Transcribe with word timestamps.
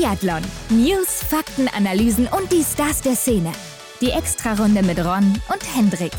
Biathlon. 0.00 0.40
News, 0.70 1.22
Fakten, 1.24 1.68
Analysen 1.68 2.26
und 2.28 2.50
die 2.50 2.62
Stars 2.62 3.02
der 3.02 3.14
Szene. 3.14 3.52
Die 4.00 4.12
Extrarunde 4.12 4.82
mit 4.82 4.98
Ron 4.98 5.38
und 5.52 5.76
Hendrik. 5.76 6.12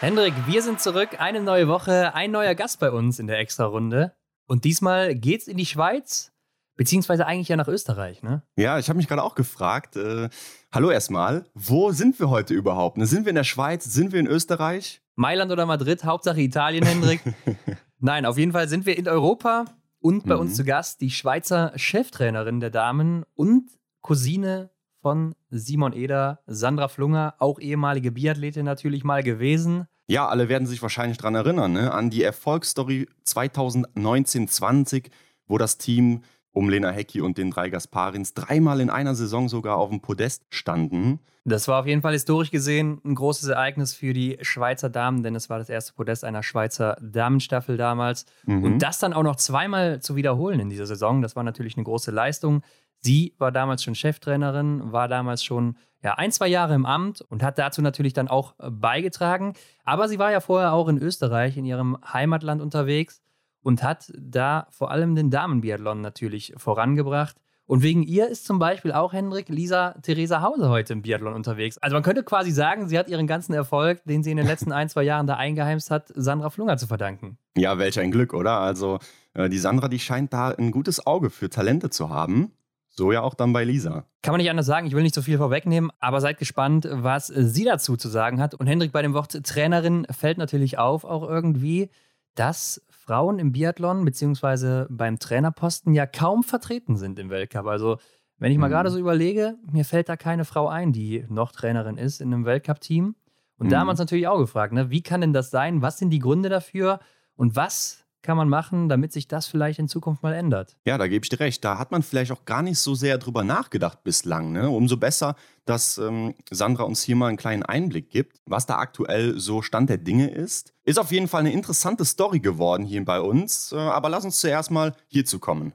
Hendrik, 0.00 0.34
wir 0.48 0.62
sind 0.62 0.80
zurück. 0.80 1.10
Eine 1.20 1.40
neue 1.40 1.68
Woche, 1.68 2.12
ein 2.16 2.32
neuer 2.32 2.56
Gast 2.56 2.80
bei 2.80 2.90
uns 2.90 3.20
in 3.20 3.28
der 3.28 3.38
Extrarunde. 3.38 4.16
Und 4.48 4.64
diesmal 4.64 5.14
geht's 5.14 5.46
in 5.46 5.56
die 5.56 5.66
Schweiz, 5.66 6.32
beziehungsweise 6.76 7.24
eigentlich 7.24 7.46
ja 7.46 7.56
nach 7.56 7.68
Österreich, 7.68 8.24
ne? 8.24 8.42
Ja, 8.56 8.80
ich 8.80 8.88
habe 8.88 8.96
mich 8.96 9.06
gerade 9.06 9.22
auch 9.22 9.36
gefragt. 9.36 9.94
Äh, 9.94 10.28
hallo 10.72 10.90
erstmal, 10.90 11.44
wo 11.54 11.92
sind 11.92 12.18
wir 12.18 12.30
heute 12.30 12.52
überhaupt? 12.52 12.96
Ne? 12.96 13.06
Sind 13.06 13.26
wir 13.26 13.30
in 13.30 13.36
der 13.36 13.44
Schweiz? 13.44 13.84
Sind 13.84 14.10
wir 14.10 14.18
in 14.18 14.26
Österreich? 14.26 15.02
Mailand 15.14 15.52
oder 15.52 15.66
Madrid, 15.66 16.02
Hauptsache 16.02 16.40
Italien, 16.40 16.84
Hendrik. 16.84 17.20
Nein, 18.02 18.24
auf 18.24 18.38
jeden 18.38 18.52
Fall 18.52 18.66
sind 18.68 18.86
wir 18.86 18.96
in 18.96 19.08
Europa 19.08 19.66
und 20.00 20.24
bei 20.24 20.34
mhm. 20.34 20.40
uns 20.40 20.56
zu 20.56 20.64
Gast 20.64 21.02
die 21.02 21.10
Schweizer 21.10 21.72
Cheftrainerin 21.76 22.58
der 22.58 22.70
Damen 22.70 23.24
und 23.34 23.70
Cousine 24.00 24.70
von 25.02 25.34
Simon 25.50 25.92
Eder, 25.92 26.40
Sandra 26.46 26.88
Flunger, 26.88 27.34
auch 27.38 27.60
ehemalige 27.60 28.10
Biathletin 28.10 28.64
natürlich 28.64 29.04
mal 29.04 29.22
gewesen. 29.22 29.86
Ja, 30.08 30.28
alle 30.28 30.48
werden 30.48 30.66
sich 30.66 30.80
wahrscheinlich 30.80 31.18
daran 31.18 31.34
erinnern, 31.34 31.72
ne? 31.72 31.92
an 31.92 32.08
die 32.08 32.22
Erfolgsstory 32.22 33.06
2019-20, 33.26 35.10
wo 35.46 35.58
das 35.58 35.76
Team 35.76 36.22
um 36.52 36.68
Lena 36.68 36.90
Hecki 36.90 37.20
und 37.20 37.38
den 37.38 37.50
drei 37.50 37.70
Gasparins 37.70 38.34
dreimal 38.34 38.80
in 38.80 38.90
einer 38.90 39.14
Saison 39.14 39.48
sogar 39.48 39.76
auf 39.76 39.90
dem 39.90 40.00
Podest 40.00 40.44
standen. 40.48 41.20
Das 41.44 41.68
war 41.68 41.80
auf 41.80 41.86
jeden 41.86 42.02
Fall 42.02 42.12
historisch 42.12 42.50
gesehen 42.50 43.00
ein 43.04 43.14
großes 43.14 43.48
Ereignis 43.48 43.94
für 43.94 44.12
die 44.12 44.38
Schweizer 44.42 44.90
Damen, 44.90 45.22
denn 45.22 45.34
es 45.34 45.48
war 45.48 45.58
das 45.58 45.70
erste 45.70 45.94
Podest 45.94 46.24
einer 46.24 46.42
Schweizer 46.42 46.96
Damenstaffel 47.00 47.76
damals. 47.76 48.26
Mhm. 48.44 48.64
Und 48.64 48.78
das 48.80 48.98
dann 48.98 49.12
auch 49.12 49.22
noch 49.22 49.36
zweimal 49.36 50.00
zu 50.00 50.16
wiederholen 50.16 50.60
in 50.60 50.68
dieser 50.68 50.86
Saison, 50.86 51.22
das 51.22 51.36
war 51.36 51.42
natürlich 51.42 51.76
eine 51.76 51.84
große 51.84 52.10
Leistung. 52.10 52.62
Sie 52.98 53.34
war 53.38 53.52
damals 53.52 53.82
schon 53.82 53.94
Cheftrainerin, 53.94 54.92
war 54.92 55.08
damals 55.08 55.42
schon 55.42 55.76
ja, 56.02 56.14
ein, 56.14 56.32
zwei 56.32 56.48
Jahre 56.48 56.74
im 56.74 56.84
Amt 56.84 57.22
und 57.22 57.42
hat 57.42 57.58
dazu 57.58 57.80
natürlich 57.80 58.12
dann 58.12 58.28
auch 58.28 58.54
beigetragen. 58.58 59.54
Aber 59.84 60.08
sie 60.08 60.18
war 60.18 60.32
ja 60.32 60.40
vorher 60.40 60.72
auch 60.72 60.88
in 60.88 60.98
Österreich, 60.98 61.56
in 61.56 61.64
ihrem 61.64 61.96
Heimatland 62.12 62.60
unterwegs 62.60 63.22
und 63.62 63.82
hat 63.82 64.12
da 64.18 64.66
vor 64.70 64.90
allem 64.90 65.14
den 65.14 65.30
Damenbiathlon 65.30 66.00
natürlich 66.00 66.54
vorangebracht. 66.56 67.36
Und 67.70 67.84
wegen 67.84 68.02
ihr 68.02 68.26
ist 68.26 68.46
zum 68.46 68.58
Beispiel 68.58 68.90
auch 68.90 69.12
Hendrik 69.12 69.48
Lisa 69.48 69.94
Theresa 70.02 70.42
Hause 70.42 70.70
heute 70.70 70.92
im 70.92 71.02
Biathlon 71.02 71.34
unterwegs. 71.34 71.78
Also 71.78 71.94
man 71.94 72.02
könnte 72.02 72.24
quasi 72.24 72.50
sagen, 72.50 72.88
sie 72.88 72.98
hat 72.98 73.08
ihren 73.08 73.28
ganzen 73.28 73.52
Erfolg, 73.52 74.02
den 74.04 74.24
sie 74.24 74.32
in 74.32 74.38
den 74.38 74.46
letzten 74.46 74.72
ein, 74.72 74.88
zwei 74.88 75.04
Jahren 75.04 75.28
da 75.28 75.36
eingeheimst 75.36 75.88
hat, 75.88 76.10
Sandra 76.16 76.50
Flunger 76.50 76.78
zu 76.78 76.88
verdanken. 76.88 77.38
Ja, 77.56 77.78
welch 77.78 78.00
ein 78.00 78.10
Glück, 78.10 78.34
oder? 78.34 78.58
Also 78.58 78.98
äh, 79.34 79.48
die 79.48 79.58
Sandra, 79.58 79.86
die 79.86 80.00
scheint 80.00 80.32
da 80.32 80.48
ein 80.48 80.72
gutes 80.72 81.06
Auge 81.06 81.30
für 81.30 81.48
Talente 81.48 81.90
zu 81.90 82.10
haben. 82.10 82.50
So 82.88 83.12
ja 83.12 83.22
auch 83.22 83.34
dann 83.34 83.52
bei 83.52 83.62
Lisa. 83.62 84.04
Kann 84.22 84.32
man 84.32 84.40
nicht 84.40 84.50
anders 84.50 84.66
sagen, 84.66 84.88
ich 84.88 84.94
will 84.94 85.04
nicht 85.04 85.14
so 85.14 85.22
viel 85.22 85.38
vorwegnehmen, 85.38 85.92
aber 86.00 86.20
seid 86.20 86.38
gespannt, 86.38 86.88
was 86.90 87.28
sie 87.28 87.64
dazu 87.64 87.96
zu 87.96 88.08
sagen 88.08 88.40
hat. 88.40 88.54
Und 88.54 88.66
Hendrik, 88.66 88.90
bei 88.90 89.00
dem 89.00 89.14
Wort 89.14 89.44
Trainerin 89.44 90.08
fällt 90.10 90.38
natürlich 90.38 90.78
auf 90.78 91.04
auch 91.04 91.22
irgendwie, 91.22 91.88
dass 92.34 92.82
Frauen 92.90 93.38
im 93.38 93.52
Biathlon 93.52 94.04
beziehungsweise 94.04 94.86
beim 94.90 95.18
Trainerposten 95.18 95.94
ja 95.94 96.06
kaum 96.06 96.42
vertreten 96.42 96.96
sind 96.96 97.18
im 97.18 97.30
Weltcup. 97.30 97.66
Also 97.66 97.98
wenn 98.38 98.52
ich 98.52 98.58
mal 98.58 98.68
mhm. 98.68 98.72
gerade 98.72 98.90
so 98.90 98.98
überlege, 98.98 99.56
mir 99.70 99.84
fällt 99.84 100.08
da 100.08 100.16
keine 100.16 100.44
Frau 100.44 100.68
ein, 100.68 100.92
die 100.92 101.24
noch 101.28 101.52
Trainerin 101.52 101.98
ist 101.98 102.20
in 102.20 102.32
einem 102.32 102.44
Weltcup-Team. 102.44 103.14
Und 103.58 103.66
mhm. 103.66 103.70
da 103.70 103.80
haben 103.80 103.86
wir 103.86 103.90
uns 103.90 104.00
natürlich 104.00 104.28
auch 104.28 104.38
gefragt, 104.38 104.72
ne, 104.72 104.90
wie 104.90 105.02
kann 105.02 105.20
denn 105.20 105.32
das 105.32 105.50
sein? 105.50 105.82
Was 105.82 105.98
sind 105.98 106.10
die 106.10 106.18
Gründe 106.18 106.48
dafür? 106.48 107.00
Und 107.36 107.56
was 107.56 107.99
kann 108.22 108.36
man 108.36 108.48
machen, 108.48 108.88
damit 108.88 109.12
sich 109.12 109.28
das 109.28 109.46
vielleicht 109.46 109.78
in 109.78 109.88
Zukunft 109.88 110.22
mal 110.22 110.34
ändert? 110.34 110.76
Ja, 110.84 110.98
da 110.98 111.08
gebe 111.08 111.24
ich 111.24 111.28
dir 111.28 111.40
recht. 111.40 111.64
Da 111.64 111.78
hat 111.78 111.90
man 111.90 112.02
vielleicht 112.02 112.32
auch 112.32 112.44
gar 112.44 112.62
nicht 112.62 112.78
so 112.78 112.94
sehr 112.94 113.18
drüber 113.18 113.44
nachgedacht 113.44 114.02
bislang. 114.04 114.52
Ne? 114.52 114.68
Umso 114.68 114.96
besser, 114.96 115.36
dass 115.64 115.98
ähm, 115.98 116.34
Sandra 116.50 116.84
uns 116.84 117.02
hier 117.02 117.16
mal 117.16 117.28
einen 117.28 117.36
kleinen 117.36 117.62
Einblick 117.62 118.10
gibt, 118.10 118.40
was 118.46 118.66
da 118.66 118.76
aktuell 118.78 119.38
so 119.38 119.62
Stand 119.62 119.90
der 119.90 119.98
Dinge 119.98 120.30
ist. 120.30 120.72
Ist 120.84 120.98
auf 120.98 121.12
jeden 121.12 121.28
Fall 121.28 121.40
eine 121.40 121.52
interessante 121.52 122.04
Story 122.04 122.40
geworden 122.40 122.84
hier 122.84 123.04
bei 123.04 123.20
uns. 123.20 123.72
Äh, 123.72 123.76
aber 123.76 124.08
lass 124.08 124.24
uns 124.24 124.40
zuerst 124.40 124.70
mal 124.70 124.94
hierzu 125.08 125.38
kommen. 125.38 125.72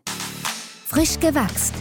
Frisch 0.86 1.20
gewachst. 1.20 1.74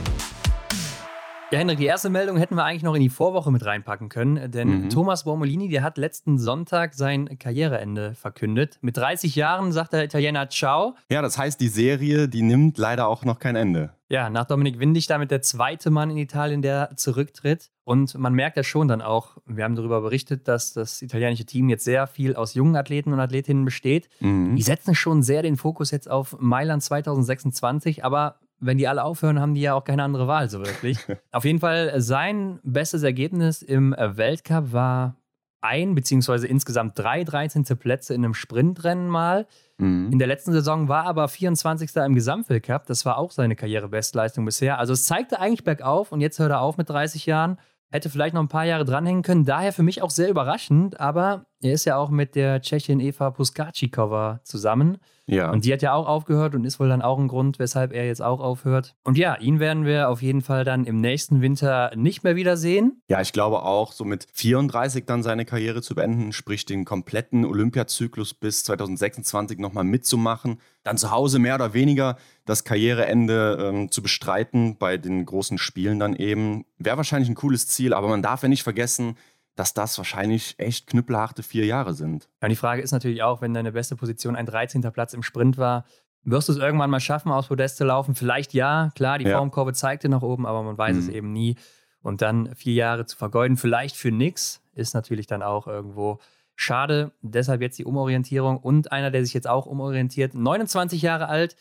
Ja, 1.54 1.60
Henrik, 1.60 1.78
die 1.78 1.86
erste 1.86 2.10
Meldung 2.10 2.36
hätten 2.36 2.56
wir 2.56 2.64
eigentlich 2.64 2.82
noch 2.82 2.96
in 2.96 3.00
die 3.00 3.08
Vorwoche 3.08 3.52
mit 3.52 3.64
reinpacken 3.64 4.08
können, 4.08 4.50
denn 4.50 4.86
mhm. 4.86 4.90
Thomas 4.90 5.22
Bormolini, 5.22 5.68
der 5.68 5.84
hat 5.84 5.98
letzten 5.98 6.36
Sonntag 6.36 6.94
sein 6.94 7.38
Karriereende 7.38 8.16
verkündet. 8.16 8.78
Mit 8.80 8.96
30 8.96 9.36
Jahren 9.36 9.70
sagt 9.70 9.92
der 9.92 10.02
Italiener 10.02 10.50
Ciao. 10.50 10.96
Ja, 11.08 11.22
das 11.22 11.38
heißt, 11.38 11.60
die 11.60 11.68
Serie, 11.68 12.28
die 12.28 12.42
nimmt 12.42 12.76
leider 12.76 13.06
auch 13.06 13.24
noch 13.24 13.38
kein 13.38 13.54
Ende. 13.54 13.92
Ja, 14.08 14.30
nach 14.30 14.46
Dominik 14.46 14.80
Windig 14.80 15.06
damit 15.06 15.30
der 15.30 15.42
zweite 15.42 15.90
Mann 15.90 16.10
in 16.10 16.16
Italien, 16.16 16.60
der 16.60 16.90
zurücktritt. 16.96 17.70
Und 17.84 18.18
man 18.18 18.34
merkt 18.34 18.56
ja 18.56 18.64
schon 18.64 18.88
dann 18.88 19.00
auch, 19.00 19.36
wir 19.46 19.62
haben 19.62 19.76
darüber 19.76 20.00
berichtet, 20.00 20.48
dass 20.48 20.72
das 20.72 21.02
italienische 21.02 21.44
Team 21.44 21.68
jetzt 21.68 21.84
sehr 21.84 22.08
viel 22.08 22.34
aus 22.34 22.54
jungen 22.54 22.74
Athleten 22.74 23.12
und 23.12 23.20
Athletinnen 23.20 23.64
besteht. 23.64 24.08
Mhm. 24.18 24.56
Die 24.56 24.62
setzen 24.62 24.96
schon 24.96 25.22
sehr 25.22 25.42
den 25.42 25.56
Fokus 25.56 25.92
jetzt 25.92 26.10
auf 26.10 26.36
Mailand 26.40 26.82
2026, 26.82 28.04
aber 28.04 28.40
wenn 28.60 28.78
die 28.78 28.88
alle 28.88 29.04
aufhören, 29.04 29.40
haben 29.40 29.54
die 29.54 29.60
ja 29.60 29.74
auch 29.74 29.84
keine 29.84 30.02
andere 30.02 30.26
Wahl 30.26 30.48
so 30.48 30.60
wirklich. 30.60 30.98
Auf 31.32 31.44
jeden 31.44 31.60
Fall, 31.60 32.00
sein 32.00 32.60
bestes 32.62 33.02
Ergebnis 33.02 33.62
im 33.62 33.94
Weltcup 33.98 34.72
war 34.72 35.16
ein, 35.64 35.94
beziehungsweise 35.94 36.46
insgesamt 36.46 36.98
drei 36.98 37.24
13. 37.24 37.64
Plätze 37.78 38.14
in 38.14 38.24
einem 38.24 38.34
Sprintrennen 38.34 39.08
mal. 39.08 39.46
Mhm. 39.78 40.12
In 40.12 40.18
der 40.18 40.28
letzten 40.28 40.52
Saison 40.52 40.88
war 40.88 41.06
aber 41.06 41.26
24. 41.26 41.96
im 41.96 42.14
Gesamtweltcup. 42.14 42.86
Das 42.86 43.06
war 43.06 43.16
auch 43.16 43.30
seine 43.30 43.56
Karrierebestleistung 43.56 44.44
bisher. 44.44 44.78
Also 44.78 44.92
es 44.92 45.06
zeigte 45.06 45.40
eigentlich 45.40 45.64
bergauf 45.64 46.12
und 46.12 46.20
jetzt 46.20 46.38
hört 46.38 46.50
er 46.50 46.60
auf 46.60 46.76
mit 46.76 46.90
30 46.90 47.24
Jahren. 47.26 47.58
Hätte 47.90 48.10
vielleicht 48.10 48.34
noch 48.34 48.42
ein 48.42 48.48
paar 48.48 48.66
Jahre 48.66 48.84
dranhängen 48.84 49.22
können. 49.22 49.44
Daher 49.44 49.72
für 49.72 49.82
mich 49.82 50.02
auch 50.02 50.10
sehr 50.10 50.28
überraschend. 50.28 51.00
Aber 51.00 51.46
er 51.62 51.72
ist 51.72 51.86
ja 51.86 51.96
auch 51.96 52.10
mit 52.10 52.34
der 52.34 52.60
Tschechin 52.60 53.00
Eva 53.00 53.30
Puskacikova 53.30 54.40
zusammen. 54.42 54.98
Ja. 55.26 55.50
Und 55.50 55.64
die 55.64 55.72
hat 55.72 55.82
ja 55.82 55.94
auch 55.94 56.06
aufgehört 56.06 56.54
und 56.54 56.64
ist 56.64 56.78
wohl 56.78 56.88
dann 56.88 57.02
auch 57.02 57.18
ein 57.18 57.28
Grund, 57.28 57.58
weshalb 57.58 57.92
er 57.92 58.06
jetzt 58.06 58.20
auch 58.20 58.40
aufhört. 58.40 58.94
Und 59.04 59.16
ja, 59.16 59.36
ihn 59.36 59.58
werden 59.58 59.86
wir 59.86 60.10
auf 60.10 60.20
jeden 60.20 60.42
Fall 60.42 60.64
dann 60.64 60.84
im 60.84 61.00
nächsten 61.00 61.40
Winter 61.40 61.90
nicht 61.96 62.24
mehr 62.24 62.36
wiedersehen. 62.36 63.00
Ja, 63.08 63.20
ich 63.20 63.32
glaube 63.32 63.62
auch, 63.62 63.92
so 63.92 64.04
mit 64.04 64.26
34 64.32 65.06
dann 65.06 65.22
seine 65.22 65.44
Karriere 65.44 65.80
zu 65.80 65.94
beenden, 65.94 66.32
sprich 66.32 66.66
den 66.66 66.84
kompletten 66.84 67.44
Olympiazyklus 67.44 68.34
bis 68.34 68.64
2026 68.64 69.58
nochmal 69.58 69.84
mitzumachen, 69.84 70.60
dann 70.82 70.98
zu 70.98 71.10
Hause 71.10 71.38
mehr 71.38 71.54
oder 71.54 71.72
weniger 71.72 72.18
das 72.44 72.64
Karriereende 72.64 73.72
ähm, 73.72 73.90
zu 73.90 74.02
bestreiten 74.02 74.76
bei 74.76 74.98
den 74.98 75.24
großen 75.24 75.56
Spielen 75.56 75.98
dann 75.98 76.14
eben, 76.14 76.66
wäre 76.78 76.98
wahrscheinlich 76.98 77.30
ein 77.30 77.34
cooles 77.34 77.66
Ziel, 77.66 77.94
aber 77.94 78.08
man 78.08 78.20
darf 78.20 78.42
ja 78.42 78.48
nicht 78.48 78.62
vergessen, 78.62 79.16
dass 79.54 79.74
das 79.74 79.96
wahrscheinlich 79.98 80.54
echt 80.58 80.86
knüppelharte 80.86 81.42
vier 81.42 81.64
Jahre 81.66 81.94
sind. 81.94 82.28
Ja, 82.42 82.48
die 82.48 82.56
Frage 82.56 82.82
ist 82.82 82.92
natürlich 82.92 83.22
auch, 83.22 83.40
wenn 83.40 83.54
deine 83.54 83.72
beste 83.72 83.96
Position 83.96 84.36
ein 84.36 84.46
13. 84.46 84.82
Platz 84.92 85.14
im 85.14 85.22
Sprint 85.22 85.58
war, 85.58 85.84
wirst 86.22 86.48
du 86.48 86.52
es 86.52 86.58
irgendwann 86.58 86.90
mal 86.90 87.00
schaffen, 87.00 87.30
aus 87.30 87.48
Podest 87.48 87.76
zu 87.76 87.84
laufen? 87.84 88.14
Vielleicht 88.14 88.54
ja, 88.54 88.90
klar, 88.94 89.18
die 89.18 89.26
ja. 89.26 89.36
Formkurve 89.36 89.72
zeigte 89.72 90.08
nach 90.08 90.22
oben, 90.22 90.46
aber 90.46 90.62
man 90.62 90.76
weiß 90.76 90.96
mhm. 90.96 91.02
es 91.02 91.08
eben 91.08 91.32
nie. 91.32 91.56
Und 92.00 92.20
dann 92.22 92.54
vier 92.54 92.74
Jahre 92.74 93.06
zu 93.06 93.16
vergeuden, 93.16 93.56
vielleicht 93.56 93.96
für 93.96 94.10
nix, 94.10 94.60
ist 94.74 94.94
natürlich 94.94 95.26
dann 95.26 95.42
auch 95.42 95.66
irgendwo 95.66 96.18
schade. 96.56 97.12
Deshalb 97.22 97.62
jetzt 97.62 97.78
die 97.78 97.84
Umorientierung. 97.84 98.58
Und 98.58 98.92
einer, 98.92 99.10
der 99.10 99.24
sich 99.24 99.34
jetzt 99.34 99.48
auch 99.48 99.66
umorientiert, 99.66 100.34
29 100.34 101.00
Jahre 101.00 101.28
alt, 101.28 101.56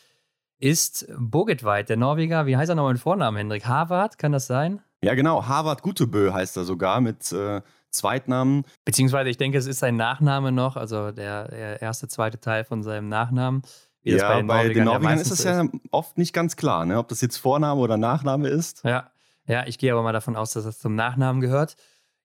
ist 0.59 1.07
Bogetweit, 1.17 1.89
der 1.89 1.97
Norweger. 1.97 2.45
Wie 2.45 2.57
heißt 2.57 2.69
er 2.69 2.75
nochmal 2.75 2.93
mit 2.93 3.01
Vornamen, 3.01 3.37
Hendrik? 3.37 3.65
Harvard, 3.65 4.17
kann 4.17 4.31
das 4.31 4.47
sein? 4.47 4.81
Ja, 5.03 5.13
genau. 5.13 5.45
Harvard 5.45 5.81
Gutebö 5.81 6.31
heißt 6.31 6.55
er 6.57 6.63
sogar 6.63 7.01
mit 7.01 7.31
äh, 7.33 7.61
Zweitnamen. 7.93 8.65
Beziehungsweise 8.85 9.29
ich 9.29 9.37
denke, 9.37 9.57
es 9.57 9.67
ist 9.67 9.79
sein 9.79 9.95
Nachname 9.95 10.51
noch, 10.51 10.75
also 10.75 11.11
der, 11.11 11.47
der 11.47 11.81
erste, 11.81 12.07
zweite 12.07 12.39
Teil 12.39 12.65
von 12.65 12.83
seinem 12.83 13.07
Nachnamen. 13.07 13.61
ja, 14.03 14.27
bei 14.27 14.35
den 14.37 14.47
bei 14.47 14.69
den 14.69 14.83
Norwegern 14.83 15.19
ist 15.19 15.31
es 15.31 15.43
ja 15.43 15.65
oft 15.91 16.17
nicht 16.17 16.33
ganz 16.33 16.55
klar, 16.55 16.85
ne? 16.85 16.97
ob 16.97 17.07
das 17.07 17.21
jetzt 17.21 17.37
Vorname 17.37 17.79
oder 17.79 17.97
Nachname 17.97 18.49
ist. 18.49 18.83
Ja. 18.83 19.11
ja, 19.47 19.65
ich 19.67 19.77
gehe 19.77 19.91
aber 19.93 20.03
mal 20.03 20.13
davon 20.13 20.35
aus, 20.35 20.53
dass 20.53 20.65
das 20.65 20.79
zum 20.79 20.95
Nachnamen 20.95 21.41
gehört. 21.41 21.75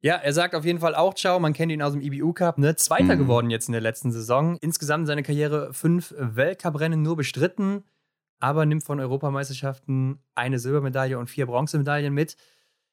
Ja, 0.00 0.15
er 0.15 0.32
sagt 0.32 0.55
auf 0.55 0.65
jeden 0.65 0.79
Fall 0.79 0.94
auch 0.94 1.15
Ciao. 1.15 1.41
Man 1.41 1.53
kennt 1.53 1.73
ihn 1.73 1.82
aus 1.82 1.93
dem 1.93 2.00
IBU 2.00 2.32
Cup, 2.32 2.59
ne? 2.59 2.76
Zweiter 2.76 3.17
mhm. 3.17 3.19
geworden 3.19 3.50
jetzt 3.50 3.69
in 3.69 3.73
der 3.73 3.81
letzten 3.81 4.12
Saison. 4.12 4.56
Insgesamt 4.61 5.09
seine 5.09 5.25
Karriere 5.25 5.73
fünf 5.73 6.14
Weltcuprennen 6.17 7.03
nur 7.03 7.17
bestritten, 7.17 7.82
aber 8.38 8.64
nimmt 8.64 8.85
von 8.85 9.00
Europameisterschaften 9.00 10.21
eine 10.37 10.61
Silbermedaille 10.61 11.19
und 11.19 11.29
vier 11.29 11.47
Bronzemedaillen 11.47 12.14
mit. 12.14 12.37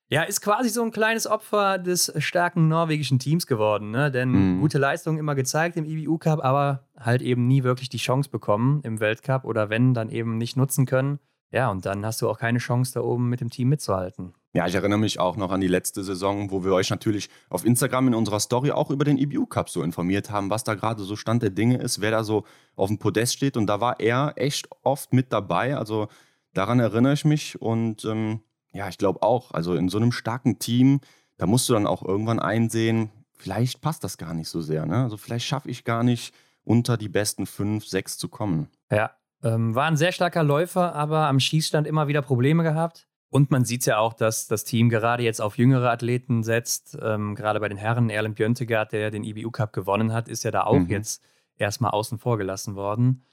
Ja, 0.09 0.21
ist 0.21 0.41
quasi 0.41 0.69
so 0.69 0.83
ein 0.83 0.91
kleines 0.91 1.25
Opfer 1.25 1.79
des 1.79 2.13
starken 2.19 2.67
norwegischen 2.67 3.17
Teams 3.17 3.47
geworden, 3.47 3.89
ne? 3.89 4.11
Denn 4.11 4.57
mhm. 4.57 4.61
gute 4.61 4.77
Leistungen 4.77 5.17
immer 5.17 5.33
gezeigt 5.33 5.77
im 5.77 5.85
IBU 5.85 6.19
Cup, 6.19 6.43
aber 6.43 6.87
halt 6.97 7.23
eben 7.23 7.47
nie 7.47 7.63
wirklich 7.63 7.89
die 7.89 7.97
Chance 7.97 8.29
bekommen 8.29 8.81
im 8.83 8.99
Weltcup 8.99 9.45
oder 9.45 9.69
wenn, 9.69 9.95
dann 9.95 10.09
eben 10.09 10.37
nicht 10.37 10.57
nutzen 10.57 10.85
können. 10.85 11.19
Ja, 11.51 11.71
und 11.71 11.85
dann 11.85 12.05
hast 12.05 12.21
du 12.21 12.29
auch 12.29 12.37
keine 12.37 12.59
Chance, 12.59 12.93
da 12.93 13.01
oben 13.01 13.29
mit 13.29 13.41
dem 13.41 13.49
Team 13.49 13.69
mitzuhalten. 13.69 14.33
Ja, 14.53 14.67
ich 14.67 14.75
erinnere 14.75 14.99
mich 14.99 15.19
auch 15.19 15.37
noch 15.37 15.51
an 15.51 15.61
die 15.61 15.67
letzte 15.67 16.03
Saison, 16.03 16.51
wo 16.51 16.63
wir 16.63 16.73
euch 16.73 16.89
natürlich 16.89 17.29
auf 17.49 17.65
Instagram 17.65 18.07
in 18.07 18.13
unserer 18.13 18.39
Story 18.39 18.71
auch 18.71 18.91
über 18.91 19.05
den 19.05 19.17
EBU 19.17 19.47
Cup 19.47 19.69
so 19.69 19.81
informiert 19.83 20.29
haben, 20.29 20.49
was 20.49 20.63
da 20.63 20.75
gerade 20.75 21.03
so 21.03 21.15
Stand 21.15 21.43
der 21.43 21.49
Dinge 21.49 21.77
ist, 21.77 21.99
wer 21.99 22.11
da 22.11 22.23
so 22.23 22.45
auf 22.75 22.89
dem 22.89 22.99
Podest 22.99 23.33
steht. 23.33 23.57
Und 23.57 23.67
da 23.67 23.81
war 23.81 23.99
er 23.99 24.33
echt 24.35 24.69
oft 24.83 25.13
mit 25.13 25.33
dabei. 25.33 25.75
Also 25.75 26.07
daran 26.53 26.79
erinnere 26.79 27.13
ich 27.13 27.25
mich. 27.25 27.61
Und 27.61 28.05
ähm, 28.05 28.41
ja, 28.75 28.89
ich 28.89 28.97
glaube 28.97 29.21
auch, 29.23 29.51
also 29.51 29.73
in 29.75 29.87
so 29.87 29.97
einem 29.97 30.11
starken 30.11 30.59
Team, 30.59 30.99
da 31.37 31.45
musst 31.45 31.69
du 31.69 31.73
dann 31.73 31.87
auch 31.87 32.03
irgendwann 32.03 32.39
einsehen, 32.39 33.09
vielleicht 33.33 33.81
passt 33.81 34.03
das 34.03 34.17
gar 34.17 34.33
nicht 34.33 34.49
so 34.49 34.61
sehr. 34.61 34.85
Ne? 34.85 35.03
Also 35.03 35.17
vielleicht 35.17 35.45
schaffe 35.45 35.69
ich 35.69 35.85
gar 35.85 36.03
nicht, 36.03 36.33
unter 36.63 36.97
die 36.97 37.09
besten 37.09 37.45
fünf, 37.45 37.85
sechs 37.85 38.17
zu 38.17 38.27
kommen. 38.27 38.67
Ja, 38.91 39.11
ähm, 39.43 39.75
war 39.75 39.85
ein 39.85 39.97
sehr 39.97 40.11
starker 40.11 40.43
Läufer, 40.43 40.95
aber 40.95 41.27
am 41.27 41.39
Schießstand 41.39 41.87
immer 41.87 42.07
wieder 42.07 42.21
Probleme 42.21 42.63
gehabt. 42.63 43.07
Und 43.29 43.51
man 43.51 43.65
sieht 43.65 43.85
ja 43.85 43.99
auch, 43.99 44.13
dass 44.13 44.47
das 44.47 44.63
Team 44.63 44.89
gerade 44.89 45.23
jetzt 45.23 45.41
auf 45.41 45.57
jüngere 45.57 45.91
Athleten 45.91 46.43
setzt. 46.43 46.97
Ähm, 47.01 47.35
gerade 47.35 47.59
bei 47.59 47.69
den 47.69 47.77
Herren, 47.77 48.09
Erlen 48.09 48.33
Björntegard, 48.33 48.91
der 48.91 49.11
den 49.11 49.23
IBU 49.23 49.51
Cup 49.51 49.73
gewonnen 49.73 50.11
hat, 50.11 50.27
ist 50.27 50.43
ja 50.43 50.51
da 50.51 50.63
auch 50.63 50.79
mhm. 50.79 50.89
jetzt 50.89 51.23
erstmal 51.57 51.91
außen 51.91 52.17
vor 52.17 52.37
gelassen 52.37 52.75
worden. 52.75 53.25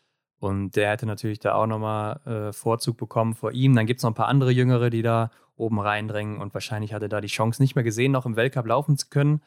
Und 0.42 0.74
der 0.74 0.90
hätte 0.90 1.06
natürlich 1.06 1.38
da 1.38 1.54
auch 1.54 1.68
nochmal 1.68 2.18
äh, 2.26 2.52
Vorzug 2.52 2.96
bekommen 2.96 3.34
vor 3.34 3.52
ihm. 3.52 3.76
Dann 3.76 3.86
gibt 3.86 3.98
es 3.98 4.02
noch 4.02 4.10
ein 4.10 4.14
paar 4.14 4.26
andere 4.26 4.50
Jüngere, 4.50 4.90
die 4.90 5.02
da 5.02 5.30
oben 5.54 5.78
reindrängen. 5.78 6.38
Und 6.38 6.52
wahrscheinlich 6.52 6.92
hat 6.92 7.00
er 7.00 7.08
da 7.08 7.20
die 7.20 7.28
Chance 7.28 7.62
nicht 7.62 7.76
mehr 7.76 7.84
gesehen, 7.84 8.10
noch 8.10 8.26
im 8.26 8.34
Weltcup 8.34 8.66
laufen 8.66 8.98
zu 8.98 9.06
können. 9.08 9.40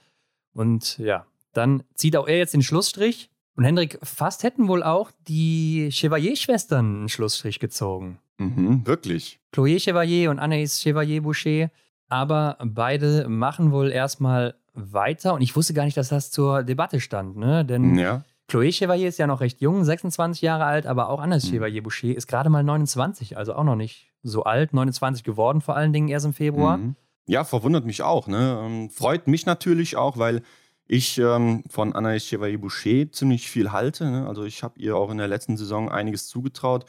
Und 0.54 0.98
ja, 0.98 1.26
dann 1.52 1.84
zieht 1.96 2.16
auch 2.16 2.30
er 2.30 2.38
jetzt 2.38 2.54
den 2.54 2.62
Schlussstrich. 2.62 3.30
Und 3.58 3.66
Hendrik, 3.66 4.00
fast 4.04 4.44
hätten 4.44 4.70
wohl 4.70 4.84
auch 4.84 5.12
die 5.28 5.90
Chevalier-Schwestern 5.92 7.00
einen 7.00 7.10
Schlussstrich 7.10 7.60
gezogen. 7.60 8.20
Mhm, 8.38 8.88
wirklich. 8.88 9.42
Chloé 9.52 9.84
Chevalier 9.84 10.32
und 10.32 10.40
Anaïs 10.40 10.82
Chevalier-Boucher. 10.82 11.72
Aber 12.08 12.58
beide 12.64 13.28
machen 13.28 13.74
wohl 13.74 13.92
erstmal 13.92 14.56
weiter. 14.74 15.34
Und 15.34 15.42
ich 15.42 15.58
wusste 15.58 15.74
gar 15.74 15.84
nicht, 15.84 15.98
dass 15.98 16.08
das 16.08 16.32
zur 16.32 16.64
Debatte 16.64 17.02
stand, 17.02 17.36
ne? 17.36 17.66
Denn 17.66 17.96
ja. 17.96 18.24
Chloé 18.48 18.72
Chevalier 18.72 19.08
ist 19.08 19.18
ja 19.18 19.28
noch 19.28 19.42
recht 19.42 19.60
jung, 19.62 19.84
26 19.84 20.42
Jahre 20.42 20.66
alt, 20.66 20.86
aber 20.86 21.10
auch 21.10 21.20
Anaïs 21.20 21.48
mhm. 21.48 21.56
Chevalier-Boucher 21.56 22.16
ist 22.16 22.28
gerade 22.28 22.50
mal 22.50 22.64
29, 22.64 23.38
also 23.38 23.56
auch 23.56 23.64
noch 23.64 23.76
nicht 23.76 24.12
so 24.22 24.44
alt. 24.44 24.74
29 24.74 25.24
geworden, 25.24 25.62
vor 25.62 25.76
allen 25.76 25.94
Dingen 25.94 26.08
erst 26.10 26.26
im 26.26 26.34
Februar. 26.34 26.78
Mhm. 26.78 26.96
Ja, 27.28 27.44
verwundert 27.44 27.86
mich 27.86 28.04
auch. 28.04 28.28
Ne? 28.28 28.60
Ähm, 28.62 28.90
freut 28.92 29.28
mich 29.28 29.46
natürlich 29.48 29.98
auch, 29.98 30.18
weil 30.18 30.44
ich 30.88 31.18
ähm, 31.18 31.64
von 31.70 31.94
Anaïs 31.94 32.28
Chevalier-Boucher 32.28 33.12
ziemlich 33.12 33.50
viel 33.50 33.72
halte. 33.72 34.06
Ne? 34.06 34.28
Also 34.28 34.44
ich 34.44 34.62
habe 34.62 34.80
ihr 34.80 34.96
auch 34.96 35.10
in 35.10 35.18
der 35.18 35.28
letzten 35.28 35.58
Saison 35.58 35.90
einiges 35.90 36.28
zugetraut. 36.28 36.86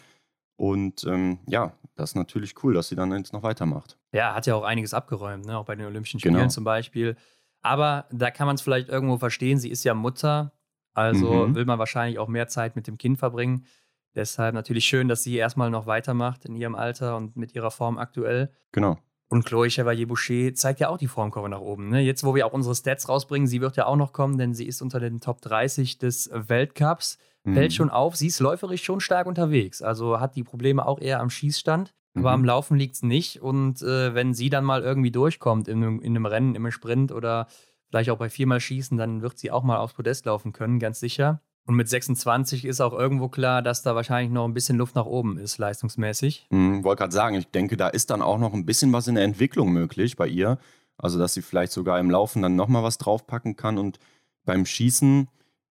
Und 0.57 1.05
ähm, 1.05 1.39
ja, 1.47 1.73
das 1.95 2.11
ist 2.11 2.17
natürlich 2.17 2.63
cool, 2.63 2.75
dass 2.75 2.89
sie 2.89 2.97
dann 2.97 3.13
jetzt 3.13 3.33
noch 3.33 3.43
weitermacht. 3.43 3.97
Ja, 4.13 4.35
hat 4.35 4.47
ja 4.47 4.55
auch 4.55 4.65
einiges 4.65 4.93
abgeräumt, 4.93 5.47
ne? 5.47 5.57
auch 5.57 5.65
bei 5.65 5.75
den 5.75 5.87
Olympischen 5.87 6.21
Spielen 6.21 6.35
genau. 6.35 6.49
zum 6.49 6.65
Beispiel. 6.65 7.17
Aber 7.63 8.07
da 8.11 8.31
kann 8.31 8.47
man 8.47 8.57
es 8.57 8.63
vielleicht 8.63 8.89
irgendwo 8.89 9.17
verstehen, 9.17 9.59
sie 9.59 9.71
ist 9.71 9.85
ja 9.85 9.95
Mutter, 9.95 10.53
also 10.97 11.47
mhm. 11.47 11.55
will 11.55 11.65
man 11.65 11.79
wahrscheinlich 11.79 12.19
auch 12.19 12.29
mehr 12.29 12.49
Zeit 12.49 12.77
mit 12.77 12.87
dem 12.87 12.99
Kind 12.99 13.19
verbringen. 13.19 13.67
Deshalb 14.15 14.55
natürlich 14.55 14.87
schön, 14.87 15.09
dass 15.09 15.23
sie 15.23 15.37
erstmal 15.37 15.71
noch 15.71 15.87
weitermacht 15.87 16.45
in 16.47 16.57
ihrem 16.57 16.75
Alter 16.75 17.17
und 17.17 17.37
mit 17.37 17.55
ihrer 17.55 17.71
Form 17.71 17.99
aktuell. 17.99 18.51
Genau. 18.73 18.99
Und 19.29 19.45
Chloe 19.45 19.69
Chevalier-Boucher 19.69 20.55
zeigt 20.55 20.81
ja 20.81 20.89
auch 20.89 20.99
die 20.99 21.09
Formkurve 21.09 21.49
nach 21.49 21.61
oben. 21.61 21.91
Ne? 21.91 22.01
Jetzt, 22.01 22.25
wo 22.25 22.35
wir 22.35 22.47
auch 22.47 22.53
unsere 22.53 22.75
Stats 22.75 23.09
rausbringen, 23.09 23.47
sie 23.47 23.61
wird 23.61 23.77
ja 23.77 23.87
auch 23.87 23.97
noch 23.97 24.13
kommen, 24.13 24.39
denn 24.39 24.55
sie 24.55 24.67
ist 24.67 24.81
unter 24.81 25.01
den 25.01 25.21
Top 25.21 25.43
30 25.43 25.99
des 25.99 26.31
Weltcups 26.33 27.19
fällt 27.53 27.71
mhm. 27.73 27.75
schon 27.75 27.91
auf, 27.91 28.17
sie 28.17 28.27
ist 28.27 28.41
läuferisch 28.41 28.83
schon 28.83 29.01
stark 29.01 29.27
unterwegs. 29.27 29.81
Also 29.83 30.19
hat 30.19 30.35
die 30.35 30.43
Probleme 30.43 30.85
auch 30.87 31.01
eher 31.01 31.21
am 31.21 31.31
Schießstand. 31.31 31.95
Aber 32.15 32.33
am 32.33 32.41
mhm. 32.41 32.47
Laufen 32.47 32.79
liegt 32.79 32.95
es 32.95 33.03
nicht. 33.03 33.43
Und 33.43 33.83
äh, 33.83 34.15
wenn 34.15 34.33
sie 34.33 34.49
dann 34.49 34.65
mal 34.65 34.83
irgendwie 34.83 35.11
durchkommt 35.11 35.69
in, 35.69 35.83
in 36.01 36.17
einem 36.17 36.25
Rennen, 36.25 36.55
im 36.55 36.71
Sprint 36.71 37.13
oder 37.13 37.47
vielleicht 37.89 38.11
auch 38.11 38.19
bei 38.19 38.29
viermal 38.29 38.61
Schießen, 38.61 38.97
dann 38.97 39.23
wird 39.23 39.39
sie 39.39 39.51
auch 39.51 39.63
mal 39.63 39.79
aufs 39.79 39.95
Podest 39.95 40.27
laufen 40.27 40.53
können, 40.53 40.79
ganz 40.79 41.01
sicher. 41.01 41.41
Und 41.67 41.75
mit 41.75 41.89
26 41.89 42.65
ist 42.65 42.81
auch 42.81 42.93
irgendwo 42.93 43.29
klar, 43.29 43.61
dass 43.61 43.83
da 43.83 43.97
wahrscheinlich 43.97 44.33
noch 44.33 44.45
ein 44.45 44.55
bisschen 44.55 44.79
Luft 44.79 44.95
nach 44.95 45.07
oben 45.07 45.37
ist, 45.37 45.59
leistungsmäßig. 45.59 46.47
Mhm, 46.51 46.85
wollte 46.85 47.01
gerade 47.01 47.13
sagen, 47.13 47.37
ich 47.37 47.49
denke, 47.49 47.77
da 47.77 47.89
ist 47.89 48.11
dann 48.11 48.23
auch 48.23 48.39
noch 48.39 48.55
ein 48.55 48.65
bisschen 48.65 48.93
was 48.93 49.09
in 49.09 49.17
der 49.17 49.25
Entwicklung 49.25 49.73
möglich 49.73 50.17
bei 50.17 50.29
ihr. 50.29 50.59
Also, 50.97 51.19
dass 51.19 51.35
sie 51.35 51.43
vielleicht 51.43 51.73
sogar 51.73 51.99
im 51.99 52.11
Laufen 52.11 52.41
dann 52.41 52.55
nochmal 52.55 52.85
was 52.85 52.99
draufpacken 52.99 53.57
kann 53.57 53.79
und 53.79 53.99
beim 54.45 54.65
Schießen 54.65 55.29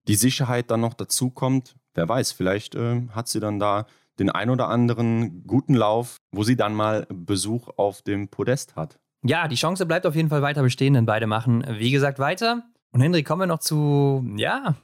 die 0.07 0.15
Sicherheit 0.15 0.69
dann 0.69 0.81
noch 0.81 0.93
dazu 0.93 1.29
kommt, 1.29 1.75
wer 1.95 2.07
weiß, 2.07 2.33
vielleicht 2.33 2.75
äh, 2.75 3.07
hat 3.09 3.27
sie 3.27 3.39
dann 3.39 3.57
da 3.57 3.87
den 4.19 4.29
ein 4.29 4.49
oder 4.49 4.69
anderen 4.69 5.45
guten 5.47 5.73
Lauf, 5.73 6.17
wo 6.31 6.43
sie 6.43 6.55
dann 6.55 6.75
mal 6.75 7.07
Besuch 7.09 7.69
auf 7.77 8.01
dem 8.01 8.27
Podest 8.27 8.75
hat. 8.75 8.99
Ja, 9.25 9.47
die 9.47 9.55
Chance 9.55 9.85
bleibt 9.85 10.05
auf 10.05 10.15
jeden 10.15 10.29
Fall 10.29 10.41
weiter 10.41 10.61
bestehen, 10.61 10.93
denn 10.93 11.05
beide 11.05 11.27
machen, 11.27 11.65
wie 11.79 11.91
gesagt, 11.91 12.19
weiter. 12.19 12.63
Und 12.91 13.01
Hendrik, 13.01 13.25
kommen 13.25 13.41
wir 13.41 13.47
noch 13.47 13.59
zu, 13.59 14.25
ja, 14.37 14.75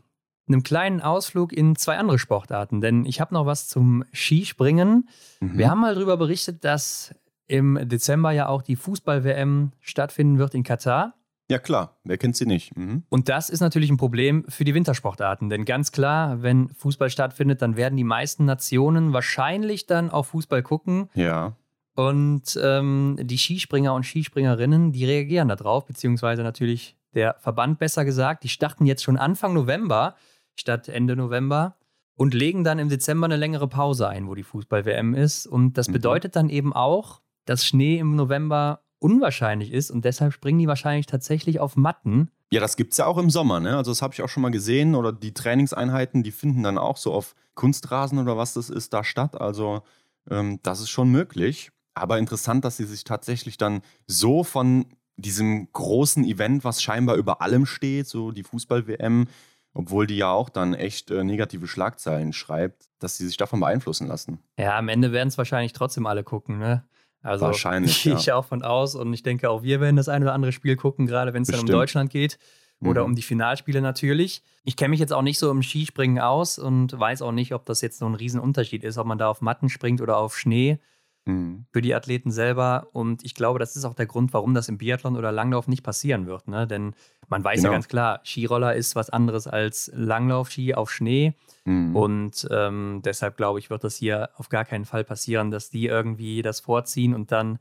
einem 0.48 0.64
kleinen 0.64 1.00
Ausflug 1.00 1.54
in 1.54 1.76
zwei 1.76 1.98
andere 1.98 2.20
Sportarten, 2.20 2.82
denn 2.82 3.06
ich 3.06 3.22
habe 3.22 3.34
noch 3.34 3.46
was 3.46 3.68
zum 3.68 4.04
Skispringen. 4.12 5.08
Mhm. 5.40 5.58
Wir 5.58 5.70
haben 5.70 5.80
mal 5.80 5.94
darüber 5.94 6.18
berichtet, 6.18 6.66
dass 6.66 7.14
im 7.48 7.80
Dezember 7.84 8.32
ja 8.32 8.48
auch 8.48 8.62
die 8.62 8.76
Fußball-WM 8.76 9.74
stattfinden 9.80 10.40
wird 10.40 10.56
in 10.56 10.64
Katar. 10.64 11.14
Ja, 11.50 11.60
klar. 11.60 11.98
Wer 12.06 12.18
kennt 12.18 12.38
sie 12.38 12.46
nicht? 12.46 12.76
Mhm. 12.78 13.04
Und 13.10 13.28
das 13.28 13.50
ist 13.50 13.60
natürlich 13.60 13.90
ein 13.90 13.98
Problem 13.98 14.46
für 14.48 14.64
die 14.64 14.74
Wintersportarten. 14.74 15.50
Denn 15.50 15.66
ganz 15.66 15.92
klar, 15.92 16.42
wenn 16.42 16.70
Fußball 16.70 17.10
stattfindet, 17.10 17.62
dann 17.62 17.76
werden 17.76 17.98
die 17.98 18.06
meisten 18.06 18.46
Nationen 18.46 19.12
wahrscheinlich 19.12 19.86
dann 19.86 20.10
auf 20.10 20.28
Fußball 20.28 20.64
gucken. 20.64 21.10
Ja. 21.14 21.58
Und 21.96 22.58
ähm, 22.62 23.18
die 23.22 23.38
Skispringer 23.38 23.94
und 23.94 24.06
Skispringerinnen, 24.06 24.92
die 24.92 25.06
reagieren 25.06 25.50
darauf, 25.50 25.86
beziehungsweise 25.86 26.42
natürlich 26.44 26.96
der 27.14 27.36
Verband 27.40 27.80
besser 27.80 28.06
gesagt. 28.06 28.44
Die 28.44 28.50
starten 28.50 28.86
jetzt 28.86 29.04
schon 29.04 29.18
Anfang 29.18 29.54
November 29.54 30.16
statt 30.56 30.88
Ende 30.88 31.16
November 31.16 31.76
und 32.16 32.34
legen 32.34 32.64
dann 32.64 32.80
im 32.80 32.90
Dezember 32.90 33.26
eine 33.26 33.38
längere 33.38 33.68
Pause 33.68 34.08
ein, 34.08 34.28
wo 34.28 34.36
die 34.36 34.44
Fußball-WM 34.44 35.14
ist. 35.14 35.48
Und 35.48 35.78
das 35.78 35.88
mhm. 35.88 35.94
bedeutet 35.94 36.36
dann 36.36 36.50
eben 36.50 36.74
auch, 36.74 37.22
dass 37.46 37.66
Schnee 37.66 37.98
im 37.98 38.16
November 38.16 38.82
unwahrscheinlich 39.00 39.72
ist 39.72 39.90
und 39.90 40.06
deshalb 40.06 40.32
springen 40.32 40.60
die 40.60 40.68
wahrscheinlich 40.68 41.08
tatsächlich 41.08 41.60
auf 41.60 41.76
Matten. 41.76 42.30
Ja, 42.52 42.62
das 42.62 42.76
gibt 42.76 42.92
es 42.92 42.98
ja 42.98 43.08
auch 43.08 43.18
im 43.18 43.32
Sommer, 43.32 43.60
ne? 43.60 43.76
Also 43.76 43.90
das 43.90 44.02
habe 44.02 44.14
ich 44.14 44.22
auch 44.22 44.30
schon 44.30 44.44
mal 44.44 44.52
gesehen 44.52 44.94
oder 44.94 45.12
die 45.12 45.34
Trainingseinheiten, 45.34 46.22
die 46.22 46.32
finden 46.32 46.64
dann 46.64 46.78
auch 46.78 46.98
so 46.98 47.12
auf 47.12 47.34
Kunstrasen 47.56 48.20
oder 48.20 48.38
was 48.38 48.54
das 48.54 48.70
ist 48.70 48.94
da 48.94 49.04
statt. 49.04 49.40
Also 49.42 49.82
ähm, 50.30 50.60
das 50.62 50.82
ist 50.82 50.90
schon 50.90 51.10
möglich. 51.10 51.72
Aber 51.94 52.18
interessant, 52.18 52.64
dass 52.66 52.78
sie 52.78 52.86
sich 52.86 53.04
tatsächlich 53.04 53.58
dann 53.58 53.82
so 54.08 54.44
von 54.44 54.86
diesem 55.18 55.72
großen 55.72 56.24
Event, 56.24 56.64
was 56.64 56.82
scheinbar 56.82 57.16
über 57.16 57.42
allem 57.42 57.66
steht, 57.66 58.08
so 58.08 58.32
die 58.32 58.44
Fußball-WM, 58.44 59.28
obwohl 59.74 60.08
die 60.08 60.18
ja 60.18 60.32
auch 60.32 60.50
dann 60.50 60.74
echt 60.74 61.12
äh, 61.12 61.24
negative 61.24 61.68
Schlagzeilen 61.68 62.34
schreibt, 62.34 62.90
dass 63.00 63.18
sie 63.18 63.26
sich 63.26 63.38
davon 63.38 63.60
beeinflussen 63.60 64.08
lassen. 64.08 64.40
Ja, 64.58 64.78
am 64.78 64.90
Ende 64.90 65.12
werden 65.12 65.30
es 65.30 65.38
wahrscheinlich 65.38 65.74
trotzdem 65.74 66.06
alle 66.06 66.24
gucken, 66.24 66.58
ne? 66.58 66.84
Also 67.24 67.46
Wahrscheinlich, 67.46 68.04
gehe 68.04 68.16
ich 68.18 68.26
ja. 68.26 68.36
auch 68.36 68.46
von 68.46 68.64
aus 68.64 68.96
und 68.96 69.14
ich 69.14 69.22
denke 69.22 69.50
auch 69.50 69.62
wir 69.62 69.80
werden 69.80 69.96
das 69.96 70.10
ein 70.10 70.24
oder 70.24 70.34
andere 70.34 70.52
Spiel 70.52 70.76
gucken, 70.76 71.06
gerade 71.06 71.34
wenn 71.34 71.44
es 71.44 71.50
dann 71.50 71.60
um 71.60 71.68
Deutschland 71.68 72.10
geht 72.10 72.40
oder 72.82 73.02
mhm. 73.02 73.12
um 73.12 73.16
die 73.16 73.22
Finalspiele 73.22 73.80
natürlich. 73.80 74.42
Ich 74.64 74.76
kenne 74.76 74.90
mich 74.90 75.00
jetzt 75.00 75.14
auch 75.14 75.22
nicht 75.22 75.38
so 75.38 75.52
im 75.52 75.62
Skispringen 75.62 76.20
aus 76.20 76.58
und 76.58 77.00
weiß 77.00 77.22
auch 77.22 77.32
nicht, 77.32 77.54
ob 77.54 77.66
das 77.66 77.82
jetzt 77.82 78.00
so 78.00 78.08
ein 78.08 78.16
Riesenunterschied 78.16 78.84
ist, 78.84 78.98
ob 78.98 79.06
man 79.06 79.20
da 79.20 79.30
auf 79.30 79.42
Matten 79.42 79.70
springt 79.70 80.02
oder 80.02 80.18
auf 80.18 80.38
Schnee 80.38 80.80
mhm. 81.26 81.66
für 81.72 81.82
die 81.82 81.94
Athleten 81.94 82.32
selber. 82.32 82.88
Und 82.94 83.24
ich 83.24 83.36
glaube, 83.36 83.60
das 83.60 83.76
ist 83.76 83.86
auch 83.86 83.94
der 83.94 84.06
Grund, 84.06 84.34
warum 84.34 84.54
das 84.54 84.70
im 84.70 84.78
Biathlon 84.78 85.18
oder 85.18 85.32
Langlauf 85.32 85.68
nicht 85.68 85.84
passieren 85.84 86.26
wird. 86.28 86.48
Ne? 86.48 86.68
Denn 86.68 86.96
man 87.28 87.44
weiß 87.44 87.58
genau. 87.58 87.70
ja 87.70 87.74
ganz 87.74 87.88
klar, 87.88 88.22
Skiroller 88.24 88.76
ist 88.76 88.96
was 88.96 89.10
anderes 89.10 89.48
als 89.48 89.92
Langlaufski 89.94 90.74
auf 90.74 90.92
Schnee. 90.92 91.36
Mhm. 91.66 91.96
Und 91.96 92.48
ähm, 92.52 93.02
deshalb 93.04 93.38
glaube 93.38 93.60
ich, 93.60 93.70
wird 93.70 93.84
das 93.84 93.96
hier 93.96 94.30
auf 94.36 94.50
gar 94.50 94.66
keinen 94.66 94.86
Fall 94.86 95.04
passieren, 95.04 95.52
dass 95.52 95.70
die 95.70 95.86
irgendwie 95.86 96.42
das 96.42 96.60
vorziehen 96.60 97.14
und 97.14 97.32
dann 97.32 97.60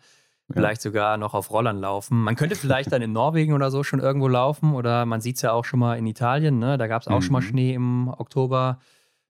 vielleicht 0.52 0.82
sogar 0.82 1.16
noch 1.16 1.34
auf 1.34 1.50
Rollern 1.50 1.78
laufen. 1.78 2.22
Man 2.22 2.36
könnte 2.36 2.56
vielleicht 2.56 2.92
dann 2.92 3.02
in 3.02 3.12
Norwegen 3.12 3.52
oder 3.52 3.70
so 3.70 3.84
schon 3.84 4.00
irgendwo 4.00 4.28
laufen 4.28 4.74
oder 4.74 5.06
man 5.06 5.20
sieht 5.20 5.36
es 5.36 5.42
ja 5.42 5.52
auch 5.52 5.64
schon 5.64 5.80
mal 5.80 5.96
in 5.96 6.06
Italien. 6.06 6.58
Ne? 6.58 6.76
Da 6.76 6.86
gab 6.86 7.02
es 7.02 7.08
auch 7.08 7.16
mhm. 7.16 7.22
schon 7.22 7.32
mal 7.32 7.40
mhm. 7.40 7.46
Schnee 7.46 7.74
im 7.74 8.08
Oktober, 8.08 8.80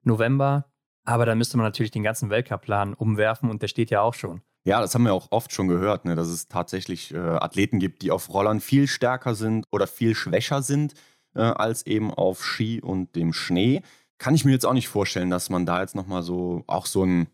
November. 0.03 0.67
Aber 1.05 1.27
dann 1.27 1.39
müsste 1.39 1.57
man 1.57 1.65
natürlich 1.65 1.91
den 1.91 2.03
ganzen 2.03 2.31
Weltcup-Plan 2.31 2.95
umwerfen 2.95 3.51
und 3.51 3.63
der 3.63 3.69
steht 3.69 3.91
ja 3.91 4.03
auch 4.03 4.15
schon. 4.15 4.43
Ja, 4.65 4.81
das 4.81 4.95
haben 4.95 5.05
wir 5.05 5.15
auch 5.15 5.29
oft 5.31 5.53
schon 5.53 5.69
gehört, 5.69 6.05
ne, 6.05 6.15
dass 6.15 6.29
es 6.29 6.49
tatsächlich 6.49 7.15
äh, 7.15 7.19
Athleten 7.19 7.79
gibt, 7.79 8.03
die 8.03 8.11
auf 8.11 8.29
Rollern 8.33 8.61
viel 8.61 8.87
stärker 8.87 9.35
sind 9.35 9.67
oder 9.71 9.87
viel 9.87 10.15
schwächer 10.15 10.63
sind 10.63 10.95
äh, 11.35 11.41
als 11.41 11.87
eben 11.87 12.13
auf 12.13 12.45
Ski 12.45 12.81
und 12.83 13.17
dem 13.17 13.33
Schnee 13.33 13.83
kann 14.21 14.35
ich 14.35 14.45
mir 14.45 14.53
jetzt 14.53 14.67
auch 14.67 14.75
nicht 14.75 14.89
vorstellen, 14.89 15.31
dass 15.31 15.51
man 15.51 15.67
da 15.67 15.81
jetzt 15.81 15.97
nochmal 15.97 16.23
so, 16.23 16.63
auch 16.69 16.87
so 16.87 17.05
ein, 17.05 17.27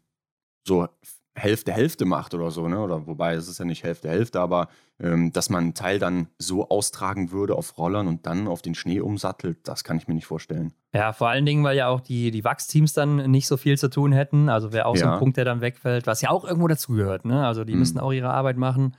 so 0.67 0.89
Hälfte 1.35 1.73
Hälfte 1.73 2.07
macht 2.07 2.33
oder 2.33 2.51
so, 2.51 2.67
ne? 2.67 2.81
Oder 2.81 3.07
wobei 3.07 3.35
es 3.35 3.47
ist 3.49 3.59
ja 3.59 3.67
nicht 3.67 3.83
Hälfte 3.83 4.09
Hälfte, 4.09 4.41
aber 4.41 4.69
dass 4.99 5.51
man 5.51 5.65
einen 5.65 5.75
Teil 5.75 5.99
dann 5.99 6.29
so 6.39 6.71
austragen 6.71 7.31
würde 7.31 7.55
auf 7.55 7.77
Rollern 7.77 8.09
und 8.09 8.25
dann 8.25 8.49
auf 8.49 8.63
den 8.63 8.75
Schnee 8.75 9.01
umsattelt, 9.01 9.59
das 9.69 9.85
kann 9.85 9.99
ich 9.99 10.09
mir 10.09 10.15
nicht 10.15 10.27
vorstellen. 10.27 10.73
Ja, 10.95 11.13
vor 11.13 11.29
allen 11.29 11.45
Dingen, 11.45 11.63
weil 11.65 11.77
ja 11.77 11.89
auch 11.89 12.01
die, 12.01 12.31
die 12.31 12.45
Wachsteams 12.45 12.95
dann 12.95 13.31
nicht 13.31 13.47
so 13.47 13.59
viel 13.59 13.77
zu 13.77 13.91
tun 13.91 14.13
hätten. 14.13 14.49
Also 14.49 14.73
wäre 14.73 14.87
auch 14.87 14.97
ja. 14.97 15.05
so 15.05 15.11
ein 15.11 15.19
Punkt, 15.19 15.37
der 15.37 15.45
dann 15.45 15.61
wegfällt, 15.61 16.07
was 16.07 16.23
ja 16.23 16.31
auch 16.31 16.45
irgendwo 16.45 16.67
dazugehört, 16.67 17.27
ne? 17.27 17.47
Also 17.47 17.65
die 17.65 17.75
mhm. 17.75 17.81
müssen 17.81 18.01
auch 18.01 18.13
ihre 18.13 18.31
Arbeit 18.31 18.57
machen. 18.57 18.97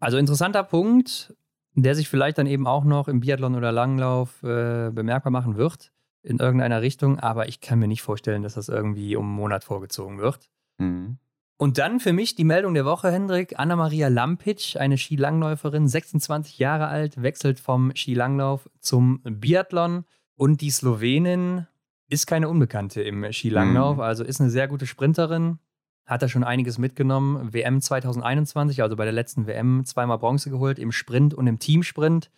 Also 0.00 0.16
interessanter 0.16 0.62
Punkt, 0.62 1.34
der 1.74 1.94
sich 1.94 2.08
vielleicht 2.08 2.38
dann 2.38 2.46
eben 2.46 2.66
auch 2.66 2.84
noch 2.84 3.06
im 3.06 3.20
Biathlon 3.20 3.54
oder 3.54 3.72
Langlauf 3.72 4.42
äh, 4.42 4.90
bemerkbar 4.90 5.30
machen 5.30 5.56
wird 5.56 5.92
in 6.22 6.38
irgendeiner 6.38 6.80
Richtung, 6.80 7.20
aber 7.20 7.48
ich 7.48 7.60
kann 7.60 7.78
mir 7.78 7.88
nicht 7.88 8.02
vorstellen, 8.02 8.42
dass 8.42 8.54
das 8.54 8.68
irgendwie 8.68 9.14
um 9.16 9.26
einen 9.26 9.34
Monat 9.34 9.62
vorgezogen 9.62 10.18
wird. 10.18 10.48
Mhm. 10.78 11.18
Und 11.58 11.78
dann 11.78 12.00
für 12.00 12.12
mich 12.12 12.34
die 12.34 12.44
Meldung 12.44 12.74
der 12.74 12.84
Woche, 12.84 13.10
Hendrik. 13.10 13.58
Anna-Maria 13.58 14.08
Lampic, 14.08 14.76
eine 14.78 14.98
Skilangläuferin, 14.98 15.88
26 15.88 16.58
Jahre 16.58 16.88
alt, 16.88 17.22
wechselt 17.22 17.60
vom 17.60 17.92
Skilanglauf 17.94 18.68
zum 18.80 19.22
Biathlon. 19.22 20.04
Und 20.34 20.60
die 20.60 20.70
Slowenin 20.70 21.66
ist 22.08 22.26
keine 22.26 22.50
Unbekannte 22.50 23.00
im 23.00 23.32
Skilanglauf, 23.32 23.96
mhm. 23.96 24.02
also 24.02 24.22
ist 24.22 24.40
eine 24.40 24.50
sehr 24.50 24.68
gute 24.68 24.86
Sprinterin. 24.86 25.58
Hat 26.04 26.22
da 26.22 26.28
schon 26.28 26.44
einiges 26.44 26.78
mitgenommen. 26.78 27.52
WM 27.52 27.80
2021, 27.80 28.82
also 28.82 28.94
bei 28.94 29.04
der 29.04 29.14
letzten 29.14 29.46
WM, 29.46 29.84
zweimal 29.86 30.18
Bronze 30.18 30.50
geholt 30.50 30.78
im 30.78 30.92
Sprint 30.92 31.32
und 31.32 31.46
im 31.46 31.58
Teamsprint. 31.58 32.30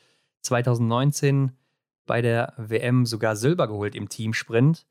2019 0.43 1.53
bei 2.07 2.23
der 2.23 2.55
WM 2.57 3.05
sogar 3.05 3.35
Silber 3.35 3.67
geholt 3.67 3.97
im 3.97 4.09
Teamsprint 4.09 4.87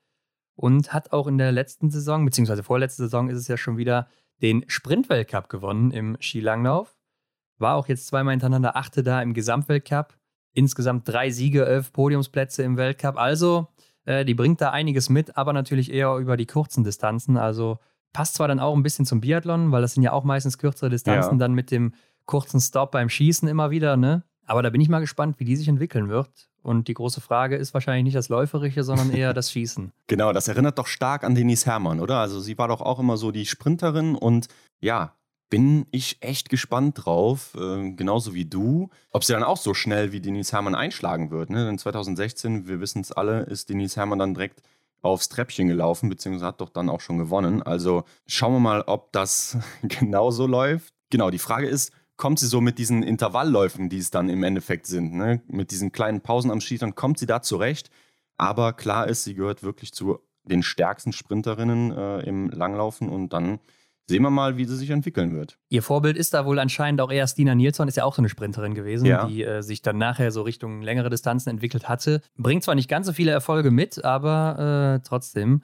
und 0.58 0.92
hat 0.92 1.14
auch 1.14 1.28
in 1.28 1.38
der 1.38 1.52
letzten 1.52 1.90
Saison, 1.90 2.26
beziehungsweise 2.26 2.64
vorletzte 2.64 3.04
Saison 3.04 3.30
ist 3.30 3.38
es 3.38 3.48
ja 3.48 3.56
schon 3.56 3.78
wieder, 3.78 4.08
den 4.42 4.66
Sprintweltcup 4.68 5.50
gewonnen 5.50 5.92
im 5.92 6.18
Skilanglauf. 6.20 6.98
War 7.60 7.76
auch 7.76 7.88
jetzt 7.88 8.08
zweimal 8.08 8.34
hintereinander 8.34 8.76
Achte 8.76 9.04
da 9.04 9.22
im 9.22 9.34
Gesamtweltcup. 9.34 10.16
Insgesamt 10.54 11.08
drei 11.08 11.30
Siege, 11.30 11.66
elf 11.66 11.94
Podiumsplätze 11.94 12.64
im 12.64 12.78
Weltcup. 12.78 13.18
Also, 13.18 13.68
äh, 14.06 14.26
die 14.26 14.34
bringt 14.34 14.60
da 14.60 14.72
einiges 14.72 15.10
mit, 15.10 15.38
aber 15.38 15.54
natürlich 15.54 15.92
eher 15.92 16.16
über 16.18 16.38
die 16.38 16.46
kurzen 16.46 16.84
Distanzen. 16.84 17.38
Also 17.38 17.80
passt 18.14 18.36
zwar 18.36 18.48
dann 18.48 18.60
auch 18.60 18.76
ein 18.76 18.84
bisschen 18.84 19.06
zum 19.06 19.22
Biathlon, 19.22 19.72
weil 19.72 19.82
das 19.82 19.94
sind 19.94 20.04
ja 20.04 20.12
auch 20.12 20.24
meistens 20.24 20.58
kürzere 20.58 20.90
Distanzen, 20.90 21.34
ja. 21.34 21.38
dann 21.38 21.54
mit 21.54 21.70
dem 21.70 21.94
kurzen 22.26 22.60
Stop 22.60 22.92
beim 22.92 23.10
Schießen 23.10 23.48
immer 23.48 23.70
wieder, 23.70 23.96
ne? 23.96 24.24
Aber 24.46 24.64
da 24.64 24.70
bin 24.70 24.82
ich 24.82 24.90
mal 24.90 25.00
gespannt, 25.00 25.40
wie 25.40 25.46
die 25.46 25.56
sich 25.56 25.68
entwickeln 25.68 26.10
wird. 26.10 26.30
Und 26.64 26.88
die 26.88 26.94
große 26.94 27.22
Frage 27.22 27.56
ist 27.56 27.74
wahrscheinlich 27.74 28.04
nicht 28.04 28.16
das 28.16 28.30
Läuferische, 28.30 28.84
sondern 28.84 29.12
eher 29.12 29.34
das 29.34 29.52
Schießen. 29.52 29.92
Genau, 30.08 30.32
das 30.32 30.48
erinnert 30.48 30.78
doch 30.78 30.88
stark 30.88 31.24
an 31.24 31.36
Denise 31.36 31.66
Herrmann, 31.66 32.00
oder? 32.00 32.20
Also 32.20 32.40
sie 32.40 32.58
war 32.58 32.70
doch 32.70 32.82
auch 32.82 33.00
immer 33.00 33.18
so 33.18 33.32
die 33.32 33.46
Sprinterin 33.46 34.16
und 34.16 34.48
ja, 34.80 35.14
bin 35.50 35.86
ich 35.92 36.18
echt 36.22 36.50
gespannt 36.50 37.06
drauf, 37.06 37.56
äh, 37.56 37.92
genauso 37.92 38.34
wie 38.34 38.46
du, 38.46 38.90
ob 39.12 39.24
sie 39.24 39.34
dann 39.34 39.44
auch 39.44 39.58
so 39.58 39.74
schnell 39.74 40.12
wie 40.12 40.20
Denise 40.20 40.52
Herrmann 40.52 40.76
einschlagen 40.76 41.32
wird. 41.32 41.50
Ne? 41.50 41.66
Denn 41.66 41.78
2016, 41.78 42.68
wir 42.68 42.80
wissen 42.80 43.02
es 43.02 43.12
alle, 43.12 43.42
ist 43.44 43.70
Denise 43.70 43.96
Herrmann 43.96 44.20
dann 44.20 44.34
direkt 44.34 44.62
aufs 45.02 45.30
Treppchen 45.30 45.68
gelaufen, 45.68 46.10
beziehungsweise 46.10 46.48
hat 46.48 46.62
doch 46.62 46.70
dann 46.70 46.90
auch 46.90 47.02
schon 47.02 47.18
gewonnen. 47.18 47.62
Also 47.62 48.04
schauen 48.26 48.54
wir 48.54 48.60
mal, 48.60 48.82
ob 48.88 49.12
das 49.12 49.58
genauso 49.84 50.48
läuft. 50.48 50.94
Genau, 51.10 51.30
die 51.30 51.40
Frage 51.40 51.68
ist, 51.68 51.94
kommt 52.18 52.40
sie 52.40 52.48
so 52.48 52.60
mit 52.62 52.80
diesen 52.80 53.04
Intervallläufen, 53.04 53.90
die 53.90 54.00
es 54.00 54.12
dann 54.12 54.30
im 54.30 54.44
Endeffekt 54.44 54.88
sind, 54.88 55.14
ne? 55.14 55.42
mit 55.48 55.72
diesen 55.72 55.92
kleinen 55.92 56.22
Pausen 56.22 56.52
am 56.52 56.60
Ski, 56.60 56.78
dann 56.78 56.96
kommt 56.96 57.20
sie 57.20 57.28
da 57.28 57.42
zurecht. 57.42 57.90
Aber 58.38 58.74
klar 58.74 59.08
ist, 59.08 59.24
sie 59.24 59.36
gehört 59.36 59.64
wirklich 59.64 59.94
zu 59.94 60.20
den 60.44 60.64
stärksten 60.64 61.14
Sprinterinnen 61.14 61.92
äh, 61.92 62.20
im 62.22 62.50
Langlaufen 62.50 63.10
und 63.10 63.34
dann 63.34 63.60
sehen 64.10 64.22
wir 64.22 64.30
mal, 64.30 64.58
wie 64.58 64.66
sie 64.66 64.78
sich 64.78 64.90
entwickeln 64.90 65.36
wird. 65.36 65.58
Ihr 65.70 65.84
Vorbild 65.84 66.18
ist 66.18 66.34
da 66.34 66.46
wohl 66.46 66.60
anscheinend 66.60 67.02
auch 67.02 67.12
eher 67.12 67.28
Stina 67.28 67.56
Nilsson, 67.56 67.88
ist 67.88 67.98
ja 67.98 68.06
auch 68.06 68.16
so 68.16 68.22
eine 68.22 68.30
Sprinterin 68.30 68.74
gewesen, 68.74 69.06
ja. 69.06 69.26
die 69.26 69.44
äh, 69.44 69.62
sich 69.62 69.82
dann 69.82 69.98
nachher 69.98 70.32
so 70.32 70.44
Richtung 70.44 70.82
längere 70.82 71.10
Distanzen 71.10 71.50
entwickelt 71.50 71.90
hatte. 71.90 72.22
Bringt 72.38 72.64
zwar 72.64 72.76
nicht 72.76 72.90
ganz 72.90 73.08
so 73.08 73.14
viele 73.14 73.32
Erfolge 73.32 73.70
mit, 73.70 74.04
aber 74.06 75.00
äh, 75.02 75.08
trotzdem, 75.08 75.62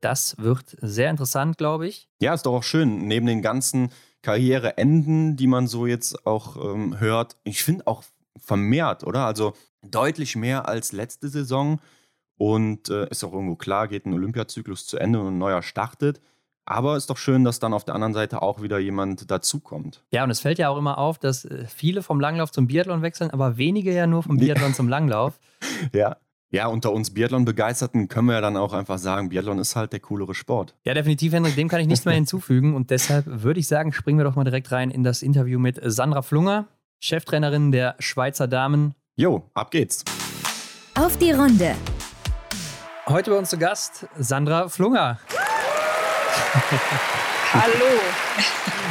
das 0.00 0.36
wird 0.38 0.76
sehr 0.82 1.10
interessant, 1.10 1.56
glaube 1.56 1.88
ich. 1.88 2.08
Ja, 2.20 2.34
ist 2.34 2.44
doch 2.44 2.54
auch 2.54 2.62
schön, 2.62 3.06
neben 3.08 3.26
den 3.26 3.40
ganzen 3.40 3.88
Karriereenden, 4.22 5.36
die 5.36 5.46
man 5.46 5.66
so 5.66 5.86
jetzt 5.86 6.26
auch 6.26 6.56
ähm, 6.56 6.98
hört. 7.00 7.36
Ich 7.44 7.62
finde 7.62 7.86
auch 7.86 8.02
vermehrt, 8.38 9.04
oder? 9.04 9.26
Also 9.26 9.54
deutlich 9.82 10.36
mehr 10.36 10.68
als 10.68 10.92
letzte 10.92 11.28
Saison. 11.28 11.80
Und 12.38 12.90
äh, 12.90 13.08
ist 13.08 13.24
auch 13.24 13.32
irgendwo 13.32 13.56
klar, 13.56 13.88
geht 13.88 14.04
ein 14.04 14.12
Olympiazyklus 14.12 14.86
zu 14.86 14.98
Ende 14.98 15.20
und 15.20 15.28
ein 15.28 15.38
neuer 15.38 15.62
startet. 15.62 16.20
Aber 16.68 16.96
ist 16.96 17.08
doch 17.10 17.16
schön, 17.16 17.44
dass 17.44 17.60
dann 17.60 17.72
auf 17.72 17.84
der 17.84 17.94
anderen 17.94 18.12
Seite 18.12 18.42
auch 18.42 18.60
wieder 18.60 18.78
jemand 18.78 19.30
dazukommt. 19.30 20.02
Ja, 20.10 20.24
und 20.24 20.30
es 20.30 20.40
fällt 20.40 20.58
ja 20.58 20.68
auch 20.68 20.76
immer 20.76 20.98
auf, 20.98 21.18
dass 21.18 21.44
äh, 21.44 21.64
viele 21.66 22.02
vom 22.02 22.18
Langlauf 22.18 22.50
zum 22.50 22.66
Biathlon 22.66 23.02
wechseln, 23.02 23.30
aber 23.30 23.56
wenige 23.56 23.94
ja 23.94 24.06
nur 24.06 24.24
vom 24.24 24.36
Biathlon 24.36 24.74
zum 24.74 24.88
Langlauf. 24.88 25.38
Ja. 25.92 26.16
Ja, 26.50 26.68
unter 26.68 26.92
uns 26.92 27.12
Biathlon-Begeisterten 27.12 28.06
können 28.06 28.28
wir 28.28 28.34
ja 28.34 28.40
dann 28.40 28.56
auch 28.56 28.72
einfach 28.72 28.98
sagen, 28.98 29.30
Biathlon 29.30 29.58
ist 29.58 29.74
halt 29.74 29.92
der 29.92 29.98
coolere 29.98 30.32
Sport. 30.32 30.76
Ja, 30.84 30.94
definitiv, 30.94 31.32
Hendrik, 31.32 31.56
dem 31.56 31.68
kann 31.68 31.80
ich 31.80 31.88
nichts 31.88 32.04
mehr 32.04 32.14
hinzufügen. 32.14 32.74
Und 32.76 32.90
deshalb 32.90 33.24
würde 33.26 33.58
ich 33.58 33.66
sagen, 33.66 33.92
springen 33.92 34.18
wir 34.18 34.24
doch 34.24 34.36
mal 34.36 34.44
direkt 34.44 34.70
rein 34.70 34.92
in 34.92 35.02
das 35.02 35.22
Interview 35.22 35.58
mit 35.58 35.80
Sandra 35.82 36.22
Flunger, 36.22 36.68
Cheftrainerin 37.00 37.72
der 37.72 37.96
Schweizer 37.98 38.46
Damen. 38.46 38.94
Jo, 39.16 39.50
ab 39.54 39.72
geht's. 39.72 40.04
Auf 40.94 41.16
die 41.18 41.32
Runde. 41.32 41.74
Heute 43.08 43.32
bei 43.32 43.38
uns 43.38 43.50
zu 43.50 43.58
Gast 43.58 44.06
Sandra 44.16 44.68
Flunger. 44.68 45.18
Hallo. 47.52 48.00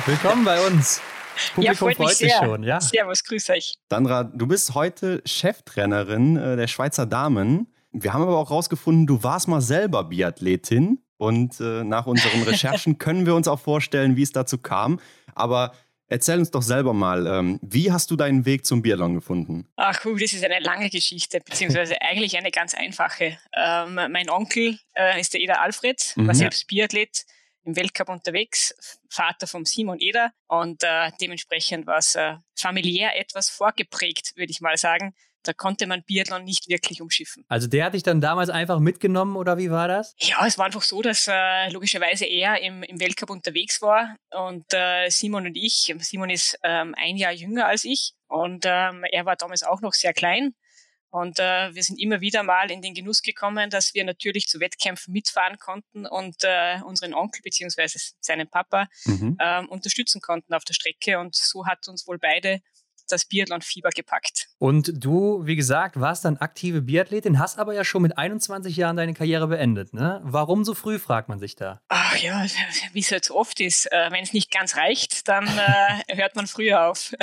Willkommen 0.06 0.44
bei 0.44 0.60
uns. 0.68 1.02
Publikum 1.54 1.64
ja, 1.64 1.74
freut, 1.74 1.98
freut 1.98 2.16
sich 2.16 2.34
schon. 2.34 2.64
Ja? 2.64 2.82
Servus, 2.82 3.24
grüß 3.24 3.50
euch. 3.52 3.78
Sandra, 3.90 4.24
du 4.24 4.48
bist 4.48 4.74
heute 4.74 5.22
Cheftrainerin 5.26 6.38
äh, 6.38 6.56
der 6.56 6.68
Schweizer 6.68 7.06
Damen. 7.06 7.74
Wir 7.92 8.14
haben 8.14 8.24
aber 8.24 8.38
auch 8.38 8.52
rausgefunden, 8.52 9.08
du 9.08 9.24
warst 9.24 9.48
mal 9.48 9.62
selber 9.62 10.04
Biathletin. 10.04 11.00
Und 11.18 11.62
äh, 11.62 11.84
nach 11.84 12.08
unseren 12.08 12.44
Recherchen 12.48 12.98
können 12.98 13.26
wir 13.26 13.36
uns 13.36 13.48
auch 13.48 13.60
vorstellen, 13.60 14.18
wie 14.18 14.24
es 14.24 14.32
dazu 14.32 14.58
kam. 14.58 15.00
Aber 15.34 15.72
Erzähl 16.08 16.38
uns 16.38 16.52
doch 16.52 16.62
selber 16.62 16.94
mal, 16.94 17.26
ähm, 17.26 17.60
wie 17.64 17.92
hast 17.92 18.12
du 18.12 18.16
deinen 18.16 18.46
Weg 18.46 18.64
zum 18.66 18.84
Biathlon 18.84 19.16
gefunden? 19.16 19.68
Ach, 19.76 20.06
uh, 20.06 20.16
das 20.16 20.34
ist 20.34 20.44
eine 20.44 20.60
lange 20.60 20.92
Geschichte, 20.92 21.40
beziehungsweise 21.44 22.00
eigentlich 22.02 22.38
eine 22.38 22.52
ganz 22.52 22.76
einfache. 22.76 23.38
Ähm, 23.58 23.96
mein 23.96 24.30
Onkel 24.30 24.78
äh, 24.94 25.20
ist 25.20 25.34
der 25.34 25.42
Eder 25.42 25.62
Alfred, 25.62 26.14
mhm. 26.16 26.28
war 26.28 26.36
selbst 26.36 26.68
Biathlet, 26.68 27.26
im 27.66 27.76
Weltcup 27.76 28.10
unterwegs, 28.10 28.74
Vater 29.10 29.48
vom 29.48 29.66
Simon 29.66 30.00
Eder 30.00 30.32
und 30.48 30.84
äh, 30.84 31.12
dementsprechend 31.20 31.88
war 31.88 31.98
es 31.98 32.16
äh, 32.16 32.36
familiär 32.56 33.20
etwas 33.20 33.50
vorgeprägt, 33.50 34.34
würde 34.36 34.52
ich 34.52 34.62
mal 34.62 34.78
sagen. 34.78 35.14
Da 35.44 35.54
konnte 35.54 35.86
man 35.86 36.02
Biathlon 36.04 36.44
nicht 36.44 36.70
wirklich 36.70 37.02
umschiffen. 37.02 37.46
Also 37.48 37.68
der 37.68 37.86
hat 37.86 37.94
dich 37.94 38.02
dann 38.02 38.20
damals 38.20 38.50
einfach 38.50 38.80
mitgenommen 38.80 39.36
oder 39.36 39.60
wie 39.60 39.70
war 39.70 39.88
das? 39.88 40.16
Ja, 40.18 40.46
es 40.48 40.58
war 40.58 40.66
einfach 40.66 40.82
so, 40.82 41.04
dass 41.04 41.28
äh, 41.28 41.70
logischerweise 41.70 42.26
er 42.26 42.62
im, 42.62 42.82
im 42.82 43.00
Weltcup 43.00 43.30
unterwegs 43.30 43.82
war 43.82 44.16
und 44.32 44.66
äh, 44.74 45.10
Simon 45.10 45.46
und 45.46 45.56
ich, 45.56 45.94
Simon 46.00 46.32
ist 46.32 46.58
ähm, 46.64 46.96
ein 46.98 47.18
Jahr 47.18 47.32
jünger 47.32 47.68
als 47.68 47.84
ich 47.84 48.14
und 48.28 48.66
ähm, 48.66 49.04
er 49.12 49.26
war 49.26 49.36
damals 49.36 49.62
auch 49.62 49.82
noch 49.82 49.94
sehr 49.94 50.14
klein 50.14 50.56
und 51.16 51.40
äh, 51.40 51.74
wir 51.74 51.82
sind 51.82 51.98
immer 51.98 52.20
wieder 52.20 52.44
mal 52.44 52.70
in 52.70 52.82
den 52.82 52.94
Genuss 52.94 53.22
gekommen, 53.22 53.70
dass 53.70 53.94
wir 53.94 54.04
natürlich 54.04 54.48
zu 54.48 54.60
Wettkämpfen 54.60 55.14
mitfahren 55.14 55.58
konnten 55.60 56.06
und 56.06 56.36
äh, 56.44 56.82
unseren 56.84 57.14
Onkel 57.14 57.42
beziehungsweise 57.42 58.00
seinen 58.20 58.50
Papa 58.50 58.90
mhm. 59.06 59.38
ähm, 59.40 59.70
unterstützen 59.70 60.20
konnten 60.20 60.54
auf 60.54 60.66
der 60.66 60.74
Strecke. 60.74 61.18
Und 61.18 61.34
so 61.34 61.68
hat 61.68 61.88
uns 61.88 62.06
wohl 62.06 62.20
beide 62.20 62.60
das 63.12 63.26
Biathlon-Fieber 63.26 63.90
gepackt. 63.90 64.48
Und 64.58 64.92
du, 65.04 65.46
wie 65.46 65.56
gesagt, 65.56 66.00
warst 66.00 66.26
dann 66.26 66.38
aktive 66.38 66.82
Biathletin, 66.82 67.40
hast 67.40 67.60
aber 67.60 67.74
ja 67.74 67.84
schon 67.84 68.02
mit 68.02 68.18
21 68.18 68.76
Jahren 68.76 68.98
deine 68.98 69.14
Karriere 69.14 69.48
beendet. 69.48 69.94
Ne? 69.94 70.22
Warum 70.24 70.64
so 70.66 70.74
früh, 70.74 71.00
fragt 71.00 71.30
man 71.30 71.40
sich 71.40 71.56
da. 71.56 71.82
Ach 71.88 72.18
ja, 72.18 72.46
wie 72.94 73.00
es 73.00 73.12
halt 73.12 73.26
so 73.26 73.36
oft 73.36 73.60
ist. 73.60 73.92
Äh, 73.92 74.12
Wenn 74.12 74.24
es 74.24 74.34
nicht 74.34 74.52
ganz 74.52 74.76
reicht, 74.78 75.28
dann 75.28 75.48
äh, 75.48 76.16
hört 76.16 76.36
man 76.36 76.48
früher 76.48 76.88
auf. 76.88 77.14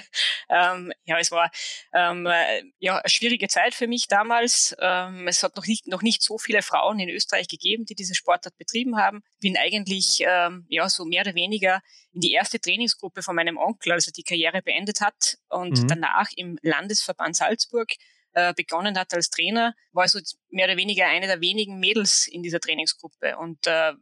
ähm, 0.48 0.92
ja, 1.04 1.18
es 1.18 1.30
war 1.30 1.50
ähm, 1.92 2.26
äh, 2.26 2.62
ja, 2.78 2.98
eine 2.98 3.08
schwierige 3.08 3.48
Zeit 3.48 3.74
für 3.74 3.86
mich 3.86 4.08
damals. 4.08 4.76
Ähm, 4.80 5.26
es 5.28 5.42
hat 5.42 5.56
noch 5.56 5.66
nicht, 5.66 5.86
noch 5.88 6.02
nicht 6.02 6.22
so 6.22 6.38
viele 6.38 6.62
Frauen 6.62 6.98
in 6.98 7.08
Österreich 7.08 7.48
gegeben, 7.48 7.84
die 7.84 7.94
diese 7.94 8.14
Sportart 8.14 8.56
betrieben 8.58 8.96
haben. 8.96 9.22
Bin 9.40 9.56
eigentlich 9.56 10.22
ähm, 10.26 10.66
ja, 10.68 10.88
so 10.88 11.04
mehr 11.04 11.22
oder 11.22 11.34
weniger 11.34 11.80
in 12.12 12.20
die 12.20 12.32
erste 12.32 12.60
Trainingsgruppe 12.60 13.22
von 13.22 13.34
meinem 13.34 13.56
Onkel, 13.56 13.92
als 13.92 14.06
er 14.06 14.12
die 14.12 14.22
Karriere 14.22 14.62
beendet 14.62 15.00
hat 15.00 15.38
und 15.48 15.82
mhm. 15.82 15.88
danach 15.88 16.28
im 16.36 16.58
Landesverband 16.62 17.36
Salzburg 17.36 17.88
äh, 18.34 18.54
begonnen 18.54 18.98
hat 18.98 19.12
als 19.14 19.30
Trainer, 19.30 19.74
war 19.92 20.08
so 20.08 20.18
mehr 20.50 20.66
oder 20.66 20.76
weniger 20.76 21.06
eine 21.06 21.26
der 21.26 21.40
wenigen 21.40 21.78
Mädels 21.78 22.26
in 22.26 22.42
dieser 22.42 22.60
Trainingsgruppe. 22.60 23.36
Und 23.38 23.66
äh, 23.66 23.92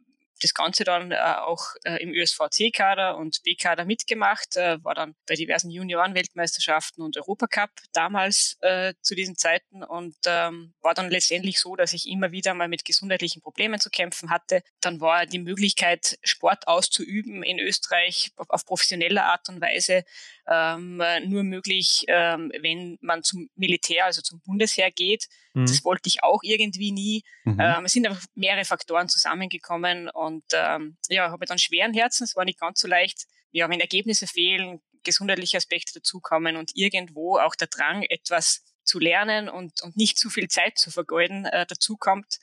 das 0.41 0.55
Ganze 0.55 0.85
dann 0.85 1.13
äh, 1.13 1.17
auch 1.17 1.75
äh, 1.85 2.03
im 2.03 2.13
ÖSV-C-Kader 2.13 3.17
und 3.17 3.43
B-Kader 3.43 3.85
mitgemacht, 3.85 4.57
äh, 4.57 4.83
war 4.83 4.95
dann 4.95 5.15
bei 5.27 5.35
diversen 5.35 5.71
Junioren-Weltmeisterschaften 5.71 7.03
und 7.03 7.17
Europacup 7.17 7.71
damals 7.93 8.57
äh, 8.61 8.95
zu 9.03 9.15
diesen 9.15 9.37
Zeiten 9.37 9.83
und 9.83 10.17
ähm, 10.27 10.75
war 10.81 10.95
dann 10.95 11.11
letztendlich 11.11 11.61
so, 11.61 11.77
dass 11.77 11.93
ich 11.93 12.09
immer 12.09 12.33
wieder 12.33 12.55
mal 12.55 12.69
mit 12.69 12.85
gesundheitlichen 12.85 13.43
Problemen 13.43 13.81
zu 13.81 13.91
kämpfen 13.91 14.31
hatte. 14.31 14.63
Dann 14.81 15.01
war 15.01 15.27
die 15.27 15.39
Möglichkeit, 15.39 16.19
Sport 16.23 16.67
auszuüben 16.67 17.43
in 17.43 17.59
Österreich 17.59 18.33
auf, 18.37 18.67
professioneller 18.67 19.25
Art 19.25 19.49
und 19.49 19.61
Weise 19.61 20.05
ähm, 20.51 21.01
nur 21.27 21.45
möglich, 21.45 22.05
ähm, 22.09 22.53
wenn 22.61 22.99
man 23.01 23.23
zum 23.23 23.49
Militär, 23.55 24.07
also 24.07 24.21
zum 24.21 24.41
Bundesheer 24.41 24.91
geht. 24.91 25.27
Mhm. 25.55 25.67
Das 25.67 25.85
wollte 25.85 26.09
ich 26.09 26.25
auch 26.25 26.41
irgendwie 26.43 26.91
nie. 26.91 27.23
Mhm. 27.45 27.59
Ähm, 27.61 27.85
es 27.85 27.93
sind 27.93 28.07
einfach 28.07 28.25
mehrere 28.35 28.65
Faktoren 28.65 29.09
zusammengekommen 29.09 30.11
und 30.11 30.45
ähm, 30.53 30.97
ja, 31.09 31.31
habe 31.31 31.47
dann 31.47 31.59
schweren 31.59 31.95
Herzens, 31.95 32.35
war 32.35 32.45
nicht 32.45 32.59
ganz 32.59 32.81
so 32.81 32.89
leicht. 32.89 33.27
Ja, 33.53 33.69
wenn 33.71 33.81
Ergebnisse 33.81 34.27
fehlen, 34.27 34.81
gesundheitliche 35.05 35.57
Aspekte 35.57 35.95
dazukommen 35.95 36.57
und 36.57 36.73
irgendwo 36.75 37.39
auch 37.39 37.55
der 37.55 37.69
Drang, 37.69 38.03
etwas 38.03 38.65
zu 38.83 38.99
lernen 38.99 39.49
und, 39.49 39.83
und 39.83 39.97
nicht 39.97 40.19
zu 40.19 40.31
viel 40.31 40.49
Zeit 40.49 40.79
zu 40.79 40.91
vergeuden, 40.91 41.45
äh, 41.47 41.65
dazukommt, 41.67 42.39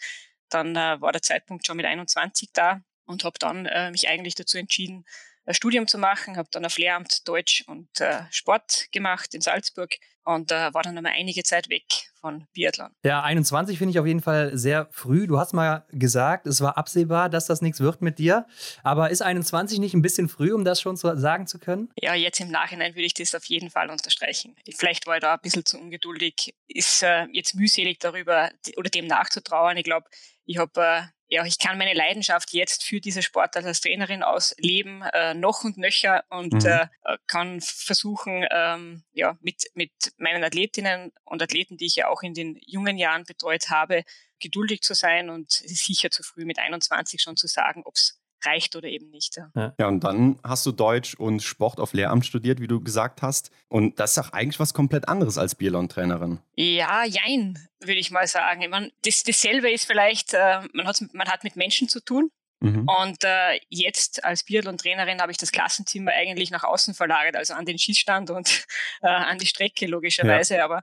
dann 0.50 0.76
äh, 0.76 1.02
war 1.02 1.12
der 1.12 1.22
Zeitpunkt 1.22 1.68
schon 1.68 1.78
mit 1.78 1.86
21 1.86 2.50
da 2.54 2.82
und 3.06 3.26
habe 3.26 3.38
dann 3.40 3.66
äh, 3.66 3.92
mich 3.92 4.08
eigentlich 4.08 4.36
dazu 4.36 4.58
entschieden, 4.58 5.06
ein 5.48 5.54
Studium 5.54 5.88
zu 5.88 5.98
machen, 5.98 6.38
habe 6.38 6.50
dann 6.52 6.66
auf 6.66 6.78
Lehramt 6.78 7.28
Deutsch 7.28 7.64
und 7.68 7.90
äh, 8.02 8.24
Sport 8.30 8.88
gemacht 8.92 9.34
in 9.34 9.42
Salzburg 9.42 9.96
und 10.26 10.52
äh, 10.52 10.74
war 10.74 10.84
dann 10.84 10.98
einmal 10.98 11.14
einige 11.16 11.42
Zeit 11.44 11.70
weg 11.70 11.86
von 12.20 12.46
Biathlon. 12.52 12.90
Ja, 13.04 13.24
21 13.24 13.78
finde 13.78 13.92
ich 13.92 14.00
auf 14.00 14.06
jeden 14.06 14.22
Fall 14.22 14.58
sehr 14.58 14.90
früh. 14.92 15.26
Du 15.26 15.40
hast 15.40 15.54
mal 15.54 15.86
gesagt, 15.90 16.48
es 16.48 16.60
war 16.60 16.78
absehbar, 16.78 17.30
dass 17.30 17.46
das 17.46 17.62
nichts 17.62 17.80
wird 17.80 18.02
mit 18.02 18.20
dir. 18.20 18.46
Aber 18.84 19.10
ist 19.10 19.22
21 19.22 19.80
nicht 19.80 19.94
ein 19.94 20.02
bisschen 20.02 20.28
früh, 20.28 20.52
um 20.52 20.66
das 20.66 20.82
schon 20.82 20.98
zu 20.98 21.18
sagen 21.18 21.48
zu 21.48 21.60
können? 21.60 21.90
Ja, 21.96 22.14
jetzt 22.14 22.42
im 22.42 22.52
Nachhinein 22.52 22.94
würde 22.96 23.06
ich 23.06 23.14
das 23.14 23.34
auf 23.34 23.46
jeden 23.46 23.70
Fall 23.70 23.90
unterstreichen. 23.90 24.58
Vielleicht 24.76 25.08
war 25.08 25.16
ich 25.16 25.22
da 25.22 25.36
ein 25.36 25.40
bisschen 25.42 25.66
zu 25.66 25.80
ungeduldig. 25.80 26.54
Ist 26.68 27.04
äh, 27.04 27.28
jetzt 27.32 27.56
mühselig 27.56 28.00
darüber 28.00 28.52
oder 28.76 28.90
dem 28.90 29.08
nachzutrauern. 29.08 29.78
Ich 29.78 29.86
glaube, 29.86 30.08
ich 30.46 30.58
habe 30.58 30.82
äh, 30.82 31.02
ja, 31.30 31.46
ich 31.46 31.60
kann 31.60 31.78
meine 31.78 31.94
Leidenschaft 31.94 32.54
jetzt 32.54 32.84
für 32.84 33.02
diese 33.02 33.22
Sportart 33.22 33.66
als 33.66 33.82
Trainerin 33.82 34.24
ausleben, 34.24 35.02
äh, 35.14 35.34
noch 35.34 35.64
und 35.64 35.78
nöcher 35.78 36.24
und 36.30 36.54
mhm. 36.54 36.66
äh, 36.66 36.88
kann 37.28 37.60
versuchen, 37.62 38.46
ähm, 38.50 39.04
ja, 39.12 39.38
mit, 39.42 39.66
mit 39.74 39.92
meinen 40.18 40.44
Athletinnen 40.44 41.12
und 41.26 41.42
Athleten, 41.42 41.78
die 41.78 41.86
ich 41.86 41.96
ja 41.96 42.08
auch 42.08 42.24
in 42.24 42.34
den 42.34 42.60
jungen 42.66 42.98
Jahren 42.98 43.26
betreut 43.26 43.70
habe, 43.70 44.04
geduldig 44.40 44.82
zu 44.82 44.94
sein 44.94 45.30
und 45.30 45.52
sicher 45.52 46.12
zu 46.12 46.24
früh 46.24 46.46
mit 46.46 46.60
21 46.60 47.22
schon 47.22 47.36
zu 47.36 47.48
sagen, 47.48 47.82
ob 47.86 47.96
es 47.96 48.20
reicht 48.46 48.76
oder 48.76 48.88
eben 48.88 49.10
nicht. 49.10 49.38
Ja. 49.56 49.74
ja, 49.80 49.88
und 49.88 50.04
dann 50.04 50.40
hast 50.44 50.66
du 50.66 50.72
Deutsch 50.72 51.16
und 51.16 51.42
Sport 51.42 51.80
auf 51.80 51.94
Lehramt 51.94 52.26
studiert, 52.26 52.60
wie 52.60 52.68
du 52.68 52.82
gesagt 52.82 53.22
hast. 53.22 53.52
Und 53.68 54.00
das 54.00 54.12
ist 54.12 54.18
doch 54.18 54.34
eigentlich 54.34 54.60
was 54.60 54.74
komplett 54.74 55.08
anderes 55.10 55.38
als 55.38 55.56
Biathlon-Trainerin. 55.56 56.40
Ja, 56.56 57.04
jein, 57.06 57.58
würde 57.80 58.00
ich 58.00 58.12
mal 58.12 58.28
sagen. 58.28 58.62
Ich 58.62 58.70
meine, 58.70 58.92
das, 59.04 59.24
dasselbe 59.24 59.72
ist 59.72 59.86
vielleicht, 59.86 60.34
äh, 60.34 60.62
man, 60.74 60.88
hat, 60.88 61.02
man 61.14 61.28
hat 61.28 61.44
mit 61.44 61.56
Menschen 61.56 61.90
zu 61.90 62.00
tun. 62.00 62.32
Mhm. 62.60 62.88
Und 62.88 63.24
äh, 63.24 63.60
jetzt 63.70 64.24
als 64.24 64.44
Biathlon-Trainerin 64.44 65.22
habe 65.22 65.32
ich 65.32 65.38
das 65.38 65.52
Klassenzimmer 65.52 66.12
eigentlich 66.12 66.50
nach 66.50 66.64
außen 66.64 66.96
verlagert, 66.96 67.36
also 67.36 67.54
an 67.54 67.66
den 67.66 67.78
Schießstand 67.78 68.32
und 68.32 68.66
äh, 69.02 69.08
an 69.08 69.38
die 69.38 69.46
Strecke 69.46 69.86
logischerweise. 69.86 70.56
Ja. 70.56 70.66
Aber 70.66 70.82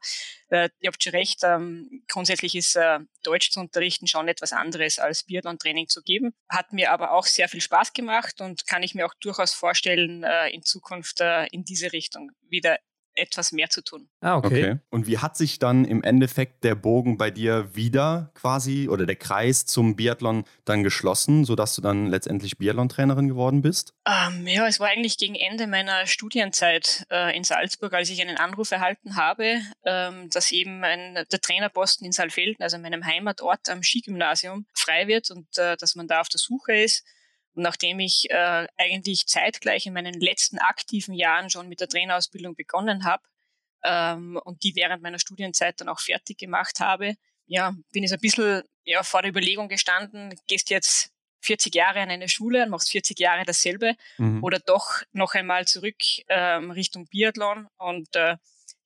äh, 0.51 0.69
ihr 0.81 0.89
habt 0.89 1.03
schon 1.03 1.13
recht, 1.13 1.41
ähm, 1.43 2.05
grundsätzlich 2.09 2.55
ist 2.55 2.77
äh, 2.77 3.01
Deutsch 3.25 3.51
zu 3.51 3.61
unterrichten 3.61 4.07
schon 4.07 4.29
etwas 4.29 4.53
anderes 4.53 4.99
als 4.99 5.25
Biathlon-Training 5.25 5.89
zu 5.89 6.03
geben. 6.03 6.35
Hat 6.49 6.73
mir 6.73 6.93
aber 6.93 7.13
auch 7.13 7.27
sehr 7.27 7.49
viel 7.49 7.61
Spaß 7.61 7.93
gemacht 7.93 8.41
und 8.41 8.67
kann 8.67 8.83
ich 8.83 8.95
mir 8.95 9.07
auch 9.07 9.15
durchaus 9.21 9.53
vorstellen, 9.53 10.23
äh, 10.23 10.51
in 10.51 10.63
Zukunft 10.63 11.21
äh, 11.21 11.47
in 11.47 11.65
diese 11.65 11.93
Richtung 11.93 12.31
wieder 12.49 12.79
etwas 13.15 13.53
mehr 13.53 13.71
zu 13.71 13.83
tun. 13.83 14.09
Ah, 14.21 14.37
okay. 14.37 14.47
okay. 14.47 14.79
Und 14.91 15.07
wie 15.07 15.19
hat 15.19 15.37
sich 15.37 15.59
dann 15.59 15.85
im 15.85 16.03
Endeffekt 16.03 16.65
der 16.65 16.75
Bogen 16.75 17.17
bei 17.17 17.31
dir 17.31 17.75
wieder 17.75 18.31
quasi 18.35 18.89
oder 18.89 19.07
der 19.07 19.17
Kreis 19.17 19.67
zum 19.67 19.97
Biathlon 19.97 20.45
dann 20.65 20.83
geschlossen, 20.83 21.45
sodass 21.45 21.75
du 21.75 21.83
dann 21.83 22.07
letztendlich 22.07 22.59
Biathlon-Trainerin 22.59 23.29
geworden 23.29 23.63
bist? 23.63 23.95
Ähm, 24.07 24.47
ja, 24.47 24.67
es 24.67 24.81
war 24.81 24.89
eigentlich 24.89 25.19
gegen 25.19 25.35
Ende 25.35 25.67
meiner 25.67 26.07
Studienzeit 26.07 27.07
äh, 27.11 27.37
in 27.37 27.45
Salzburg, 27.45 27.93
als 27.95 28.11
ich 28.11 28.21
einen 28.21 28.37
Anruf 28.37 28.71
erhalten 28.71 29.17
habe, 29.17 29.61
ähm, 29.85 30.29
dass 30.31 30.51
eben 30.53 30.85
ein, 30.85 31.15
der 31.15 31.41
Trainerposten 31.41 32.07
in 32.07 32.13
Saalfelden, 32.13 32.63
also 32.63 32.79
meinem 32.79 33.05
Heimatort 33.05 33.69
am 33.69 33.83
Skigymnasium, 33.83 34.67
frei 34.75 35.07
wird 35.09 35.31
und 35.31 35.47
äh, 35.59 35.77
dass 35.77 35.95
man 35.95 36.09
da 36.09 36.21
auf 36.21 36.29
der 36.29 36.39
Suche 36.39 36.75
ist. 36.75 37.05
Nachdem 37.55 38.01
ich 38.01 38.31
äh, 38.31 38.67
eigentlich 38.77 39.27
zeitgleich 39.27 39.87
in 39.87 39.95
meinen 39.95 40.21
letzten 40.21 40.59
aktiven 40.59 41.15
Jahren 41.15 41.51
schon 41.51 41.69
mit 41.69 41.81
der 41.81 41.89
Trainerausbildung 41.89 42.55
begonnen 42.55 43.05
habe 43.05 43.23
ähm, 43.85 44.41
und 44.45 44.63
die 44.65 44.75
während 44.75 45.03
meiner 45.03 45.19
Studienzeit 45.19 45.81
dann 45.81 45.89
auch 45.89 46.01
fertig 46.01 46.39
gemacht 46.39 46.81
habe, 46.81 47.15
ja, 47.47 47.75
bin 47.93 48.03
ich 48.03 48.11
so 48.11 48.17
ein 48.17 48.21
bisschen 48.21 48.63
ja, 48.85 49.03
vor 49.03 49.23
der 49.23 49.31
Überlegung 49.31 49.69
gestanden, 49.69 50.35
gehst 50.47 50.71
jetzt 50.71 51.11
40 51.45 51.75
Jahre 51.75 52.01
an 52.01 52.11
eine 52.11 52.29
Schule 52.29 52.65
und 52.65 52.71
machst 52.71 52.91
40 52.91 53.19
Jahre 53.19 53.45
dasselbe 53.45 53.95
mhm. 54.19 54.43
oder 54.43 54.59
doch 54.59 55.03
noch 55.13 55.35
einmal 55.35 55.67
zurück 55.67 55.97
ähm, 56.29 56.71
Richtung 56.71 57.07
Biathlon. 57.07 57.69
Und 57.77 58.15
äh, 58.17 58.37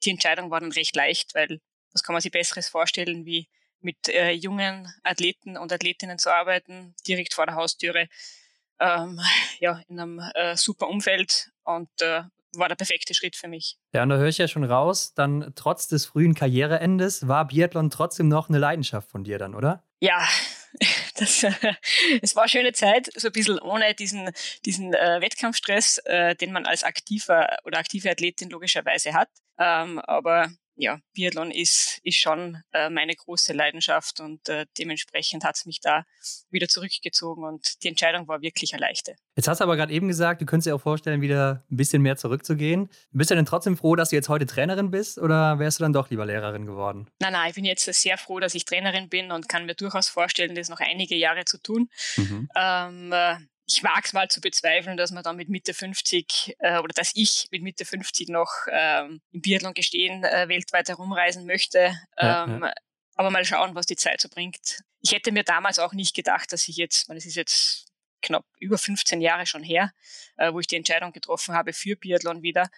die 0.05 0.11
Entscheidung 0.11 0.51
war 0.51 0.61
dann 0.61 0.73
recht 0.73 0.95
leicht, 0.97 1.35
weil 1.35 1.61
was 1.93 2.03
kann 2.03 2.13
man 2.13 2.21
sich 2.21 2.33
Besseres 2.33 2.69
vorstellen, 2.69 3.25
wie 3.25 3.49
mit 3.81 4.09
äh, 4.09 4.33
jungen 4.33 4.93
Athleten 5.05 5.57
und 5.57 5.73
Athletinnen 5.73 6.19
zu 6.19 6.33
arbeiten, 6.33 6.95
direkt 7.07 7.35
vor 7.35 7.47
der 7.47 7.55
Haustüre 7.55 8.09
ähm, 8.81 9.21
ja, 9.61 9.81
in 9.89 10.01
einem 10.01 10.23
äh, 10.35 10.57
super 10.57 10.89
Umfeld 10.89 11.51
und 11.65 11.91
äh, 12.01 12.23
war 12.55 12.69
der 12.69 12.77
perfekte 12.77 13.15
Schritt 13.15 13.37
für 13.37 13.49
mich. 13.49 13.77
Ja, 13.93 14.03
und 14.03 14.09
da 14.09 14.17
höre 14.17 14.29
ich 14.29 14.39
ja 14.39 14.49
schon 14.49 14.65
raus, 14.65 15.15
dann 15.15 15.53
trotz 15.55 15.89
des 15.89 16.07
frühen 16.07 16.35
Karriereendes 16.35 17.29
war 17.29 17.47
Biathlon 17.47 17.91
trotzdem 17.91 18.29
noch 18.29 18.49
eine 18.49 18.59
Leidenschaft 18.59 19.11
von 19.11 19.25
dir 19.25 19.39
dann, 19.39 19.55
oder? 19.55 19.85
Ja, 20.01 20.27
das, 21.17 21.45
es 22.23 22.37
war 22.37 22.45
eine 22.45 22.51
schöne 22.51 22.73
Zeit, 22.73 23.11
so 23.15 23.29
ein 23.29 23.33
bisschen 23.33 23.59
ohne 23.59 23.95
diesen, 23.95 24.31
diesen 24.65 24.95
äh, 24.95 25.21
Wettkampfstress, 25.21 25.99
äh, 26.05 26.35
den 26.37 26.53
man 26.53 26.67
als 26.67 26.85
aktiver 26.85 27.59
oder 27.65 27.79
aktive 27.79 28.11
Athletin 28.11 28.51
logischerweise 28.51 29.13
hat. 29.13 29.29
Ähm, 29.59 29.99
aber 30.01 30.51
ja, 30.79 31.01
Biathlon 31.13 31.51
ist, 31.51 32.01
ist 32.05 32.19
schon 32.19 32.63
äh, 32.73 32.89
meine 32.89 33.15
große 33.15 33.53
Leidenschaft 33.53 34.21
und 34.21 34.49
äh, 34.49 34.67
dementsprechend 34.79 35.45
hat 35.45 35.57
es 35.57 35.67
mich 35.67 35.81
da 35.81 36.05
wieder 36.51 36.69
zurückgezogen 36.69 37.45
und 37.45 37.83
die 37.83 37.89
Entscheidung 37.89 38.29
war 38.29 38.41
wirklich 38.41 38.73
erleichtert. 38.73 39.19
Jetzt 39.37 39.49
hast 39.49 39.59
du 39.59 39.65
aber 39.65 39.77
gerade 39.77 39.93
eben 39.93 40.07
gesagt, 40.07 40.41
du 40.41 40.47
könntest 40.47 40.69
dir 40.69 40.75
auch 40.77 40.81
vorstellen, 40.81 41.21
wieder 41.21 41.65
ein 41.71 41.77
bisschen 41.77 42.01
mehr 42.01 42.17
zurückzugehen. 42.17 42.89
Bist 43.11 43.31
du 43.31 43.35
denn 43.35 43.45
trotzdem 43.45 43.77
froh, 43.77 43.97
dass 43.97 44.11
du 44.11 44.17
jetzt 44.17 44.29
heute 44.29 44.47
Trainerin 44.47 44.91
bist 44.91 45.19
oder 45.19 45.59
wärst 45.59 45.81
du 45.81 45.85
dann 45.85 45.93
doch 45.93 46.11
lieber 46.11 46.25
Lehrerin 46.25 46.65
geworden? 46.65 47.09
Nein, 47.19 47.33
nein, 47.33 47.49
ich 47.49 47.57
bin 47.57 47.65
jetzt 47.65 47.85
sehr 47.85 48.17
froh, 48.17 48.39
dass 48.39 48.55
ich 48.55 48.65
Trainerin 48.65 49.09
bin 49.09 49.33
und 49.33 49.49
kann 49.49 49.67
mir 49.67 49.75
durchaus 49.75 50.09
vorstellen, 50.09 50.55
das 50.55 50.69
noch 50.69 50.81
einige 50.81 51.17
Jahre 51.17 51.45
zu 51.45 51.59
tun. 51.61 51.91
Mhm. 52.17 52.49
Ähm, 52.57 53.13
äh, 53.13 53.37
ich 53.69 53.83
wage 53.83 54.03
es 54.05 54.13
mal 54.15 54.29
zu 54.29 54.41
bezweifeln, 54.41 54.97
dass 54.97 55.11
man 55.11 55.23
dann 55.23 55.37
mit 55.37 55.51
Mitte 55.51 55.75
50 55.75 56.57
äh, 56.59 56.79
oder 56.79 56.95
dass 56.95 57.13
ich 57.15 57.49
mit 57.51 57.63
Mitte 57.63 57.85
50 57.85 58.29
noch 58.29 58.51
ähm, 58.71 59.21
im 59.31 59.43
Biathlon 59.43 59.75
gestehen 59.75 60.25
äh, 60.25 60.49
weltweit 60.49 60.89
herumreisen 60.89 61.45
möchte. 61.45 61.95
Ähm, 62.17 62.63
ja. 62.63 62.73
Aber 63.15 63.31
mal 63.31 63.45
schauen, 63.45 63.75
was 63.75 63.85
die 63.85 63.97
Zeit 63.97 64.21
so 64.23 64.29
bringt. 64.31 64.81
Ich 65.01 65.13
hätte 65.13 65.33
mir 65.33 65.45
damals 65.45 65.79
auch 65.79 65.93
nicht 65.93 66.17
gedacht, 66.17 66.51
dass 66.53 66.67
ich 66.67 66.77
jetzt, 66.77 67.09
weil 67.09 67.19
es 67.19 67.27
ist 67.27 67.35
jetzt 67.35 67.89
knapp 68.23 68.47
über 68.59 68.79
15 68.79 69.21
Jahre 69.21 69.45
schon 69.45 69.63
her, 69.63 69.93
äh, 70.39 70.51
wo 70.53 70.61
ich 70.61 70.67
die 70.67 70.77
Entscheidung 70.77 71.13
getroffen 71.13 71.55
habe 71.55 71.75
für 71.75 71.95
Biathlon 71.95 72.43
wieder, 72.43 72.71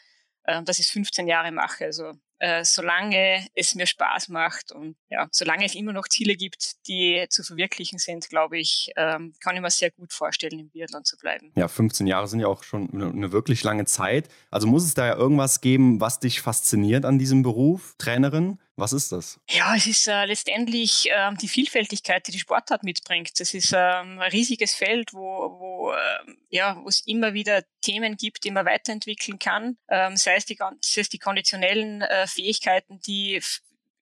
äh, 0.43 0.61
dass 0.65 0.81
ich 0.81 0.87
es 0.87 0.93
15 0.93 1.29
Jahre 1.29 1.53
mache. 1.53 1.85
Also 1.85 2.15
äh, 2.41 2.65
solange 2.65 3.47
es 3.55 3.75
mir 3.75 3.87
Spaß 3.87 4.29
macht 4.29 4.73
und 4.73 4.97
ja, 5.11 5.29
solange 5.31 5.65
es 5.65 5.75
immer 5.75 5.93
noch 5.93 6.09
Ziele 6.09 6.37
gibt, 6.37 6.87
die 6.89 7.27
zu 7.29 7.43
verwirklichen 7.43 7.99
sind, 7.99 8.29
glaube 8.29 8.59
ich, 8.59 8.91
ähm, 8.97 9.35
kann 9.41 9.55
ich 9.55 9.63
mir 9.63 9.71
sehr 9.71 9.91
gut 9.91 10.13
vorstellen, 10.13 10.59
im 10.59 10.71
Biathlon 10.71 11.05
zu 11.05 11.17
bleiben. 11.19 11.53
Ja, 11.55 11.69
15 11.69 12.07
Jahre 12.07 12.27
sind 12.29 12.41
ja 12.41 12.47
auch 12.47 12.63
schon 12.63 12.91
eine, 12.93 13.11
eine 13.11 13.33
wirklich 13.33 13.63
lange 13.63 13.85
Zeit. 13.85 14.29
Also 14.51 14.67
muss 14.67 14.85
es 14.85 14.95
da 14.95 15.07
ja 15.07 15.17
irgendwas 15.17 15.61
geben, 15.61 16.01
was 16.01 16.19
dich 16.19 16.41
fasziniert 16.41 17.05
an 17.05 17.19
diesem 17.19 17.43
Beruf, 17.43 17.95
Trainerin? 17.99 18.59
Was 18.81 18.95
ist 18.95 19.13
das? 19.13 19.39
Ja, 19.49 19.77
es 19.77 19.87
ist 19.87 20.09
äh, 20.09 20.25
letztendlich 20.25 21.11
äh, 21.11 21.31
die 21.41 21.49
Vielfältigkeit, 21.49 22.27
die 22.27 22.33
die 22.33 22.39
Sportart 22.39 22.83
mitbringt. 22.83 23.39
Es 23.39 23.53
ist 23.53 23.73
ähm, 23.73 24.19
ein 24.19 24.31
riesiges 24.31 24.75
Feld, 24.75 25.13
wo, 25.13 25.21
wo 25.59 25.93
äh, 25.93 26.35
ja, 26.49 26.77
wo 26.83 26.89
es 26.89 27.07
immer 27.07 27.35
wieder 27.35 27.63
Themen 27.83 28.17
gibt, 28.17 28.45
die 28.45 28.51
man 28.51 28.65
weiterentwickeln 28.65 29.39
kann. 29.39 29.77
Ähm, 29.89 30.17
sei, 30.17 30.37
es 30.37 30.47
die, 30.47 30.57
sei 30.81 31.03
es 31.03 31.11
die 31.11 31.19
konditionellen 31.19 32.01
äh, 32.01 32.27
Fähigkeiten, 32.27 33.01
die 33.01 33.43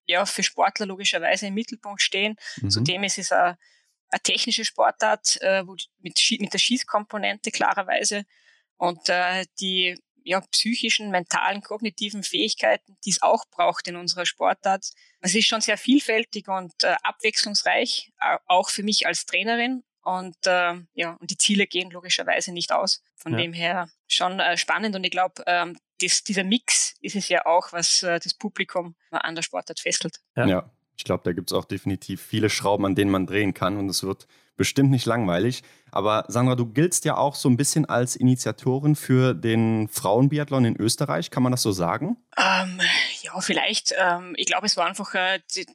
ja 0.05 0.25
für 0.25 0.43
Sportler 0.43 0.85
logischerweise 0.85 1.47
im 1.47 1.55
Mittelpunkt 1.55 2.01
stehen. 2.01 2.37
Mhm. 2.61 2.69
Zudem 2.69 3.03
ist 3.03 3.17
es 3.17 3.33
eine, 3.33 3.57
eine 4.09 4.21
technische 4.23 4.63
Sportart 4.63 5.41
äh, 5.41 5.67
wo 5.67 5.75
mit, 5.99 6.19
mit 6.39 6.53
der 6.53 6.57
Schießkomponente 6.57 7.51
klarerweise 7.51 8.23
und 8.77 9.09
äh, 9.09 9.45
die 9.59 10.01
ja, 10.23 10.41
psychischen, 10.41 11.11
mentalen, 11.11 11.61
kognitiven 11.61 12.23
Fähigkeiten, 12.23 12.97
die 13.05 13.11
es 13.11 13.21
auch 13.21 13.45
braucht 13.49 13.87
in 13.87 13.95
unserer 13.95 14.25
Sportart. 14.25 14.85
Es 15.21 15.35
ist 15.35 15.47
schon 15.47 15.61
sehr 15.61 15.77
vielfältig 15.77 16.47
und 16.47 16.83
äh, 16.83 16.95
abwechslungsreich, 17.03 18.11
auch 18.45 18.69
für 18.69 18.83
mich 18.83 19.07
als 19.07 19.25
Trainerin. 19.25 19.83
und 20.03 20.37
äh, 20.45 20.75
ja, 20.93 21.17
und 21.19 21.29
die 21.29 21.37
Ziele 21.37 21.67
gehen 21.67 21.91
logischerweise 21.91 22.51
nicht 22.51 22.71
aus. 22.71 23.03
Von 23.15 23.33
ja. 23.33 23.39
dem 23.39 23.53
her 23.53 23.89
schon 24.07 24.39
äh, 24.39 24.57
spannend 24.57 24.95
und 24.95 25.03
ich 25.03 25.11
glaube, 25.11 25.43
ähm, 25.45 25.77
dieser 26.01 26.45
Mix 26.45 26.95
ist 27.01 27.17
es 27.17 27.27
ja 27.27 27.45
auch, 27.45 27.73
was 27.73 28.03
äh, 28.03 28.19
das 28.19 28.33
Publikum 28.33 28.95
an 29.11 29.35
der 29.35 29.41
Sportart 29.41 29.81
fesselt. 29.81 30.21
Ja, 30.35 30.45
ja 30.45 30.71
ich 30.99 31.05
glaube, 31.05 31.23
da 31.23 31.31
gibt 31.31 31.49
es 31.49 31.57
auch 31.57 31.63
definitiv 31.63 32.21
viele 32.21 32.49
Schrauben, 32.49 32.85
an 32.85 32.93
denen 32.93 33.09
man 33.09 33.25
drehen 33.25 33.53
kann 33.53 33.77
und 33.77 33.87
es 33.87 34.03
wird 34.03 34.27
bestimmt 34.57 34.91
nicht 34.91 35.05
langweilig. 35.05 35.63
Aber 35.91 36.25
Sandra, 36.27 36.55
du 36.55 36.65
giltst 36.65 37.05
ja 37.05 37.15
auch 37.15 37.35
so 37.35 37.47
ein 37.47 37.55
bisschen 37.55 37.85
als 37.85 38.17
Initiatorin 38.17 38.97
für 38.97 39.33
den 39.33 39.87
Frauenbiathlon 39.87 40.65
in 40.65 40.75
Österreich. 40.75 41.31
Kann 41.31 41.41
man 41.41 41.53
das 41.53 41.61
so 41.61 41.71
sagen? 41.71 42.17
Ähm, 42.37 42.81
ja, 43.21 43.39
vielleicht. 43.39 43.93
Ähm, 43.97 44.33
ich 44.35 44.47
glaube, 44.47 44.65
es 44.65 44.75
war 44.75 44.87
einfach 44.87 45.15
äh, 45.15 45.39
die, 45.55 45.65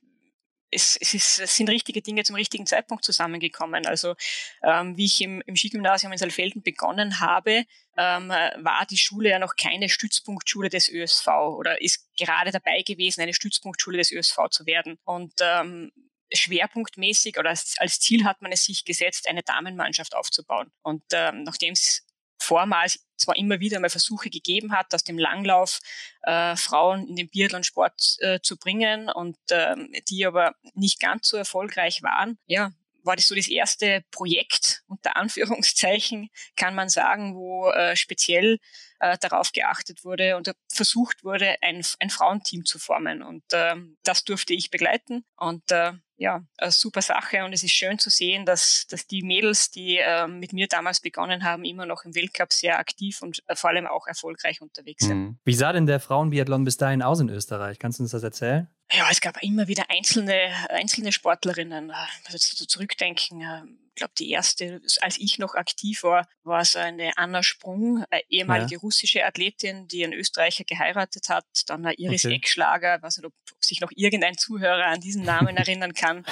es, 0.75 0.97
es, 1.01 1.15
ist, 1.15 1.39
es, 1.39 1.57
sind 1.57 1.69
richtige 1.69 2.03
Dinge 2.03 2.25
zum 2.25 2.37
richtigen 2.37 2.67
Zeitpunkt 2.67 3.05
zusammengekommen. 3.05 3.87
Also 3.87 4.15
ähm, 4.63 4.97
wie 4.97 5.07
ich 5.07 5.21
im, 5.21 5.43
im 5.47 5.57
Skigymnasium 5.57 6.13
in 6.13 6.19
Saalfelden 6.19 6.63
begonnen 6.63 7.21
habe, 7.21 7.65
ähm, 7.97 8.29
war 8.29 8.87
die 8.91 8.99
Schule 8.99 9.31
ja 9.31 9.39
noch 9.39 9.57
keine 9.57 9.89
Stützpunktschule 9.89 10.69
des 10.69 10.89
ÖSV 10.89 11.29
oder 11.29 11.81
ist 11.81 12.09
gerade 12.19 12.51
dabei 12.51 12.83
gewesen, 12.83 13.21
eine 13.21 13.35
Stützpunktschule 13.35 13.99
des 13.99 14.11
ÖSV 14.11 14.49
zu 14.51 14.67
werden. 14.67 14.99
Und 15.05 15.35
ähm, 15.41 15.93
schwerpunktmäßig 16.33 17.39
oder 17.39 17.51
als, 17.51 17.77
als, 17.79 18.01
Ziel 18.01 18.25
hat 18.25 18.43
man 18.43 18.53
es 18.53 18.65
sich 18.65 18.85
gesetzt, 18.85 19.29
eine 19.29 19.43
Damenmannschaft 19.43 20.15
aufzubauen. 20.15 20.73
Und 20.83 21.05
ähm, 21.13 21.45
nachdem 21.45 21.73
es 21.73 22.04
vormals 22.45 23.05
zwar 23.17 23.37
immer 23.37 23.61
wieder 23.61 23.81
mal 23.81 23.91
Versuche 23.91 24.31
gegeben 24.31 24.73
hat, 24.73 24.95
aus 24.95 25.05
dem 25.05 25.19
Langlauf 25.19 25.81
äh, 26.23 26.57
Frauen 26.57 27.07
in 27.09 27.17
den 27.17 27.29
Biathlonsport 27.29 28.17
äh, 28.21 28.41
zu 28.41 28.57
bringen 28.57 29.09
und 29.09 29.37
ähm, 29.51 29.93
die 30.09 30.27
aber 30.27 30.55
nicht 30.75 31.01
ganz 31.01 31.29
so 31.29 31.37
erfolgreich 31.37 32.03
waren, 32.03 32.39
ja, 32.47 32.73
war 33.05 33.17
das 33.17 33.29
so 33.29 33.35
das 33.35 33.49
erste 33.49 34.03
Projekt 34.11 34.83
unter 34.89 35.17
Anführungszeichen, 35.17 36.31
kann 36.57 36.75
man 36.75 36.89
sagen, 36.89 37.35
wo 37.35 37.71
äh, 37.71 37.97
speziell 37.97 38.59
äh, 39.05 39.19
darauf 39.19 39.53
geachtet 39.53 40.05
wurde 40.05 40.37
und 40.37 40.51
versucht 40.73 41.25
wurde, 41.25 41.57
ein, 41.61 41.85
ein 42.01 42.11
Frauenteam 42.11 42.65
zu 42.65 42.79
formen. 42.79 43.23
Und 43.23 43.45
äh, 43.53 43.77
das 44.03 44.25
durfte 44.25 44.55
ich 44.55 44.71
begleiten. 44.71 45.25
Und 45.37 45.71
äh, 45.71 45.93
ja, 46.17 46.43
super 46.69 47.03
Sache 47.03 47.45
und 47.45 47.53
es 47.53 47.65
ist 47.65 47.73
schön 47.73 47.99
zu 47.99 48.09
sehen, 48.09 48.47
dass, 48.47 48.87
dass 48.89 49.07
die 49.07 49.23
Mädels, 49.23 49.71
die 49.71 49.99
äh, 49.99 50.27
mit 50.29 50.53
mir 50.53 50.69
damals 50.69 51.01
begonnen 51.01 51.45
haben, 51.45 51.65
immer 51.65 51.87
noch 51.87 52.05
im 52.05 52.15
Weltcup 52.15 52.53
sehr 52.53 52.79
aktiv 52.79 53.21
und 53.21 53.43
äh, 53.49 53.57
vor 53.57 53.71
allem 53.71 53.87
auch 53.87 54.07
erfolgreich 54.07 54.63
unterwegs 54.63 55.05
sind. 55.05 55.19
Mhm. 55.19 55.39
Wie 55.45 55.55
sah 55.55 55.73
denn 55.73 55.87
der 55.87 56.01
Frauenbiathlon 56.01 56.65
bis 56.65 56.77
dahin 56.77 57.03
aus 57.03 57.21
in 57.21 57.29
Österreich? 57.29 57.79
Kannst 57.79 57.99
du 57.99 58.05
uns 58.05 58.13
das 58.13 58.23
erzählen? 58.23 58.69
Ja, 58.93 59.09
es 59.11 59.21
gab 59.21 59.43
immer 59.43 59.67
wieder 59.67 59.91
einzelne, 59.91 60.51
einzelne 60.69 61.11
Sportlerinnen. 61.11 61.91
Also 61.91 62.39
zu 62.39 62.67
zurückdenken, 62.67 63.43
äh, 63.43 63.63
ich 63.65 63.84
glaube, 63.95 64.13
die 64.19 64.31
erste, 64.31 64.81
als 65.01 65.19
ich 65.19 65.39
noch 65.39 65.55
aktiv 65.55 66.03
war, 66.03 66.29
war 66.43 66.65
so 66.65 66.79
eine 66.79 67.17
Anna 67.17 67.43
Sprung, 67.43 68.05
eine 68.11 68.23
ehemalige 68.29 68.75
ja. 68.75 68.81
russische 68.81 69.25
Athletin, 69.25 69.89
die 69.89 70.05
einen 70.05 70.13
Österreicher 70.13 70.65
geheiratet 70.65 71.29
hat. 71.29 71.45
Dann 71.67 71.85
eine 71.85 71.95
Iris 71.95 72.25
okay. 72.25 72.35
Eckschlager, 72.35 73.01
weiß 73.03 73.19
nicht, 73.19 73.27
ob, 73.27 73.35
ob, 73.53 73.65
sich 73.65 73.81
noch 73.81 73.91
irgendein 73.95 74.37
Zuhörer 74.37 74.87
an 74.87 75.01
diesen 75.01 75.23
Namen 75.23 75.57
erinnern 75.57 75.95
kann. 75.95 76.25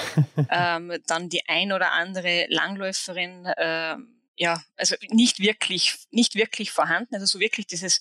ähm, 0.50 0.92
dann 1.06 1.28
die 1.28 1.48
ein 1.48 1.72
oder 1.72 1.92
andere 1.92 2.46
Langläuferin, 2.48 3.48
ähm, 3.56 4.18
ja, 4.36 4.62
also 4.76 4.96
nicht 5.10 5.38
wirklich, 5.38 5.96
nicht 6.10 6.34
wirklich 6.34 6.70
vorhanden. 6.70 7.14
Also 7.14 7.26
so 7.26 7.40
wirklich 7.40 7.66
dieses 7.66 8.00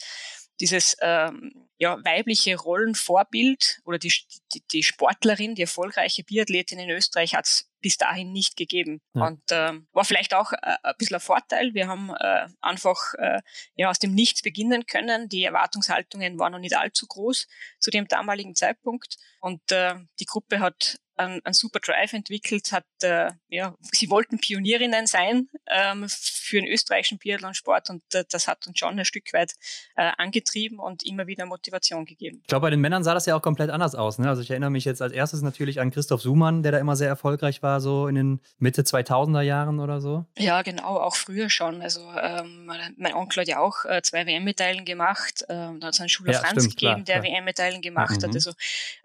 dieses 0.60 0.96
ähm, 1.02 1.68
ja, 1.78 1.98
weibliche 2.06 2.56
Rollenvorbild 2.56 3.82
oder 3.84 3.98
die, 3.98 4.14
die, 4.54 4.62
die, 4.72 4.84
Sportlerin, 4.84 5.56
die 5.56 5.64
erfolgreiche 5.64 6.24
Biathletin 6.24 6.78
in 6.78 6.92
Österreich 6.92 7.34
hat 7.34 7.46
es 7.46 7.71
bis 7.82 7.98
dahin 7.98 8.32
nicht 8.32 8.56
gegeben. 8.58 9.02
Ja. 9.14 9.28
Und 9.28 9.42
ähm, 9.52 9.88
war 9.92 10.06
vielleicht 10.06 10.34
auch 10.34 10.54
äh, 10.54 10.76
ein 10.84 10.94
bisschen 10.98 11.16
ein 11.16 11.22
Vorteil. 11.22 11.74
Wir 11.74 11.88
haben 11.88 12.12
äh, 12.20 12.48
einfach 12.62 13.14
äh, 13.18 13.42
ja, 13.76 13.90
aus 13.90 14.00
dem 14.00 14.14
Nichts 14.14 14.42
beginnen 14.42 14.86
können. 14.86 15.28
Die 15.30 15.44
Erwartungshaltungen 15.44 16.40
waren 16.40 16.52
noch 16.52 16.60
nicht 16.60 16.78
allzu 16.78 17.08
groß 17.08 17.48
zu 17.80 17.92
dem 17.92 18.08
damaligen 18.08 18.56
Zeitpunkt. 18.56 19.18
Und 19.40 19.72
äh, 19.72 19.96
die 20.20 20.26
Gruppe 20.26 20.60
hat 20.60 21.00
einen, 21.22 21.42
einen 21.44 21.54
super 21.54 21.80
Drive 21.80 22.14
entwickelt, 22.14 22.72
hat, 22.72 22.86
äh, 23.04 23.32
ja, 23.50 23.76
sie 23.82 24.10
wollten 24.10 24.40
Pionierinnen 24.40 25.08
sein 25.08 25.50
ähm, 25.68 26.06
für 26.10 26.60
den 26.60 26.68
österreichischen 26.68 27.18
Biathlonsport 27.18 27.90
und 27.90 28.04
äh, 28.14 28.24
das 28.30 28.48
hat 28.48 28.68
uns 28.68 28.80
schon 28.80 28.98
ein 28.98 29.06
Stück 29.06 29.32
weit 29.34 29.54
äh, 29.96 30.12
angetrieben 30.18 30.80
und 30.80 31.04
immer 31.04 31.28
wieder 31.28 31.46
Motivation 31.46 32.06
gegeben. 32.06 32.40
Ich 32.42 32.48
glaube, 32.48 32.68
bei 32.68 32.70
den 32.70 32.82
Männern 32.82 33.04
sah 33.04 33.14
das 33.14 33.26
ja 33.26 33.36
auch 33.36 33.42
komplett 33.42 33.70
anders 33.70 33.96
aus. 33.96 34.20
Ne? 34.20 34.28
Also 34.28 34.42
ich 34.42 34.50
erinnere 34.50 34.70
mich 34.70 34.86
jetzt 34.86 35.02
als 35.02 35.14
erstes 35.14 35.42
natürlich 35.42 35.80
an 35.80 35.92
Christoph 35.92 36.22
Sumann, 36.22 36.64
der 36.64 36.72
da 36.72 36.80
immer 36.80 36.96
sehr 36.96 37.10
erfolgreich 37.10 37.62
war, 37.62 37.82
so 37.82 38.08
in 38.08 38.16
den 38.16 38.42
Mitte 38.58 38.82
2000er 38.82 39.42
Jahren 39.42 39.80
oder 39.80 40.02
so. 40.02 40.26
Ja, 40.38 40.62
genau, 40.62 40.98
auch 40.98 41.16
früher 41.16 41.50
schon. 41.50 41.82
Also 41.82 42.02
ähm, 42.22 42.72
mein 42.98 43.14
Onkel 43.14 43.42
hat 43.42 43.48
ja 43.48 43.60
auch 43.60 43.86
äh, 43.86 44.02
zwei 44.02 44.26
WM-Medaillen 44.26 44.86
gemacht. 44.86 45.46
Ähm, 45.50 45.80
da 45.80 45.88
hat 45.88 45.94
es 45.94 46.00
einen 46.00 46.10
Schüler 46.10 46.34
ja, 46.34 46.40
Franz 46.40 46.64
stimmt, 46.64 46.78
gegeben, 46.78 47.04
klar, 47.06 47.22
der 47.22 47.24
WM-Medaillen 47.24 47.82
gemacht 47.82 48.18
ja, 48.18 48.24
hat. 48.24 48.30
Mhm. 48.30 48.36
Also 48.36 48.52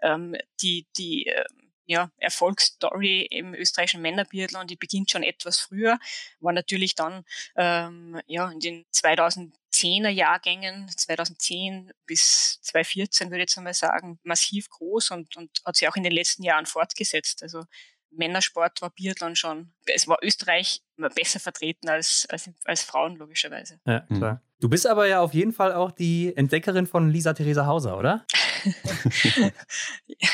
ähm, 0.01 0.35
die, 0.61 0.85
die 0.97 1.27
äh, 1.27 1.43
ja, 1.87 2.11
Erfolgsstory 2.17 3.21
im 3.31 3.53
österreichischen 3.53 4.01
Männerbiathlon, 4.01 4.67
die 4.67 4.75
beginnt 4.75 5.09
schon 5.09 5.23
etwas 5.23 5.57
früher, 5.59 5.97
war 6.39 6.53
natürlich 6.53 6.95
dann 6.95 7.23
ähm, 7.55 8.21
ja, 8.27 8.51
in 8.51 8.59
den 8.59 8.85
2010er 8.93 10.09
Jahrgängen, 10.09 10.89
2010 10.89 11.91
bis 12.05 12.59
2014 12.61 13.29
würde 13.29 13.37
ich 13.37 13.49
jetzt 13.49 13.57
einmal 13.57 13.73
sagen, 13.73 14.19
massiv 14.23 14.69
groß 14.69 15.11
und, 15.11 15.37
und 15.37 15.49
hat 15.65 15.77
sich 15.77 15.87
auch 15.87 15.95
in 15.95 16.03
den 16.03 16.11
letzten 16.11 16.43
Jahren 16.43 16.65
fortgesetzt. 16.65 17.41
Also 17.41 17.63
Männersport 18.11 18.81
war 18.81 18.89
Biathlon 18.89 19.35
schon. 19.35 19.73
Es 19.85 20.07
war 20.07 20.17
Österreich 20.21 20.81
besser 21.15 21.39
vertreten 21.39 21.89
als, 21.89 22.27
als, 22.29 22.49
als 22.65 22.83
Frauen, 22.83 23.15
logischerweise. 23.15 23.79
Ja, 23.85 24.01
klar. 24.01 24.33
Mhm. 24.33 24.39
Du 24.59 24.69
bist 24.69 24.87
aber 24.87 25.07
ja 25.07 25.21
auf 25.21 25.35
jeden 25.35 25.53
Fall 25.53 25.71
auch 25.73 25.91
die 25.91 26.35
Entdeckerin 26.35 26.87
von 26.87 27.11
Lisa 27.11 27.33
Theresa 27.33 27.67
Hauser, 27.67 27.97
oder? 27.97 28.25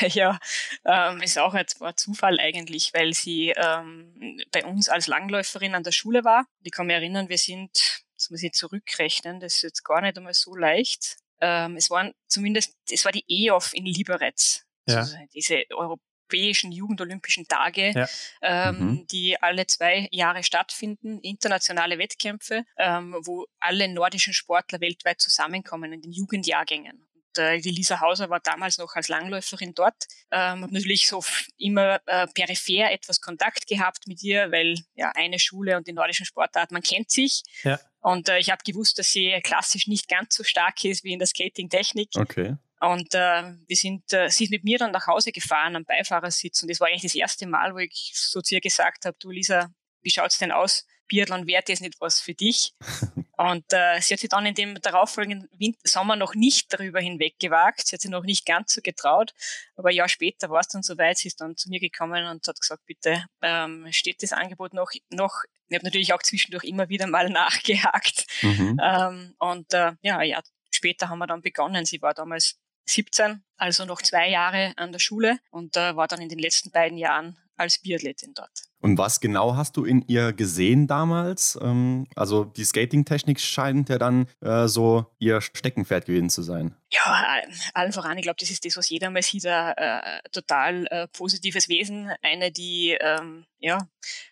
ja, 0.08 0.38
ähm, 0.86 1.20
ist 1.20 1.38
auch 1.38 1.52
ein 1.52 1.66
Zufall 1.96 2.40
eigentlich, 2.40 2.92
weil 2.94 3.12
sie 3.12 3.52
ähm, 3.54 4.40
bei 4.50 4.64
uns 4.64 4.88
als 4.88 5.08
Langläuferin 5.08 5.74
an 5.74 5.82
der 5.82 5.92
Schule 5.92 6.24
war. 6.24 6.46
Ich 6.62 6.72
kann 6.72 6.86
mich 6.86 6.96
erinnern, 6.96 7.28
wir 7.28 7.36
sind, 7.36 8.02
das 8.16 8.30
muss 8.30 8.42
ich 8.42 8.52
zurückrechnen, 8.52 9.40
das 9.40 9.56
ist 9.56 9.62
jetzt 9.62 9.84
gar 9.84 10.00
nicht 10.00 10.16
einmal 10.16 10.34
so 10.34 10.56
leicht. 10.56 11.18
Ähm, 11.40 11.76
es 11.76 11.90
waren 11.90 12.14
zumindest, 12.26 12.74
es 12.90 13.04
war 13.04 13.12
die 13.12 13.24
EOF 13.28 13.74
in 13.74 13.84
Liberec. 13.84 14.64
Ja. 14.86 14.98
Also 14.98 15.16
diese 15.34 15.64
Euro 15.70 15.98
europäischen 16.34 16.72
Jugendolympischen 16.72 17.46
Tage, 17.46 17.92
ja. 17.92 18.08
ähm, 18.42 18.78
mhm. 18.78 19.06
die 19.10 19.40
alle 19.40 19.66
zwei 19.66 20.08
Jahre 20.10 20.42
stattfinden, 20.42 21.20
internationale 21.20 21.98
Wettkämpfe, 21.98 22.64
ähm, 22.78 23.16
wo 23.24 23.46
alle 23.60 23.88
nordischen 23.88 24.34
Sportler 24.34 24.80
weltweit 24.80 25.20
zusammenkommen 25.20 25.92
in 25.92 26.02
den 26.02 26.12
Jugendjahrgängen. 26.12 27.06
Äh, 27.36 27.60
die 27.60 27.70
Lisa 27.70 28.00
Hauser 28.00 28.30
war 28.30 28.40
damals 28.40 28.78
noch 28.78 28.94
als 28.94 29.08
Langläuferin 29.08 29.74
dort. 29.74 30.06
Ähm, 30.30 30.62
habe 30.62 30.72
natürlich 30.72 31.08
so 31.08 31.22
immer 31.56 32.00
äh, 32.06 32.26
peripher 32.28 32.92
etwas 32.92 33.20
Kontakt 33.20 33.66
gehabt 33.66 34.06
mit 34.06 34.22
ihr, 34.22 34.50
weil 34.52 34.76
ja 34.94 35.12
eine 35.14 35.38
Schule 35.38 35.76
und 35.76 35.86
die 35.86 35.92
nordischen 35.92 36.26
Sportarten, 36.26 36.74
man 36.74 36.82
kennt 36.82 37.10
sich. 37.10 37.42
Ja. 37.62 37.78
Und 38.00 38.28
äh, 38.28 38.38
ich 38.38 38.50
habe 38.50 38.62
gewusst, 38.64 38.98
dass 38.98 39.10
sie 39.10 39.40
klassisch 39.42 39.86
nicht 39.86 40.08
ganz 40.08 40.34
so 40.34 40.44
stark 40.44 40.84
ist 40.84 41.04
wie 41.04 41.12
in 41.12 41.18
der 41.18 41.26
Skating-Technik. 41.26 42.10
Okay. 42.16 42.56
Und 42.80 43.14
äh, 43.14 43.54
wir 43.66 43.76
sind, 43.76 44.12
äh, 44.12 44.28
sie 44.28 44.44
ist 44.44 44.50
mit 44.50 44.64
mir 44.64 44.78
dann 44.78 44.90
nach 44.90 45.06
Hause 45.06 45.32
gefahren 45.32 45.76
am 45.76 45.84
Beifahrersitz 45.84 46.62
und 46.62 46.70
das 46.70 46.80
war 46.80 46.88
eigentlich 46.88 47.02
das 47.02 47.14
erste 47.14 47.46
Mal, 47.46 47.74
wo 47.74 47.78
ich 47.78 48.12
so 48.14 48.40
zu 48.40 48.54
ihr 48.54 48.60
gesagt 48.60 49.06
habe, 49.06 49.16
du 49.20 49.30
Lisa, 49.30 49.70
wie 50.02 50.10
schaut's 50.10 50.38
denn 50.38 50.52
aus? 50.52 50.86
Biathlon 51.08 51.46
wäre 51.46 51.62
das 51.66 51.80
nicht 51.80 52.00
was 52.00 52.20
für 52.20 52.34
dich. 52.34 52.72
Und 53.36 53.64
äh, 53.72 54.00
sie 54.00 54.14
hat 54.14 54.20
sich 54.20 54.30
dann 54.30 54.46
in 54.46 54.54
dem 54.54 54.80
darauffolgenden 54.80 55.48
Winter, 55.58 55.80
Sommer 55.84 56.14
noch 56.14 56.34
nicht 56.34 56.72
darüber 56.72 57.00
hinweg 57.00 57.38
gewagt. 57.40 57.86
Sie 57.86 57.96
hat 57.96 58.00
sich 58.00 58.10
noch 58.10 58.22
nicht 58.22 58.46
ganz 58.46 58.72
so 58.72 58.80
getraut. 58.80 59.34
Aber 59.76 59.88
ein 59.88 59.96
Jahr 59.96 60.08
später 60.08 60.50
war 60.50 60.60
es 60.60 60.68
dann 60.68 60.82
soweit. 60.82 61.18
Sie 61.18 61.28
ist 61.28 61.40
dann 61.40 61.56
zu 61.56 61.68
mir 61.68 61.80
gekommen 61.80 62.26
und 62.26 62.46
hat 62.46 62.60
gesagt, 62.60 62.86
bitte 62.86 63.24
ähm, 63.42 63.88
steht 63.90 64.22
das 64.22 64.32
Angebot 64.32 64.72
noch. 64.72 64.92
noch. 65.10 65.42
Ich 65.68 65.74
habe 65.74 65.84
natürlich 65.84 66.12
auch 66.12 66.22
zwischendurch 66.22 66.64
immer 66.64 66.88
wieder 66.88 67.06
mal 67.06 67.28
nachgehakt. 67.30 68.26
Mhm. 68.42 68.80
Ähm, 68.82 69.34
und 69.38 69.72
äh, 69.74 69.92
ja, 70.02 70.22
Jahr 70.22 70.42
später 70.70 71.08
haben 71.08 71.18
wir 71.18 71.26
dann 71.26 71.42
begonnen. 71.42 71.84
Sie 71.84 72.00
war 72.02 72.14
damals 72.14 72.60
17, 72.86 73.42
also 73.56 73.84
noch 73.84 74.02
zwei 74.02 74.28
Jahre 74.28 74.72
an 74.76 74.92
der 74.92 74.98
Schule 74.98 75.38
und 75.50 75.76
äh, 75.76 75.96
war 75.96 76.08
dann 76.08 76.20
in 76.20 76.28
den 76.28 76.38
letzten 76.38 76.70
beiden 76.70 76.98
Jahren 76.98 77.38
als 77.56 77.78
Biathletin 77.78 78.34
dort. 78.34 78.50
Und 78.80 78.98
was 78.98 79.20
genau 79.20 79.56
hast 79.56 79.78
du 79.78 79.84
in 79.84 80.04
ihr 80.08 80.34
gesehen 80.34 80.86
damals? 80.86 81.58
Ähm, 81.62 82.06
also 82.16 82.44
die 82.44 82.64
Skating-Technik 82.64 83.40
scheint 83.40 83.88
ja 83.88 83.96
dann 83.96 84.26
äh, 84.42 84.68
so 84.68 85.06
ihr 85.18 85.40
Steckenpferd 85.40 86.04
gewesen 86.04 86.28
zu 86.28 86.42
sein. 86.42 86.76
Ja, 86.90 87.40
allen 87.72 87.92
voran, 87.92 88.18
ich 88.18 88.24
glaube, 88.24 88.36
das 88.38 88.50
ist 88.50 88.64
das, 88.64 88.76
was 88.76 88.90
jeder 88.90 89.08
mal 89.08 89.22
sieht, 89.22 89.46
ein 89.46 89.74
äh, 89.76 90.20
total 90.32 90.86
äh, 90.90 91.08
positives 91.08 91.68
Wesen. 91.70 92.12
Eine, 92.20 92.52
die 92.52 92.96
ähm, 93.00 93.46
ja, 93.58 93.78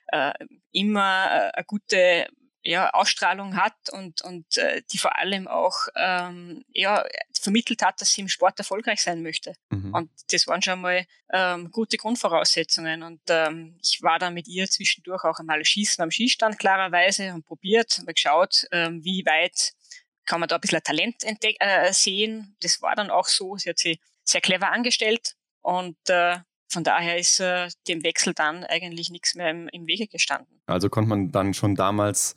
äh, 0.09 0.33
immer 0.73 1.27
äh, 1.31 1.51
eine 1.55 1.65
gute 1.65 2.27
ja, 2.65 2.91
Ausstrahlung 2.91 3.57
hat 3.57 3.91
und, 3.91 4.23
und 4.23 4.57
äh, 4.57 4.83
die 4.93 4.99
vor 4.99 5.19
allem 5.19 5.49
auch 5.49 5.75
ähm, 5.97 6.65
ja, 6.73 7.05
vermittelt 7.41 7.83
hat, 7.83 8.01
dass 8.01 8.13
sie 8.13 8.21
im 8.21 8.29
Sport 8.29 8.59
erfolgreich 8.59 9.03
sein 9.03 9.23
möchte. 9.23 9.55
Mhm. 9.71 9.93
Und 9.93 10.11
das 10.31 10.47
waren 10.47 10.63
schon 10.63 10.81
mal 10.81 11.05
ähm, 11.33 11.71
gute 11.71 11.97
Grundvoraussetzungen. 11.97 13.03
Und 13.03 13.21
ähm, 13.29 13.79
ich 13.83 14.01
war 14.03 14.19
dann 14.19 14.35
mit 14.35 14.47
ihr 14.47 14.69
zwischendurch 14.69 15.25
auch 15.25 15.39
einmal 15.39 15.65
schießen 15.65 16.03
am 16.03 16.11
Skistand 16.11 16.59
klarerweise 16.59 17.35
und 17.35 17.45
probiert 17.45 17.99
und 17.99 18.07
geschaut, 18.07 18.67
ähm, 18.71 19.03
wie 19.03 19.25
weit 19.27 19.73
kann 20.25 20.39
man 20.39 20.49
da 20.49 20.57
ein 20.57 20.61
bisschen 20.61 20.83
Talent 20.83 21.25
äh, 21.25 21.93
sehen. 21.93 22.57
Das 22.61 22.81
war 22.81 22.95
dann 22.95 23.11
auch 23.11 23.27
so. 23.27 23.57
Sie 23.57 23.71
hat 23.71 23.79
sie 23.79 23.99
sehr 24.25 24.41
clever 24.41 24.71
angestellt 24.71 25.35
und 25.63 25.97
äh, 26.09 26.39
von 26.69 26.85
daher 26.85 27.19
ist 27.19 27.41
äh, 27.41 27.69
dem 27.89 28.03
Wechsel 28.03 28.35
dann 28.35 28.65
eigentlich 28.65 29.11
nichts 29.11 29.35
mehr 29.35 29.51
im, 29.51 29.69
im 29.69 29.87
Wege 29.87 30.07
gestanden. 30.07 30.63
Also 30.67 30.89
konnte 30.89 31.09
man 31.11 31.31
dann 31.31 31.55
schon 31.55 31.75
damals 31.75 32.35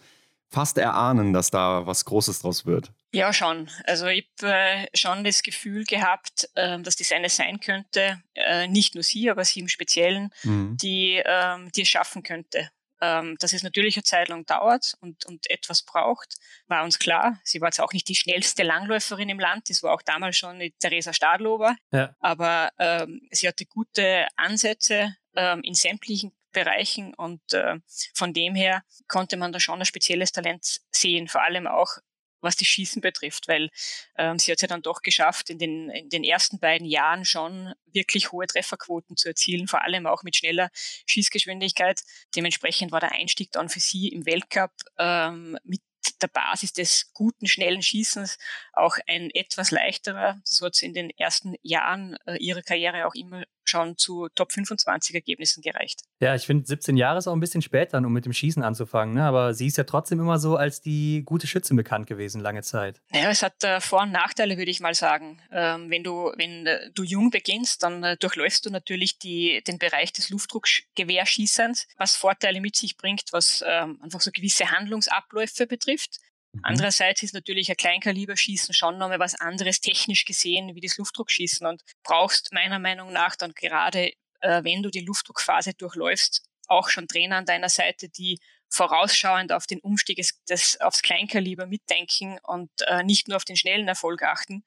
fast 0.55 0.77
erahnen, 0.77 1.33
dass 1.33 1.51
da 1.51 1.85
was 1.85 2.05
Großes 2.05 2.39
draus 2.41 2.65
wird. 2.65 2.91
Ja, 3.11 3.33
schon. 3.33 3.69
Also 3.83 4.07
ich 4.07 4.29
habe 4.41 4.53
äh, 4.53 4.87
schon 4.93 5.25
das 5.25 5.43
Gefühl 5.43 5.83
gehabt, 5.83 6.49
äh, 6.55 6.79
dass 6.79 6.95
das 6.95 7.11
eine 7.11 7.29
sein 7.29 7.59
könnte, 7.59 8.21
äh, 8.35 8.67
nicht 8.67 8.95
nur 8.95 9.03
sie, 9.03 9.29
aber 9.29 9.43
sie 9.43 9.59
im 9.59 9.67
Speziellen, 9.67 10.31
mhm. 10.43 10.77
die, 10.77 11.21
ähm, 11.25 11.71
die 11.75 11.81
es 11.81 11.89
schaffen 11.89 12.23
könnte. 12.23 12.69
Ähm, 13.01 13.35
dass 13.39 13.51
es 13.51 13.63
natürlich 13.63 13.97
eine 13.97 14.03
Zeit 14.03 14.29
lang 14.29 14.45
dauert 14.45 14.95
und, 15.01 15.25
und 15.25 15.49
etwas 15.49 15.83
braucht, 15.83 16.35
war 16.67 16.85
uns 16.85 16.97
klar. 16.97 17.37
Sie 17.43 17.59
war 17.59 17.67
jetzt 17.67 17.81
auch 17.81 17.91
nicht 17.91 18.07
die 18.07 18.15
schnellste 18.15 18.63
Langläuferin 18.63 19.27
im 19.27 19.39
Land, 19.39 19.69
das 19.69 19.83
war 19.83 19.93
auch 19.93 20.01
damals 20.01 20.37
schon 20.37 20.59
die 20.59 20.71
Theresa 20.79 21.11
Stadlober, 21.11 21.75
ja. 21.91 22.15
aber 22.21 22.71
ähm, 22.79 23.27
sie 23.31 23.49
hatte 23.49 23.65
gute 23.65 24.25
Ansätze 24.37 25.13
ähm, 25.35 25.59
in 25.63 25.73
sämtlichen 25.73 26.31
Bereichen 26.55 27.13
und 27.13 27.41
äh, 27.53 27.75
von 28.15 28.33
dem 28.33 28.55
her 28.55 28.83
konnte 29.07 29.37
man 29.37 29.51
da 29.51 29.59
schon 29.59 29.79
ein 29.79 29.85
spezielles 29.85 30.31
Talent 30.31 30.81
sehen, 30.91 31.27
vor 31.27 31.43
allem 31.43 31.67
auch 31.67 31.97
was 32.45 32.55
das 32.55 32.67
Schießen 32.67 33.01
betrifft, 33.01 33.47
weil 33.49 33.69
ähm, 34.17 34.39
sie 34.39 34.51
hat 34.51 34.57
es 34.57 34.61
ja 34.61 34.67
dann 34.67 34.81
doch 34.81 35.01
geschafft, 35.01 35.49
in 35.49 35.59
den, 35.59 35.89
in 35.89 36.09
den 36.09 36.23
ersten 36.23 36.59
beiden 36.59 36.87
Jahren 36.87 37.25
schon 37.25 37.73
wirklich 37.91 38.31
hohe 38.31 38.47
Trefferquoten 38.47 39.17
zu 39.17 39.29
erzielen, 39.29 39.67
vor 39.67 39.83
allem 39.83 40.07
auch 40.07 40.23
mit 40.23 40.37
schneller 40.37 40.69
Schießgeschwindigkeit. 41.07 42.01
Dementsprechend 42.35 42.91
war 42.91 42.99
der 43.01 43.11
Einstieg 43.11 43.51
dann 43.51 43.67
für 43.67 43.79
sie 43.79 44.09
im 44.09 44.25
Weltcup 44.25 44.71
ähm, 44.97 45.57
mit 45.63 45.81
der 46.21 46.27
Basis 46.27 46.71
des 46.71 47.11
guten, 47.13 47.47
schnellen 47.47 47.81
Schießens 47.81 48.37
auch 48.73 48.97
ein 49.07 49.31
etwas 49.31 49.71
leichterer. 49.71 50.39
So 50.43 50.65
hat 50.65 50.75
es 50.75 50.81
in 50.81 50.93
den 50.93 51.09
ersten 51.09 51.55
Jahren 51.61 52.15
äh, 52.25 52.37
ihrer 52.37 52.61
Karriere 52.61 53.07
auch 53.07 53.15
immer 53.15 53.43
schon 53.69 53.97
zu 53.97 54.27
Top 54.35 54.51
25 54.51 55.15
Ergebnissen 55.15 55.61
gereicht. 55.61 56.01
Ja, 56.19 56.35
ich 56.35 56.45
finde 56.45 56.65
17 56.65 56.97
Jahre 56.97 57.19
ist 57.19 57.27
auch 57.27 57.33
ein 57.33 57.39
bisschen 57.39 57.61
später, 57.61 57.97
um 57.97 58.13
mit 58.13 58.25
dem 58.25 58.33
Schießen 58.33 58.63
anzufangen. 58.63 59.15
Ne? 59.15 59.23
Aber 59.23 59.53
sie 59.53 59.67
ist 59.67 59.77
ja 59.77 59.83
trotzdem 59.83 60.19
immer 60.19 60.39
so 60.39 60.55
als 60.55 60.81
die 60.81 61.23
gute 61.25 61.47
Schützin 61.47 61.77
bekannt 61.77 62.07
gewesen, 62.07 62.41
lange 62.41 62.61
Zeit. 62.63 63.01
Ja, 63.11 63.29
es 63.29 63.41
hat 63.41 63.63
äh, 63.63 63.81
Vor- 63.81 64.03
und 64.03 64.11
Nachteile, 64.11 64.57
würde 64.57 64.71
ich 64.71 64.79
mal 64.79 64.93
sagen. 64.93 65.41
Ähm, 65.51 65.89
wenn 65.89 66.03
du, 66.03 66.31
wenn 66.37 66.65
äh, 66.65 66.89
du 66.93 67.03
jung 67.03 67.29
beginnst, 67.29 67.83
dann 67.83 68.03
äh, 68.03 68.17
durchläufst 68.17 68.65
du 68.65 68.69
natürlich 68.69 69.19
die, 69.19 69.61
den 69.67 69.77
Bereich 69.77 70.13
des 70.13 70.29
Luftdruckgewehrschießens, 70.29 71.87
was 71.97 72.15
Vorteile 72.15 72.61
mit 72.61 72.75
sich 72.75 72.97
bringt, 72.97 73.23
was 73.31 73.63
ähm, 73.67 73.99
einfach 74.01 74.21
so 74.21 74.31
gewisse 74.31 74.71
Handlungsabläufe 74.71 75.67
betrifft. 75.67 76.19
Mhm. 76.55 76.59
Andererseits 76.63 77.23
ist 77.23 77.33
natürlich 77.33 77.69
ein 77.69 77.77
Kleinkaliberschießen 77.77 78.73
schon 78.73 78.97
nochmal 78.97 79.19
was 79.19 79.35
anderes 79.35 79.81
technisch 79.81 80.25
gesehen 80.25 80.75
wie 80.75 80.81
das 80.81 80.97
Luftdruckschießen 80.97 81.67
und 81.67 81.81
brauchst 82.03 82.53
meiner 82.53 82.79
Meinung 82.79 83.11
nach 83.11 83.35
dann 83.35 83.53
gerade, 83.53 84.11
äh, 84.41 84.63
wenn 84.63 84.83
du 84.83 84.89
die 84.89 85.01
Luftdruckphase 85.01 85.73
durchläufst, 85.73 86.43
auch 86.67 86.89
schon 86.89 87.07
Trainer 87.07 87.37
an 87.37 87.45
deiner 87.45 87.69
Seite, 87.69 88.09
die 88.09 88.39
vorausschauend 88.69 89.51
auf 89.51 89.67
den 89.67 89.79
Umstieg 89.79 90.17
des, 90.17 90.41
des, 90.49 90.81
aufs 90.81 91.01
Kleinkaliber 91.01 91.67
mitdenken 91.67 92.39
und 92.43 92.69
äh, 92.87 93.03
nicht 93.03 93.27
nur 93.27 93.37
auf 93.37 93.45
den 93.45 93.55
schnellen 93.55 93.87
Erfolg 93.87 94.23
achten, 94.23 94.63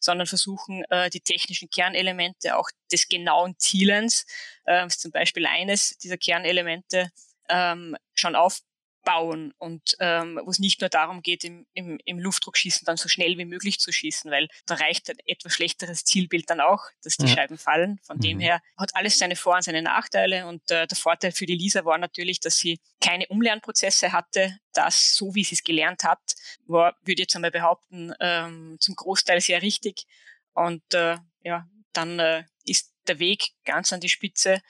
sondern 0.00 0.26
versuchen, 0.26 0.84
äh, 0.90 1.10
die 1.10 1.20
technischen 1.20 1.68
Kernelemente 1.68 2.56
auch 2.56 2.70
des 2.90 3.08
genauen 3.08 3.54
Zielens, 3.58 4.26
äh, 4.64 4.88
zum 4.88 5.10
Beispiel 5.10 5.46
eines 5.46 5.96
dieser 5.98 6.16
Kernelemente, 6.16 7.10
ähm, 7.48 7.96
schon 8.14 8.34
auf, 8.34 8.60
bauen 9.02 9.52
und 9.58 9.96
ähm, 10.00 10.40
wo 10.44 10.50
es 10.50 10.58
nicht 10.58 10.80
nur 10.80 10.90
darum 10.90 11.22
geht, 11.22 11.44
im, 11.44 11.66
im, 11.74 11.98
im 12.04 12.18
Luftdruckschießen 12.18 12.84
dann 12.84 12.96
so 12.96 13.08
schnell 13.08 13.38
wie 13.38 13.44
möglich 13.44 13.78
zu 13.78 13.92
schießen, 13.92 14.30
weil 14.30 14.48
da 14.66 14.74
reicht 14.74 15.10
ein 15.10 15.18
etwas 15.26 15.54
schlechteres 15.54 16.04
Zielbild 16.04 16.48
dann 16.50 16.60
auch, 16.60 16.84
dass 17.02 17.16
die 17.16 17.26
ja. 17.26 17.34
Scheiben 17.34 17.58
fallen. 17.58 17.98
Von 18.02 18.18
mhm. 18.18 18.22
dem 18.22 18.40
her 18.40 18.62
hat 18.76 18.94
alles 18.94 19.18
seine 19.18 19.36
Vor- 19.36 19.56
und 19.56 19.62
seine 19.62 19.82
Nachteile 19.82 20.46
und 20.46 20.70
äh, 20.70 20.86
der 20.86 20.96
Vorteil 20.96 21.32
für 21.32 21.46
die 21.46 21.56
Lisa 21.56 21.84
war 21.84 21.98
natürlich, 21.98 22.40
dass 22.40 22.56
sie 22.56 22.80
keine 23.00 23.26
Umlernprozesse 23.28 24.12
hatte. 24.12 24.56
Das, 24.72 25.14
so 25.14 25.34
wie 25.34 25.44
sie 25.44 25.54
es 25.54 25.64
gelernt 25.64 26.04
hat, 26.04 26.20
war, 26.66 26.96
würde 27.02 27.12
ich 27.22 27.26
jetzt 27.26 27.36
einmal 27.36 27.50
behaupten, 27.50 28.12
ähm, 28.20 28.76
zum 28.80 28.94
Großteil 28.94 29.40
sehr 29.40 29.62
richtig. 29.62 30.06
Und 30.54 30.82
äh, 30.94 31.18
ja, 31.42 31.66
dann 31.92 32.18
äh, 32.18 32.44
ist 32.64 32.92
der 33.06 33.18
Weg 33.18 33.50
ganz 33.64 33.92
an 33.92 34.00
die 34.00 34.08
Spitze 34.08 34.62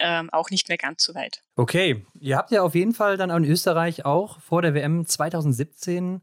ähm, 0.00 0.30
auch 0.30 0.50
nicht 0.50 0.68
mehr 0.68 0.78
ganz 0.78 1.04
so 1.04 1.14
weit. 1.14 1.42
Okay, 1.56 2.04
ihr 2.18 2.36
habt 2.36 2.50
ja 2.50 2.62
auf 2.62 2.74
jeden 2.74 2.94
Fall 2.94 3.16
dann 3.16 3.30
in 3.30 3.44
Österreich 3.44 4.04
auch 4.04 4.40
vor 4.40 4.62
der 4.62 4.74
WM 4.74 5.06
2017 5.06 6.22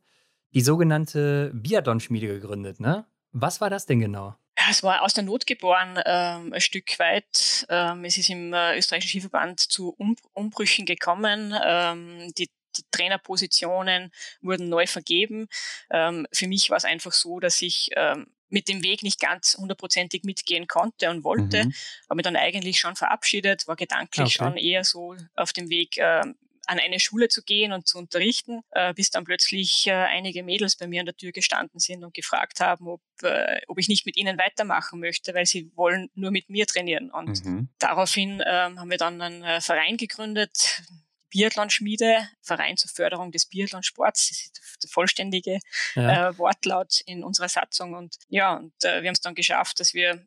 die 0.54 0.62
sogenannte 0.62 1.52
Biathlon-Schmiede 1.54 2.28
gegründet, 2.28 2.80
ne? 2.80 3.06
Was 3.32 3.60
war 3.60 3.70
das 3.70 3.86
denn 3.86 4.00
genau? 4.00 4.36
Es 4.70 4.84
war 4.84 5.02
aus 5.02 5.14
der 5.14 5.26
Not 5.26 5.46
geboren, 5.46 6.00
ähm, 6.06 6.54
ein 6.54 6.62
Stück 6.62 6.98
weit. 6.98 7.66
Ähm, 7.70 8.06
es 8.06 8.18
ist 8.18 8.30
im 8.30 8.54
äh, 8.54 8.78
österreichischen 8.78 9.20
Skiverband 9.20 9.60
zu 9.60 9.94
um 9.98 10.16
Umbrüchen 10.32 10.86
gekommen. 10.86 11.54
Ähm, 11.64 12.32
die, 12.38 12.50
die, 12.78 12.84
Trainerpositionen 12.92 14.12
wurden 14.42 14.70
neu 14.70 14.88
vergeben. 14.88 15.48
Ähm, 15.92 16.26
für 16.32 16.48
mich 16.48 16.70
war 16.70 16.78
es 16.78 16.86
einfach 16.86 17.12
so, 17.12 17.40
dass 17.40 17.62
ich 17.62 17.90
ähm, 17.96 18.28
mit 18.56 18.70
dem 18.70 18.84
Weg 18.84 19.04
nicht 19.04 19.20
ganz 19.20 19.58
hundertprozentig 19.60 20.24
mitgehen 20.24 20.66
konnte 20.66 21.10
und 21.10 21.26
wollte, 21.26 21.66
mhm. 21.66 21.74
habe 22.10 22.16
mich 22.16 22.24
dann 22.24 22.38
eigentlich 22.38 22.80
schon 22.80 22.96
verabschiedet, 22.96 23.68
war 23.68 23.76
gedanklich 23.76 24.28
okay. 24.28 24.46
schon 24.46 24.56
eher 24.56 24.86
so 24.86 25.14
auf 25.36 25.52
dem 25.52 25.70
Weg, 25.70 25.98
äh, 25.98 26.22
an 26.68 26.80
eine 26.80 27.00
Schule 27.00 27.28
zu 27.28 27.44
gehen 27.44 27.74
und 27.74 27.86
zu 27.86 27.98
unterrichten, 27.98 28.62
äh, 28.72 28.94
bis 28.94 29.10
dann 29.10 29.26
plötzlich 29.26 29.88
äh, 29.88 29.92
einige 29.92 30.42
Mädels 30.42 30.78
bei 30.78 30.88
mir 30.88 31.02
an 31.02 31.06
der 31.06 31.18
Tür 31.18 31.34
gestanden 31.34 31.80
sind 31.80 32.04
und 32.04 32.14
gefragt 32.14 32.62
haben, 32.62 32.88
ob, 32.88 33.02
äh, 33.24 33.62
ob 33.68 33.78
ich 33.78 33.90
nicht 33.90 34.06
mit 34.06 34.16
ihnen 34.16 34.38
weitermachen 34.38 35.02
möchte, 35.02 35.34
weil 35.34 35.46
sie 35.46 35.70
wollen 35.76 36.10
nur 36.16 36.32
mit 36.32 36.50
mir 36.50 36.66
trainieren. 36.66 37.12
Und 37.12 37.44
mhm. 37.46 37.70
daraufhin 37.78 38.42
ähm, 38.48 38.80
haben 38.80 38.90
wir 38.90 38.98
dann 38.98 39.22
einen 39.22 39.44
äh, 39.44 39.60
Verein 39.60 39.98
gegründet, 39.98 40.82
Biathlon-Schmiede, 41.30 42.30
Verein 42.42 42.78
zur 42.78 42.90
Förderung 42.90 43.32
des 43.32 43.46
Biathlonsports. 43.46 44.30
Das 44.30 44.40
ist 44.40 44.84
der 44.84 44.90
vollständige 44.90 45.60
ja. 45.96 46.30
äh, 46.30 46.38
Wortlaut 46.38 47.02
in 47.06 47.24
unserer 47.24 47.50
Satzung. 47.50 47.94
Und 47.94 48.16
ja, 48.30 48.56
und 48.56 48.74
äh, 48.84 49.02
wir 49.02 49.10
haben 49.10 49.16
es 49.16 49.22
dann 49.22 49.36
geschafft, 49.36 49.80
dass 49.80 49.94
wir 49.94 50.26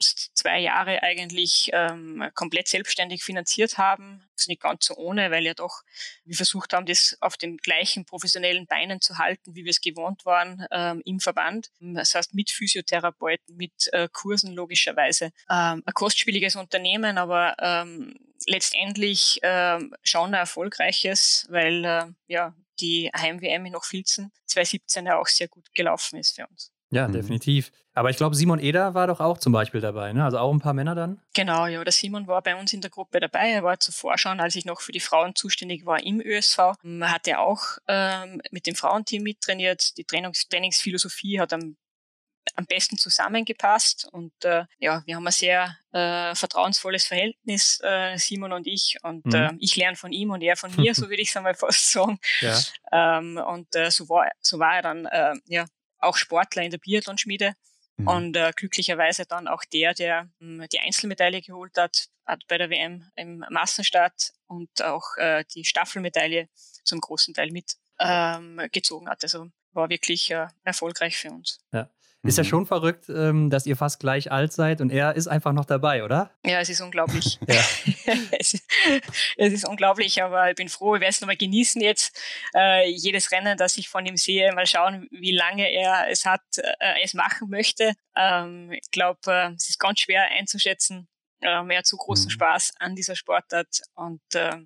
zwei 0.00 0.58
Jahre 0.60 1.02
eigentlich 1.02 1.70
ähm, 1.72 2.28
komplett 2.34 2.68
selbstständig 2.68 3.22
finanziert 3.22 3.78
haben. 3.78 4.22
Das 4.34 4.44
ist 4.44 4.48
nicht 4.48 4.62
ganz 4.62 4.86
so 4.86 4.96
ohne, 4.96 5.30
weil 5.30 5.44
ja 5.44 5.54
doch 5.54 5.82
wir 6.24 6.36
versucht 6.36 6.72
haben, 6.72 6.86
das 6.86 7.16
auf 7.20 7.36
den 7.36 7.56
gleichen 7.58 8.04
professionellen 8.04 8.66
Beinen 8.66 9.00
zu 9.00 9.18
halten, 9.18 9.54
wie 9.54 9.64
wir 9.64 9.70
es 9.70 9.80
gewohnt 9.80 10.24
waren 10.24 10.66
ähm, 10.70 11.02
im 11.04 11.20
Verband. 11.20 11.70
Das 11.80 12.14
heißt 12.14 12.34
mit 12.34 12.50
Physiotherapeuten, 12.50 13.56
mit 13.56 13.92
äh, 13.92 14.08
Kursen 14.12 14.52
logischerweise. 14.52 15.26
Ähm, 15.50 15.82
ein 15.84 15.94
kostspieliges 15.94 16.56
Unternehmen, 16.56 17.18
aber 17.18 17.56
ähm, 17.60 18.16
letztendlich 18.46 19.40
ähm, 19.42 19.94
schon 20.02 20.30
ein 20.30 20.40
erfolgreiches, 20.40 21.46
weil 21.50 21.84
äh, 21.84 22.06
ja 22.26 22.54
die 22.80 23.10
Heim-WM 23.14 23.66
in 23.66 23.74
Hochfilzen 23.74 24.32
2017 24.46 25.06
ja 25.06 25.18
auch 25.18 25.26
sehr 25.26 25.48
gut 25.48 25.72
gelaufen 25.74 26.18
ist 26.18 26.36
für 26.36 26.46
uns. 26.46 26.72
Ja, 26.90 27.06
mhm. 27.06 27.12
definitiv. 27.12 27.70
Aber 27.94 28.10
ich 28.10 28.16
glaube, 28.16 28.34
Simon 28.34 28.58
Eder 28.58 28.94
war 28.94 29.06
doch 29.06 29.20
auch 29.20 29.38
zum 29.38 29.52
Beispiel 29.52 29.80
dabei, 29.80 30.12
ne? 30.12 30.24
Also 30.24 30.38
auch 30.38 30.52
ein 30.52 30.60
paar 30.60 30.74
Männer 30.74 30.94
dann? 30.94 31.20
Genau, 31.34 31.66
ja. 31.66 31.82
Der 31.82 31.92
Simon 31.92 32.26
war 32.26 32.42
bei 32.42 32.56
uns 32.56 32.72
in 32.72 32.80
der 32.80 32.90
Gruppe 32.90 33.20
dabei. 33.20 33.50
Er 33.50 33.62
war 33.62 33.78
zuvor 33.80 34.18
schon, 34.18 34.40
als 34.40 34.56
ich 34.56 34.64
noch 34.64 34.80
für 34.80 34.92
die 34.92 35.00
Frauen 35.00 35.34
zuständig 35.34 35.86
war 35.86 36.02
im 36.02 36.20
ÖSV. 36.20 36.58
Man 36.82 37.10
hat 37.10 37.26
ja 37.26 37.38
auch 37.38 37.62
ähm, 37.88 38.40
mit 38.50 38.66
dem 38.66 38.74
Frauenteam 38.74 39.22
mittrainiert. 39.22 39.96
Die 39.96 40.04
Trainings 40.04 40.48
Trainingsphilosophie 40.48 41.40
hat 41.40 41.52
am, 41.52 41.76
am 42.54 42.66
besten 42.66 42.96
zusammengepasst. 42.96 44.08
Und 44.10 44.32
äh, 44.44 44.64
ja, 44.78 45.02
wir 45.04 45.16
haben 45.16 45.26
ein 45.26 45.32
sehr 45.32 45.76
äh, 45.92 46.34
vertrauensvolles 46.34 47.06
Verhältnis, 47.06 47.80
äh, 47.82 48.16
Simon 48.18 48.52
und 48.52 48.66
ich. 48.66 48.96
Und 49.02 49.26
mhm. 49.26 49.34
äh, 49.34 49.50
ich 49.58 49.76
lerne 49.76 49.96
von 49.96 50.12
ihm 50.12 50.30
und 50.30 50.42
er 50.42 50.56
von 50.56 50.74
mir, 50.76 50.94
so 50.94 51.08
würde 51.08 51.22
ich 51.22 51.28
es 51.28 51.36
einmal 51.36 51.54
fast 51.54 51.90
sagen. 51.90 52.18
Ja. 52.40 52.58
Ähm, 52.92 53.36
und 53.36 53.74
äh, 53.76 53.90
so, 53.90 54.08
war, 54.08 54.28
so 54.40 54.58
war 54.58 54.76
er 54.76 54.82
dann 54.82 55.06
äh, 55.06 55.34
ja, 55.46 55.66
auch 56.00 56.16
Sportler 56.16 56.62
in 56.62 56.70
der 56.70 56.78
Biathlon-Schmiede. 56.78 57.54
Mhm. 57.96 58.08
Und 58.08 58.36
äh, 58.36 58.52
glücklicherweise 58.54 59.26
dann 59.26 59.48
auch 59.48 59.64
der, 59.64 59.94
der 59.94 60.24
mh, 60.38 60.62
hm, 60.62 60.68
die 60.72 60.80
Einzelmedaille 60.80 61.42
geholt 61.42 61.76
hat, 61.76 62.08
hat 62.26 62.46
bei 62.48 62.58
der 62.58 62.70
WM 62.70 63.10
im 63.16 63.44
Massenstart 63.50 64.32
und 64.46 64.82
auch 64.82 65.16
äh, 65.16 65.44
die 65.54 65.64
Staffelmedaille 65.64 66.48
zum 66.84 67.00
großen 67.00 67.34
Teil 67.34 67.50
mit 67.50 67.76
ähm, 67.98 68.60
gezogen 68.72 69.08
hat. 69.08 69.22
Also 69.22 69.50
war 69.72 69.88
wirklich 69.90 70.30
äh, 70.30 70.46
erfolgreich 70.64 71.16
für 71.16 71.30
uns. 71.30 71.60
Ja. 71.72 71.88
Ist 72.22 72.36
ja 72.36 72.44
mhm. 72.44 72.48
schon 72.48 72.66
verrückt, 72.66 73.08
ähm, 73.08 73.48
dass 73.48 73.64
ihr 73.64 73.76
fast 73.76 73.98
gleich 73.98 74.30
alt 74.30 74.52
seid 74.52 74.82
und 74.82 74.92
er 74.92 75.16
ist 75.16 75.26
einfach 75.26 75.54
noch 75.54 75.64
dabei, 75.64 76.04
oder? 76.04 76.30
Ja, 76.44 76.60
es 76.60 76.68
ist 76.68 76.82
unglaublich. 76.82 77.38
es, 78.38 78.54
ist, 78.54 78.64
es, 79.38 79.52
ist, 79.54 79.66
unglaublich, 79.66 80.22
aber 80.22 80.50
ich 80.50 80.56
bin 80.56 80.68
froh, 80.68 80.96
ich 80.96 81.00
werde 81.00 81.12
es 81.12 81.20
nochmal 81.22 81.38
genießen 81.38 81.80
jetzt. 81.80 82.20
Äh, 82.54 82.90
jedes 82.90 83.32
Rennen, 83.32 83.56
das 83.56 83.78
ich 83.78 83.88
von 83.88 84.04
ihm 84.04 84.18
sehe, 84.18 84.52
mal 84.52 84.66
schauen, 84.66 85.08
wie 85.10 85.32
lange 85.32 85.72
er 85.72 86.10
es 86.10 86.26
hat, 86.26 86.42
äh, 86.58 87.02
es 87.02 87.14
machen 87.14 87.48
möchte. 87.48 87.94
Ähm, 88.14 88.70
ich 88.72 88.90
glaube, 88.90 89.20
äh, 89.26 89.54
es 89.54 89.70
ist 89.70 89.78
ganz 89.78 90.00
schwer 90.00 90.24
einzuschätzen. 90.30 91.08
Ähm, 91.40 91.70
er 91.70 91.78
hat 91.78 91.86
zu 91.86 91.96
großen 91.96 92.26
mhm. 92.26 92.30
Spaß 92.30 92.74
an 92.80 92.96
dieser 92.96 93.16
Sportart 93.16 93.80
und 93.94 94.20
äh, 94.34 94.58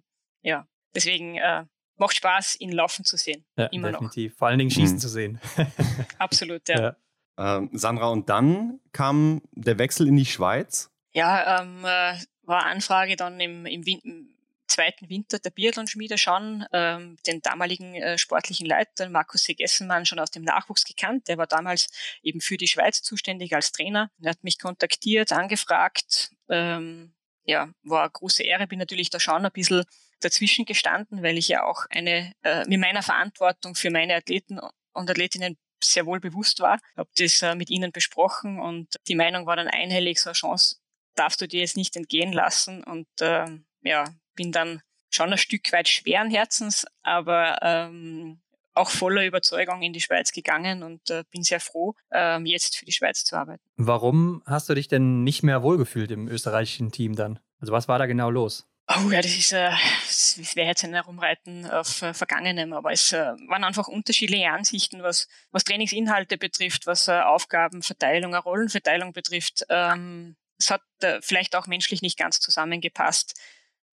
ja, 0.43 0.67
deswegen 0.93 1.37
äh, 1.37 1.67
macht 1.97 2.17
Spaß, 2.17 2.57
ihn 2.59 2.73
laufen 2.73 3.05
zu 3.05 3.17
sehen. 3.17 3.45
Ja, 3.57 3.67
immer 3.67 3.93
definitiv. 3.93 4.33
Noch. 4.33 4.39
Vor 4.39 4.49
allen 4.49 4.59
Dingen 4.59 4.73
schießen 4.73 4.97
mhm. 4.97 5.01
zu 5.01 5.09
sehen. 5.09 5.41
Absolut, 6.19 6.69
ja. 6.69 6.81
ja. 6.81 6.97
Ähm, 7.37 7.71
Sandra, 7.73 8.09
und 8.09 8.29
dann 8.29 8.81
kam 8.93 9.43
der 9.53 9.79
Wechsel 9.79 10.07
in 10.07 10.17
die 10.17 10.27
Schweiz? 10.27 10.91
Ja, 11.13 11.61
ähm, 11.61 11.85
äh, 11.85 12.19
war 12.43 12.67
Anfrage 12.67 13.17
dann 13.17 13.41
im, 13.41 13.67
im, 13.67 13.83
im 13.83 14.35
zweiten 14.67 15.09
Winter 15.09 15.39
der 15.39 15.51
Biathlon-Schmiede 15.51 16.19
schon, 16.19 16.65
ähm, 16.73 17.17
den 17.27 17.41
damaligen 17.43 17.95
äh, 17.95 18.19
sportlichen 18.19 18.67
Leiter 18.67 19.09
Markus 19.09 19.45
Segessenmann 19.45 20.07
schon 20.07 20.19
aus 20.19 20.31
dem 20.31 20.43
Nachwuchs 20.43 20.85
gekannt. 20.85 21.29
Der 21.29 21.39
war 21.39 21.47
damals 21.47 21.89
eben 22.23 22.41
für 22.41 22.57
die 22.57 22.69
Schweiz 22.69 23.03
zuständig 23.03 23.55
als 23.55 23.73
Trainer. 23.73 24.11
Er 24.21 24.31
hat 24.31 24.45
mich 24.45 24.59
kontaktiert, 24.59 25.33
angefragt. 25.33 26.31
Ähm, 26.49 27.15
ja, 27.45 27.69
war 27.83 28.03
eine 28.03 28.11
große 28.11 28.43
Ehre, 28.43 28.67
bin 28.67 28.79
natürlich 28.79 29.11
da 29.11 29.21
schon 29.21 29.45
ein 29.45 29.53
bisschen 29.53 29.85
dazwischen 30.21 30.65
gestanden, 30.65 31.23
weil 31.23 31.37
ich 31.37 31.49
ja 31.49 31.65
auch 31.65 31.87
eine, 31.91 32.33
äh, 32.43 32.67
mit 32.67 32.81
meiner 32.81 33.03
Verantwortung 33.03 33.75
für 33.75 33.91
meine 33.91 34.15
Athleten 34.15 34.59
und 34.93 35.11
Athletinnen 35.11 35.59
sehr 35.83 36.07
wohl 36.07 36.21
bewusst 36.21 36.61
war. 36.61 36.77
Ich 36.93 36.99
habe 36.99 37.11
das 37.17 37.43
äh, 37.43 37.55
mit 37.55 37.71
ihnen 37.71 37.93
besprochen 37.93 38.61
und 38.61 38.97
die 39.09 39.15
Meinung 39.15 39.47
war 39.47 39.57
dann 39.57 39.69
einhellig, 39.69 40.21
so 40.21 40.31
eine 40.31 40.35
Chance 40.35 40.77
darfst 41.15 41.41
du 41.41 41.49
dir 41.49 41.61
jetzt 41.61 41.77
nicht 41.77 41.97
entgehen 41.97 42.33
lassen. 42.33 42.83
Und 42.85 43.07
äh, 43.21 43.47
ja, 43.83 44.05
bin 44.35 44.53
dann 44.53 44.83
schon 45.11 45.33
ein 45.33 45.39
Stück 45.39 45.73
weit 45.73 45.89
schweren 45.89 46.31
Herzens, 46.31 46.87
aber 47.03 47.59
ähm, 47.63 48.41
auch 48.75 48.91
voller 48.91 49.25
Überzeugung 49.25 49.83
in 49.83 49.93
die 49.93 50.01
Schweiz 50.01 50.33
gegangen 50.33 50.83
und 50.83 51.09
äh, 51.11 51.23
bin 51.31 51.45
sehr 51.45 51.61
froh, 51.61 51.95
ähm, 52.13 52.45
jetzt 52.47 52.77
für 52.77 52.85
die 52.85 52.93
Schweiz 52.93 53.25
zu 53.25 53.37
arbeiten. 53.37 53.63
Warum 53.77 54.43
hast 54.47 54.69
du 54.69 54.75
dich 54.75 54.89
denn 54.89 55.23
nicht 55.23 55.45
mehr 55.45 55.63
wohlgefühlt 55.63 56.11
im 56.11 56.27
österreichischen 56.27 56.91
Team 56.91 57.15
dann? 57.15 57.39
Also 57.61 57.73
was 57.73 57.87
war 57.87 57.99
da 57.99 58.07
genau 58.07 58.31
los? 58.31 58.67
Oh 58.87 59.11
ja, 59.11 59.23
das 59.23 59.35
ist, 59.35 59.53
äh, 59.53 59.71
das 60.07 60.57
wäre 60.57 60.69
jetzt 60.69 60.85
ein 60.85 60.93
Herumreiten 60.93 61.65
auf 61.71 62.03
äh, 62.03 62.13
Vergangenem, 62.13 62.75
aber 62.75 62.93
es 62.93 63.13
äh, 63.13 63.33
waren 63.49 63.65
einfach 63.65 63.89
unterschiedliche 63.89 64.51
Ansichten, 64.51 65.03
was, 65.03 65.27
was 65.53 65.65
Trainingsinhalte 65.65 66.37
betrifft, 66.37 66.87
was 66.87 67.09
äh, 67.09 67.19
Aufgabenverteilung, 67.21 68.35
Rollenverteilung 68.35 69.15
betrifft. 69.15 69.65
Ähm, 69.71 70.37
es 70.59 70.71
hat 70.71 70.83
äh, 71.01 71.19
vielleicht 71.23 71.57
auch 71.57 71.67
menschlich 71.67 72.03
nicht 72.03 72.19
ganz 72.19 72.41
zusammengepasst. 72.41 73.41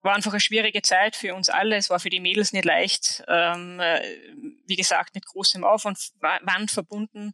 War 0.02 0.14
einfach 0.14 0.32
eine 0.32 0.40
schwierige 0.40 0.82
Zeit 0.82 1.16
für 1.16 1.34
uns 1.34 1.48
alle. 1.48 1.76
Es 1.76 1.88
war 1.88 1.98
für 1.98 2.10
die 2.10 2.20
Mädels 2.20 2.52
nicht 2.52 2.66
leicht. 2.66 3.24
Ähm, 3.28 3.80
äh, 3.80 4.02
wie 4.66 4.76
gesagt, 4.76 5.14
mit 5.14 5.24
großem 5.24 5.64
Aufwand 5.64 5.98
verbunden, 6.66 7.32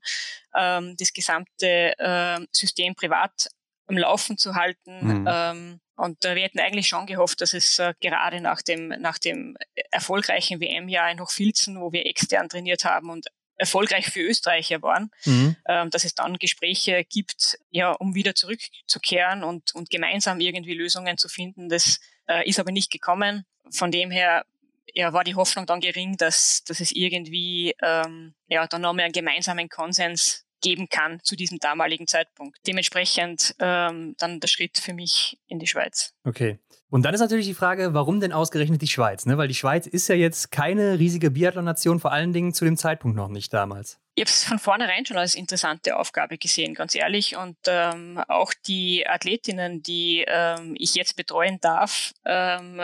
ähm, 0.54 0.94
das 0.96 1.12
gesamte 1.12 1.98
äh, 1.98 2.46
System 2.52 2.94
privat 2.94 3.48
am 3.88 3.98
Laufen 3.98 4.38
zu 4.38 4.54
halten. 4.54 5.20
Mhm. 5.20 5.28
Ähm, 5.28 5.80
und 5.96 6.24
äh, 6.24 6.36
wir 6.36 6.42
hätten 6.42 6.60
eigentlich 6.60 6.88
schon 6.88 7.06
gehofft, 7.06 7.40
dass 7.40 7.54
es 7.54 7.78
äh, 7.78 7.92
gerade 8.00 8.40
nach 8.40 8.62
dem, 8.62 8.88
nach 8.88 9.18
dem 9.18 9.56
erfolgreichen 9.90 10.60
WM-Jahr 10.60 11.10
in 11.10 11.20
Hochfilzen, 11.20 11.80
wo 11.80 11.92
wir 11.92 12.06
extern 12.06 12.48
trainiert 12.48 12.84
haben 12.84 13.10
und 13.10 13.26
erfolgreich 13.56 14.06
für 14.06 14.20
Österreicher 14.20 14.80
waren, 14.82 15.10
mhm. 15.24 15.56
ähm, 15.66 15.90
dass 15.90 16.04
es 16.04 16.14
dann 16.14 16.38
Gespräche 16.38 17.04
gibt, 17.04 17.58
ja, 17.70 17.90
um 17.90 18.14
wieder 18.14 18.34
zurückzukehren 18.34 19.42
und, 19.42 19.74
und 19.74 19.90
gemeinsam 19.90 20.38
irgendwie 20.38 20.74
Lösungen 20.74 21.18
zu 21.18 21.28
finden. 21.28 21.68
Das 21.68 21.98
äh, 22.28 22.48
ist 22.48 22.60
aber 22.60 22.70
nicht 22.70 22.92
gekommen. 22.92 23.44
Von 23.70 23.90
dem 23.90 24.12
her 24.12 24.44
ja, 24.94 25.12
war 25.12 25.24
die 25.24 25.34
Hoffnung 25.34 25.66
dann 25.66 25.80
gering, 25.80 26.16
dass, 26.16 26.62
dass 26.64 26.80
es 26.80 26.92
irgendwie 26.92 27.74
ähm, 27.82 28.34
ja, 28.46 28.66
dann 28.66 28.82
nochmal 28.82 29.06
einen 29.06 29.12
gemeinsamen 29.12 29.68
Konsens 29.68 30.46
geben 30.60 30.88
kann 30.88 31.20
zu 31.22 31.36
diesem 31.36 31.58
damaligen 31.58 32.06
Zeitpunkt. 32.06 32.58
Dementsprechend 32.66 33.54
ähm, 33.58 34.14
dann 34.18 34.40
der 34.40 34.48
Schritt 34.48 34.78
für 34.78 34.94
mich 34.94 35.38
in 35.46 35.58
die 35.58 35.66
Schweiz. 35.66 36.14
Okay. 36.24 36.58
Und 36.90 37.02
dann 37.02 37.12
ist 37.12 37.20
natürlich 37.20 37.46
die 37.46 37.54
Frage, 37.54 37.92
warum 37.92 38.18
denn 38.18 38.32
ausgerechnet 38.32 38.80
die 38.80 38.88
Schweiz? 38.88 39.26
Ne? 39.26 39.36
Weil 39.36 39.48
die 39.48 39.54
Schweiz 39.54 39.86
ist 39.86 40.08
ja 40.08 40.14
jetzt 40.14 40.50
keine 40.50 40.98
riesige 40.98 41.30
Biathlon-Nation, 41.30 42.00
vor 42.00 42.12
allen 42.12 42.32
Dingen 42.32 42.54
zu 42.54 42.64
dem 42.64 42.78
Zeitpunkt 42.78 43.14
noch 43.14 43.28
nicht 43.28 43.52
damals. 43.52 44.00
Ich 44.14 44.22
habe 44.22 44.30
es 44.30 44.44
von 44.44 44.58
vornherein 44.58 45.04
schon 45.04 45.18
als 45.18 45.34
interessante 45.34 45.96
Aufgabe 45.96 46.38
gesehen, 46.38 46.74
ganz 46.74 46.94
ehrlich. 46.94 47.36
Und 47.36 47.58
ähm, 47.66 48.18
auch 48.28 48.54
die 48.66 49.06
Athletinnen, 49.06 49.82
die 49.82 50.24
ähm, 50.26 50.74
ich 50.78 50.94
jetzt 50.94 51.14
betreuen 51.16 51.58
darf, 51.60 52.12
ähm, 52.24 52.80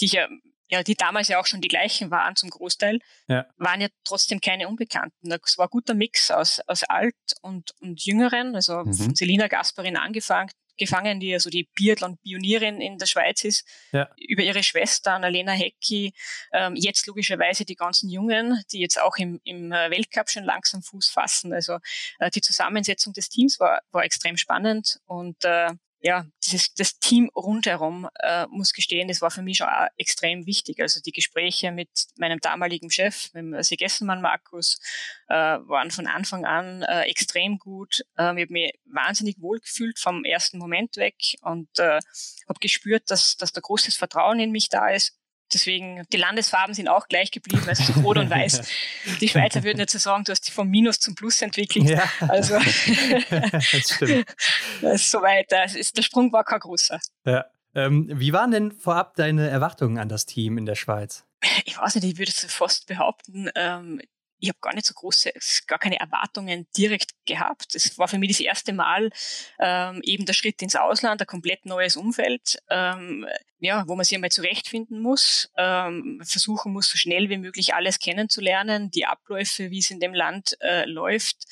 die 0.00 0.06
ich 0.06 0.12
ja 0.12 0.26
ja, 0.74 0.82
die 0.82 0.96
damals 0.96 1.28
ja 1.28 1.40
auch 1.40 1.46
schon 1.46 1.60
die 1.60 1.68
gleichen 1.68 2.10
waren 2.10 2.34
zum 2.34 2.50
Großteil, 2.50 2.98
ja. 3.28 3.46
waren 3.56 3.80
ja 3.80 3.88
trotzdem 4.04 4.40
keine 4.40 4.66
Unbekannten. 4.66 5.30
Es 5.30 5.56
war 5.56 5.66
ein 5.66 5.70
guter 5.70 5.94
Mix 5.94 6.32
aus, 6.32 6.60
aus 6.66 6.82
alt 6.82 7.14
und, 7.42 7.72
und 7.80 8.04
jüngeren, 8.04 8.56
also 8.56 8.78
mhm. 8.78 8.92
von 8.92 9.14
Selina 9.14 9.46
Gasparin 9.46 9.96
angefangen, 9.96 10.50
gefangen, 10.76 11.20
die 11.20 11.32
also 11.32 11.48
die 11.48 11.68
Biathlon-Pionierin 11.76 12.80
in 12.80 12.98
der 12.98 13.06
Schweiz 13.06 13.44
ist, 13.44 13.64
ja. 13.92 14.10
über 14.16 14.42
ihre 14.42 14.64
Schwester 14.64 15.12
Annalena 15.12 15.52
Hecki, 15.52 16.12
ähm, 16.52 16.74
jetzt 16.74 17.06
logischerweise 17.06 17.64
die 17.64 17.76
ganzen 17.76 18.10
Jungen, 18.10 18.60
die 18.72 18.80
jetzt 18.80 19.00
auch 19.00 19.16
im, 19.16 19.40
im 19.44 19.70
äh, 19.70 19.92
Weltcup 19.92 20.28
schon 20.28 20.42
langsam 20.42 20.82
Fuß 20.82 21.08
fassen. 21.08 21.52
Also 21.52 21.78
äh, 22.18 22.30
die 22.30 22.40
Zusammensetzung 22.40 23.12
des 23.12 23.28
Teams 23.28 23.60
war, 23.60 23.80
war 23.92 24.02
extrem 24.02 24.36
spannend 24.36 24.98
und 25.06 25.44
äh, 25.44 25.70
ja, 26.04 26.26
dieses, 26.44 26.74
das 26.74 26.98
Team 26.98 27.30
rundherum, 27.34 28.10
äh, 28.20 28.46
muss 28.48 28.74
gestehen, 28.74 29.08
das 29.08 29.22
war 29.22 29.30
für 29.30 29.40
mich 29.40 29.56
schon 29.56 29.68
auch 29.68 29.86
extrem 29.96 30.44
wichtig. 30.44 30.78
Also 30.80 31.00
die 31.00 31.12
Gespräche 31.12 31.72
mit 31.72 31.88
meinem 32.18 32.40
damaligen 32.40 32.90
Chef, 32.90 33.32
mit 33.32 33.42
dem 33.42 33.62
Segessenmann 33.62 34.20
Markus, 34.20 34.78
äh, 35.28 35.34
waren 35.34 35.90
von 35.90 36.06
Anfang 36.06 36.44
an 36.44 36.82
äh, 36.82 37.04
extrem 37.04 37.58
gut. 37.58 38.04
Äh, 38.18 38.34
ich 38.36 38.42
habe 38.42 38.52
mich 38.52 38.78
wahnsinnig 38.84 39.40
wohl 39.40 39.60
gefühlt 39.60 39.98
vom 39.98 40.24
ersten 40.24 40.58
Moment 40.58 40.98
weg 40.98 41.16
und 41.40 41.70
äh, 41.78 42.00
habe 42.48 42.60
gespürt, 42.60 43.10
dass, 43.10 43.38
dass 43.38 43.52
da 43.52 43.62
großes 43.62 43.96
Vertrauen 43.96 44.40
in 44.40 44.50
mich 44.50 44.68
da 44.68 44.90
ist. 44.90 45.18
Deswegen, 45.54 46.02
die 46.12 46.16
Landesfarben 46.16 46.74
sind 46.74 46.88
auch 46.88 47.06
gleich 47.08 47.30
geblieben, 47.30 47.62
also 47.66 47.92
rot 48.00 48.18
und 48.18 48.28
weiß. 48.28 48.62
Die 49.20 49.28
Schweizer 49.28 49.62
würden 49.62 49.78
jetzt 49.78 49.98
sagen, 49.98 50.24
du 50.24 50.32
hast 50.32 50.42
dich 50.42 50.52
vom 50.52 50.68
Minus 50.68 50.98
zum 50.98 51.14
Plus 51.14 51.40
entwickelt. 51.42 51.88
Ja. 51.88 52.02
Also, 52.28 52.58
das 53.30 53.64
stimmt. 53.64 54.26
Das 54.82 55.02
ist 55.02 55.10
soweit, 55.10 55.46
das 55.50 55.74
ist, 55.74 55.96
der 55.96 56.02
Sprung 56.02 56.32
war 56.32 56.44
kein 56.44 56.58
großer. 56.58 56.98
Ja. 57.24 57.44
Ähm, 57.76 58.08
wie 58.12 58.32
waren 58.32 58.50
denn 58.50 58.72
vorab 58.72 59.14
deine 59.14 59.48
Erwartungen 59.48 59.98
an 59.98 60.08
das 60.08 60.26
Team 60.26 60.58
in 60.58 60.66
der 60.66 60.74
Schweiz? 60.74 61.24
Ich 61.64 61.78
weiß 61.78 61.94
nicht, 61.96 62.04
ich 62.04 62.18
würde 62.18 62.32
es 62.32 62.52
fast 62.52 62.86
behaupten, 62.86 63.48
ähm, 63.54 64.00
ich 64.38 64.48
habe 64.48 64.58
gar 64.60 64.74
nicht 64.74 64.86
so 64.86 64.94
große, 64.94 65.32
gar 65.66 65.78
keine 65.78 65.98
Erwartungen 65.98 66.66
direkt 66.76 67.12
gehabt. 67.24 67.74
Es 67.74 67.98
war 67.98 68.08
für 68.08 68.18
mich 68.18 68.30
das 68.30 68.40
erste 68.40 68.72
Mal 68.72 69.10
ähm, 69.58 70.00
eben 70.02 70.26
der 70.26 70.32
Schritt 70.32 70.60
ins 70.62 70.76
Ausland, 70.76 71.20
ein 71.20 71.26
komplett 71.26 71.64
neues 71.66 71.96
Umfeld, 71.96 72.58
ähm, 72.68 73.26
ja, 73.58 73.88
wo 73.88 73.94
man 73.94 74.04
sich 74.04 74.14
einmal 74.14 74.30
zurechtfinden 74.30 75.00
muss, 75.00 75.50
ähm, 75.56 76.20
versuchen 76.22 76.72
muss, 76.72 76.90
so 76.90 76.98
schnell 76.98 77.30
wie 77.30 77.38
möglich 77.38 77.74
alles 77.74 77.98
kennenzulernen, 77.98 78.90
die 78.90 79.06
Abläufe, 79.06 79.70
wie 79.70 79.78
es 79.78 79.90
in 79.90 80.00
dem 80.00 80.12
Land 80.12 80.56
äh, 80.60 80.84
läuft, 80.84 81.44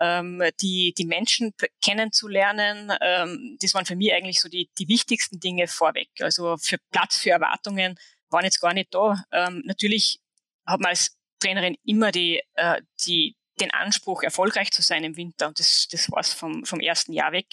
ähm, 0.00 0.42
die, 0.60 0.92
die 0.98 1.06
Menschen 1.06 1.54
kennenzulernen. 1.80 2.92
Ähm, 3.00 3.56
das 3.60 3.74
waren 3.74 3.86
für 3.86 3.96
mich 3.96 4.12
eigentlich 4.12 4.40
so 4.40 4.48
die, 4.48 4.68
die 4.78 4.88
wichtigsten 4.88 5.38
Dinge 5.38 5.68
vorweg. 5.68 6.10
Also 6.18 6.56
für 6.56 6.78
Platz 6.90 7.18
für 7.18 7.30
Erwartungen 7.30 7.96
waren 8.30 8.44
jetzt 8.44 8.60
gar 8.60 8.74
nicht 8.74 8.92
da. 8.92 9.24
Ähm, 9.30 9.62
natürlich 9.64 10.20
hat 10.66 10.80
man 10.80 10.90
als 10.90 11.19
Trainerin 11.40 11.76
immer 11.84 12.12
die, 12.12 12.42
äh, 12.54 12.80
die, 13.06 13.36
den 13.60 13.72
Anspruch, 13.72 14.22
erfolgreich 14.22 14.70
zu 14.70 14.82
sein 14.82 15.04
im 15.04 15.16
Winter. 15.16 15.48
Und 15.48 15.58
das, 15.58 15.88
das 15.90 16.10
war 16.10 16.20
es 16.20 16.32
vom, 16.32 16.64
vom 16.64 16.80
ersten 16.80 17.12
Jahr 17.12 17.32
weg. 17.32 17.46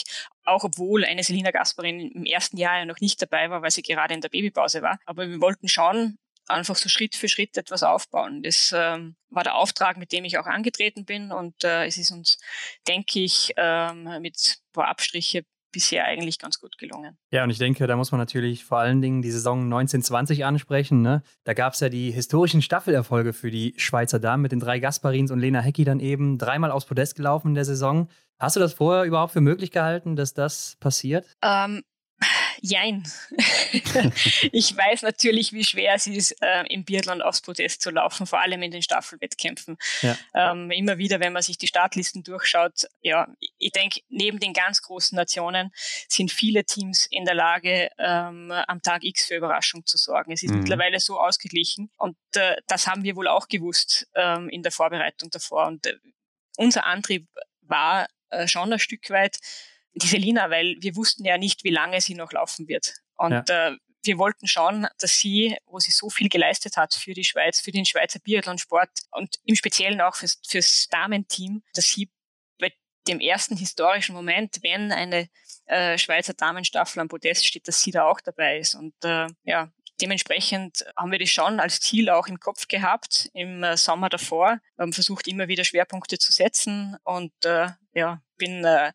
Auch 0.44 0.64
obwohl 0.64 1.04
eine 1.06 1.24
Selina 1.24 1.52
Gasparin 1.52 2.12
im 2.12 2.26
ersten 2.26 2.58
Jahr 2.58 2.80
ja 2.80 2.86
noch 2.86 3.00
nicht 3.00 3.22
dabei 3.22 3.50
war, 3.50 3.62
weil 3.62 3.72
sie 3.72 3.82
gerade 3.82 4.14
in 4.14 4.22
der 4.22 4.30
Babypause 4.30 4.82
war. 4.82 5.00
Aber 5.06 5.28
wir 5.28 5.42
wollten 5.42 5.68
schauen, 5.68 6.18
einfach 6.48 6.76
so 6.76 6.90
Schritt 6.90 7.16
für 7.16 7.28
Schritt 7.28 7.58
etwas 7.58 7.84
aufbauen. 7.84 8.42
Das 8.42 8.74
ähm, 8.76 9.16
war 9.30 9.44
der 9.44 9.56
Auftrag, 9.56 9.98
mit 9.98 10.12
dem 10.12 10.26
ich 10.26 10.38
auch 10.38 10.46
angetreten 10.46 11.06
bin. 11.06 11.32
Und 11.32 11.64
äh, 11.64 11.86
es 11.86 11.98
ist 11.98 12.12
uns, 12.12 12.38
denke 12.88 13.20
ich, 13.20 13.54
ähm, 13.58 14.04
mit 14.22 14.38
ein 14.38 14.74
paar 14.74 14.88
Abstriche 14.88 15.44
bisher 15.78 16.06
eigentlich 16.06 16.40
ganz 16.40 16.60
gut 16.60 16.76
gelungen. 16.80 17.20
Ja, 17.30 17.44
und 17.44 17.52
ich 17.52 17.60
denke, 17.60 17.86
da 17.86 17.96
muss 17.96 18.12
man 18.12 18.18
natürlich 18.18 18.66
vor 18.66 18.80
allen 18.80 19.00
Dingen 19.00 19.22
die 19.22 19.30
Saison 19.30 19.66
1920 19.66 20.44
ansprechen. 20.44 21.04
Ne? 21.04 21.22
Da 21.44 21.54
gab 21.54 21.74
es 21.74 21.82
ja 21.82 21.90
die 21.90 22.10
historischen 22.10 22.64
Staffelerfolge 22.64 23.32
für 23.32 23.52
die 23.52 23.76
Schweizer 23.78 24.20
Damen 24.20 24.42
mit 24.42 24.52
den 24.52 24.60
drei 24.60 24.80
Gasparins 24.80 25.30
und 25.30 25.38
Lena 25.38 25.60
Hecki 25.60 25.84
dann 25.84 26.00
eben 26.00 26.40
dreimal 26.40 26.72
aufs 26.72 26.88
Podest 26.88 27.16
gelaufen 27.16 27.50
in 27.50 27.54
der 27.54 27.66
Saison. 27.66 28.10
Hast 28.40 28.56
du 28.56 28.60
das 28.60 28.74
vorher 28.74 29.04
überhaupt 29.04 29.34
für 29.34 29.42
möglich 29.42 29.70
gehalten, 29.70 30.16
dass 30.16 30.34
das 30.34 30.78
passiert? 30.80 31.28
Ähm, 31.44 31.84
jein. 32.62 33.04
ich 34.52 34.76
weiß 34.76 35.02
natürlich, 35.04 35.54
wie 35.54 35.64
schwer 35.64 35.94
es 35.96 36.08
ist, 36.08 36.32
äh, 36.42 36.64
im 36.70 36.84
Biathlon 36.84 37.22
aufs 37.22 37.42
Podest 37.42 37.82
zu 37.82 37.90
laufen, 37.90 38.28
vor 38.28 38.42
allem 38.42 38.62
in 38.64 38.72
den 38.72 38.82
Staffelwettkämpfen. 38.82 39.78
Ja. 40.02 40.18
Ähm, 40.34 40.72
immer 40.72 40.98
wieder, 40.98 41.20
wenn 41.20 41.34
man 41.34 41.42
sich 41.42 41.58
die 41.58 41.68
Startlisten 41.68 42.24
durchschaut, 42.24 42.88
ja, 43.02 43.28
ich 43.58 43.72
denke, 43.72 44.02
neben 44.10 44.40
den 44.40 44.54
ganz 44.54 44.82
großen 44.82 45.16
Nationen 45.16 45.72
sind 46.08 46.32
viele 46.32 46.66
Teams 46.66 47.08
in 47.10 47.26
der 47.26 47.36
Lage, 47.36 47.90
ähm, 47.98 48.52
am 48.52 48.82
Tag 48.82 49.04
X 49.04 49.26
für 49.26 49.36
Überraschung 49.36 49.86
zu 49.86 49.98
sorgen. 49.98 50.32
Es 50.32 50.44
ist 50.44 50.52
mhm. 50.52 50.60
mittlerweile 50.60 51.00
so 51.00 51.20
ausgeglichen 51.20 51.90
und 51.98 52.18
äh, 52.36 52.56
das 52.68 52.88
haben 52.88 53.04
wir 53.04 53.16
wohl 53.16 53.28
auch 53.28 53.48
gewusst 53.48 54.08
ähm, 54.16 54.50
in 54.50 54.64
der 54.64 54.72
Vorbereitung 54.72 55.30
davor. 55.30 55.68
Und 55.68 55.86
äh, 55.86 55.96
unser 56.58 56.86
Antrieb 56.86 57.28
war 57.62 58.08
äh, 58.30 58.48
schon 58.48 58.74
ein 58.74 58.80
Stück 58.80 59.10
weit, 59.10 59.38
die 59.94 60.08
Selina, 60.08 60.50
weil 60.50 60.76
wir 60.80 60.96
wussten 60.96 61.26
ja 61.26 61.38
nicht, 61.38 61.64
wie 61.64 61.72
lange 61.72 62.02
sie 62.02 62.16
noch 62.16 62.32
laufen 62.32 62.68
wird. 62.68 62.94
Und 63.16 63.50
ja. 63.50 63.70
äh, 63.70 63.78
wir 64.04 64.18
wollten 64.18 64.48
schauen, 64.48 64.88
dass 65.00 65.18
sie, 65.18 65.58
wo 65.66 65.80
sie 65.80 65.92
so 65.92 66.10
viel 66.10 66.30
geleistet 66.30 66.78
hat 66.78 66.94
für 66.94 67.14
die 67.14 67.24
Schweiz, 67.24 67.60
für 67.60 67.72
den 67.72 67.86
Schweizer 67.86 68.20
Biathlonsport 68.20 68.90
und 69.12 69.36
im 69.44 69.56
Speziellen 69.56 70.02
auch 70.02 70.16
fürs, 70.16 70.40
fürs 70.48 70.88
Damenteam, 70.90 71.64
dass 71.74 71.90
sie 71.90 72.10
bei 72.58 72.72
dem 73.08 73.20
ersten 73.20 73.58
historischen 73.58 74.16
Moment, 74.16 74.60
wenn 74.62 74.92
eine 74.92 75.30
äh, 75.66 75.98
Schweizer 75.98 76.34
Damenstaffel 76.34 77.02
am 77.02 77.10
Podest 77.10 77.46
steht, 77.46 77.68
dass 77.68 77.82
sie 77.82 77.92
da 77.92 78.06
auch 78.06 78.22
dabei 78.22 78.60
ist. 78.60 78.76
Und 78.76 78.94
äh, 79.04 79.28
ja, 79.44 79.72
dementsprechend 80.02 80.86
haben 80.96 81.12
wir 81.12 81.20
das 81.20 81.30
schon 81.30 81.60
als 81.60 81.80
Ziel 81.80 82.10
auch 82.10 82.28
im 82.28 82.40
Kopf 82.40 82.68
gehabt 82.68 83.30
im 83.34 83.64
äh, 83.64 83.78
Sommer 83.78 84.10
davor. 84.10 84.60
Wir 84.76 84.84
haben 84.84 84.94
versucht, 84.94 85.28
immer 85.28 85.48
wieder 85.48 85.64
Schwerpunkte 85.64 86.18
zu 86.18 86.32
setzen 86.32 86.98
und 87.04 87.34
äh, 87.46 87.70
ja, 87.94 88.22
bin 88.38 88.64
äh, 88.64 88.94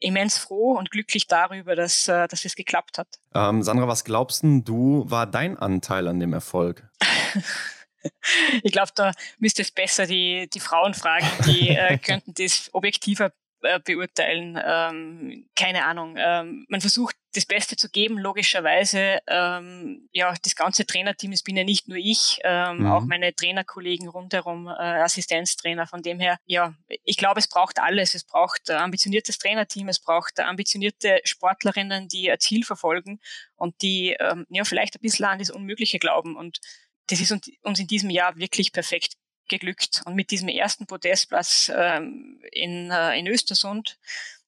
immens 0.00 0.38
froh 0.38 0.76
und 0.76 0.90
glücklich 0.90 1.26
darüber, 1.26 1.74
dass, 1.74 2.08
äh, 2.08 2.28
dass 2.28 2.44
es 2.44 2.54
geklappt 2.54 2.98
hat. 2.98 3.08
Ähm, 3.34 3.62
Sandra, 3.62 3.88
was 3.88 4.04
glaubst 4.04 4.42
du, 4.42 5.04
war 5.08 5.26
dein 5.26 5.56
Anteil 5.56 6.08
an 6.08 6.20
dem 6.20 6.32
Erfolg? 6.32 6.88
ich 8.62 8.72
glaube, 8.72 8.92
da 8.94 9.12
müsste 9.38 9.62
es 9.62 9.70
besser 9.70 10.06
die, 10.06 10.48
die 10.52 10.60
Frauen 10.60 10.94
fragen, 10.94 11.26
die 11.46 11.70
äh, 11.70 11.98
könnten 12.02 12.34
das 12.34 12.70
objektiver 12.72 13.32
äh, 13.62 13.80
beurteilen. 13.80 14.60
Ähm, 14.64 15.48
keine 15.56 15.84
Ahnung. 15.84 16.16
Ähm, 16.18 16.66
man 16.68 16.80
versucht 16.80 17.16
das 17.34 17.46
Beste 17.46 17.76
zu 17.76 17.90
geben, 17.90 18.18
logischerweise. 18.18 19.18
Ähm, 19.26 20.08
ja, 20.12 20.34
das 20.42 20.54
ganze 20.54 20.86
Trainerteam, 20.86 21.32
es 21.32 21.42
bin 21.42 21.56
ja 21.56 21.64
nicht 21.64 21.88
nur 21.88 21.98
ich, 21.98 22.38
ähm, 22.44 22.78
mhm. 22.78 22.86
auch 22.86 23.04
meine 23.04 23.34
Trainerkollegen 23.34 24.08
rundherum, 24.08 24.68
äh, 24.68 24.72
Assistenztrainer. 24.72 25.86
Von 25.86 26.02
dem 26.02 26.20
her, 26.20 26.38
ja, 26.44 26.74
ich 27.04 27.16
glaube, 27.16 27.40
es 27.40 27.48
braucht 27.48 27.78
alles. 27.78 28.14
Es 28.14 28.24
braucht 28.24 28.70
ein 28.70 28.78
ambitioniertes 28.78 29.38
Trainerteam, 29.38 29.88
es 29.88 30.00
braucht 30.00 30.38
ambitionierte 30.40 31.20
Sportlerinnen, 31.24 32.08
die 32.08 32.30
ein 32.30 32.40
Ziel 32.40 32.64
verfolgen 32.64 33.20
und 33.54 33.80
die 33.82 34.16
ähm, 34.20 34.46
ja 34.48 34.64
vielleicht 34.64 34.96
ein 34.96 35.02
bisschen 35.02 35.26
an 35.26 35.38
das 35.38 35.50
Unmögliche 35.50 35.98
glauben. 35.98 36.36
Und 36.36 36.60
das 37.08 37.20
ist 37.20 37.32
uns 37.62 37.78
in 37.78 37.86
diesem 37.86 38.10
Jahr 38.10 38.36
wirklich 38.36 38.72
perfekt 38.72 39.14
geglückt. 39.48 40.02
Und 40.04 40.14
mit 40.14 40.30
diesem 40.30 40.48
ersten 40.48 40.86
Podestplatz 40.86 41.70
ähm, 41.74 42.40
in, 42.52 42.90
äh, 42.90 43.18
in 43.18 43.26
Östersund 43.26 43.98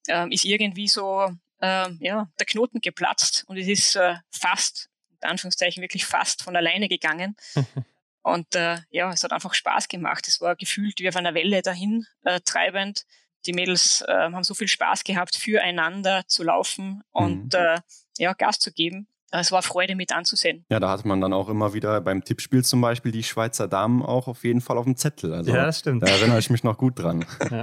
ähm, 0.08 0.30
ist 0.30 0.44
irgendwie 0.44 0.88
so 0.88 1.28
ähm, 1.60 1.98
ja, 2.00 2.28
der 2.38 2.46
Knoten 2.46 2.80
geplatzt 2.80 3.44
und 3.48 3.56
es 3.56 3.66
ist 3.66 3.96
äh, 3.96 4.16
fast, 4.30 4.88
in 5.22 5.28
Anführungszeichen 5.28 5.82
wirklich 5.82 6.06
fast 6.06 6.42
von 6.42 6.56
alleine 6.56 6.88
gegangen. 6.88 7.36
und 8.22 8.54
äh, 8.54 8.78
ja, 8.90 9.12
es 9.12 9.24
hat 9.24 9.32
einfach 9.32 9.54
Spaß 9.54 9.88
gemacht. 9.88 10.28
Es 10.28 10.40
war 10.40 10.56
gefühlt 10.56 11.00
wie 11.00 11.08
auf 11.08 11.16
einer 11.16 11.34
Welle 11.34 11.62
dahin 11.62 12.06
äh, 12.24 12.40
treibend. 12.40 13.06
Die 13.46 13.52
Mädels 13.52 14.02
äh, 14.06 14.12
haben 14.12 14.44
so 14.44 14.54
viel 14.54 14.68
Spaß 14.68 15.04
gehabt, 15.04 15.36
füreinander 15.36 16.24
zu 16.26 16.42
laufen 16.42 17.02
und 17.10 17.54
mhm. 17.54 17.60
äh, 17.60 17.80
ja, 18.18 18.32
Gas 18.34 18.58
zu 18.58 18.72
geben 18.72 19.08
es 19.30 19.52
war 19.52 19.62
Freude 19.62 19.94
mit 19.94 20.12
anzusehen. 20.12 20.64
Ja, 20.70 20.80
da 20.80 20.90
hat 20.90 21.04
man 21.04 21.20
dann 21.20 21.32
auch 21.32 21.48
immer 21.48 21.74
wieder 21.74 22.00
beim 22.00 22.24
Tippspiel 22.24 22.64
zum 22.64 22.80
Beispiel 22.80 23.12
die 23.12 23.22
Schweizer 23.22 23.68
Damen 23.68 24.02
auch 24.02 24.26
auf 24.26 24.44
jeden 24.44 24.60
Fall 24.60 24.78
auf 24.78 24.84
dem 24.84 24.96
Zettel. 24.96 25.34
Also, 25.34 25.52
ja, 25.52 25.66
das 25.66 25.80
stimmt. 25.80 26.02
Da 26.02 26.06
erinnere 26.06 26.38
ich 26.38 26.50
mich 26.50 26.64
noch 26.64 26.78
gut 26.78 26.98
dran. 26.98 27.24
Ja. 27.50 27.62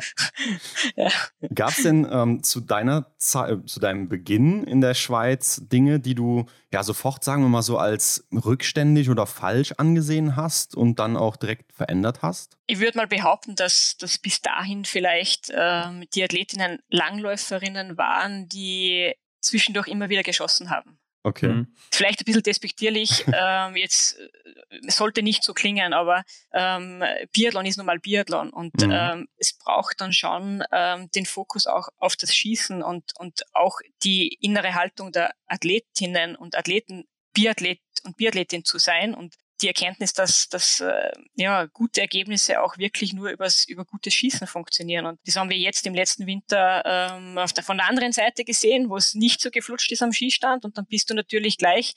ja. 0.95 1.09
Gab 1.53 1.69
es 1.69 1.83
denn 1.83 2.07
ähm, 2.09 2.43
zu 2.43 2.59
deiner 2.59 3.13
Ze 3.17 3.61
zu 3.65 3.79
deinem 3.79 4.09
Beginn 4.09 4.63
in 4.63 4.81
der 4.81 4.93
Schweiz 4.93 5.61
Dinge, 5.65 5.99
die 5.99 6.15
du 6.15 6.45
ja 6.71 6.83
sofort, 6.83 7.23
sagen 7.23 7.41
wir 7.43 7.49
mal 7.49 7.61
so, 7.61 7.77
als 7.77 8.27
rückständig 8.31 9.09
oder 9.09 9.25
falsch 9.25 9.73
angesehen 9.77 10.35
hast 10.35 10.75
und 10.75 10.99
dann 10.99 11.17
auch 11.17 11.35
direkt 11.35 11.73
verändert 11.73 12.21
hast? 12.21 12.57
Ich 12.67 12.79
würde 12.79 12.97
mal 12.97 13.07
behaupten, 13.07 13.55
dass, 13.55 13.97
dass 13.97 14.17
bis 14.17 14.41
dahin 14.41 14.85
vielleicht 14.85 15.51
ähm, 15.55 16.05
die 16.13 16.23
Athletinnen 16.23 16.79
Langläuferinnen 16.89 17.97
waren, 17.97 18.47
die 18.49 19.13
zwischendurch 19.41 19.87
immer 19.87 20.09
wieder 20.09 20.23
geschossen 20.23 20.69
haben. 20.69 20.97
Okay. 21.25 21.47
Mhm. 21.47 21.67
Vielleicht 21.91 22.21
ein 22.21 22.25
bisschen 22.25 22.43
despektierlich, 22.43 23.25
ähm, 23.33 23.75
jetzt 23.75 24.19
äh, 24.19 24.91
sollte 24.91 25.23
nicht 25.23 25.43
so 25.43 25.55
klingen, 25.55 25.91
aber 25.91 26.23
ähm, 26.53 27.03
Biathlon 27.33 27.65
ist 27.65 27.77
nun 27.77 27.87
mal 27.87 27.99
Biathlon 27.99 28.51
und 28.51 28.79
mhm. 28.79 28.91
ähm, 28.91 29.27
es 29.37 29.57
braucht 29.57 30.01
dann 30.01 30.13
schon 30.13 30.63
ähm, 30.71 31.09
den 31.15 31.25
Fokus 31.25 31.65
auch 31.65 31.89
auf 31.97 32.15
das 32.15 32.35
Schießen 32.35 32.83
und, 32.83 33.13
und 33.17 33.41
auch 33.53 33.79
die 34.03 34.37
innere 34.39 34.75
Haltung 34.75 35.11
der 35.11 35.33
Athletinnen 35.47 36.35
und 36.35 36.55
Athleten, 36.55 37.05
Biathlet 37.33 37.81
und 38.03 38.17
Biathletin 38.17 38.63
zu 38.63 38.77
sein 38.77 39.15
und 39.15 39.33
die 39.61 39.67
Erkenntnis, 39.67 40.13
dass, 40.13 40.49
dass 40.49 40.81
äh, 40.81 41.11
ja, 41.35 41.65
gute 41.65 42.01
Ergebnisse 42.01 42.61
auch 42.61 42.77
wirklich 42.77 43.13
nur 43.13 43.29
übers, 43.29 43.65
über 43.67 43.85
gutes 43.85 44.13
Schießen 44.13 44.47
funktionieren. 44.47 45.05
Und 45.05 45.19
das 45.25 45.35
haben 45.35 45.49
wir 45.49 45.57
jetzt 45.57 45.85
im 45.87 45.93
letzten 45.93 46.27
Winter 46.27 46.83
ähm, 46.85 47.37
auf 47.37 47.53
der, 47.53 47.63
von 47.63 47.77
der 47.77 47.87
anderen 47.87 48.11
Seite 48.11 48.43
gesehen, 48.43 48.89
wo 48.89 48.97
es 48.97 49.13
nicht 49.13 49.41
so 49.41 49.49
geflutscht 49.51 49.91
ist 49.91 50.03
am 50.03 50.11
Skistand. 50.11 50.65
Und 50.65 50.77
dann 50.77 50.85
bist 50.87 51.09
du 51.09 51.13
natürlich 51.13 51.57
gleich 51.57 51.93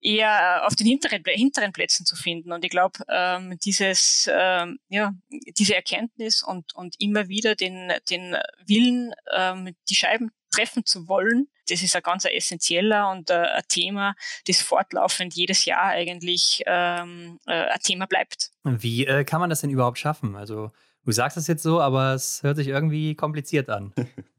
eher 0.00 0.66
auf 0.66 0.74
den 0.76 0.86
hinteren, 0.86 1.22
hinteren 1.26 1.72
Plätzen 1.72 2.06
zu 2.06 2.16
finden. 2.16 2.52
Und 2.52 2.64
ich 2.64 2.70
glaube, 2.70 3.00
ähm, 3.08 3.58
dieses, 3.64 4.30
ähm, 4.32 4.78
ja, 4.88 5.12
diese 5.58 5.74
Erkenntnis 5.74 6.42
und, 6.42 6.74
und 6.74 6.94
immer 6.98 7.28
wieder 7.28 7.54
den, 7.54 7.92
den 8.10 8.36
Willen, 8.66 9.12
ähm, 9.34 9.74
die 9.88 9.94
Scheiben 9.94 10.30
treffen 10.50 10.84
zu 10.84 11.08
wollen, 11.08 11.48
das 11.68 11.82
ist 11.82 11.96
ein 11.96 12.02
ganz 12.02 12.24
essentieller 12.24 13.10
und 13.10 13.30
äh, 13.30 13.34
ein 13.34 13.62
Thema, 13.68 14.14
das 14.46 14.60
fortlaufend 14.60 15.34
jedes 15.34 15.64
Jahr 15.64 15.86
eigentlich 15.86 16.62
ähm, 16.66 17.38
äh, 17.46 17.52
ein 17.52 17.80
Thema 17.82 18.06
bleibt. 18.06 18.50
Wie 18.64 19.06
äh, 19.06 19.24
kann 19.24 19.40
man 19.40 19.50
das 19.50 19.60
denn 19.60 19.70
überhaupt 19.70 19.98
schaffen? 19.98 20.36
Also 20.36 20.72
du 21.04 21.12
sagst 21.12 21.36
es 21.36 21.46
jetzt 21.46 21.62
so, 21.62 21.80
aber 21.80 22.14
es 22.14 22.42
hört 22.42 22.56
sich 22.56 22.68
irgendwie 22.68 23.14
kompliziert 23.14 23.70
an. 23.70 23.92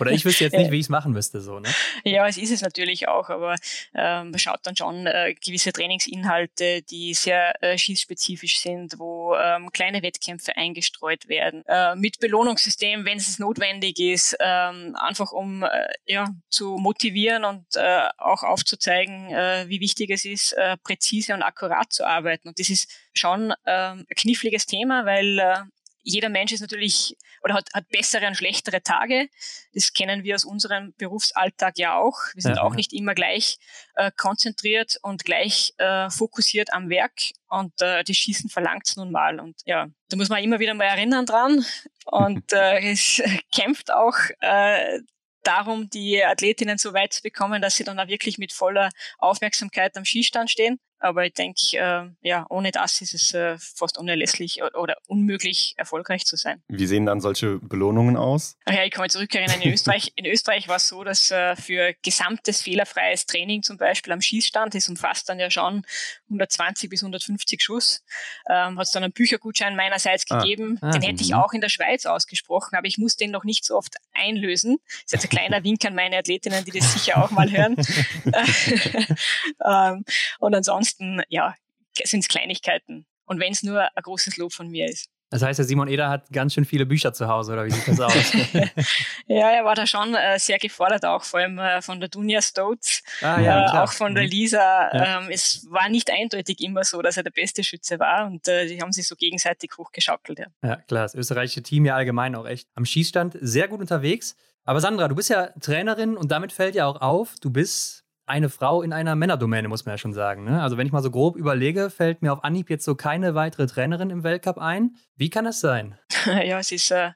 Oder 0.00 0.12
ich 0.12 0.24
wüsste 0.24 0.44
jetzt 0.44 0.56
nicht, 0.56 0.70
wie 0.70 0.78
ich 0.78 0.86
es 0.86 0.88
machen 0.88 1.12
müsste. 1.12 1.40
So, 1.40 1.60
ne? 1.60 1.68
Ja, 2.04 2.26
es 2.26 2.36
ist 2.36 2.50
es 2.50 2.62
natürlich 2.62 3.08
auch, 3.08 3.30
aber 3.30 3.56
ähm, 3.94 4.30
man 4.30 4.38
schaut 4.38 4.60
dann 4.64 4.76
schon 4.76 5.06
äh, 5.06 5.34
gewisse 5.34 5.72
Trainingsinhalte, 5.72 6.82
die 6.82 7.14
sehr 7.14 7.62
äh, 7.62 7.78
schießspezifisch 7.78 8.58
sind, 8.58 8.98
wo 8.98 9.34
ähm, 9.36 9.70
kleine 9.72 10.02
Wettkämpfe 10.02 10.56
eingestreut 10.56 11.28
werden, 11.28 11.64
äh, 11.66 11.94
mit 11.96 12.20
Belohnungssystem, 12.20 13.04
wenn 13.04 13.18
es 13.18 13.38
notwendig 13.38 13.98
ist, 13.98 14.36
ähm, 14.40 14.96
einfach 14.96 15.32
um 15.32 15.62
äh, 15.62 15.68
ja, 16.06 16.28
zu 16.48 16.76
motivieren 16.76 17.44
und 17.44 17.64
äh, 17.76 18.08
auch 18.18 18.42
aufzuzeigen, 18.42 19.30
äh, 19.30 19.64
wie 19.68 19.80
wichtig 19.80 20.10
es 20.10 20.24
ist, 20.24 20.52
äh, 20.52 20.76
präzise 20.78 21.34
und 21.34 21.42
akkurat 21.42 21.92
zu 21.92 22.06
arbeiten. 22.06 22.48
Und 22.48 22.58
das 22.58 22.70
ist 22.70 22.90
schon 23.12 23.52
ähm, 23.66 24.06
ein 24.08 24.16
kniffliges 24.16 24.66
Thema, 24.66 25.06
weil 25.06 25.38
äh, 25.38 25.56
jeder 26.04 26.28
Mensch 26.28 26.52
ist 26.52 26.60
natürlich 26.60 27.16
oder 27.42 27.54
hat, 27.54 27.68
hat 27.74 27.88
bessere 27.88 28.26
und 28.26 28.36
schlechtere 28.36 28.82
Tage. 28.82 29.28
Das 29.72 29.92
kennen 29.92 30.22
wir 30.22 30.34
aus 30.34 30.44
unserem 30.44 30.94
Berufsalltag 30.96 31.78
ja 31.78 31.96
auch. 31.98 32.18
Wir 32.34 32.42
sind 32.42 32.56
ja, 32.56 32.62
auch 32.62 32.74
nicht 32.74 32.92
immer 32.92 33.14
gleich 33.14 33.58
äh, 33.96 34.10
konzentriert 34.16 34.98
und 35.02 35.24
gleich 35.24 35.72
äh, 35.78 36.10
fokussiert 36.10 36.72
am 36.72 36.90
Werk 36.90 37.32
und 37.48 37.80
äh, 37.80 38.04
das 38.04 38.16
Schießen 38.16 38.50
verlangt 38.50 38.86
es 38.86 38.96
nun 38.96 39.10
mal. 39.10 39.40
Und 39.40 39.60
ja, 39.64 39.88
da 40.08 40.16
muss 40.16 40.28
man 40.28 40.42
immer 40.42 40.60
wieder 40.60 40.74
mal 40.74 40.84
erinnern 40.84 41.26
dran. 41.26 41.64
Und 42.04 42.52
äh, 42.52 42.78
es 42.92 43.22
kämpft 43.52 43.90
auch 43.90 44.16
äh, 44.40 45.00
darum, 45.42 45.88
die 45.90 46.24
Athletinnen 46.24 46.78
so 46.78 46.92
weit 46.92 47.12
zu 47.12 47.22
bekommen, 47.22 47.62
dass 47.62 47.76
sie 47.76 47.84
dann 47.84 47.98
auch 47.98 48.08
wirklich 48.08 48.38
mit 48.38 48.52
voller 48.52 48.90
Aufmerksamkeit 49.18 49.96
am 49.96 50.04
Skistand 50.04 50.50
stehen. 50.50 50.80
Aber 51.04 51.26
ich 51.26 51.34
denke, 51.34 51.60
äh, 51.76 52.08
ja, 52.22 52.46
ohne 52.48 52.70
das 52.70 53.02
ist 53.02 53.12
es 53.12 53.34
äh, 53.34 53.58
fast 53.58 53.98
unerlässlich 53.98 54.62
oder 54.62 54.96
unmöglich, 55.06 55.74
erfolgreich 55.76 56.24
zu 56.24 56.36
sein. 56.36 56.62
Wie 56.68 56.86
sehen 56.86 57.04
dann 57.04 57.20
solche 57.20 57.58
Belohnungen 57.58 58.16
aus? 58.16 58.56
Ach 58.64 58.72
ja, 58.72 58.84
ich 58.84 58.90
kann 58.90 59.02
mich 59.02 59.12
zurückerinnern, 59.12 59.60
in 59.60 59.70
Österreich, 59.70 60.12
in 60.16 60.24
Österreich 60.24 60.66
war 60.66 60.76
es 60.76 60.88
so, 60.88 61.04
dass 61.04 61.30
äh, 61.30 61.56
für 61.56 61.92
gesamtes 62.00 62.62
fehlerfreies 62.62 63.26
Training 63.26 63.62
zum 63.62 63.76
Beispiel 63.76 64.14
am 64.14 64.22
Schießstand, 64.22 64.74
das 64.74 64.88
umfasst 64.88 65.28
dann 65.28 65.38
ja 65.38 65.50
schon 65.50 65.84
120 66.30 66.88
bis 66.88 67.02
150 67.02 67.60
Schuss, 67.60 68.02
ähm, 68.48 68.78
hat 68.78 68.86
es 68.86 68.92
dann 68.92 69.04
einen 69.04 69.12
Büchergutschein 69.12 69.76
meinerseits 69.76 70.24
ah. 70.30 70.38
gegeben. 70.38 70.78
Ah, 70.80 70.90
den 70.90 71.02
hätte 71.02 71.22
ich 71.22 71.32
mhm. 71.32 71.36
auch 71.36 71.52
in 71.52 71.60
der 71.60 71.68
Schweiz 71.68 72.06
ausgesprochen, 72.06 72.76
aber 72.76 72.86
ich 72.86 72.96
muss 72.96 73.16
den 73.16 73.30
noch 73.30 73.44
nicht 73.44 73.66
so 73.66 73.76
oft 73.76 73.96
einlösen. 74.14 74.78
Das 74.86 74.96
ist 74.96 75.12
jetzt 75.12 75.24
ein 75.24 75.28
kleiner 75.28 75.62
Wink 75.64 75.84
an 75.84 75.94
meine 75.94 76.16
Athletinnen, 76.16 76.64
die 76.64 76.70
das 76.70 76.94
sicher 76.94 77.22
auch 77.22 77.30
mal 77.30 77.52
hören. 77.52 77.76
ähm, 79.66 80.04
und 80.38 80.54
ansonsten 80.54 80.93
ansonsten, 80.98 81.22
ja, 81.28 81.54
sind 82.02 82.20
es 82.20 82.28
Kleinigkeiten. 82.28 83.06
Und 83.26 83.40
wenn 83.40 83.52
es 83.52 83.62
nur 83.62 83.82
ein 83.82 84.02
großes 84.02 84.36
Lob 84.36 84.52
von 84.52 84.68
mir 84.68 84.86
ist. 84.86 85.08
Das 85.30 85.42
heißt, 85.42 85.58
der 85.58 85.66
Simon 85.66 85.88
Eder 85.88 86.10
hat 86.10 86.30
ganz 86.30 86.54
schön 86.54 86.64
viele 86.64 86.86
Bücher 86.86 87.12
zu 87.12 87.26
Hause, 87.26 87.54
oder 87.54 87.64
wie 87.64 87.70
sieht 87.70 87.88
das 87.88 87.98
aus? 87.98 88.14
ja, 89.26 89.50
er 89.50 89.64
war 89.64 89.74
da 89.74 89.84
schon 89.84 90.14
äh, 90.14 90.38
sehr 90.38 90.58
gefordert, 90.58 91.04
auch 91.04 91.24
vor 91.24 91.40
allem 91.40 91.58
äh, 91.58 91.82
von 91.82 91.98
der 91.98 92.08
Dunja 92.08 92.40
Stotes, 92.40 93.02
ah, 93.20 93.40
ja, 93.40 93.66
äh, 93.66 93.78
auch 93.82 93.90
von 93.90 94.14
der 94.14 94.24
mhm. 94.24 94.30
Lisa. 94.30 94.58
Ja. 94.92 95.22
Ähm, 95.22 95.30
es 95.30 95.66
war 95.70 95.88
nicht 95.88 96.08
eindeutig 96.12 96.60
immer 96.60 96.84
so, 96.84 97.02
dass 97.02 97.16
er 97.16 97.24
der 97.24 97.32
beste 97.32 97.64
Schütze 97.64 97.98
war 97.98 98.26
und 98.26 98.46
äh, 98.46 98.66
die 98.66 98.80
haben 98.80 98.92
sich 98.92 99.08
so 99.08 99.16
gegenseitig 99.16 99.72
hochgeschaukelt. 99.76 100.38
Ja. 100.38 100.46
ja, 100.62 100.76
klar, 100.76 101.02
das 101.02 101.14
österreichische 101.16 101.62
Team 101.62 101.86
ja 101.86 101.96
allgemein 101.96 102.36
auch 102.36 102.46
echt 102.46 102.68
am 102.74 102.84
Schießstand 102.84 103.36
sehr 103.40 103.66
gut 103.66 103.80
unterwegs. 103.80 104.36
Aber 104.62 104.80
Sandra, 104.80 105.08
du 105.08 105.16
bist 105.16 105.30
ja 105.30 105.48
Trainerin 105.60 106.16
und 106.16 106.30
damit 106.30 106.52
fällt 106.52 106.76
ja 106.76 106.86
auch 106.86 107.00
auf, 107.00 107.34
du 107.40 107.50
bist 107.50 108.03
eine 108.26 108.48
Frau 108.48 108.82
in 108.82 108.92
einer 108.92 109.14
Männerdomäne, 109.14 109.68
muss 109.68 109.84
man 109.84 109.94
ja 109.94 109.98
schon 109.98 110.14
sagen. 110.14 110.44
Ne? 110.44 110.62
Also 110.62 110.76
wenn 110.76 110.86
ich 110.86 110.92
mal 110.92 111.02
so 111.02 111.10
grob 111.10 111.36
überlege, 111.36 111.90
fällt 111.90 112.22
mir 112.22 112.32
auf 112.32 112.44
Anhieb 112.44 112.70
jetzt 112.70 112.84
so 112.84 112.94
keine 112.94 113.34
weitere 113.34 113.66
Trainerin 113.66 114.10
im 114.10 114.24
Weltcup 114.24 114.58
ein. 114.58 114.96
Wie 115.16 115.30
kann 115.30 115.44
das 115.44 115.60
sein? 115.60 115.98
Ja, 116.26 116.58
es 116.58 116.72
ist, 116.72 116.90
äh, 116.90 117.10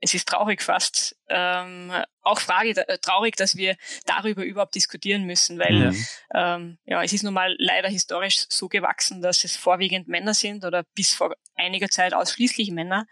es 0.00 0.14
ist 0.14 0.26
traurig 0.26 0.62
fast. 0.62 1.16
Ähm, 1.28 1.92
auch 2.22 2.40
Frage, 2.40 2.88
äh, 2.88 2.98
traurig, 2.98 3.36
dass 3.36 3.56
wir 3.56 3.76
darüber 4.06 4.42
überhaupt 4.42 4.74
diskutieren 4.74 5.24
müssen, 5.24 5.58
weil 5.58 5.90
mhm. 5.90 6.06
ähm, 6.34 6.78
ja, 6.86 7.02
es 7.02 7.12
ist 7.12 7.24
nun 7.24 7.34
mal 7.34 7.54
leider 7.58 7.88
historisch 7.88 8.46
so 8.48 8.68
gewachsen, 8.68 9.20
dass 9.20 9.44
es 9.44 9.56
vorwiegend 9.56 10.08
Männer 10.08 10.34
sind 10.34 10.64
oder 10.64 10.84
bis 10.94 11.14
vor 11.14 11.34
einiger 11.56 11.88
Zeit 11.88 12.14
ausschließlich 12.14 12.70
Männer, 12.70 13.06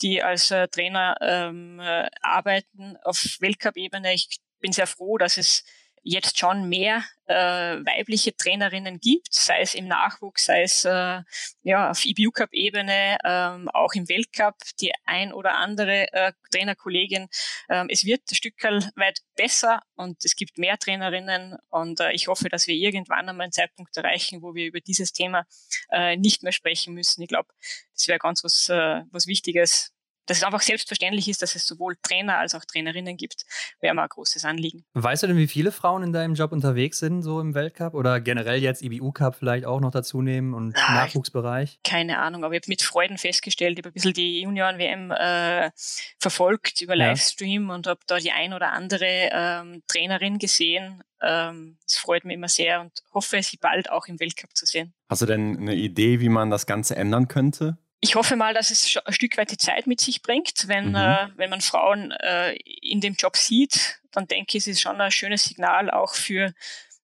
die 0.00 0.22
als 0.22 0.50
äh, 0.52 0.68
Trainer 0.68 1.16
ähm, 1.20 1.80
äh, 1.80 2.08
arbeiten 2.20 2.96
auf 3.02 3.20
Weltcup-Ebene. 3.40 4.14
Ich 4.14 4.40
bin 4.60 4.72
sehr 4.72 4.86
froh, 4.86 5.18
dass 5.18 5.36
es 5.38 5.64
jetzt 6.08 6.38
schon 6.38 6.68
mehr 6.68 7.04
äh, 7.26 7.34
weibliche 7.34 8.34
Trainerinnen 8.34 8.98
gibt, 8.98 9.32
sei 9.32 9.60
es 9.60 9.74
im 9.74 9.86
Nachwuchs, 9.86 10.46
sei 10.46 10.62
es 10.62 10.86
äh, 10.86 11.20
ja, 11.62 11.90
auf 11.90 12.04
IBU 12.04 12.30
Cup 12.30 12.48
Ebene, 12.52 13.18
ähm, 13.24 13.68
auch 13.68 13.92
im 13.92 14.08
Weltcup, 14.08 14.54
die 14.80 14.92
ein 15.04 15.34
oder 15.34 15.56
andere 15.56 16.10
äh, 16.14 16.32
Trainerkollegin. 16.50 17.28
Ähm, 17.68 17.88
es 17.90 18.04
wird 18.04 18.22
ein 18.30 18.34
Stück 18.34 18.54
weit 18.62 19.20
besser 19.36 19.82
und 19.96 20.24
es 20.24 20.34
gibt 20.34 20.56
mehr 20.56 20.78
Trainerinnen 20.78 21.58
und 21.68 22.00
äh, 22.00 22.12
ich 22.12 22.28
hoffe, 22.28 22.48
dass 22.48 22.66
wir 22.66 22.74
irgendwann 22.74 23.28
einmal 23.28 23.44
einen 23.44 23.52
Zeitpunkt 23.52 23.94
erreichen, 23.96 24.40
wo 24.40 24.54
wir 24.54 24.66
über 24.66 24.80
dieses 24.80 25.12
Thema 25.12 25.46
äh, 25.90 26.16
nicht 26.16 26.42
mehr 26.42 26.52
sprechen 26.52 26.94
müssen. 26.94 27.20
Ich 27.20 27.28
glaube, 27.28 27.48
das 27.94 28.08
wäre 28.08 28.18
ganz 28.18 28.42
was, 28.44 28.68
äh, 28.70 29.02
was 29.10 29.26
Wichtiges, 29.26 29.92
dass 30.28 30.38
es 30.38 30.44
einfach 30.44 30.60
selbstverständlich 30.60 31.28
ist, 31.28 31.42
dass 31.42 31.56
es 31.56 31.66
sowohl 31.66 31.96
Trainer 32.02 32.38
als 32.38 32.54
auch 32.54 32.64
Trainerinnen 32.64 33.16
gibt, 33.16 33.44
wäre 33.80 33.94
mal 33.94 34.04
ein 34.04 34.08
großes 34.08 34.44
Anliegen. 34.44 34.84
Weißt 34.94 35.22
du 35.22 35.26
denn, 35.26 35.36
wie 35.36 35.48
viele 35.48 35.72
Frauen 35.72 36.02
in 36.02 36.12
deinem 36.12 36.34
Job 36.34 36.52
unterwegs 36.52 36.98
sind, 36.98 37.22
so 37.22 37.40
im 37.40 37.54
Weltcup 37.54 37.94
oder 37.94 38.20
generell 38.20 38.62
jetzt 38.62 38.82
IBU-Cup 38.82 39.36
vielleicht 39.36 39.64
auch 39.64 39.80
noch 39.80 39.90
dazu 39.90 40.22
nehmen 40.22 40.54
und 40.54 40.76
ah, 40.76 40.94
Nachwuchsbereich? 40.94 41.80
Keine 41.82 42.18
Ahnung, 42.18 42.44
aber 42.44 42.54
ich 42.54 42.62
habe 42.62 42.70
mit 42.70 42.82
Freuden 42.82 43.18
festgestellt, 43.18 43.78
ich 43.78 43.84
habe 43.84 43.90
ein 43.90 43.94
bisschen 43.94 44.12
die 44.12 44.42
Junioren-WM 44.42 45.10
äh, 45.12 45.70
verfolgt 46.18 46.82
über 46.82 46.94
Livestream 46.94 47.68
ja. 47.68 47.74
und 47.74 47.86
habe 47.86 48.00
da 48.06 48.18
die 48.18 48.30
ein 48.30 48.52
oder 48.52 48.72
andere 48.72 49.30
ähm, 49.32 49.82
Trainerin 49.88 50.38
gesehen. 50.38 51.02
Ähm, 51.22 51.78
das 51.82 51.96
freut 51.96 52.24
mich 52.24 52.34
immer 52.34 52.48
sehr 52.48 52.80
und 52.80 52.92
hoffe, 53.12 53.42
sie 53.42 53.56
bald 53.56 53.90
auch 53.90 54.06
im 54.06 54.20
Weltcup 54.20 54.54
zu 54.54 54.66
sehen. 54.66 54.92
Hast 55.08 55.22
du 55.22 55.26
denn 55.26 55.56
eine 55.56 55.74
Idee, 55.74 56.20
wie 56.20 56.28
man 56.28 56.50
das 56.50 56.66
Ganze 56.66 56.96
ändern 56.96 57.28
könnte? 57.28 57.78
Ich 58.00 58.14
hoffe 58.14 58.36
mal, 58.36 58.54
dass 58.54 58.70
es 58.70 58.96
ein 59.04 59.12
Stück 59.12 59.36
weit 59.36 59.50
die 59.50 59.56
Zeit 59.56 59.86
mit 59.86 60.00
sich 60.00 60.22
bringt. 60.22 60.68
Wenn, 60.68 60.90
mhm. 60.90 60.96
äh, 60.96 61.28
wenn 61.36 61.50
man 61.50 61.60
Frauen 61.60 62.12
äh, 62.12 62.54
in 62.54 63.00
dem 63.00 63.14
Job 63.14 63.36
sieht, 63.36 64.00
dann 64.12 64.26
denke 64.26 64.56
ich, 64.56 64.62
es 64.62 64.66
ist 64.68 64.80
schon 64.80 65.00
ein 65.00 65.10
schönes 65.10 65.44
Signal 65.44 65.90
auch 65.90 66.14
für, 66.14 66.52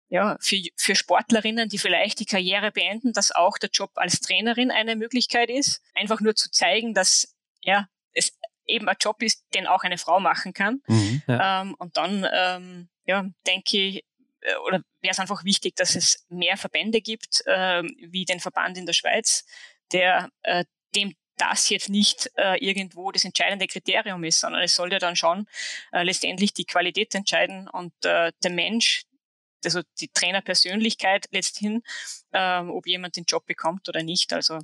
ja, 0.08 0.36
für, 0.40 0.56
für 0.76 0.94
Sportlerinnen, 0.94 1.68
die 1.68 1.78
vielleicht 1.78 2.20
die 2.20 2.26
Karriere 2.26 2.70
beenden, 2.70 3.12
dass 3.12 3.32
auch 3.32 3.58
der 3.58 3.70
Job 3.70 3.90
als 3.96 4.20
Trainerin 4.20 4.70
eine 4.70 4.94
Möglichkeit 4.96 5.50
ist. 5.50 5.82
Einfach 5.94 6.20
nur 6.20 6.36
zu 6.36 6.50
zeigen, 6.50 6.94
dass 6.94 7.34
ja, 7.62 7.88
es 8.12 8.38
eben 8.66 8.88
ein 8.88 8.96
Job 9.00 9.22
ist, 9.22 9.44
den 9.54 9.66
auch 9.66 9.82
eine 9.82 9.98
Frau 9.98 10.20
machen 10.20 10.52
kann. 10.52 10.80
Mhm, 10.86 11.22
ja. 11.26 11.62
ähm, 11.62 11.74
und 11.78 11.96
dann 11.96 12.26
ähm, 12.32 12.88
ja, 13.04 13.24
denke 13.46 13.76
ich, 13.78 14.04
äh, 14.40 14.54
oder 14.66 14.80
wäre 15.00 15.10
es 15.12 15.18
einfach 15.18 15.44
wichtig, 15.44 15.74
dass 15.76 15.96
es 15.96 16.24
mehr 16.28 16.56
Verbände 16.56 17.00
gibt, 17.00 17.42
äh, 17.46 17.82
wie 17.82 18.24
den 18.24 18.40
Verband 18.40 18.78
in 18.78 18.86
der 18.86 18.92
Schweiz, 18.92 19.44
der 19.92 20.30
äh, 20.42 20.64
dem 20.94 21.14
das 21.36 21.68
jetzt 21.68 21.88
nicht 21.88 22.30
äh, 22.36 22.56
irgendwo 22.64 23.10
das 23.10 23.24
entscheidende 23.24 23.66
Kriterium 23.66 24.22
ist, 24.24 24.40
sondern 24.40 24.62
es 24.62 24.76
soll 24.76 24.92
ja 24.92 24.98
dann 24.98 25.16
schon 25.16 25.46
äh, 25.92 26.02
letztendlich 26.02 26.52
die 26.52 26.64
Qualität 26.64 27.14
entscheiden 27.14 27.68
und 27.68 27.92
äh, 28.04 28.32
der 28.42 28.50
Mensch, 28.50 29.02
also 29.64 29.82
die 29.98 30.08
Trainerpersönlichkeit 30.08 31.26
letzthin, 31.32 31.82
ähm, 32.32 32.70
ob 32.70 32.86
jemand 32.86 33.16
den 33.16 33.24
Job 33.24 33.46
bekommt 33.46 33.88
oder 33.88 34.02
nicht. 34.02 34.32
Also 34.32 34.60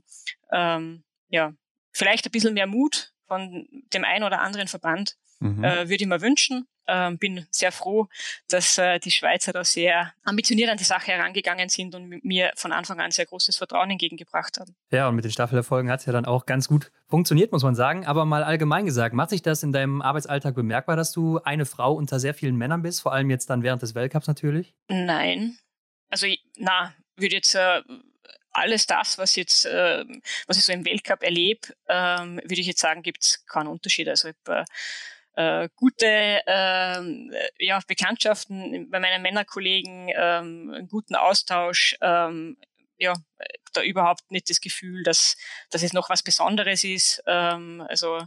ähm, 0.53 1.03
ja, 1.29 1.53
vielleicht 1.93 2.27
ein 2.27 2.33
bisschen 2.33 2.55
mehr 2.55 2.67
Mut 2.67 3.13
von 3.27 3.67
dem 3.93 4.05
einen 4.05 4.25
oder 4.25 4.41
anderen 4.41 4.69
Verband 4.69 5.17
mhm. 5.41 5.65
äh, 5.65 5.89
würde 5.89 6.05
ich 6.05 6.07
mir 6.07 6.21
wünschen. 6.21 6.69
Ähm, 6.93 7.19
bin 7.19 7.47
sehr 7.51 7.71
froh, 7.71 8.09
dass 8.49 8.77
äh, 8.77 8.99
die 8.99 9.13
Schweizer 9.13 9.53
da 9.53 9.63
sehr 9.63 10.13
ambitioniert 10.25 10.71
an 10.71 10.77
die 10.77 10.85
Sache 10.85 11.13
herangegangen 11.13 11.69
sind 11.69 11.95
und 11.95 12.25
mir 12.25 12.51
von 12.57 12.73
Anfang 12.73 13.01
an 13.01 13.13
sehr 13.13 13.27
großes 13.27 13.57
Vertrauen 13.57 13.91
entgegengebracht 13.91 14.59
haben. 14.59 14.75
Ja, 14.91 15.09
und 15.09 15.15
mit 15.15 15.25
den 15.25 15.31
Staffelerfolgen 15.31 15.89
hat 15.89 16.01
es 16.01 16.07
ja 16.07 16.13
dann 16.13 16.25
auch 16.25 16.47
ganz 16.47 16.67
gut 16.67 16.91
funktioniert, 17.07 17.53
muss 17.53 17.63
man 17.63 17.77
sagen. 17.77 18.07
Aber 18.07 18.25
mal 18.25 18.43
allgemein 18.43 18.87
gesagt, 18.87 19.15
macht 19.15 19.31
sich 19.31 19.43
das 19.43 19.63
in 19.63 19.71
deinem 19.71 20.03
Arbeitsalltag 20.03 20.57
bemerkbar, 20.57 20.97
dass 20.97 21.13
du 21.13 21.39
eine 21.45 21.65
Frau 21.65 21.93
unter 21.93 22.19
sehr 22.19 22.35
vielen 22.35 22.57
Männern 22.57 22.83
bist, 22.83 23.03
vor 23.03 23.13
allem 23.13 23.31
jetzt 23.31 23.51
dann 23.51 23.63
während 23.63 23.83
des 23.83 23.95
Weltcups 23.95 24.27
natürlich? 24.27 24.75
Nein. 24.89 25.59
Also, 26.09 26.27
na, 26.57 26.93
würde 27.15 27.37
jetzt 27.37 27.55
äh, 27.55 27.83
alles 28.51 28.87
das, 28.87 29.17
was 29.19 29.37
jetzt, 29.37 29.65
äh, 29.65 30.05
was 30.49 30.57
ich 30.57 30.65
so 30.65 30.73
im 30.73 30.85
Weltcup 30.85 31.23
erlebe, 31.23 31.69
ähm, 31.89 32.41
würde 32.43 32.61
ich 32.61 32.67
jetzt 32.67 32.81
sagen, 32.81 33.03
gibt 33.03 33.23
es 33.23 33.47
keinen 33.47 33.69
Unterschied. 33.69 34.09
Also 34.09 34.29
ich 34.29 34.35
habe 34.47 34.65
äh, 35.35 35.69
gute 35.77 36.41
ähm, 36.47 37.33
äh, 37.33 37.49
ja, 37.65 37.81
Bekanntschaften 37.87 38.91
bei 38.91 39.01
meinen 39.01 39.23
Männerkollegen, 39.23 40.09
ähm, 40.15 40.73
einen 40.75 40.89
guten 40.89 41.15
Austausch, 41.15 41.97
ähm, 42.01 42.57
ja, 42.99 43.15
da 43.73 43.83
überhaupt 43.83 44.31
nicht 44.31 44.51
das 44.51 44.61
Gefühl, 44.61 45.03
dass, 45.03 45.37
dass 45.71 45.83
es 45.83 45.93
noch 45.93 46.11
was 46.11 46.23
Besonderes 46.23 46.85
ist. 46.85 47.23
Ähm, 47.27 47.85
also 47.89 48.21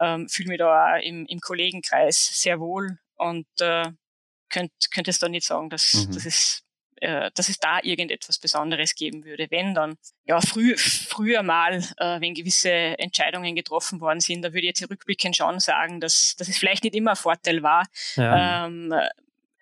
ähm, 0.00 0.28
fühle 0.28 0.48
mich 0.48 0.58
da 0.58 0.96
auch 0.96 1.02
im, 1.02 1.26
im 1.26 1.40
Kollegenkreis 1.40 2.40
sehr 2.40 2.60
wohl 2.60 2.98
und 3.16 3.46
äh, 3.60 3.90
könnte 4.48 4.74
könnt 4.92 5.08
es 5.08 5.18
da 5.18 5.28
nicht 5.28 5.46
sagen, 5.46 5.70
dass, 5.70 5.94
mhm. 5.94 6.14
dass 6.14 6.24
es 6.24 6.62
äh, 7.00 7.30
dass 7.34 7.48
es 7.48 7.58
da 7.58 7.80
irgendetwas 7.82 8.38
Besonderes 8.38 8.94
geben 8.94 9.24
würde. 9.24 9.48
Wenn 9.50 9.74
dann, 9.74 9.96
ja, 10.24 10.40
früh, 10.40 10.76
früher 10.76 11.42
mal, 11.42 11.82
äh, 11.96 12.20
wenn 12.20 12.34
gewisse 12.34 12.70
Entscheidungen 12.70 13.54
getroffen 13.54 14.00
worden 14.00 14.20
sind, 14.20 14.42
da 14.42 14.48
würde 14.52 14.66
ich 14.66 14.78
jetzt 14.78 14.90
rückblickend 14.90 15.36
schon 15.36 15.60
sagen, 15.60 16.00
dass, 16.00 16.36
dass 16.36 16.48
es 16.48 16.58
vielleicht 16.58 16.84
nicht 16.84 16.94
immer 16.94 17.12
ein 17.12 17.16
Vorteil 17.16 17.62
war, 17.62 17.86
ja. 18.16 18.66
ähm, 18.66 18.94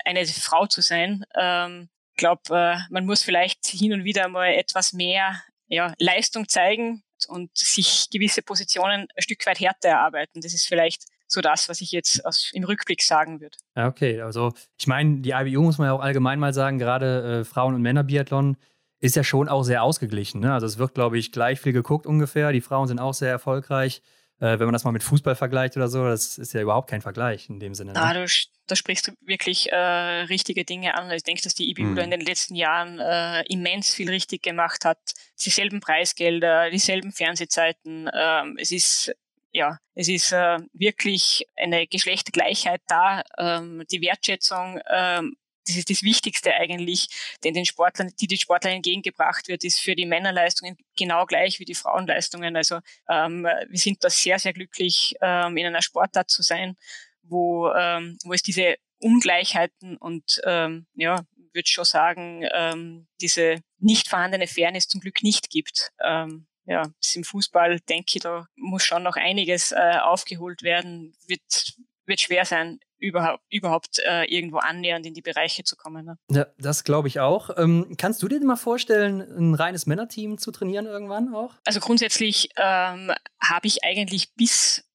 eine 0.04 0.26
Frau 0.26 0.66
zu 0.66 0.80
sein. 0.80 1.24
Ähm, 1.36 1.88
ich 2.12 2.16
glaube, 2.18 2.42
äh, 2.56 2.76
man 2.90 3.04
muss 3.04 3.22
vielleicht 3.22 3.66
hin 3.66 3.92
und 3.92 4.04
wieder 4.04 4.28
mal 4.28 4.52
etwas 4.54 4.92
mehr 4.92 5.42
ja, 5.68 5.92
Leistung 5.98 6.48
zeigen 6.48 7.02
und 7.28 7.56
sich 7.56 8.08
gewisse 8.10 8.42
Positionen 8.42 9.08
ein 9.14 9.22
Stück 9.22 9.44
weit 9.46 9.60
härter 9.60 9.88
erarbeiten. 9.90 10.40
Das 10.40 10.54
ist 10.54 10.66
vielleicht 10.66 11.04
so 11.28 11.40
das, 11.40 11.68
was 11.68 11.80
ich 11.80 11.92
jetzt 11.92 12.24
aus, 12.24 12.50
im 12.52 12.64
Rückblick 12.64 13.02
sagen 13.02 13.40
würde. 13.40 13.56
Ja, 13.76 13.88
okay. 13.88 14.20
Also 14.20 14.52
ich 14.78 14.86
meine, 14.86 15.18
die 15.20 15.30
IBU 15.30 15.62
muss 15.62 15.78
man 15.78 15.88
ja 15.88 15.92
auch 15.92 16.00
allgemein 16.00 16.38
mal 16.38 16.52
sagen, 16.52 16.78
gerade 16.78 17.40
äh, 17.40 17.44
Frauen- 17.44 17.74
und 17.74 17.82
Männerbiathlon 17.82 18.56
ist 19.00 19.16
ja 19.16 19.24
schon 19.24 19.48
auch 19.48 19.62
sehr 19.62 19.82
ausgeglichen. 19.82 20.40
Ne? 20.40 20.52
Also 20.52 20.66
es 20.66 20.78
wird, 20.78 20.94
glaube 20.94 21.18
ich, 21.18 21.32
gleich 21.32 21.60
viel 21.60 21.72
geguckt 21.72 22.06
ungefähr. 22.06 22.52
Die 22.52 22.60
Frauen 22.60 22.88
sind 22.88 22.98
auch 22.98 23.14
sehr 23.14 23.30
erfolgreich. 23.30 24.02
Äh, 24.38 24.58
wenn 24.58 24.66
man 24.66 24.74
das 24.74 24.84
mal 24.84 24.92
mit 24.92 25.02
Fußball 25.02 25.34
vergleicht 25.34 25.76
oder 25.76 25.88
so, 25.88 26.04
das 26.04 26.36
ist 26.36 26.52
ja 26.52 26.60
überhaupt 26.60 26.90
kein 26.90 27.00
Vergleich 27.00 27.48
in 27.48 27.58
dem 27.58 27.74
Sinne. 27.74 27.92
Ne? 27.92 28.02
Ah, 28.02 28.12
du, 28.12 28.26
da 28.66 28.76
sprichst 28.76 29.08
du 29.08 29.12
wirklich 29.22 29.72
äh, 29.72 29.76
richtige 29.76 30.64
Dinge 30.64 30.94
an. 30.94 31.10
Ich 31.10 31.22
denke, 31.22 31.42
dass 31.42 31.54
die 31.54 31.70
IBU 31.70 31.84
mhm. 31.84 31.98
in 31.98 32.10
den 32.10 32.20
letzten 32.20 32.54
Jahren 32.54 32.98
äh, 32.98 33.42
immens 33.50 33.94
viel 33.94 34.10
richtig 34.10 34.42
gemacht 34.42 34.84
hat. 34.84 34.98
Dieselben 35.42 35.80
Preisgelder, 35.80 36.70
dieselben 36.70 37.12
Fernsehzeiten. 37.12 38.10
Ähm, 38.12 38.56
es 38.58 38.72
ist 38.72 39.14
ja, 39.56 39.78
es 39.94 40.08
ist 40.08 40.32
äh, 40.32 40.58
wirklich 40.74 41.46
eine 41.56 41.86
Geschlechtergleichheit 41.86 42.82
da, 42.88 43.22
ähm, 43.38 43.84
die 43.90 44.02
Wertschätzung, 44.02 44.78
ähm, 44.90 45.34
das 45.66 45.76
ist 45.76 45.88
das 45.90 46.02
Wichtigste 46.02 46.52
eigentlich, 46.52 47.08
den 47.42 47.54
den 47.54 47.64
Sportlern, 47.64 48.12
die 48.20 48.26
den 48.26 48.38
Sportlern 48.38 48.74
entgegengebracht 48.74 49.48
wird, 49.48 49.64
ist 49.64 49.80
für 49.80 49.96
die 49.96 50.04
Männerleistungen 50.04 50.76
genau 50.96 51.24
gleich 51.24 51.58
wie 51.58 51.64
die 51.64 51.74
Frauenleistungen. 51.74 52.54
Also 52.54 52.80
ähm, 53.08 53.44
wir 53.44 53.78
sind 53.78 54.04
da 54.04 54.10
sehr, 54.10 54.38
sehr 54.38 54.52
glücklich, 54.52 55.14
ähm, 55.22 55.56
in 55.56 55.66
einer 55.66 55.82
Sportart 55.82 56.30
zu 56.30 56.42
sein, 56.42 56.76
wo, 57.22 57.72
ähm, 57.72 58.18
wo 58.24 58.34
es 58.34 58.42
diese 58.42 58.76
Ungleichheiten 59.00 59.96
und 59.96 60.40
ähm, 60.44 60.86
ja, 60.94 61.24
würde 61.52 61.68
schon 61.68 61.84
sagen, 61.84 62.46
ähm, 62.52 63.08
diese 63.20 63.60
nicht 63.78 64.08
vorhandene 64.08 64.46
Fairness 64.46 64.86
zum 64.86 65.00
Glück 65.00 65.22
nicht 65.22 65.50
gibt. 65.50 65.90
Ähm, 66.04 66.46
ja, 66.66 66.82
im 67.14 67.24
Fußball, 67.24 67.80
denke 67.80 68.12
ich, 68.14 68.22
da 68.22 68.46
muss 68.56 68.84
schon 68.84 69.02
noch 69.02 69.16
einiges 69.16 69.72
äh, 69.72 69.98
aufgeholt 70.02 70.62
werden. 70.62 71.14
Wird, 71.26 71.76
wird 72.06 72.20
schwer 72.20 72.44
sein, 72.44 72.80
überhaupt, 72.98 73.42
überhaupt 73.50 73.98
äh, 74.00 74.24
irgendwo 74.24 74.58
annähernd 74.58 75.06
in 75.06 75.14
die 75.14 75.22
Bereiche 75.22 75.64
zu 75.64 75.76
kommen. 75.76 76.04
Ne? 76.04 76.18
Ja, 76.30 76.46
das 76.58 76.84
glaube 76.84 77.08
ich 77.08 77.20
auch. 77.20 77.50
Ähm, 77.56 77.94
kannst 77.98 78.22
du 78.22 78.28
dir 78.28 78.40
mal 78.44 78.56
vorstellen, 78.56 79.20
ein 79.20 79.54
reines 79.54 79.86
Männerteam 79.86 80.38
zu 80.38 80.50
trainieren 80.50 80.86
irgendwann 80.86 81.34
auch? 81.34 81.54
Also 81.64 81.80
grundsätzlich 81.80 82.50
ähm, 82.56 83.12
habe 83.40 83.66
ich 83.66 83.84
eigentlich 83.84 84.34
bis 84.34 84.85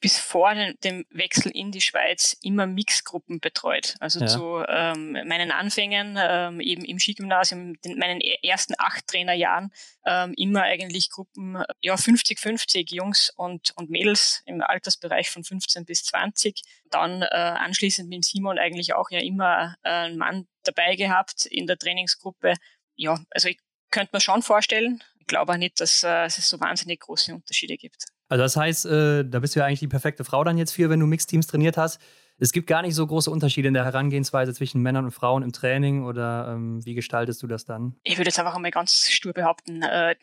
bis 0.00 0.18
vor 0.18 0.54
dem 0.84 1.06
Wechsel 1.10 1.50
in 1.52 1.72
die 1.72 1.80
Schweiz 1.80 2.36
immer 2.42 2.66
Mixgruppen 2.66 3.40
betreut. 3.40 3.96
Also 3.98 4.20
ja. 4.20 4.26
zu 4.26 4.62
ähm, 4.68 5.12
meinen 5.12 5.50
Anfängen 5.50 6.18
ähm, 6.20 6.60
eben 6.60 6.84
im 6.84 6.98
Skigymnasium, 6.98 7.74
in 7.82 7.98
meinen 7.98 8.20
e-, 8.20 8.38
ersten 8.42 8.74
acht 8.76 9.06
Trainerjahren, 9.06 9.72
ähm, 10.04 10.34
immer 10.36 10.62
eigentlich 10.62 11.10
Gruppen, 11.10 11.62
ja 11.80 11.94
50-50 11.94 12.94
Jungs 12.94 13.30
und, 13.36 13.72
und 13.76 13.88
Mädels 13.88 14.42
im 14.44 14.60
Altersbereich 14.60 15.30
von 15.30 15.44
15 15.44 15.86
bis 15.86 16.04
20. 16.04 16.60
Dann 16.90 17.22
äh, 17.22 17.26
anschließend 17.26 18.08
mit 18.10 18.24
Simon 18.24 18.58
eigentlich 18.58 18.94
auch 18.94 19.10
ja 19.10 19.20
immer 19.20 19.76
äh, 19.82 19.88
einen 19.88 20.18
Mann 20.18 20.46
dabei 20.64 20.94
gehabt 20.96 21.46
in 21.46 21.66
der 21.66 21.78
Trainingsgruppe. 21.78 22.54
Ja, 22.96 23.24
also 23.30 23.48
ich 23.48 23.58
könnte 23.90 24.10
mir 24.14 24.20
schon 24.20 24.42
vorstellen, 24.42 25.02
ich 25.20 25.26
glaube 25.26 25.52
auch 25.52 25.56
nicht, 25.56 25.80
dass 25.80 26.02
äh, 26.02 26.26
es 26.26 26.48
so 26.48 26.60
wahnsinnig 26.60 27.00
große 27.00 27.34
Unterschiede 27.34 27.78
gibt. 27.78 28.04
Also 28.28 28.42
das 28.42 28.56
heißt, 28.56 28.86
äh, 28.86 29.24
da 29.24 29.38
bist 29.38 29.54
du 29.54 29.60
ja 29.60 29.66
eigentlich 29.66 29.80
die 29.80 29.88
perfekte 29.88 30.24
Frau 30.24 30.44
dann 30.44 30.58
jetzt 30.58 30.72
für, 30.72 30.90
wenn 30.90 31.00
du 31.00 31.06
Mixteams 31.06 31.46
trainiert 31.46 31.76
hast. 31.76 32.00
Es 32.38 32.52
gibt 32.52 32.66
gar 32.66 32.82
nicht 32.82 32.94
so 32.94 33.06
große 33.06 33.30
Unterschiede 33.30 33.68
in 33.68 33.74
der 33.74 33.84
Herangehensweise 33.84 34.52
zwischen 34.52 34.82
Männern 34.82 35.04
und 35.04 35.12
Frauen 35.12 35.42
im 35.42 35.52
Training 35.52 36.04
oder 36.04 36.48
ähm, 36.52 36.84
wie 36.84 36.94
gestaltest 36.94 37.42
du 37.42 37.46
das 37.46 37.64
dann? 37.64 37.94
Ich 38.02 38.16
würde 38.16 38.28
jetzt 38.28 38.38
einfach 38.40 38.56
einmal 38.56 38.72
ganz 38.72 39.08
stur 39.08 39.32
behaupten, 39.32 39.82
äh, 39.82 40.16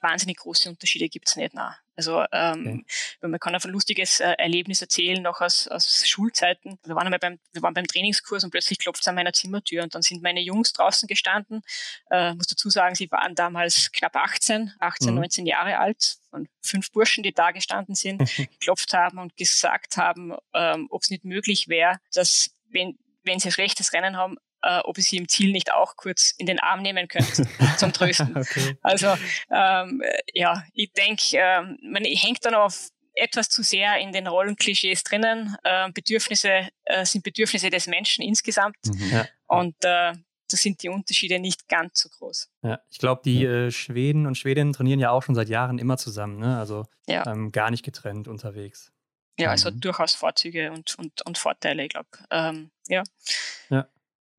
wahnsinnig 0.00 0.38
große 0.38 0.68
Unterschiede 0.68 1.08
gibt 1.08 1.28
es 1.28 1.36
nicht. 1.36 1.54
Nein. 1.54 1.72
Also 1.96 2.24
ähm, 2.32 2.84
okay. 3.20 3.28
man 3.28 3.38
kann 3.38 3.54
auf 3.54 3.64
ein 3.64 3.70
lustiges 3.70 4.20
äh, 4.20 4.32
Erlebnis 4.38 4.80
erzählen, 4.80 5.22
noch 5.22 5.40
aus, 5.40 5.68
aus 5.68 6.06
Schulzeiten. 6.06 6.78
Wir 6.84 6.94
waren 6.94 7.06
einmal 7.06 7.18
beim, 7.18 7.38
wir 7.52 7.62
waren 7.62 7.74
beim 7.74 7.86
Trainingskurs 7.86 8.44
und 8.44 8.50
plötzlich 8.50 8.78
klopft 8.78 9.02
es 9.02 9.08
an 9.08 9.14
meiner 9.14 9.32
Zimmertür 9.32 9.82
und 9.82 9.94
dann 9.94 10.02
sind 10.02 10.22
meine 10.22 10.40
Jungs 10.40 10.72
draußen 10.72 11.06
gestanden. 11.06 11.62
Äh, 12.10 12.34
muss 12.34 12.46
dazu 12.46 12.70
sagen, 12.70 12.94
sie 12.94 13.10
waren 13.10 13.34
damals 13.34 13.92
knapp 13.92 14.16
18, 14.16 14.72
18, 14.78 15.10
mhm. 15.10 15.20
19 15.20 15.46
Jahre 15.46 15.78
alt. 15.78 16.16
Und 16.30 16.48
fünf 16.62 16.90
Burschen, 16.92 17.22
die 17.22 17.32
da 17.32 17.50
gestanden 17.50 17.94
sind, 17.94 18.18
geklopft 18.36 18.94
haben 18.94 19.18
und 19.18 19.36
gesagt 19.36 19.98
haben, 19.98 20.34
ähm, 20.54 20.86
ob 20.90 21.02
es 21.02 21.10
nicht 21.10 21.24
möglich 21.24 21.68
wäre, 21.68 21.98
dass 22.14 22.56
wenn, 22.70 22.98
wenn 23.22 23.38
sie 23.38 23.48
ein 23.48 23.52
schlechtes 23.52 23.92
Rennen 23.92 24.16
haben, 24.16 24.38
äh, 24.62 24.78
ob 24.80 24.98
ich 24.98 25.06
sie 25.06 25.16
im 25.16 25.28
Ziel 25.28 25.52
nicht 25.52 25.72
auch 25.72 25.96
kurz 25.96 26.34
in 26.38 26.46
den 26.46 26.58
Arm 26.60 26.82
nehmen 26.82 27.08
könnte 27.08 27.46
zum 27.78 27.92
Trösten. 27.92 28.36
okay. 28.36 28.76
Also 28.82 29.14
ähm, 29.50 30.02
ja, 30.32 30.64
ich 30.72 30.92
denke, 30.92 31.24
ähm, 31.32 31.78
man 31.82 32.04
hängt 32.04 32.44
dann 32.44 32.54
auf 32.54 32.88
etwas 33.14 33.48
zu 33.48 33.62
sehr 33.62 33.98
in 33.98 34.12
den 34.12 34.26
Rollenklischees 34.26 35.04
drinnen. 35.04 35.56
Äh, 35.64 35.90
Bedürfnisse 35.92 36.68
äh, 36.84 37.04
sind 37.04 37.24
Bedürfnisse 37.24 37.70
des 37.70 37.86
Menschen 37.86 38.24
insgesamt. 38.24 38.76
Mhm. 38.86 39.10
Ja. 39.10 39.26
Und 39.46 39.76
äh, 39.84 40.12
da 40.52 40.56
sind 40.56 40.82
die 40.82 40.88
Unterschiede 40.88 41.38
nicht 41.38 41.68
ganz 41.68 42.00
so 42.00 42.08
groß. 42.08 42.50
Ja, 42.62 42.80
ich 42.90 42.98
glaube, 42.98 43.22
die 43.24 43.44
äh, 43.44 43.70
Schweden 43.70 44.26
und 44.26 44.36
Schwedinnen 44.36 44.72
trainieren 44.72 45.00
ja 45.00 45.10
auch 45.10 45.22
schon 45.22 45.34
seit 45.34 45.48
Jahren 45.48 45.78
immer 45.78 45.96
zusammen, 45.96 46.38
ne? 46.38 46.58
also 46.58 46.84
ja. 47.06 47.26
ähm, 47.26 47.52
gar 47.52 47.70
nicht 47.70 47.84
getrennt 47.84 48.28
unterwegs. 48.28 48.92
Ja, 49.38 49.50
also 49.50 49.70
mhm. 49.70 49.80
durchaus 49.80 50.14
Vorzüge 50.14 50.70
und, 50.72 50.94
und, 50.98 51.24
und 51.24 51.38
Vorteile, 51.38 51.84
ich 51.84 51.90
glaube. 51.90 52.08
Ähm, 52.30 52.70
ja. 52.88 53.02
ja. 53.70 53.88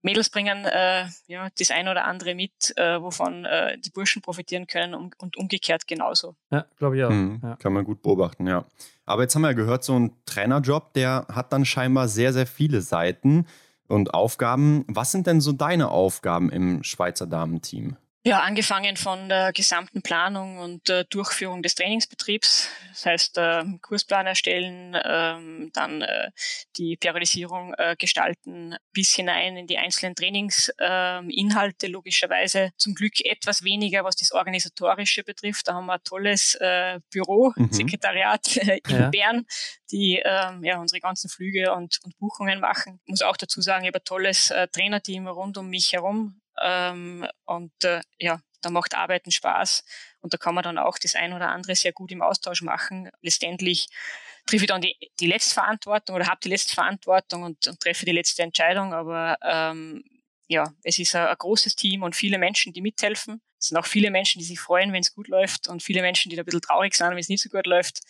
Mädels 0.04 0.30
bringen 0.30 0.66
äh, 0.66 1.06
ja, 1.28 1.48
das 1.58 1.72
ein 1.72 1.88
oder 1.88 2.06
andere 2.06 2.36
mit, 2.36 2.74
äh, 2.78 3.02
wovon 3.02 3.46
äh, 3.46 3.78
die 3.80 3.90
Burschen 3.90 4.22
profitieren 4.22 4.68
können 4.68 4.94
um, 4.94 5.12
und 5.18 5.38
umgekehrt 5.38 5.88
genauso. 5.88 6.36
Ja, 6.52 6.66
glaube 6.78 6.98
ich 6.98 7.04
auch. 7.04 7.10
Mhm, 7.10 7.40
ja. 7.42 7.56
Kann 7.56 7.74
man 7.74 7.86
gut 7.86 8.02
beobachten, 8.02 8.46
ja. 8.46 8.66
Aber 9.06 9.24
jetzt 9.24 9.34
haben 9.36 9.42
wir 9.42 9.50
ja 9.50 9.54
gehört, 9.54 9.84
so 9.84 9.98
ein 9.98 10.16
Trainerjob, 10.26 10.94
der 10.94 11.26
hat 11.32 11.54
dann 11.54 11.66
scheinbar 11.66 12.08
sehr, 12.08 12.34
sehr 12.34 12.46
viele 12.48 12.82
Seiten 12.82 13.48
und 13.88 14.14
Aufgaben. 14.14 14.86
Was 14.88 15.12
sind 15.12 15.26
denn 15.26 15.42
so 15.42 15.54
deine 15.54 15.90
Aufgaben 15.90 16.52
im 16.52 16.84
Schweizer 16.84 17.26
Damenteam? 17.26 17.98
Ja, 18.26 18.40
angefangen 18.40 18.96
von 18.96 19.28
der 19.28 19.52
gesamten 19.52 20.02
Planung 20.02 20.58
und 20.58 20.90
äh, 20.90 21.04
Durchführung 21.10 21.62
des 21.62 21.76
Trainingsbetriebs, 21.76 22.70
das 22.88 23.06
heißt 23.06 23.38
äh, 23.38 23.66
Kursplan 23.82 24.28
erstellen, 24.28 24.98
ähm, 25.04 25.72
dann 25.74 26.02
äh, 26.02 26.32
die 26.78 26.96
Periodisierung 26.96 27.74
äh, 27.74 27.98
gestalten, 28.00 28.78
bis 28.94 29.14
hinein 29.14 29.58
in 29.58 29.68
die 29.68 29.78
einzelnen 29.78 30.16
Trainingsinhalte, 30.16 31.88
logischerweise 31.88 32.72
zum 32.78 32.96
Glück 32.96 33.20
etwas 33.26 33.66
weniger, 33.66 34.06
was 34.06 34.16
das 34.16 34.32
Organisatorische 34.32 35.26
betrifft. 35.26 35.68
Da 35.68 35.74
haben 35.74 35.88
wir 35.88 35.96
ein 35.96 36.04
tolles 36.06 36.56
äh, 36.62 37.02
Büro, 37.12 37.52
mhm. 37.58 37.74
Sekretariat 37.74 38.56
äh, 38.56 38.80
in 38.88 39.00
ja. 39.00 39.10
Bern, 39.10 39.46
die 39.92 40.22
ähm, 40.24 40.64
ja, 40.64 40.80
unsere 40.80 41.02
ganzen 41.02 41.30
Flüge 41.30 41.74
und, 41.74 42.00
und 42.06 42.18
Buchungen 42.20 42.62
machen. 42.62 43.02
Ich 43.04 43.10
muss 43.10 43.22
auch 43.22 43.36
dazu 43.36 43.60
sagen, 43.60 43.84
ich 43.84 43.90
habe 43.90 44.00
ein 44.00 44.06
tolles 44.06 44.54
Trainerteam 44.72 45.28
rund 45.28 45.58
um 45.58 45.70
mich 45.70 45.92
herum, 45.92 46.42
ähm, 46.62 47.28
und 47.46 47.72
äh, 47.84 48.02
ja, 48.18 48.42
da 48.62 48.70
macht 48.70 48.96
Arbeiten 48.96 49.32
Spaß 49.32 49.84
und 50.22 50.34
da 50.34 50.38
kann 50.38 50.56
man 50.56 50.64
dann 50.64 50.78
auch 50.78 50.98
das 50.98 51.16
ein 51.16 51.34
oder 51.34 51.50
andere 51.50 51.76
sehr 51.76 51.92
gut 51.92 52.12
im 52.12 52.22
Austausch 52.22 52.62
machen. 52.62 53.10
Letztendlich 53.22 53.90
treffe 54.46 54.64
ich 54.64 54.70
dann 54.70 54.82
die, 54.82 54.96
die 55.20 55.28
Letztverantwortung 55.28 56.16
oder 56.16 56.28
habe 56.28 56.40
die 56.44 56.50
Letztverantwortung 56.50 57.44
und, 57.44 57.68
und 57.68 57.80
treffe 57.80 58.06
die 58.06 58.12
letzte 58.12 58.44
Entscheidung, 58.44 58.94
aber 58.94 59.38
ähm, 59.44 60.04
ja, 60.48 60.74
es 60.84 61.00
ist 61.00 61.16
ein, 61.16 61.28
ein, 61.28 61.38
großes 61.38 61.76
Team 61.76 62.04
und 62.04 62.16
viele 62.16 62.38
Menschen, 62.38 62.74
die 62.74 62.82
mithelfen. 62.82 63.42
Es 63.60 63.68
sind 63.68 63.78
auch 63.78 63.86
viele 63.86 64.12
Menschen, 64.12 64.40
die 64.40 64.46
sich 64.46 64.60
freuen, 64.60 64.92
wenn 64.94 65.02
es 65.02 65.14
gut 65.14 65.28
läuft 65.28 65.68
und 65.68 65.82
viele 65.82 66.02
Menschen, 66.02 66.30
die 66.30 66.36
da 66.36 66.42
ein 66.42 66.46
bisschen 66.46 66.62
traurig 66.62 66.96
sind, 66.96 67.10
wenn 67.10 67.18
es 67.18 67.30
nicht 67.30 67.42
so 67.42 67.50
gut 67.50 67.66
läuft. 67.66 68.02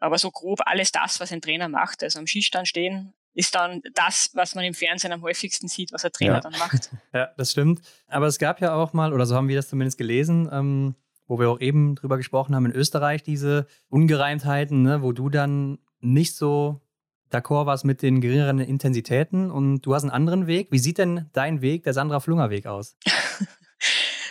Aber 0.00 0.18
so 0.18 0.30
grob 0.30 0.60
alles 0.64 0.92
das, 0.92 1.18
was 1.18 1.32
ein 1.32 1.40
Trainer 1.40 1.68
macht, 1.68 2.02
also 2.02 2.18
am 2.18 2.26
Skistand 2.26 2.68
stehen, 2.68 3.14
ist 3.38 3.54
dann 3.54 3.82
das, 3.94 4.30
was 4.34 4.56
man 4.56 4.64
im 4.64 4.74
Fernsehen 4.74 5.12
am 5.12 5.22
häufigsten 5.22 5.68
sieht, 5.68 5.92
was 5.92 6.02
der 6.02 6.10
Trainer 6.10 6.34
ja. 6.34 6.40
dann 6.40 6.52
macht. 6.58 6.90
Ja, 7.14 7.28
das 7.36 7.52
stimmt. 7.52 7.80
Aber 8.08 8.26
es 8.26 8.38
gab 8.38 8.60
ja 8.60 8.74
auch 8.74 8.92
mal, 8.92 9.12
oder 9.12 9.26
so 9.26 9.36
haben 9.36 9.46
wir 9.46 9.54
das 9.54 9.68
zumindest 9.68 9.96
gelesen, 9.96 10.48
ähm, 10.50 10.96
wo 11.28 11.38
wir 11.38 11.48
auch 11.48 11.60
eben 11.60 11.94
drüber 11.94 12.16
gesprochen 12.16 12.56
haben, 12.56 12.66
in 12.66 12.72
Österreich 12.72 13.22
diese 13.22 13.66
Ungereimtheiten, 13.90 14.82
ne, 14.82 15.02
wo 15.02 15.12
du 15.12 15.28
dann 15.28 15.78
nicht 16.00 16.34
so 16.34 16.80
d'accord 17.30 17.66
warst 17.66 17.84
mit 17.84 18.02
den 18.02 18.20
geringeren 18.20 18.58
Intensitäten 18.58 19.52
und 19.52 19.82
du 19.82 19.94
hast 19.94 20.02
einen 20.02 20.10
anderen 20.10 20.48
Weg. 20.48 20.72
Wie 20.72 20.80
sieht 20.80 20.98
denn 20.98 21.30
dein 21.32 21.62
Weg, 21.62 21.84
der 21.84 21.94
Sandra 21.94 22.18
Flunger 22.18 22.50
Weg 22.50 22.66
aus? 22.66 22.96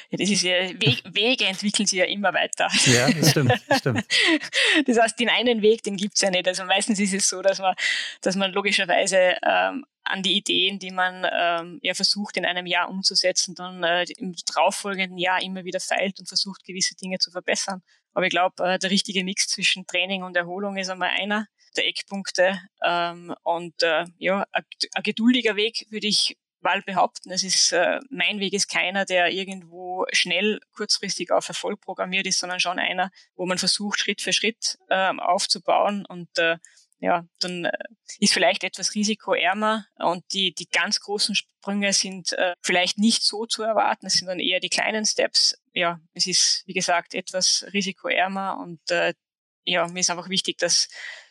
Ja, 0.09 0.17
das 0.17 0.29
ist 0.29 0.43
ja, 0.43 0.53
Weg, 0.81 1.03
Wege 1.05 1.45
entwickeln 1.45 1.85
sich 1.85 1.99
ja 1.99 2.05
immer 2.05 2.33
weiter. 2.33 2.69
Ja, 2.85 3.11
das 3.11 3.31
stimmt, 3.31 3.53
das 3.67 3.79
stimmt. 3.79 4.05
Das 4.85 4.99
heißt, 4.99 5.19
den 5.19 5.29
einen 5.29 5.61
Weg, 5.61 5.83
den 5.83 5.97
gibt's 5.97 6.21
ja 6.21 6.29
nicht. 6.29 6.47
Also 6.47 6.63
meistens 6.63 6.99
ist 6.99 7.13
es 7.13 7.27
so, 7.27 7.41
dass 7.41 7.59
man, 7.59 7.75
dass 8.21 8.35
man 8.35 8.51
logischerweise 8.53 9.35
ähm, 9.43 9.85
an 10.03 10.23
die 10.23 10.37
Ideen, 10.37 10.79
die 10.79 10.91
man 10.91 11.27
ähm, 11.29 11.79
ja 11.81 11.93
versucht 11.93 12.37
in 12.37 12.45
einem 12.45 12.65
Jahr 12.65 12.89
umzusetzen, 12.89 13.55
dann 13.55 13.83
äh, 13.83 14.05
im 14.17 14.35
darauffolgenden 14.53 15.17
Jahr 15.17 15.41
immer 15.41 15.65
wieder 15.65 15.79
feilt 15.79 16.19
und 16.19 16.27
versucht, 16.27 16.63
gewisse 16.63 16.95
Dinge 16.95 17.17
zu 17.19 17.31
verbessern. 17.31 17.81
Aber 18.13 18.25
ich 18.25 18.31
glaube, 18.31 18.63
äh, 18.63 18.79
der 18.79 18.89
richtige 18.89 19.23
Mix 19.23 19.47
zwischen 19.47 19.85
Training 19.85 20.23
und 20.23 20.37
Erholung 20.37 20.77
ist 20.77 20.89
einmal 20.89 21.09
einer 21.09 21.47
der 21.75 21.87
Eckpunkte. 21.87 22.59
Ähm, 22.83 23.35
und 23.43 23.81
äh, 23.83 24.05
ja, 24.17 24.45
ein, 24.51 24.63
ein 24.93 25.03
geduldiger 25.03 25.55
Weg 25.55 25.85
würde 25.89 26.07
ich 26.07 26.37
mal 26.61 26.81
behaupten, 26.81 27.31
es 27.31 27.43
ist, 27.43 27.71
äh, 27.71 27.99
mein 28.09 28.39
Weg 28.39 28.53
ist 28.53 28.69
keiner, 28.69 29.05
der 29.05 29.31
irgendwo 29.31 30.05
schnell 30.11 30.59
kurzfristig 30.73 31.31
auf 31.31 31.47
Erfolg 31.47 31.81
programmiert 31.81 32.27
ist, 32.27 32.39
sondern 32.39 32.59
schon 32.59 32.79
einer, 32.79 33.11
wo 33.35 33.45
man 33.45 33.57
versucht, 33.57 33.99
Schritt 33.99 34.21
für 34.21 34.33
Schritt 34.33 34.77
äh, 34.89 35.13
aufzubauen 35.17 36.05
und 36.05 36.37
äh, 36.37 36.57
ja, 36.99 37.27
dann 37.39 37.65
äh, 37.65 37.71
ist 38.19 38.33
vielleicht 38.33 38.63
etwas 38.63 38.95
risikoärmer 38.95 39.85
und 39.99 40.23
die, 40.33 40.53
die 40.53 40.67
ganz 40.67 40.99
großen 40.99 41.35
Sprünge 41.35 41.93
sind 41.93 42.33
äh, 42.33 42.55
vielleicht 42.61 42.97
nicht 42.97 43.23
so 43.23 43.45
zu 43.45 43.61
erwarten. 43.61 44.07
Es 44.07 44.13
sind 44.13 44.27
dann 44.27 44.39
eher 44.39 44.59
die 44.59 44.69
kleinen 44.69 45.05
Steps. 45.05 45.61
Ja, 45.73 45.99
es 46.13 46.25
ist, 46.25 46.63
wie 46.65 46.73
gesagt, 46.73 47.13
etwas 47.13 47.67
risikoärmer 47.71 48.57
und 48.59 48.79
äh, 48.89 49.13
ja, 49.63 49.87
mir 49.87 49.99
ist 49.99 50.09
einfach 50.09 50.29
wichtig, 50.29 50.57
dass, 50.57 50.87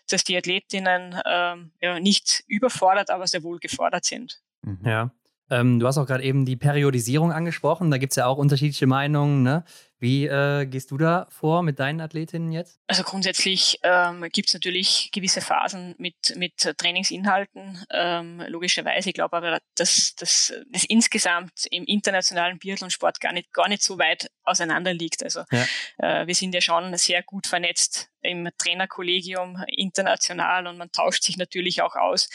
dass 0.09 0.22
die 0.22 0.37
Athletinnen 0.37 1.20
ähm, 1.24 1.72
ja, 1.81 1.99
nicht 1.99 2.45
überfordert, 2.47 3.11
aber 3.11 3.27
sehr 3.27 3.43
wohl 3.43 3.59
gefordert 3.59 4.05
sind. 4.05 4.41
Ja. 4.85 5.11
Ähm, 5.49 5.79
du 5.79 5.87
hast 5.87 5.97
auch 5.99 6.07
gerade 6.07 6.25
eben 6.25 6.45
die 6.45 6.57
Periodisierung 6.57 7.33
angesprochen. 7.33 7.91
Da 7.91 7.99
gibt 7.99 8.12
es 8.12 8.17
ja 8.17 8.27
auch 8.27 8.37
unterschiedliche 8.37 8.87
Meinungen. 8.87 9.43
Ne? 9.43 9.64
Wie 9.99 10.27
äh, 10.27 10.67
gehst 10.67 10.91
du 10.91 10.99
da 10.99 11.27
vor 11.31 11.62
mit 11.62 11.79
deinen 11.79 12.01
Athletinnen 12.01 12.53
jetzt? 12.53 12.81
Also 12.87 13.03
grundsätzlich 13.03 13.79
ähm, 13.83 14.27
gibt 14.33 14.49
es 14.49 14.55
natürlich 14.55 15.11
gewisse 15.12 15.41
Phasen 15.41 15.95
mit, 15.99 16.35
mit 16.37 16.57
Trainingsinhalten, 16.77 17.83
ähm, 17.91 18.43
logischerweise. 18.49 19.09
Ich 19.11 19.14
glaube 19.14 19.37
aber, 19.37 19.61
dass 19.77 20.14
das 20.17 20.53
insgesamt 20.89 21.67
im 21.71 21.85
internationalen 21.85 22.59
Biathlonsport 22.59 23.21
gar 23.21 23.33
nicht, 23.33 23.53
gar 23.53 23.69
nicht 23.69 23.83
so 23.83 23.99
weit 23.99 24.29
auseinander 24.43 24.93
liegt. 24.93 25.23
Also 25.23 25.45
ja. 25.51 25.64
äh, 25.99 26.27
wir 26.27 26.35
sind 26.35 26.55
ja 26.55 26.61
schon 26.61 26.97
sehr 26.97 27.23
gut 27.23 27.47
vernetzt 27.47 28.11
im 28.27 28.49
Trainerkollegium 28.59 29.62
international 29.68 30.66
und 30.66 30.79
man 30.79 30.93
tauscht 30.93 31.22
sich 31.22 31.37
natürlich 31.37 31.83
auch 31.83 31.97
aus. 31.97 32.29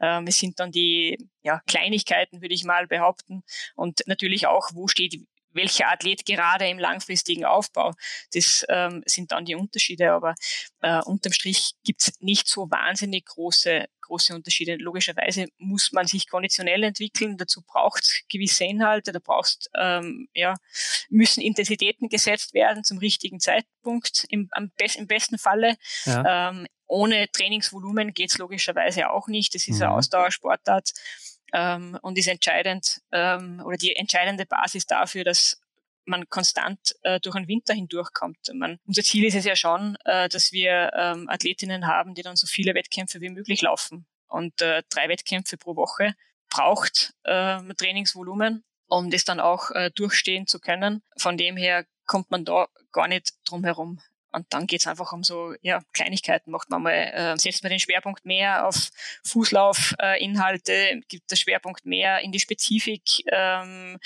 Ähm, 0.00 0.24
es 0.26 0.38
sind 0.38 0.58
dann 0.60 0.70
die 0.70 1.18
ja, 1.42 1.60
Kleinigkeiten, 1.66 2.42
würde 2.42 2.54
ich 2.54 2.64
mal 2.64 2.86
behaupten. 2.86 3.42
Und 3.76 4.02
natürlich 4.06 4.46
auch, 4.46 4.70
wo 4.74 4.88
steht 4.88 5.20
welcher 5.54 5.88
Athlet 5.88 6.26
gerade 6.26 6.68
im 6.68 6.78
langfristigen 6.78 7.44
Aufbau. 7.44 7.92
Das 8.32 8.64
ähm, 8.68 9.02
sind 9.06 9.32
dann 9.32 9.44
die 9.44 9.54
Unterschiede, 9.54 10.12
aber 10.12 10.34
äh, 10.80 11.00
unterm 11.02 11.32
Strich 11.32 11.72
gibt's 11.84 12.12
nicht 12.20 12.48
so 12.48 12.70
wahnsinnig 12.70 13.26
große, 13.26 13.86
große 14.02 14.34
Unterschiede. 14.34 14.76
Logischerweise 14.76 15.46
muss 15.58 15.92
man 15.92 16.06
sich 16.06 16.28
konditionell 16.28 16.82
entwickeln, 16.82 17.38
dazu 17.38 17.62
braucht 17.62 18.24
gewisse 18.28 18.64
Inhalte, 18.64 19.12
da 19.12 19.20
brauchst, 19.22 19.70
ähm, 19.78 20.28
ja, 20.34 20.54
müssen 21.08 21.40
Intensitäten 21.40 22.08
gesetzt 22.08 22.54
werden 22.54 22.84
zum 22.84 22.98
richtigen 22.98 23.40
Zeitpunkt, 23.40 24.26
im, 24.28 24.48
am 24.52 24.70
best, 24.76 24.96
im 24.96 25.06
besten 25.06 25.38
Falle. 25.38 25.76
Ja. 26.04 26.50
Ähm, 26.50 26.66
ohne 26.86 27.30
Trainingsvolumen 27.32 28.12
geht's 28.12 28.38
logischerweise 28.38 29.10
auch 29.10 29.26
nicht. 29.26 29.54
Das 29.54 29.66
ist 29.66 29.76
mhm. 29.76 29.84
eine 29.84 29.92
Ausdauersportart 29.92 30.92
ähm, 31.54 31.96
und 32.02 32.18
ist 32.18 32.28
entscheidend 32.28 33.00
ähm, 33.12 33.62
oder 33.64 33.76
die 33.76 33.94
entscheidende 33.96 34.44
Basis 34.44 34.86
dafür, 34.86 35.24
dass 35.24 35.60
man 36.04 36.28
konstant 36.28 36.96
äh, 37.02 37.20
durch 37.20 37.36
den 37.36 37.48
Winter 37.48 37.72
hindurchkommt. 37.72 38.50
Man, 38.52 38.78
unser 38.86 39.02
Ziel 39.02 39.24
ist 39.24 39.36
es 39.36 39.44
ja 39.44 39.56
schon, 39.56 39.96
äh, 40.04 40.28
dass 40.28 40.52
wir 40.52 40.90
ähm, 40.94 41.30
Athletinnen 41.30 41.86
haben, 41.86 42.14
die 42.14 42.22
dann 42.22 42.36
so 42.36 42.46
viele 42.46 42.74
Wettkämpfe 42.74 43.20
wie 43.20 43.30
möglich 43.30 43.62
laufen. 43.62 44.04
Und 44.26 44.60
äh, 44.60 44.82
drei 44.90 45.08
Wettkämpfe 45.08 45.56
pro 45.56 45.76
Woche 45.76 46.14
braucht 46.50 47.14
äh, 47.22 47.58
Trainingsvolumen, 47.74 48.64
um 48.88 49.10
das 49.10 49.24
dann 49.24 49.40
auch 49.40 49.70
äh, 49.70 49.90
durchstehen 49.94 50.46
zu 50.46 50.58
können. 50.58 51.02
Von 51.16 51.36
dem 51.36 51.56
her 51.56 51.86
kommt 52.04 52.30
man 52.30 52.44
da 52.44 52.66
gar 52.92 53.08
nicht 53.08 53.32
drum 53.44 53.64
herum. 53.64 54.00
Und 54.34 54.46
dann 54.50 54.66
geht's 54.66 54.86
einfach 54.86 55.12
um 55.12 55.22
so 55.22 55.54
ja, 55.62 55.80
Kleinigkeiten. 55.92 56.50
Macht 56.50 56.70
man 56.70 56.82
mal, 56.82 56.92
äh, 56.92 57.36
setzt 57.38 57.62
man 57.62 57.70
den 57.70 57.78
Schwerpunkt 57.78 58.24
mehr 58.24 58.66
auf 58.66 58.90
Fußlaufinhalte, 59.24 60.72
äh, 60.72 61.00
gibt 61.08 61.30
der 61.30 61.36
Schwerpunkt 61.36 61.86
mehr 61.86 62.20
in 62.20 62.32
die 62.32 62.40
Spezifik. 62.40 63.02
Ähm, 63.30 63.98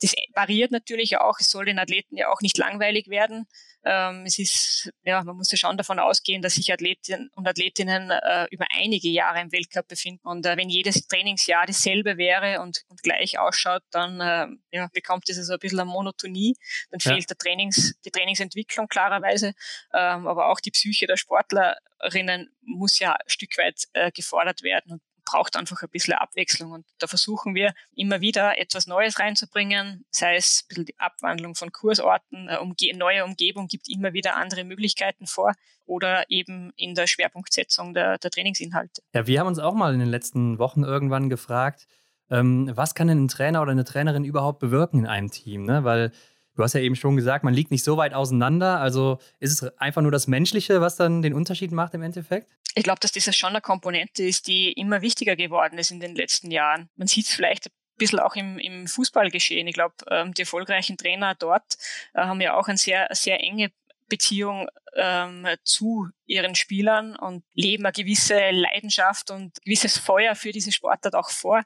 das 0.00 0.14
variiert 0.34 0.70
natürlich 0.70 1.18
auch. 1.18 1.38
Es 1.38 1.50
soll 1.50 1.66
den 1.66 1.78
Athleten 1.78 2.16
ja 2.16 2.30
auch 2.30 2.40
nicht 2.40 2.56
langweilig 2.56 3.08
werden. 3.08 3.46
Ähm, 3.84 4.24
es 4.24 4.38
ist, 4.38 4.90
ja, 5.04 5.22
man 5.22 5.36
muss 5.36 5.50
ja 5.50 5.58
schon 5.58 5.76
davon 5.76 5.98
ausgehen, 5.98 6.40
dass 6.42 6.54
sich 6.54 6.72
Athletinnen 6.72 7.30
und 7.34 7.46
Athletinnen 7.46 8.10
äh, 8.10 8.46
über 8.50 8.66
einige 8.70 9.08
Jahre 9.08 9.40
im 9.40 9.52
Weltcup 9.52 9.88
befinden. 9.88 10.26
Und 10.26 10.46
äh, 10.46 10.56
wenn 10.56 10.70
jedes 10.70 11.06
Trainingsjahr 11.06 11.66
dasselbe 11.66 12.16
wäre 12.16 12.60
und, 12.60 12.82
und 12.88 13.02
gleich 13.02 13.38
ausschaut, 13.38 13.82
dann 13.90 14.20
äh, 14.20 14.46
ja, 14.76 14.88
bekommt 14.92 15.28
es 15.28 15.38
also 15.38 15.54
ein 15.54 15.58
bisschen 15.58 15.80
eine 15.80 15.90
Monotonie. 15.90 16.56
Dann 16.90 17.00
ja. 17.02 17.12
fehlt 17.12 17.28
der 17.28 17.36
Trainings, 17.36 17.94
die 18.04 18.10
Trainingsentwicklung 18.10 18.88
klarerweise, 18.88 19.54
ähm, 19.92 20.26
aber 20.26 20.48
auch 20.48 20.60
die 20.60 20.70
Psyche 20.70 21.06
der 21.06 21.16
Sportlerinnen 21.16 22.50
muss 22.62 22.98
ja 22.98 23.12
ein 23.12 23.28
Stück 23.28 23.56
weit 23.58 23.84
äh, 23.92 24.10
gefordert 24.12 24.62
werden. 24.62 24.92
Und 24.92 25.02
braucht 25.24 25.56
einfach 25.56 25.82
ein 25.82 25.88
bisschen 25.88 26.14
Abwechslung. 26.14 26.72
Und 26.72 26.86
da 26.98 27.06
versuchen 27.06 27.54
wir 27.54 27.74
immer 27.94 28.20
wieder 28.20 28.58
etwas 28.58 28.86
Neues 28.86 29.18
reinzubringen, 29.18 30.04
sei 30.10 30.36
es 30.36 30.62
ein 30.62 30.68
bisschen 30.68 30.84
die 30.86 30.98
Abwandlung 30.98 31.54
von 31.54 31.72
Kursorten, 31.72 32.48
eine 32.48 32.60
umge 32.60 32.74
neue 32.94 33.24
Umgebung 33.24 33.66
gibt 33.66 33.88
immer 33.88 34.12
wieder 34.12 34.36
andere 34.36 34.64
Möglichkeiten 34.64 35.26
vor 35.26 35.54
oder 35.86 36.30
eben 36.30 36.72
in 36.76 36.94
der 36.94 37.06
Schwerpunktsetzung 37.06 37.94
der, 37.94 38.18
der 38.18 38.30
Trainingsinhalte. 38.30 39.02
Ja, 39.12 39.26
wir 39.26 39.40
haben 39.40 39.46
uns 39.46 39.58
auch 39.58 39.74
mal 39.74 39.92
in 39.92 40.00
den 40.00 40.08
letzten 40.08 40.58
Wochen 40.58 40.82
irgendwann 40.82 41.28
gefragt, 41.28 41.86
ähm, 42.30 42.70
was 42.74 42.94
kann 42.94 43.08
denn 43.08 43.24
ein 43.24 43.28
Trainer 43.28 43.60
oder 43.62 43.72
eine 43.72 43.84
Trainerin 43.84 44.24
überhaupt 44.24 44.58
bewirken 44.58 45.00
in 45.00 45.06
einem 45.06 45.30
Team? 45.30 45.64
Ne? 45.64 45.84
Weil 45.84 46.12
Du 46.56 46.62
hast 46.62 46.72
ja 46.74 46.80
eben 46.80 46.94
schon 46.94 47.16
gesagt, 47.16 47.42
man 47.44 47.52
liegt 47.52 47.72
nicht 47.72 47.82
so 47.82 47.96
weit 47.96 48.14
auseinander. 48.14 48.80
Also 48.80 49.18
ist 49.40 49.50
es 49.50 49.78
einfach 49.78 50.02
nur 50.02 50.12
das 50.12 50.28
Menschliche, 50.28 50.80
was 50.80 50.96
dann 50.96 51.20
den 51.20 51.34
Unterschied 51.34 51.72
macht 51.72 51.94
im 51.94 52.02
Endeffekt? 52.02 52.48
Ich 52.74 52.84
glaube, 52.84 53.00
dass 53.00 53.12
das 53.12 53.36
schon 53.36 53.50
eine 53.50 53.60
Komponente 53.60 54.24
ist, 54.24 54.48
die 54.48 54.72
immer 54.72 55.00
wichtiger 55.00 55.36
geworden 55.36 55.78
ist 55.78 55.90
in 55.90 56.00
den 56.00 56.14
letzten 56.14 56.50
Jahren. 56.50 56.88
Man 56.96 57.06
sieht 57.06 57.26
es 57.26 57.34
vielleicht 57.34 57.66
ein 57.66 57.72
bisschen 57.98 58.18
auch 58.18 58.34
im, 58.34 58.58
im 58.58 58.88
Fußballgeschehen. 58.88 59.68
Ich 59.68 59.74
glaube, 59.74 59.94
ähm, 60.10 60.34
die 60.34 60.42
erfolgreichen 60.42 60.96
Trainer 60.96 61.34
dort 61.34 61.76
äh, 62.14 62.22
haben 62.22 62.40
ja 62.40 62.56
auch 62.56 62.68
eine 62.68 62.78
sehr, 62.78 63.08
sehr 63.12 63.40
enge 63.40 63.70
Beziehung 64.08 64.68
ähm, 64.96 65.46
zu 65.64 66.08
ihren 66.26 66.54
Spielern 66.54 67.16
und 67.16 67.44
leben 67.54 67.84
eine 67.86 67.92
gewisse 67.92 68.50
Leidenschaft 68.50 69.30
und 69.30 69.56
gewisses 69.64 69.98
Feuer 69.98 70.34
für 70.34 70.52
diese 70.52 70.72
Sportart 70.72 71.14
auch 71.14 71.30
vor. 71.30 71.62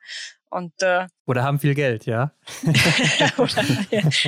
Und, 0.51 0.83
äh, 0.83 1.07
oder 1.27 1.43
haben 1.43 1.59
viel 1.59 1.75
Geld, 1.75 2.07
ja. 2.07 2.33
oder, 3.37 3.65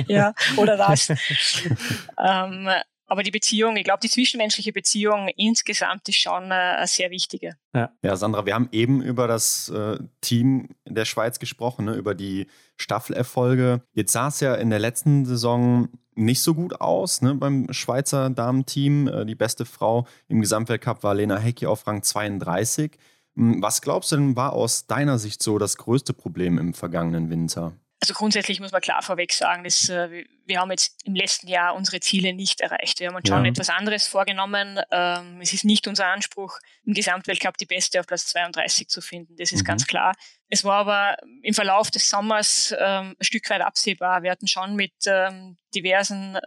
ja, 0.07 0.33
oder 0.55 0.77
das. 0.77 1.09
ähm, 2.17 2.69
aber 3.11 3.23
die 3.23 3.31
Beziehung, 3.31 3.75
ich 3.75 3.83
glaube, 3.83 3.99
die 4.01 4.09
zwischenmenschliche 4.09 4.71
Beziehung 4.71 5.27
insgesamt 5.35 6.07
ist 6.07 6.15
schon 6.15 6.49
äh, 6.49 6.53
eine 6.53 6.87
sehr 6.87 7.11
wichtige. 7.11 7.57
Ja. 7.75 7.91
ja, 8.01 8.15
Sandra, 8.15 8.45
wir 8.45 8.53
haben 8.55 8.69
eben 8.71 9.01
über 9.01 9.27
das 9.27 9.67
äh, 9.67 9.99
Team 10.21 10.69
der 10.87 11.03
Schweiz 11.03 11.37
gesprochen, 11.37 11.85
ne, 11.85 11.95
über 11.95 12.15
die 12.15 12.47
Staffelerfolge. 12.77 13.81
Jetzt 13.91 14.13
sah 14.13 14.29
es 14.29 14.39
ja 14.39 14.55
in 14.55 14.69
der 14.69 14.79
letzten 14.79 15.25
Saison 15.25 15.89
nicht 16.15 16.41
so 16.41 16.53
gut 16.53 16.79
aus 16.79 17.21
ne, 17.21 17.35
beim 17.35 17.67
Schweizer 17.73 18.29
Damenteam. 18.29 19.09
Äh, 19.09 19.25
die 19.25 19.35
beste 19.35 19.65
Frau 19.65 20.07
im 20.29 20.39
Gesamtweltcup 20.39 21.03
war 21.03 21.13
Lena 21.13 21.37
Hecki 21.37 21.65
auf 21.65 21.85
Rang 21.87 22.03
32. 22.03 22.97
Hm, 23.35 23.61
was 23.61 23.81
glaubst 23.81 24.13
du 24.13 24.15
denn 24.15 24.37
war 24.37 24.53
aus 24.53 24.87
deiner 24.87 25.19
Sicht 25.19 25.43
so 25.43 25.57
das 25.57 25.75
größte 25.75 26.13
Problem 26.13 26.57
im 26.57 26.73
vergangenen 26.73 27.29
Winter? 27.29 27.73
Also 28.01 28.15
grundsätzlich 28.15 28.59
muss 28.59 28.71
man 28.71 28.81
klar 28.81 29.03
vorweg 29.03 29.31
sagen, 29.31 29.63
dass 29.63 29.87
äh, 29.87 30.25
wir 30.45 30.59
haben 30.59 30.71
jetzt 30.71 31.05
im 31.05 31.13
letzten 31.13 31.47
Jahr 31.47 31.75
unsere 31.75 31.99
Ziele 31.99 32.33
nicht 32.33 32.59
erreicht. 32.59 32.99
Wir 32.99 33.07
haben 33.07 33.15
uns 33.15 33.29
schon 33.29 33.45
ja. 33.45 33.51
etwas 33.51 33.69
anderes 33.69 34.07
vorgenommen. 34.07 34.79
Ähm, 34.89 35.39
es 35.39 35.53
ist 35.53 35.65
nicht 35.65 35.87
unser 35.87 36.07
Anspruch, 36.07 36.57
im 36.83 36.95
Gesamtweltcup 36.95 37.57
die 37.57 37.67
Beste 37.67 37.99
auf 37.99 38.07
Platz 38.07 38.25
32 38.25 38.87
zu 38.87 39.01
finden. 39.01 39.35
Das 39.37 39.51
ist 39.51 39.61
mhm. 39.61 39.65
ganz 39.65 39.85
klar. 39.85 40.15
Es 40.49 40.63
war 40.63 40.77
aber 40.77 41.17
im 41.43 41.53
Verlauf 41.53 41.91
des 41.91 42.09
Sommers 42.09 42.73
ähm, 42.77 43.15
ein 43.19 43.23
Stück 43.23 43.47
weit 43.51 43.61
absehbar. 43.61 44.23
Wir 44.23 44.31
hatten 44.31 44.47
schon 44.47 44.75
mit 44.75 44.93
ähm, 45.05 45.57
diversen 45.75 46.37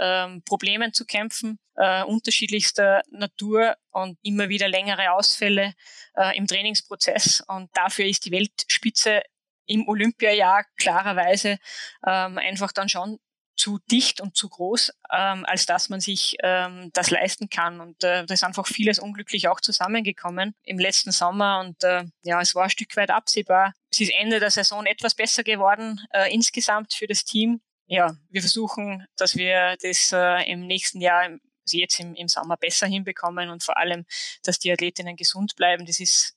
Problemen 0.45 0.93
zu 0.93 1.07
kämpfen, 1.07 1.59
äh, 1.77 2.03
unterschiedlichster 2.03 3.03
Natur 3.11 3.77
und 3.91 4.19
immer 4.23 4.49
wieder 4.49 4.69
längere 4.69 5.13
Ausfälle 5.13 5.75
äh, 6.17 6.37
im 6.37 6.47
Trainingsprozess. 6.47 7.43
Und 7.47 7.71
dafür 7.75 8.07
ist 8.07 8.25
die 8.27 8.33
Weltspitze 8.33 9.23
im 9.67 9.89
Olympiajahr 9.89 10.65
klarerweise 10.77 11.59
ähm, 12.07 12.39
einfach 12.39 12.73
dann 12.73 12.89
schon 12.89 13.19
zu 13.57 13.79
dicht 13.91 14.21
und 14.21 14.37
zu 14.37 14.49
groß, 14.49 14.93
ähm, 15.13 15.45
als 15.47 15.67
dass 15.67 15.89
man 15.89 16.01
sich 16.01 16.37
ähm, 16.43 16.91
das 16.93 17.11
leisten 17.11 17.49
kann. 17.49 17.81
Und 17.81 18.03
äh, 18.03 18.25
da 18.27 18.35
ist 18.35 18.45
einfach 18.45 18.67
vieles 18.67 18.99
unglücklich 18.99 19.49
auch 19.49 19.61
zusammengekommen 19.61 20.55
im 20.65 20.79
letzten 20.79 21.13
Sommer. 21.13 21.61
Und 21.61 21.83
äh, 21.85 22.05
ja, 22.23 22.41
es 22.41 22.55
war 22.55 22.65
ein 22.65 22.71
Stück 22.71 22.97
weit 22.97 23.11
absehbar. 23.11 23.73
Es 23.91 24.01
ist 24.01 24.13
Ende 24.19 24.41
der 24.41 24.51
Saison 24.51 24.87
etwas 24.87 25.15
besser 25.15 25.45
geworden 25.45 26.01
äh, 26.13 26.33
insgesamt 26.33 26.95
für 26.95 27.07
das 27.07 27.25
Team. 27.25 27.61
Ja, 27.87 28.17
wir 28.31 28.41
versuchen, 28.41 29.07
dass 29.17 29.37
wir 29.37 29.77
das 29.83 30.11
äh, 30.13 30.51
im 30.51 30.67
nächsten 30.67 31.01
Jahr, 31.01 31.23
also 31.23 31.79
jetzt 31.79 32.01
im, 32.01 32.15
im 32.15 32.29
Sommer 32.29 32.57
besser 32.57 32.87
hinbekommen 32.87 33.51
und 33.51 33.63
vor 33.63 33.77
allem, 33.77 34.05
dass 34.43 34.59
die 34.59 34.73
Athletinnen 34.73 35.17
gesund 35.17 35.55
bleiben. 35.57 35.87
Das 35.87 36.01
ist 36.01 36.35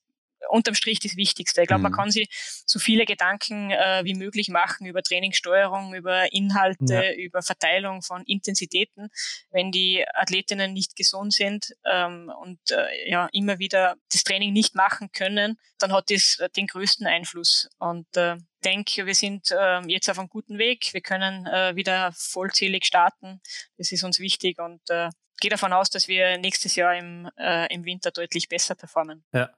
unterm 0.49 0.75
Strich 0.75 0.99
das 0.99 1.15
Wichtigste. 1.15 1.61
Ich 1.61 1.67
glaube, 1.67 1.79
mhm. 1.79 1.83
man 1.83 1.91
kann 1.93 2.11
sich 2.11 2.29
so 2.65 2.79
viele 2.79 3.05
Gedanken 3.05 3.71
äh, 3.71 4.01
wie 4.03 4.13
möglich 4.13 4.49
machen 4.49 4.85
über 4.85 5.03
Trainingssteuerung, 5.03 5.93
über 5.93 6.31
Inhalte, 6.31 6.93
ja. 6.93 7.13
über 7.13 7.41
Verteilung 7.41 8.01
von 8.01 8.23
Intensitäten. 8.23 9.09
Wenn 9.51 9.71
die 9.71 10.05
Athletinnen 10.13 10.73
nicht 10.73 10.95
gesund 10.95 11.33
sind 11.33 11.73
ähm, 11.85 12.31
und 12.41 12.59
äh, 12.71 13.09
ja 13.09 13.29
immer 13.31 13.59
wieder 13.59 13.95
das 14.11 14.23
Training 14.23 14.53
nicht 14.53 14.75
machen 14.75 15.11
können, 15.11 15.57
dann 15.79 15.91
hat 15.91 16.09
das 16.09 16.39
äh, 16.39 16.49
den 16.49 16.67
größten 16.67 17.07
Einfluss. 17.07 17.69
Und 17.79 18.07
äh, 18.15 18.37
denke, 18.63 19.05
wir 19.05 19.15
sind 19.15 19.51
äh, 19.51 19.81
jetzt 19.87 20.09
auf 20.09 20.19
einem 20.19 20.29
guten 20.29 20.57
Weg. 20.57 20.93
Wir 20.93 21.01
können 21.01 21.45
äh, 21.45 21.75
wieder 21.75 22.11
vollzählig 22.13 22.85
starten. 22.85 23.41
Das 23.77 23.91
ist 23.91 24.03
uns 24.03 24.19
wichtig 24.19 24.59
und 24.59 24.81
äh, 24.89 25.09
gehe 25.39 25.51
davon 25.51 25.73
aus, 25.73 25.89
dass 25.89 26.07
wir 26.07 26.37
nächstes 26.37 26.75
Jahr 26.75 26.95
im, 26.95 27.29
äh, 27.37 27.73
im 27.73 27.85
Winter 27.85 28.11
deutlich 28.11 28.49
besser 28.49 28.75
performen. 28.75 29.23
Ja. 29.33 29.49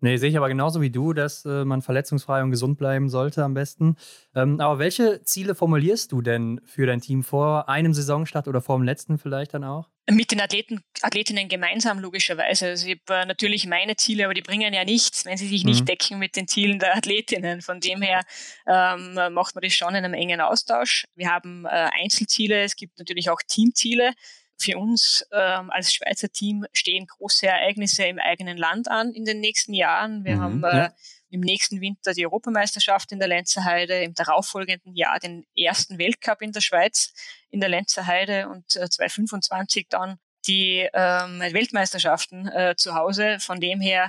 Nee, 0.00 0.18
sehe 0.18 0.28
ich 0.28 0.36
aber 0.36 0.48
genauso 0.48 0.82
wie 0.82 0.90
du, 0.90 1.14
dass 1.14 1.44
äh, 1.46 1.64
man 1.64 1.80
verletzungsfrei 1.80 2.42
und 2.42 2.50
gesund 2.50 2.76
bleiben 2.76 3.08
sollte 3.08 3.42
am 3.42 3.54
besten. 3.54 3.96
Ähm, 4.34 4.60
aber 4.60 4.78
welche 4.78 5.22
Ziele 5.22 5.54
formulierst 5.54 6.12
du 6.12 6.20
denn 6.20 6.60
für 6.64 6.86
dein 6.86 7.00
Team 7.00 7.22
vor 7.22 7.68
einem 7.70 7.94
Saisonstart 7.94 8.46
oder 8.46 8.60
vor 8.60 8.76
dem 8.76 8.84
letzten 8.84 9.16
vielleicht 9.16 9.54
dann 9.54 9.64
auch? 9.64 9.88
Mit 10.08 10.30
den 10.30 10.40
Athleten, 10.40 10.82
Athletinnen 11.00 11.48
gemeinsam 11.48 11.98
logischerweise. 11.98 12.66
Also 12.66 12.86
ich 12.86 13.00
habe 13.08 13.22
äh, 13.22 13.26
natürlich 13.26 13.66
meine 13.66 13.96
Ziele, 13.96 14.26
aber 14.26 14.34
die 14.34 14.42
bringen 14.42 14.74
ja 14.74 14.84
nichts, 14.84 15.24
wenn 15.24 15.38
sie 15.38 15.48
sich 15.48 15.64
nicht 15.64 15.80
mhm. 15.80 15.86
decken 15.86 16.18
mit 16.18 16.36
den 16.36 16.46
Zielen 16.46 16.78
der 16.78 16.94
Athletinnen. 16.94 17.62
Von 17.62 17.80
dem 17.80 18.02
her 18.02 18.20
ähm, 18.66 19.14
macht 19.32 19.54
man 19.54 19.62
das 19.62 19.72
schon 19.72 19.94
in 19.94 20.04
einem 20.04 20.14
engen 20.14 20.42
Austausch. 20.42 21.06
Wir 21.14 21.30
haben 21.30 21.64
äh, 21.64 21.88
Einzelziele, 22.02 22.62
es 22.62 22.76
gibt 22.76 22.98
natürlich 22.98 23.30
auch 23.30 23.40
Teamziele 23.48 24.12
für 24.58 24.78
uns 24.78 25.26
ähm, 25.32 25.70
als 25.70 25.92
Schweizer 25.92 26.30
Team 26.30 26.66
stehen 26.72 27.06
große 27.06 27.46
Ereignisse 27.46 28.04
im 28.04 28.18
eigenen 28.18 28.56
Land 28.56 28.88
an 28.88 29.12
in 29.12 29.24
den 29.24 29.40
nächsten 29.40 29.74
Jahren. 29.74 30.24
Wir 30.24 30.36
mhm, 30.36 30.40
haben 30.40 30.64
äh, 30.64 30.76
ja. 30.76 30.94
im 31.30 31.40
nächsten 31.40 31.80
Winter 31.80 32.12
die 32.14 32.24
Europameisterschaft 32.24 33.12
in 33.12 33.18
der 33.18 33.28
Lenzerheide, 33.28 34.02
im 34.02 34.14
darauffolgenden 34.14 34.94
Jahr 34.94 35.18
den 35.18 35.46
ersten 35.56 35.98
Weltcup 35.98 36.42
in 36.42 36.52
der 36.52 36.60
Schweiz 36.60 37.12
in 37.50 37.60
der 37.60 37.68
Lenzerheide 37.68 38.48
und 38.48 38.76
äh, 38.76 38.88
2025 38.88 39.88
dann 39.88 40.18
die 40.46 40.88
ähm, 40.92 41.40
Weltmeisterschaften 41.40 42.46
äh, 42.48 42.74
zu 42.76 42.94
Hause. 42.94 43.38
Von 43.40 43.60
dem 43.60 43.80
her, 43.80 44.08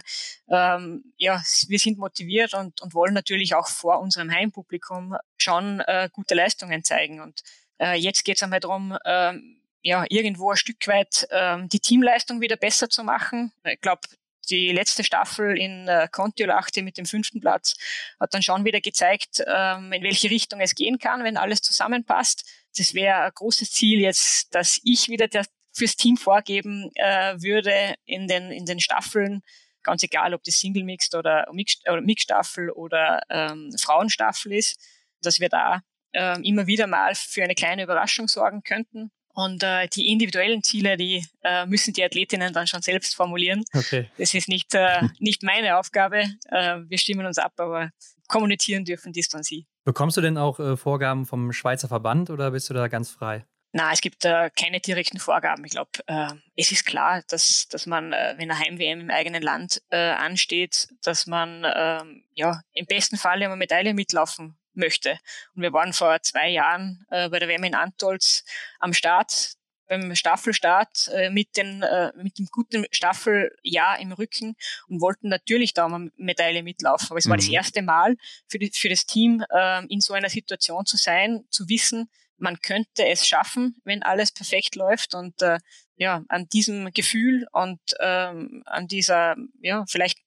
ähm, 0.49 1.11
ja, 1.17 1.41
wir 1.67 1.79
sind 1.79 1.97
motiviert 1.97 2.53
und, 2.53 2.79
und 2.81 2.93
wollen 2.93 3.15
natürlich 3.15 3.55
auch 3.55 3.67
vor 3.67 3.99
unserem 3.99 4.31
Heimpublikum 4.31 5.15
schon 5.37 5.79
äh, 5.81 6.09
gute 6.11 6.35
Leistungen 6.35 6.83
zeigen. 6.83 7.21
Und 7.21 7.41
Äh, 7.79 7.99
jetzt 7.99 8.23
geht 8.23 8.37
es 8.37 8.43
einmal 8.43 8.59
darum, 8.59 8.97
ähm, 9.05 9.61
ja, 9.81 10.05
irgendwo 10.09 10.51
ein 10.51 10.57
Stück 10.57 10.87
weit 10.87 11.27
ähm, 11.31 11.69
die 11.69 11.79
Teamleistung 11.79 12.41
wieder 12.41 12.57
besser 12.57 12.89
zu 12.89 13.03
machen. 13.03 13.53
Ich 13.63 13.79
glaube, 13.79 14.01
die 14.49 14.71
letzte 14.71 15.03
Staffel 15.03 15.57
in 15.57 15.87
äh, 15.87 16.07
Kontiolahti 16.11 16.81
mit 16.81 16.97
dem 16.97 17.05
fünften 17.05 17.39
Platz 17.39 17.75
hat 18.19 18.33
dann 18.33 18.41
schon 18.41 18.65
wieder 18.65 18.81
gezeigt, 18.81 19.43
ähm, 19.45 19.91
in 19.91 20.03
welche 20.03 20.29
Richtung 20.29 20.59
es 20.61 20.75
gehen 20.75 20.99
kann, 20.99 21.23
wenn 21.23 21.37
alles 21.37 21.61
zusammenpasst. 21.61 22.43
Das 22.77 22.93
wäre 22.93 23.23
ein 23.23 23.31
großes 23.33 23.71
Ziel 23.71 23.99
jetzt, 23.99 24.53
dass 24.55 24.79
ich 24.83 25.09
wieder 25.09 25.27
der, 25.27 25.45
fürs 25.73 25.95
Team 25.95 26.17
vorgeben 26.17 26.91
äh, 26.95 27.35
würde 27.41 27.95
in 28.05 28.27
den, 28.27 28.51
in 28.51 28.65
den 28.65 28.79
Staffeln, 28.79 29.41
ganz 29.83 30.03
egal, 30.03 30.33
ob 30.33 30.43
das 30.43 30.59
Single 30.59 30.83
Mixed 30.83 31.15
oder, 31.15 31.47
Mixed-Staffel 31.51 32.71
oder 32.71 33.21
ähm, 33.29 33.73
Frauenstaffel 33.79 34.53
ist, 34.53 34.79
dass 35.21 35.39
wir 35.39 35.49
da 35.49 35.81
äh, 36.13 36.39
immer 36.41 36.67
wieder 36.67 36.87
mal 36.87 37.15
für 37.15 37.43
eine 37.43 37.55
kleine 37.55 37.83
Überraschung 37.83 38.27
sorgen 38.27 38.63
könnten. 38.63 39.11
Und 39.37 39.61
äh, 39.61 39.87
die 39.87 40.11
individuellen 40.11 40.63
Ziele, 40.63 40.97
die 40.97 41.23
äh, 41.43 41.67
müssen 41.67 41.93
die 41.93 42.03
Athletinnen 42.03 42.53
dann 42.53 42.65
schon 42.65 42.81
selbst 42.81 43.15
formulieren. 43.15 43.63
Okay. 43.71 44.09
Das 44.17 44.33
ist 44.33 44.49
nicht, 44.49 44.73
äh, 44.73 45.03
nicht 45.19 45.43
meine 45.43 45.77
Aufgabe. 45.77 46.23
Äh, 46.49 46.79
wir 46.87 46.97
stimmen 46.97 47.23
uns 47.23 47.37
ab, 47.37 47.53
aber 47.57 47.91
kommunizieren 48.27 48.83
dürfen 48.83 49.13
dies 49.13 49.29
dann 49.29 49.43
sie. 49.43 49.67
Bekommst 49.85 50.17
du 50.17 50.21
denn 50.21 50.39
auch 50.39 50.59
äh, 50.59 50.75
Vorgaben 50.75 51.27
vom 51.27 51.53
Schweizer 51.53 51.87
Verband 51.87 52.31
oder 52.31 52.49
bist 52.49 52.71
du 52.71 52.73
da 52.73 52.87
ganz 52.87 53.11
frei? 53.11 53.45
Na, 53.73 53.91
es 53.91 54.01
gibt 54.01 54.25
äh, 54.25 54.49
keine 54.59 54.79
direkten 54.79 55.19
Vorgaben. 55.19 55.63
Ich 55.65 55.71
glaube, 55.71 55.91
äh, 56.07 56.29
es 56.55 56.71
ist 56.71 56.87
klar, 56.87 57.21
dass, 57.29 57.67
dass 57.67 57.85
man, 57.85 58.13
äh, 58.13 58.33
wenn 58.37 58.49
eine 58.49 58.59
Heim-WM 58.59 59.01
im 59.01 59.11
eigenen 59.11 59.43
Land 59.43 59.83
äh, 59.91 59.97
ansteht, 59.97 60.87
dass 61.03 61.27
man 61.27 61.63
ähm, 61.63 62.23
ja 62.33 62.61
im 62.73 62.87
besten 62.87 63.17
Fall 63.17 63.43
eine 63.43 63.55
Medaille 63.55 63.93
mitlaufen 63.93 64.57
möchte. 64.77 65.19
Und 65.55 65.61
wir 65.63 65.73
waren 65.73 65.93
vor 65.93 66.21
zwei 66.21 66.49
Jahren 66.49 67.05
äh, 67.09 67.29
bei 67.29 67.39
der 67.39 67.47
WM 67.47 67.63
in 67.63 67.75
Antolz 67.75 68.43
am 68.79 68.93
Start, 68.93 69.57
beim 69.87 70.15
Staffelstart 70.15 71.09
äh, 71.13 71.29
mit, 71.29 71.55
den, 71.55 71.81
äh, 71.81 72.11
mit 72.15 72.37
dem 72.37 72.47
guten 72.51 72.85
Staffeljahr 72.91 73.99
im 73.99 74.11
Rücken 74.11 74.55
und 74.87 75.01
wollten 75.01 75.29
natürlich 75.29 75.73
da 75.73 75.87
mal 75.87 76.11
Medaille 76.17 76.63
mitlaufen. 76.63 77.07
Aber 77.09 77.19
es 77.19 77.25
mhm. 77.25 77.31
war 77.31 77.37
das 77.37 77.47
mhm. 77.47 77.53
erste 77.53 77.81
Mal 77.81 78.17
für, 78.47 78.59
die, 78.59 78.71
für 78.73 78.89
das 78.89 79.05
Team, 79.05 79.43
äh, 79.49 79.85
in 79.87 80.01
so 80.01 80.13
einer 80.13 80.29
Situation 80.29 80.85
zu 80.85 80.97
sein, 80.97 81.45
zu 81.49 81.69
wissen, 81.69 82.09
man 82.37 82.59
könnte 82.61 83.07
es 83.07 83.27
schaffen, 83.27 83.77
wenn 83.83 84.03
alles 84.03 84.31
perfekt 84.31 84.75
läuft. 84.75 85.15
Und 85.15 85.41
äh, 85.41 85.59
ja, 85.95 86.23
an 86.27 86.47
diesem 86.49 86.91
Gefühl 86.91 87.47
und 87.51 87.79
ähm, 87.99 88.63
an 88.65 88.87
dieser, 88.87 89.35
ja, 89.61 89.85
vielleicht 89.87 90.19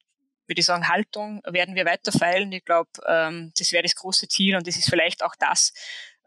würde 0.51 0.61
ich 0.61 0.67
sagen, 0.67 0.89
Haltung 0.89 1.41
werden 1.47 1.75
wir 1.75 1.87
weiter 1.87 2.13
feilen. 2.13 2.53
Ich 2.53 2.65
glaube, 2.65 2.91
ähm, 3.09 3.53
das 3.57 3.73
wäre 3.73 3.85
das 3.85 3.95
große 3.95 4.29
Ziel 4.29 4.57
und 4.57 4.67
das 4.67 4.77
ist 4.77 4.91
vielleicht 4.91 5.25
auch 5.25 5.35
das, 5.39 5.73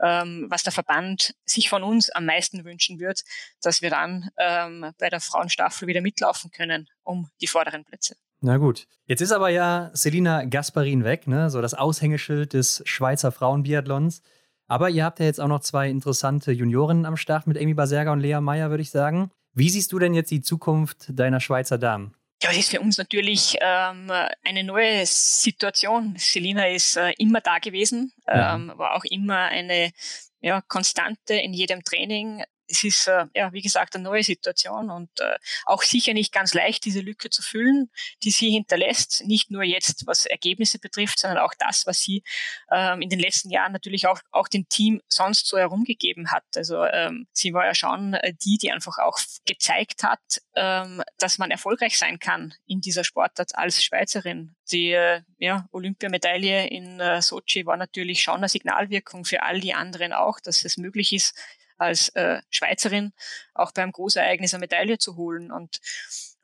ähm, 0.01 0.47
was 0.49 0.63
der 0.63 0.71
Verband 0.71 1.35
sich 1.45 1.69
von 1.69 1.83
uns 1.83 2.09
am 2.09 2.25
meisten 2.25 2.65
wünschen 2.65 2.99
wird, 2.99 3.21
dass 3.61 3.81
wir 3.81 3.89
dann 3.89 4.29
ähm, 4.39 4.91
bei 4.97 5.09
der 5.09 5.19
Frauenstaffel 5.19 5.87
wieder 5.87 6.01
mitlaufen 6.01 6.51
können 6.51 6.87
um 7.03 7.29
die 7.41 7.47
vorderen 7.47 7.83
Plätze. 7.83 8.15
Na 8.41 8.57
gut. 8.57 8.87
Jetzt 9.05 9.21
ist 9.21 9.31
aber 9.31 9.49
ja 9.49 9.91
Selina 9.93 10.45
Gasparin 10.45 11.03
weg, 11.03 11.27
ne? 11.27 11.49
so 11.49 11.61
das 11.61 11.73
Aushängeschild 11.73 12.53
des 12.53 12.81
Schweizer 12.85 13.31
Frauenbiathlons. 13.31 14.21
Aber 14.67 14.89
ihr 14.89 15.03
habt 15.03 15.19
ja 15.19 15.25
jetzt 15.25 15.39
auch 15.39 15.47
noch 15.47 15.59
zwei 15.59 15.89
interessante 15.89 16.51
Juniorinnen 16.51 17.05
am 17.05 17.17
Start 17.17 17.45
mit 17.47 17.57
Amy 17.57 17.73
Baserga 17.73 18.11
und 18.11 18.21
Lea 18.21 18.39
Meyer, 18.39 18.69
würde 18.69 18.81
ich 18.81 18.91
sagen. 18.91 19.31
Wie 19.53 19.69
siehst 19.69 19.91
du 19.91 19.99
denn 19.99 20.13
jetzt 20.13 20.31
die 20.31 20.41
Zukunft 20.41 21.07
deiner 21.09 21.39
Schweizer 21.39 21.77
Damen? 21.77 22.15
Ja, 22.43 22.51
es 22.51 22.57
ist 22.57 22.71
für 22.71 22.81
uns 22.81 22.97
natürlich 22.97 23.55
ähm, 23.61 24.11
eine 24.43 24.65
neue 24.65 25.05
Situation. 25.05 26.15
Selina 26.17 26.67
ist 26.67 26.97
äh, 26.97 27.13
immer 27.17 27.39
da 27.39 27.59
gewesen, 27.59 28.11
ähm, 28.27 28.73
war 28.75 28.95
auch 28.95 29.05
immer 29.05 29.45
eine 29.45 29.93
ja, 30.41 30.59
Konstante 30.59 31.35
in 31.35 31.53
jedem 31.53 31.85
Training 31.85 32.43
es 32.67 32.83
ist, 32.83 33.07
äh, 33.07 33.25
ja, 33.35 33.51
wie 33.53 33.61
gesagt, 33.61 33.95
eine 33.95 34.03
neue 34.03 34.23
Situation 34.23 34.89
und 34.89 35.09
äh, 35.19 35.37
auch 35.65 35.83
sicher 35.83 36.13
nicht 36.13 36.31
ganz 36.31 36.53
leicht, 36.53 36.85
diese 36.85 37.01
Lücke 37.01 37.29
zu 37.29 37.41
füllen, 37.41 37.89
die 38.23 38.31
sie 38.31 38.51
hinterlässt. 38.51 39.23
Nicht 39.25 39.51
nur 39.51 39.63
jetzt, 39.63 40.07
was 40.07 40.25
Ergebnisse 40.25 40.79
betrifft, 40.79 41.19
sondern 41.19 41.39
auch 41.39 41.53
das, 41.57 41.85
was 41.85 41.99
sie 41.99 42.23
ähm, 42.71 43.01
in 43.01 43.09
den 43.09 43.19
letzten 43.19 43.49
Jahren 43.49 43.71
natürlich 43.71 44.07
auch, 44.07 44.19
auch 44.31 44.47
dem 44.47 44.67
Team 44.69 45.01
sonst 45.07 45.47
so 45.47 45.57
herumgegeben 45.57 46.31
hat. 46.31 46.45
Also 46.55 46.83
ähm, 46.85 47.27
sie 47.33 47.53
war 47.53 47.65
ja 47.65 47.75
schon 47.75 48.13
äh, 48.15 48.33
die, 48.33 48.57
die 48.57 48.71
einfach 48.71 48.97
auch 48.97 49.19
gezeigt 49.45 50.03
hat, 50.03 50.41
ähm, 50.55 51.03
dass 51.17 51.37
man 51.37 51.51
erfolgreich 51.51 51.97
sein 51.97 52.19
kann 52.19 52.53
in 52.65 52.81
dieser 52.81 53.03
Sportart 53.03 53.55
als 53.55 53.83
Schweizerin. 53.83 54.55
Die 54.71 54.91
äh, 54.91 55.21
ja, 55.37 55.67
Olympiamedaille 55.71 56.67
in 56.67 56.99
äh, 56.99 57.21
Sochi 57.21 57.65
war 57.65 57.77
natürlich 57.77 58.21
schon 58.21 58.37
eine 58.37 58.49
Signalwirkung 58.49 59.25
für 59.25 59.43
all 59.43 59.59
die 59.59 59.73
anderen 59.73 60.13
auch, 60.13 60.39
dass 60.39 60.63
es 60.65 60.77
möglich 60.77 61.13
ist, 61.13 61.35
als 61.83 62.09
äh, 62.09 62.41
Schweizerin 62.49 63.13
auch 63.53 63.71
beim 63.71 63.91
Großereignis 63.91 64.53
eine 64.53 64.61
Medaille 64.61 64.97
zu 64.97 65.15
holen. 65.15 65.51
Und 65.51 65.79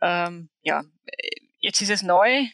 ähm, 0.01 0.49
ja, 0.61 0.83
jetzt 1.59 1.81
ist 1.81 1.89
es 1.89 2.03
neu. 2.03 2.45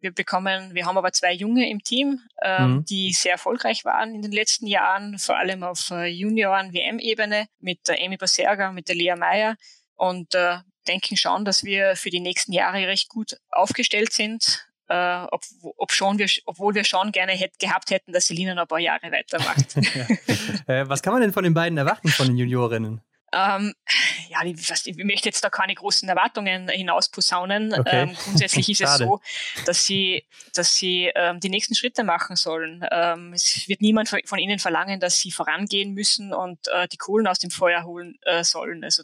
Wir 0.00 0.12
bekommen, 0.12 0.74
wir 0.74 0.86
haben 0.86 0.98
aber 0.98 1.12
zwei 1.12 1.32
Junge 1.32 1.68
im 1.68 1.82
Team, 1.82 2.20
ähm, 2.42 2.76
mhm. 2.76 2.84
die 2.84 3.12
sehr 3.12 3.32
erfolgreich 3.32 3.84
waren 3.84 4.14
in 4.14 4.22
den 4.22 4.32
letzten 4.32 4.66
Jahren, 4.66 5.18
vor 5.18 5.36
allem 5.36 5.62
auf 5.62 5.90
äh, 5.90 6.06
Junioren-WM-Ebene 6.06 7.46
mit 7.60 7.88
der 7.88 7.98
Amy 8.04 8.16
Baserga, 8.16 8.72
mit 8.72 8.88
der 8.88 8.94
Lea 8.94 9.14
Meyer 9.16 9.56
und 9.94 10.34
äh, 10.34 10.58
denken 10.86 11.16
schon, 11.16 11.44
dass 11.44 11.64
wir 11.64 11.96
für 11.96 12.10
die 12.10 12.20
nächsten 12.20 12.52
Jahre 12.52 12.86
recht 12.86 13.08
gut 13.08 13.38
aufgestellt 13.50 14.12
sind 14.12 14.66
äh, 14.88 15.24
ob, 15.30 15.42
ob 15.76 15.92
schon 15.92 16.18
wir, 16.18 16.28
obwohl 16.44 16.74
wir 16.74 16.84
schon 16.84 17.12
gerne 17.12 17.32
hätt, 17.32 17.58
gehabt 17.58 17.90
hätten, 17.90 18.12
dass 18.12 18.26
Selina 18.26 18.54
noch 18.54 18.62
ein 18.62 18.68
paar 18.68 18.78
Jahre 18.78 19.10
weitermacht. 19.10 19.76
ja. 20.66 20.74
äh, 20.74 20.88
was 20.88 21.02
kann 21.02 21.12
man 21.12 21.22
denn 21.22 21.32
von 21.32 21.44
den 21.44 21.54
beiden 21.54 21.76
erwarten, 21.78 22.08
von 22.08 22.26
den 22.26 22.36
Juniorinnen? 22.36 23.00
Ähm, 23.32 23.74
ja, 24.28 24.44
ich, 24.44 24.86
ich, 24.86 24.96
möchte 25.04 25.28
jetzt 25.28 25.42
da 25.42 25.50
keine 25.50 25.74
großen 25.74 26.08
Erwartungen 26.08 26.68
hinausposaunen. 26.68 27.74
Okay. 27.74 28.02
Ähm, 28.02 28.16
grundsätzlich 28.24 28.68
ist 28.70 28.80
es 28.82 28.96
so, 28.96 29.20
dass 29.64 29.84
sie, 29.84 30.24
dass 30.54 30.76
sie 30.76 31.10
ähm, 31.14 31.40
die 31.40 31.48
nächsten 31.48 31.74
Schritte 31.74 32.04
machen 32.04 32.36
sollen. 32.36 32.84
Ähm, 32.90 33.32
es 33.32 33.68
wird 33.68 33.80
niemand 33.80 34.08
von 34.08 34.38
ihnen 34.38 34.58
verlangen, 34.58 35.00
dass 35.00 35.18
sie 35.18 35.30
vorangehen 35.30 35.92
müssen 35.92 36.32
und 36.32 36.66
äh, 36.68 36.88
die 36.88 36.98
Kohlen 36.98 37.26
aus 37.26 37.38
dem 37.38 37.50
Feuer 37.50 37.84
holen 37.84 38.18
äh, 38.22 38.44
sollen. 38.44 38.84
Also 38.84 39.02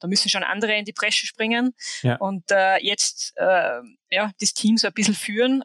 da 0.00 0.08
müssen 0.08 0.28
schon 0.28 0.42
andere 0.42 0.74
in 0.76 0.84
die 0.84 0.92
Bresche 0.92 1.26
springen 1.26 1.74
ja. 2.02 2.16
und 2.16 2.50
äh, 2.50 2.78
jetzt 2.78 3.32
äh, 3.36 3.80
ja, 4.10 4.32
das 4.40 4.54
Team 4.54 4.76
so 4.76 4.88
ein 4.88 4.92
bisschen 4.92 5.14
führen. 5.14 5.62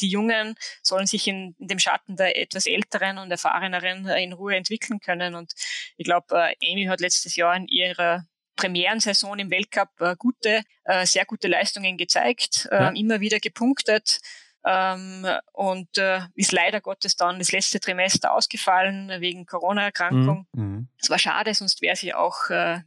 Die 0.00 0.08
Jungen 0.08 0.54
sollen 0.82 1.06
sich 1.06 1.26
in, 1.26 1.54
in, 1.58 1.68
dem 1.68 1.78
Schatten 1.78 2.16
der 2.16 2.38
etwas 2.38 2.66
älteren 2.66 3.18
und 3.18 3.30
erfahreneren 3.30 4.06
äh, 4.06 4.22
in 4.22 4.32
Ruhe 4.32 4.56
entwickeln 4.56 5.00
können. 5.00 5.34
Und 5.34 5.52
ich 5.96 6.04
glaube, 6.04 6.34
äh, 6.34 6.72
Amy 6.72 6.84
hat 6.86 7.00
letztes 7.00 7.36
Jahr 7.36 7.56
in 7.56 7.66
ihrer 7.66 8.26
Premierensaison 8.56 9.38
im 9.38 9.50
Weltcup 9.50 9.88
äh, 10.00 10.16
gute, 10.18 10.62
sehr 11.04 11.24
gute 11.24 11.46
Leistungen 11.46 11.96
gezeigt, 11.96 12.68
ja. 12.70 12.88
immer 12.88 13.20
wieder 13.20 13.38
gepunktet. 13.38 14.18
Ähm, 14.64 15.26
und 15.52 15.96
äh, 15.96 16.20
ist 16.34 16.52
leider 16.52 16.80
Gottes 16.80 17.16
dann 17.16 17.38
das 17.38 17.52
letzte 17.52 17.80
Trimester 17.80 18.32
ausgefallen 18.32 19.20
wegen 19.20 19.46
Corona-Erkrankung. 19.46 20.46
Mhm. 20.52 20.62
mhm. 20.62 20.88
Es 21.00 21.08
mhm. 21.08 21.12
war 21.12 21.18
schade, 21.18 21.54
sonst 21.54 21.80
wäre 21.80 21.96
sie 21.96 22.12
auch 22.12 22.50
äh, 22.50 22.80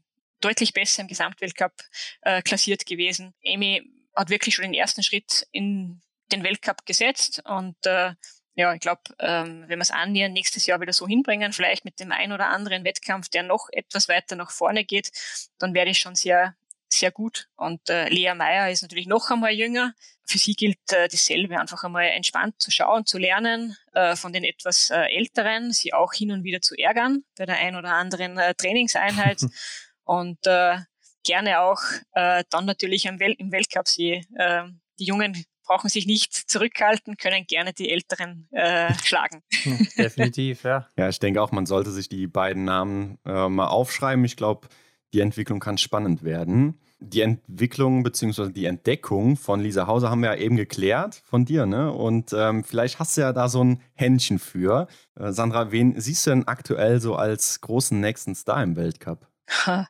deutlich 0.44 0.74
besser 0.74 1.02
im 1.02 1.08
Gesamtweltcup 1.08 1.74
äh, 2.22 2.42
klassiert 2.42 2.86
gewesen. 2.86 3.34
Amy 3.46 3.82
hat 4.16 4.30
wirklich 4.30 4.56
schon 4.56 4.64
den 4.64 4.74
ersten 4.74 5.04
Schritt 5.04 5.48
in 5.52 6.02
den 6.32 6.44
Weltcup 6.44 6.86
gesetzt 6.86 7.42
und 7.46 7.86
äh, 7.86 8.14
ja, 8.56 8.74
ich 8.74 8.82
glaube, 8.82 9.02
ähm, 9.20 9.64
wenn 9.68 9.80
wir 9.80 9.84
es 9.84 9.92
annähern, 9.92 10.32
nächstes 10.32 10.66
Jahr 10.66 10.80
wieder 10.80 10.94
so 10.94 11.08
hinbringen, 11.08 11.54
vielleicht 11.54 11.86
mit 11.86 12.00
dem 12.00 12.12
ein 12.12 12.32
oder 12.32 12.48
anderen 12.48 12.84
Wettkampf, 12.84 13.30
der 13.30 13.44
noch 13.44 13.68
etwas 13.72 14.08
weiter 14.08 14.36
nach 14.36 14.52
vorne 14.52 14.84
geht, 14.84 15.12
dann 15.58 15.74
werde 15.74 15.92
ich 15.92 16.00
schon 16.00 16.16
sehr, 16.16 16.56
sehr 16.88 17.12
gut. 17.12 17.48
Und 17.56 17.90
äh, 17.90 18.08
Lea 18.10 18.34
Meyer 18.36 18.70
ist 18.70 18.84
natürlich 18.84 19.08
noch 19.08 19.32
einmal 19.32 19.54
jünger. 19.54 19.94
Für 20.26 20.38
sie 20.38 20.54
gilt 20.54 20.92
äh, 20.92 21.08
dasselbe, 21.08 21.60
einfach 21.60 21.84
einmal 21.84 22.06
entspannt 22.06 22.62
zu 22.62 22.70
schauen, 22.70 23.08
zu 23.08 23.18
lernen, 23.18 23.76
äh, 23.94 24.16
von 24.16 24.32
den 24.32 24.44
etwas 24.44 24.92
äh, 24.92 25.02
Älteren, 25.16 25.72
sie 25.72 25.94
auch 25.94 26.14
hin 26.14 26.32
und 26.32 26.44
wieder 26.44 26.62
zu 26.62 26.76
ärgern 26.76 27.24
bei 27.36 27.48
der 27.48 27.58
ein 27.58 27.76
oder 27.76 27.94
anderen 27.94 28.38
äh, 28.38 28.54
Trainingseinheit 28.54 29.42
und 30.04 30.46
äh, 30.46 30.78
gerne 31.24 31.62
auch 31.62 31.82
äh, 32.14 32.44
dann 32.52 32.66
natürlich 32.66 33.06
im, 33.06 33.20
Wel 33.20 33.34
im 33.34 33.52
Weltcup 33.52 33.88
sie 33.88 34.26
äh, 34.36 34.64
die 35.00 35.06
Jungen 35.06 35.46
brauchen 35.64 35.90
sich 35.90 36.06
nicht 36.06 36.34
zurückhalten, 36.34 37.18
können 37.18 37.46
gerne 37.48 37.74
die 37.74 37.90
Älteren 37.90 38.48
äh, 38.52 38.94
schlagen. 39.04 39.42
Hm, 39.64 39.88
definitiv, 39.98 40.64
ja. 40.64 40.88
Ja, 40.98 41.10
ich 41.10 41.20
denke 41.20 41.42
auch, 41.42 41.52
man 41.52 41.66
sollte 41.66 41.92
sich 41.92 42.10
die 42.10 42.28
beiden 42.28 42.66
Namen 42.66 43.18
äh, 43.26 43.50
mal 43.50 43.68
aufschreiben. 43.68 44.24
Ich 44.26 44.36
glaube, 44.36 44.68
die 45.14 45.22
Entwicklung 45.22 45.60
kann 45.60 45.78
spannend 45.78 46.24
werden. 46.24 46.80
Die 47.00 47.22
Entwicklung 47.22 48.04
bzw. 48.04 48.52
die 48.52 48.66
Entdeckung 48.66 49.36
von 49.36 49.60
Lisa 49.60 49.88
Hauser 49.88 50.10
haben 50.10 50.22
wir 50.22 50.36
ja 50.36 50.42
eben 50.42 50.56
geklärt 50.56 51.22
von 51.26 51.44
dir, 51.44 51.66
ne? 51.66 51.92
Und 51.92 52.32
ähm, 52.34 52.64
vielleicht 52.64 53.00
hast 53.00 53.18
du 53.18 53.22
ja 53.22 53.34
da 53.34 53.50
so 53.50 53.64
ein 53.64 53.82
Händchen 53.94 54.40
für. 54.40 54.88
Äh, 55.20 55.32
Sandra, 55.32 55.72
wen 55.72 56.00
siehst 56.00 56.26
du 56.26 56.30
denn 56.32 56.48
aktuell 56.48 57.02
so 57.02 57.16
als 57.16 57.60
großen 57.60 58.00
nächsten 58.00 58.36
Star 58.36 58.64
im 58.64 58.76
Weltcup? 58.76 59.28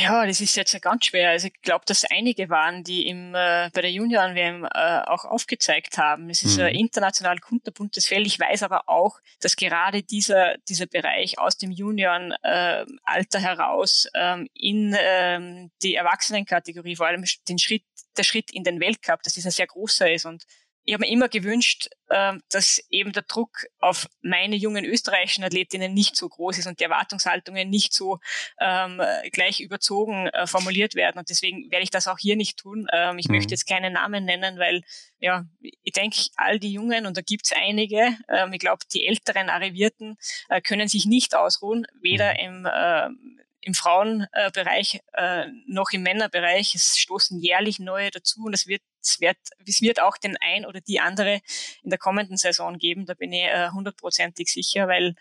Ja, 0.00 0.26
das 0.26 0.40
ist 0.40 0.56
jetzt 0.56 0.80
ganz 0.80 1.06
schwer. 1.06 1.30
Also 1.30 1.48
ich 1.48 1.60
glaube, 1.60 1.84
dass 1.86 2.04
einige 2.10 2.48
waren, 2.48 2.82
die 2.82 3.08
im, 3.08 3.34
äh, 3.34 3.70
bei 3.72 3.82
der 3.82 3.90
Junioren-WM 3.90 4.64
äh, 4.64 5.00
auch 5.06 5.24
aufgezeigt 5.24 5.98
haben. 5.98 6.30
Es 6.30 6.42
ist 6.42 6.56
mhm. 6.56 6.64
ein 6.64 6.74
international 6.74 7.38
kunterbuntes 7.38 8.08
Feld. 8.08 8.26
Ich 8.26 8.38
weiß 8.38 8.62
aber 8.62 8.88
auch, 8.88 9.20
dass 9.40 9.56
gerade 9.56 10.02
dieser, 10.02 10.56
dieser 10.68 10.86
Bereich 10.86 11.38
aus 11.38 11.58
dem 11.58 11.70
Junioren-Alter 11.70 13.38
äh, 13.38 13.42
heraus 13.42 14.06
ähm, 14.14 14.48
in 14.54 14.96
ähm, 14.98 15.70
die 15.82 15.94
Erwachsenenkategorie, 15.94 16.96
vor 16.96 17.06
allem 17.06 17.24
den 17.48 17.58
Schritt, 17.58 17.84
der 18.16 18.24
Schritt 18.24 18.50
in 18.52 18.64
den 18.64 18.80
Weltcup, 18.80 19.22
dass 19.22 19.34
dieser 19.34 19.50
sehr 19.50 19.66
großer 19.66 20.10
ist 20.10 20.26
und 20.26 20.44
ich 20.84 20.94
habe 20.94 21.02
mir 21.02 21.12
immer 21.12 21.28
gewünscht, 21.28 21.88
äh, 22.08 22.34
dass 22.50 22.84
eben 22.90 23.12
der 23.12 23.22
Druck 23.22 23.66
auf 23.78 24.08
meine 24.20 24.56
jungen 24.56 24.84
österreichischen 24.84 25.44
Athletinnen 25.44 25.94
nicht 25.94 26.16
so 26.16 26.28
groß 26.28 26.58
ist 26.58 26.66
und 26.66 26.80
die 26.80 26.84
Erwartungshaltungen 26.84 27.70
nicht 27.70 27.92
so 27.92 28.18
ähm, 28.60 29.00
gleich 29.32 29.60
überzogen 29.60 30.28
äh, 30.28 30.46
formuliert 30.46 30.94
werden. 30.94 31.18
Und 31.18 31.30
deswegen 31.30 31.70
werde 31.70 31.84
ich 31.84 31.90
das 31.90 32.08
auch 32.08 32.18
hier 32.18 32.36
nicht 32.36 32.58
tun. 32.58 32.86
Ähm, 32.92 33.18
ich 33.18 33.28
mhm. 33.28 33.36
möchte 33.36 33.52
jetzt 33.52 33.66
keine 33.66 33.90
Namen 33.90 34.24
nennen, 34.24 34.58
weil 34.58 34.82
ja, 35.18 35.44
ich 35.60 35.92
denke, 35.92 36.18
all 36.36 36.58
die 36.58 36.72
Jungen, 36.72 37.06
und 37.06 37.16
da 37.16 37.22
gibt's 37.22 37.52
einige, 37.52 38.16
ähm, 38.28 38.52
ich 38.52 38.58
glaube, 38.58 38.84
die 38.92 39.06
älteren 39.06 39.48
Arrivierten 39.48 40.16
äh, 40.48 40.60
können 40.60 40.88
sich 40.88 41.06
nicht 41.06 41.36
ausruhen, 41.36 41.86
weder 42.00 42.32
mhm. 42.32 42.38
im 42.40 42.66
äh, 42.66 43.42
im 43.62 43.74
Frauenbereich 43.74 45.00
äh, 45.12 45.46
noch 45.66 45.90
im 45.92 46.02
Männerbereich. 46.02 46.74
Es 46.74 46.98
stoßen 46.98 47.38
jährlich 47.40 47.78
neue 47.78 48.10
dazu 48.10 48.44
und 48.44 48.54
es 48.54 48.66
wird, 48.66 48.82
es 49.02 49.20
wird, 49.20 49.36
es 49.66 49.80
wird 49.80 50.02
auch 50.02 50.16
den 50.16 50.36
ein 50.40 50.66
oder 50.66 50.80
die 50.80 51.00
andere 51.00 51.40
in 51.82 51.90
der 51.90 51.98
kommenden 51.98 52.36
Saison 52.36 52.78
geben. 52.78 53.06
Da 53.06 53.14
bin 53.14 53.32
ich 53.32 53.44
äh, 53.44 53.70
hundertprozentig 53.70 54.48
äh, 54.48 54.50
sicher, 54.50 54.88
weil 54.88 55.14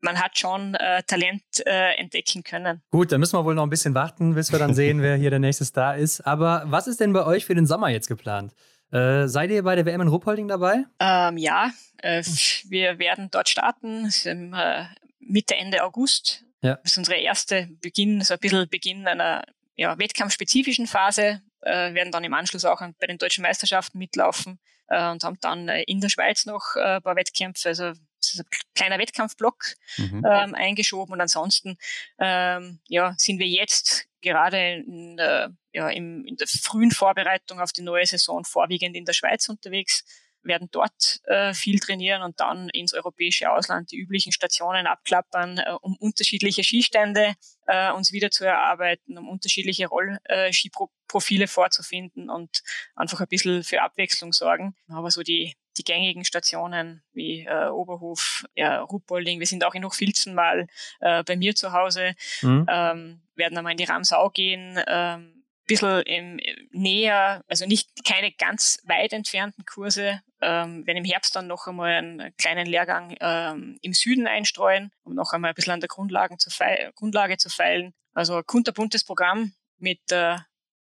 man 0.00 0.18
hat 0.18 0.38
schon 0.38 0.74
äh, 0.74 1.02
Talent 1.02 1.42
äh, 1.64 1.94
entdecken 1.96 2.42
können. 2.42 2.82
Gut, 2.90 3.12
dann 3.12 3.20
müssen 3.20 3.38
wir 3.38 3.44
wohl 3.44 3.54
noch 3.54 3.62
ein 3.62 3.70
bisschen 3.70 3.94
warten, 3.94 4.34
bis 4.34 4.50
wir 4.52 4.58
dann 4.58 4.74
sehen, 4.74 5.02
wer 5.02 5.16
hier 5.16 5.30
der 5.30 5.38
nächste 5.38 5.64
Star 5.64 5.96
ist. 5.96 6.20
Aber 6.22 6.64
was 6.66 6.86
ist 6.86 7.00
denn 7.00 7.12
bei 7.12 7.24
euch 7.24 7.44
für 7.44 7.54
den 7.54 7.66
Sommer 7.66 7.88
jetzt 7.88 8.08
geplant? 8.08 8.54
Äh, 8.92 9.28
seid 9.28 9.50
ihr 9.50 9.62
bei 9.62 9.74
der 9.74 9.86
WM 9.86 10.02
in 10.02 10.08
Ruppolding 10.08 10.48
dabei? 10.48 10.84
Ähm, 11.00 11.36
ja, 11.36 11.70
äh, 11.98 12.22
wir 12.68 12.98
werden 12.98 13.28
dort 13.30 13.48
starten. 13.48 14.10
Im, 14.24 14.54
äh, 14.54 14.84
Mitte, 15.18 15.56
Ende 15.56 15.82
August 15.84 16.44
ja. 16.64 16.76
Das 16.82 16.92
ist 16.92 16.98
unsere 16.98 17.18
erste 17.18 17.68
Beginn, 17.80 18.22
so 18.22 18.34
ein 18.34 18.40
bisschen 18.40 18.68
Beginn 18.68 19.06
einer 19.06 19.44
ja, 19.76 19.98
wettkampfspezifischen 19.98 20.86
Phase, 20.86 21.42
äh, 21.60 21.94
werden 21.94 22.10
dann 22.10 22.24
im 22.24 22.34
Anschluss 22.34 22.64
auch 22.64 22.80
bei 22.98 23.06
den 23.06 23.18
deutschen 23.18 23.42
Meisterschaften 23.42 23.98
mitlaufen 23.98 24.58
äh, 24.88 25.10
und 25.10 25.22
haben 25.24 25.38
dann 25.40 25.68
äh, 25.68 25.82
in 25.82 26.00
der 26.00 26.08
Schweiz 26.08 26.46
noch 26.46 26.76
äh, 26.76 26.96
ein 26.96 27.02
paar 27.02 27.16
Wettkämpfe, 27.16 27.68
also 27.68 27.92
ist 28.20 28.40
ein 28.40 28.46
kleiner 28.74 28.98
Wettkampfblock 28.98 29.74
mhm. 29.98 30.24
ähm, 30.26 30.54
eingeschoben 30.54 31.12
und 31.12 31.20
ansonsten 31.20 31.76
ähm, 32.18 32.80
ja, 32.88 33.14
sind 33.18 33.38
wir 33.38 33.46
jetzt 33.46 34.06
gerade 34.22 34.76
in, 34.86 35.18
äh, 35.18 35.48
ja, 35.74 35.90
im, 35.90 36.24
in 36.24 36.36
der 36.36 36.46
frühen 36.46 36.90
Vorbereitung 36.90 37.60
auf 37.60 37.72
die 37.72 37.82
neue 37.82 38.06
Saison 38.06 38.44
vorwiegend 38.44 38.96
in 38.96 39.04
der 39.04 39.12
Schweiz 39.12 39.48
unterwegs 39.50 40.04
werden 40.44 40.68
dort 40.70 41.20
äh, 41.24 41.54
viel 41.54 41.78
trainieren 41.78 42.22
und 42.22 42.40
dann 42.40 42.68
ins 42.70 42.94
europäische 42.94 43.50
Ausland 43.50 43.90
die 43.90 43.98
üblichen 43.98 44.32
Stationen 44.32 44.86
abklappern, 44.86 45.58
äh, 45.58 45.72
um 45.80 45.96
unterschiedliche 45.96 46.62
Skistände 46.62 47.34
äh, 47.66 47.92
uns 47.92 48.12
wieder 48.12 48.30
zu 48.30 48.44
erarbeiten, 48.44 49.18
um 49.18 49.28
unterschiedliche 49.28 49.86
Rollskiprofile 49.86 51.48
vorzufinden 51.48 52.30
und 52.30 52.62
einfach 52.94 53.20
ein 53.20 53.28
bisschen 53.28 53.64
für 53.64 53.82
Abwechslung 53.82 54.32
sorgen. 54.32 54.74
Aber 54.88 55.10
so 55.10 55.22
die 55.22 55.54
die 55.76 55.84
gängigen 55.84 56.24
Stationen 56.24 57.02
wie 57.12 57.44
äh, 57.44 57.68
Oberhof, 57.68 58.44
ja, 58.54 58.80
Ruppolding, 58.82 59.40
wir 59.40 59.46
sind 59.46 59.64
auch 59.64 59.74
in 59.74 59.84
Hochfilzen 59.84 60.34
mal 60.34 60.66
äh, 61.00 61.24
bei 61.24 61.36
mir 61.36 61.54
zu 61.54 61.72
Hause, 61.72 62.14
mhm. 62.42 62.66
ähm, 62.68 63.22
werden 63.34 63.58
einmal 63.58 63.72
in 63.72 63.78
die 63.78 63.84
Ramsau 63.84 64.30
gehen, 64.30 64.78
ähm, 64.86 65.43
bisschen 65.66 66.02
im, 66.02 66.40
näher, 66.70 67.42
also 67.48 67.66
nicht 67.66 67.90
keine 68.04 68.32
ganz 68.32 68.78
weit 68.84 69.12
entfernten 69.12 69.64
Kurse, 69.64 70.20
ähm, 70.40 70.86
werden 70.86 70.98
im 70.98 71.04
Herbst 71.04 71.34
dann 71.36 71.46
noch 71.46 71.66
einmal 71.66 71.92
einen 71.92 72.36
kleinen 72.36 72.66
Lehrgang 72.66 73.16
ähm, 73.20 73.78
im 73.82 73.92
Süden 73.92 74.26
einstreuen, 74.26 74.90
um 75.04 75.14
noch 75.14 75.32
einmal 75.32 75.50
ein 75.50 75.54
bisschen 75.54 75.72
an 75.72 75.80
der 75.80 75.88
Grundlagen 75.88 76.38
zu 76.38 76.50
Grundlage 76.94 77.36
zu 77.36 77.48
feilen. 77.48 77.94
Also 78.12 78.36
ein 78.36 78.46
kunterbuntes 78.46 79.04
Programm 79.04 79.52
mit 79.78 80.00
äh, 80.10 80.36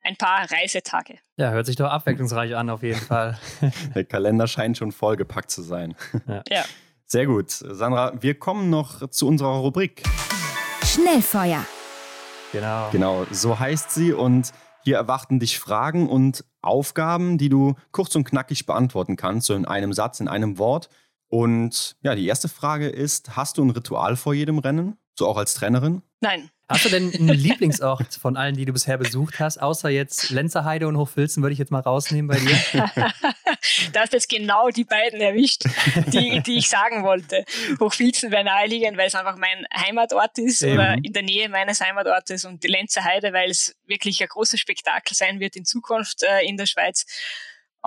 ein 0.02 0.16
paar 0.16 0.50
Reisetage. 0.50 1.18
Ja, 1.36 1.50
hört 1.50 1.66
sich 1.66 1.76
doch 1.76 1.90
abwechslungsreich 1.90 2.54
an 2.54 2.70
auf 2.70 2.82
jeden 2.82 3.00
Fall. 3.00 3.38
der 3.94 4.04
Kalender 4.04 4.46
scheint 4.46 4.78
schon 4.78 4.92
vollgepackt 4.92 5.50
zu 5.50 5.62
sein. 5.62 5.94
Ja. 6.26 6.42
ja. 6.48 6.64
Sehr 7.04 7.26
gut. 7.26 7.50
Sandra, 7.50 8.12
wir 8.20 8.38
kommen 8.38 8.70
noch 8.70 9.08
zu 9.08 9.26
unserer 9.26 9.56
Rubrik. 9.56 10.02
Schnellfeuer. 10.84 11.64
Genau. 12.52 12.90
Genau, 12.90 13.26
so 13.30 13.58
heißt 13.58 13.90
sie 13.90 14.12
und 14.12 14.52
hier 14.88 14.96
erwarten 14.96 15.38
dich 15.38 15.58
Fragen 15.58 16.08
und 16.08 16.46
Aufgaben, 16.62 17.36
die 17.36 17.50
du 17.50 17.74
kurz 17.92 18.16
und 18.16 18.24
knackig 18.24 18.64
beantworten 18.64 19.16
kannst, 19.16 19.46
so 19.46 19.54
in 19.54 19.66
einem 19.66 19.92
Satz, 19.92 20.18
in 20.18 20.28
einem 20.28 20.56
Wort. 20.56 20.88
Und 21.28 21.98
ja, 22.00 22.14
die 22.14 22.26
erste 22.26 22.48
Frage 22.48 22.88
ist: 22.88 23.36
Hast 23.36 23.58
du 23.58 23.64
ein 23.64 23.68
Ritual 23.68 24.16
vor 24.16 24.32
jedem 24.32 24.58
Rennen? 24.58 24.96
So 25.14 25.28
auch 25.28 25.36
als 25.36 25.52
Trainerin? 25.52 26.00
Nein. 26.20 26.50
Hast 26.68 26.84
du 26.84 26.90
denn 26.90 27.14
einen 27.14 27.28
Lieblingsort 27.28 28.14
von 28.14 28.36
allen, 28.36 28.54
die 28.54 28.66
du 28.66 28.74
bisher 28.74 28.98
besucht 28.98 29.40
hast, 29.40 29.56
außer 29.56 29.88
jetzt 29.88 30.28
Lenzerheide 30.28 30.86
und 30.86 30.98
Hochfilzen, 30.98 31.42
würde 31.42 31.54
ich 31.54 31.58
jetzt 31.58 31.70
mal 31.70 31.80
rausnehmen 31.80 32.28
bei 32.28 32.38
dir? 32.38 32.84
da 33.92 34.00
hast 34.00 34.12
jetzt 34.12 34.28
genau 34.28 34.68
die 34.68 34.84
beiden 34.84 35.18
erwischt, 35.20 35.64
die, 36.12 36.42
die 36.42 36.58
ich 36.58 36.68
sagen 36.68 37.04
wollte. 37.04 37.46
Hochfilzen 37.80 38.30
wäre 38.30 38.44
naheliegend, 38.44 38.98
weil 38.98 39.06
es 39.06 39.14
einfach 39.14 39.36
mein 39.36 39.64
Heimatort 39.74 40.36
ist 40.38 40.62
Eben. 40.62 40.74
oder 40.74 40.96
in 41.02 41.12
der 41.14 41.22
Nähe 41.22 41.48
meines 41.48 41.80
Heimatortes 41.80 42.44
und 42.44 42.62
die 42.62 42.68
Lenzerheide, 42.68 43.32
weil 43.32 43.50
es 43.50 43.74
wirklich 43.86 44.20
ein 44.20 44.28
großes 44.28 44.60
Spektakel 44.60 45.16
sein 45.16 45.40
wird 45.40 45.56
in 45.56 45.64
Zukunft 45.64 46.22
äh, 46.22 46.46
in 46.46 46.58
der 46.58 46.66
Schweiz. 46.66 47.06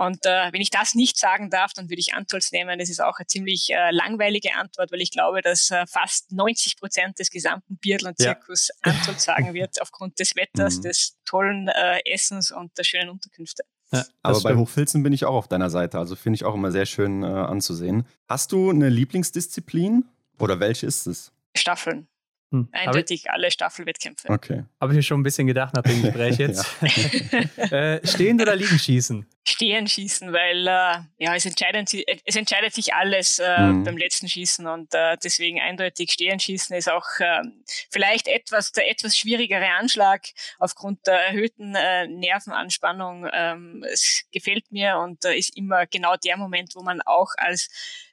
Und 0.01 0.25
äh, 0.25 0.51
wenn 0.51 0.61
ich 0.61 0.71
das 0.71 0.95
nicht 0.95 1.19
sagen 1.19 1.51
darf, 1.51 1.73
dann 1.73 1.87
würde 1.91 1.99
ich 1.99 2.15
Antolz 2.15 2.51
nehmen. 2.51 2.79
Das 2.79 2.89
ist 2.89 3.03
auch 3.03 3.19
eine 3.19 3.27
ziemlich 3.27 3.69
äh, 3.69 3.91
langweilige 3.91 4.55
Antwort, 4.55 4.91
weil 4.91 4.99
ich 4.99 5.11
glaube, 5.11 5.43
dass 5.43 5.69
äh, 5.69 5.85
fast 5.85 6.31
90 6.31 6.77
Prozent 6.77 7.19
des 7.19 7.29
gesamten 7.29 7.77
Biathlon-Zirkus 7.77 8.69
ja. 8.69 8.75
Antolz 8.93 9.25
sagen 9.25 9.53
wird, 9.53 9.79
aufgrund 9.79 10.17
des 10.17 10.35
Wetters, 10.35 10.77
mhm. 10.77 10.81
des 10.81 11.19
tollen 11.23 11.67
äh, 11.67 11.99
Essens 12.11 12.51
und 12.51 12.75
der 12.79 12.83
schönen 12.83 13.11
Unterkünfte. 13.11 13.63
Ja, 13.91 14.03
Aber 14.23 14.41
bei 14.41 14.55
Hochfilzen 14.55 15.03
bin 15.03 15.13
ich 15.13 15.25
auch 15.25 15.35
auf 15.35 15.47
deiner 15.47 15.69
Seite. 15.69 15.99
Also 15.99 16.15
finde 16.15 16.35
ich 16.35 16.45
auch 16.45 16.55
immer 16.55 16.71
sehr 16.71 16.87
schön 16.87 17.21
äh, 17.21 17.27
anzusehen. 17.27 18.07
Hast 18.27 18.53
du 18.53 18.71
eine 18.71 18.89
Lieblingsdisziplin 18.89 20.05
oder 20.39 20.59
welche 20.59 20.87
ist 20.87 21.05
es? 21.05 21.31
Staffeln. 21.55 22.07
Hm. 22.51 22.67
Eindeutig 22.73 23.31
alle 23.31 23.49
Staffelwettkämpfe. 23.49 24.29
Okay. 24.29 24.65
Habe 24.81 24.91
ich 24.91 24.97
mir 24.97 25.03
schon 25.03 25.21
ein 25.21 25.23
bisschen 25.23 25.47
gedacht 25.47 25.73
nach 25.73 25.83
dem 25.83 26.01
Gespräch 26.01 26.37
jetzt. 26.37 26.65
äh, 27.71 28.05
stehen 28.05 28.41
oder 28.41 28.57
liegen 28.57 28.77
schießen? 28.77 29.25
Stehen 29.47 29.87
schießen, 29.87 30.33
weil 30.33 30.67
äh, 30.67 30.99
ja, 31.17 31.35
es, 31.35 31.45
entscheidet, 31.45 31.93
es 32.25 32.35
entscheidet 32.35 32.73
sich 32.73 32.93
alles 32.93 33.39
äh, 33.39 33.57
mhm. 33.57 33.85
beim 33.85 33.97
letzten 33.97 34.27
Schießen 34.27 34.67
und 34.67 34.93
äh, 34.93 35.15
deswegen 35.23 35.61
eindeutig 35.61 36.11
stehen 36.11 36.41
schießen 36.41 36.75
ist 36.75 36.89
auch 36.89 37.07
äh, 37.19 37.41
vielleicht 37.89 38.27
etwas 38.27 38.73
der 38.73 38.91
etwas 38.91 39.17
schwierigere 39.17 39.69
Anschlag 39.79 40.21
aufgrund 40.59 41.07
der 41.07 41.27
erhöhten 41.27 41.73
äh, 41.75 42.07
Nervenanspannung. 42.07 43.27
Ähm, 43.31 43.85
es 43.89 44.25
gefällt 44.33 44.71
mir 44.71 44.97
und 44.97 45.23
äh, 45.23 45.37
ist 45.37 45.55
immer 45.55 45.87
genau 45.87 46.17
der 46.17 46.35
Moment, 46.35 46.75
wo 46.75 46.83
man 46.83 47.01
auch 47.01 47.29
als 47.37 47.69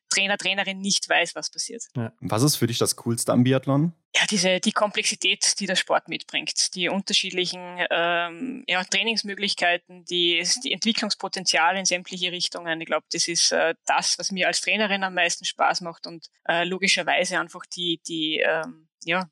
Trainer, 0.08 0.38
Trainerin 0.38 0.80
nicht 0.80 1.08
weiß, 1.08 1.34
was 1.34 1.50
passiert. 1.50 1.84
Ja. 1.96 2.12
Was 2.20 2.42
ist 2.42 2.56
für 2.56 2.66
dich 2.66 2.78
das 2.78 2.96
Coolste 2.96 3.32
am 3.32 3.44
Biathlon? 3.44 3.92
Ja, 4.14 4.22
diese, 4.30 4.60
die 4.60 4.72
Komplexität, 4.72 5.60
die 5.60 5.66
der 5.66 5.76
Sport 5.76 6.08
mitbringt, 6.08 6.74
die 6.74 6.88
unterschiedlichen 6.88 7.86
ähm, 7.90 8.64
ja, 8.66 8.82
Trainingsmöglichkeiten, 8.82 10.04
die, 10.04 10.42
die 10.64 10.72
Entwicklungspotenziale 10.72 11.78
in 11.78 11.84
sämtliche 11.84 12.32
Richtungen. 12.32 12.80
Ich 12.80 12.86
glaube, 12.86 13.06
das 13.12 13.28
ist 13.28 13.52
äh, 13.52 13.74
das, 13.86 14.18
was 14.18 14.32
mir 14.32 14.46
als 14.46 14.60
Trainerin 14.60 15.04
am 15.04 15.14
meisten 15.14 15.44
Spaß 15.44 15.82
macht 15.82 16.06
und 16.06 16.28
äh, 16.48 16.64
logischerweise 16.64 17.38
einfach 17.38 17.66
die, 17.66 18.00
die, 18.06 18.38
ähm, 18.38 18.88
ja, 19.04 19.30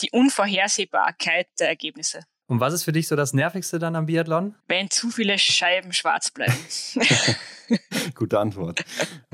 die 0.00 0.10
Unvorhersehbarkeit 0.10 1.48
der 1.58 1.68
Ergebnisse. 1.68 2.24
Und 2.48 2.60
was 2.60 2.72
ist 2.72 2.84
für 2.84 2.92
dich 2.92 3.08
so 3.08 3.16
das 3.16 3.32
Nervigste 3.32 3.78
dann 3.78 3.96
am 3.96 4.06
Biathlon? 4.06 4.54
Wenn 4.68 4.88
zu 4.88 5.10
viele 5.10 5.38
Scheiben 5.38 5.92
schwarz 5.92 6.30
bleiben. 6.30 6.56
Gute 8.14 8.38
Antwort. 8.38 8.84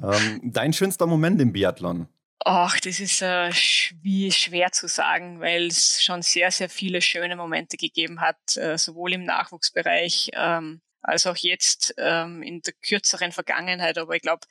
Ähm, 0.03 0.41
dein 0.43 0.73
schönster 0.73 1.07
Moment 1.07 1.41
im 1.41 1.53
Biathlon? 1.53 2.09
Ach, 2.45 2.81
das 2.81 2.99
ist 3.01 3.23
äh, 3.23 3.51
wie 4.01 4.33
schwer 4.33 4.73
zu 4.73 4.89
sagen, 4.89 5.41
weil 5.41 5.67
es 5.67 6.03
schon 6.03 6.23
sehr, 6.23 6.51
sehr 6.51 6.69
viele 6.69 7.03
schöne 7.03 7.37
Momente 7.37 7.77
gegeben 7.77 8.21
hat, 8.21 8.57
äh, 8.57 8.79
sowohl 8.79 9.13
im 9.13 9.25
Nachwuchsbereich 9.25 10.31
ähm, 10.35 10.81
als 11.03 11.27
auch 11.27 11.37
jetzt 11.37 11.95
ähm, 11.99 12.43
in 12.43 12.63
der 12.63 12.73
kürzeren 12.75 13.33
Vergangenheit. 13.33 13.99
Aber 13.99 14.17
ich 14.17 14.23
glaube, 14.23 14.47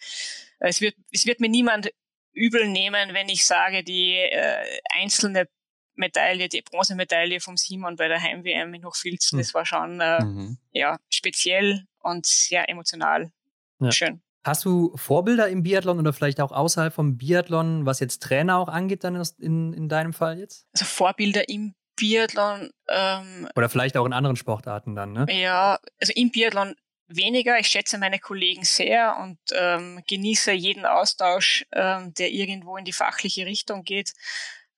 es 0.60 0.82
wird, 0.82 0.96
es 1.12 1.26
wird 1.26 1.40
mir 1.40 1.50
niemand 1.50 1.92
übel 2.34 2.70
nehmen, 2.70 3.14
wenn 3.14 3.28
ich 3.28 3.46
sage, 3.46 3.84
die 3.84 4.16
äh, 4.16 4.64
einzelne 4.94 5.48
Medaille, 5.96 6.50
die 6.50 6.62
Bronzemedaille 6.62 7.40
vom 7.40 7.58
Simon 7.58 7.96
bei 7.96 8.08
der 8.08 8.22
Heim-WM 8.22 8.74
in 8.74 8.86
Hochfilzen, 8.86 9.38
mhm. 9.38 9.42
das 9.42 9.54
war 9.54 9.66
schon 9.66 10.00
äh, 10.00 10.24
mhm. 10.24 10.58
ja, 10.72 11.00
speziell 11.10 11.86
und 12.00 12.26
sehr 12.26 12.70
emotional. 12.70 13.32
Ja. 13.80 13.92
Schön. 13.92 14.22
Hast 14.44 14.66
du 14.66 14.92
Vorbilder 14.96 15.50
im 15.50 15.62
Biathlon 15.62 16.00
oder 16.00 16.14
vielleicht 16.14 16.42
auch 16.42 16.52
außerhalb 16.52 16.94
vom 16.94 17.18
Biathlon, 17.18 17.86
was 17.86 18.00
jetzt 18.00 18.24
Trainer 18.24 18.58
auch 18.58 18.70
angeht, 18.70 19.04
dann 19.04 19.22
in, 19.38 19.74
in 19.74 19.88
deinem 19.88 20.14
Fall 20.14 20.40
jetzt? 20.40 20.66
Also 20.74 20.86
Vorbilder 20.86 21.48
im 21.48 21.76
Biathlon. 21.96 22.72
Ähm, 22.90 23.48
Oder 23.56 23.70
vielleicht 23.70 23.98
auch 23.98 24.06
in 24.06 24.14
anderen 24.14 24.36
Sportarten 24.36 24.96
dann, 24.96 25.14
ne? 25.14 25.28
Ja, 25.30 25.80
also 26.00 26.14
im 26.16 26.32
Biathlon 26.32 26.76
weniger. 27.08 27.60
Ich 27.60 27.68
schätze 27.68 28.00
meine 28.00 28.18
Kollegen 28.18 28.64
sehr 28.64 29.18
und 29.22 29.38
ähm, 29.54 30.02
genieße 30.08 30.52
jeden 30.52 30.86
Austausch, 30.86 31.66
ähm, 31.74 32.14
der 32.16 32.32
irgendwo 32.32 32.78
in 32.78 32.86
die 32.86 32.94
fachliche 32.94 33.46
Richtung 33.46 33.84
geht. 33.84 34.14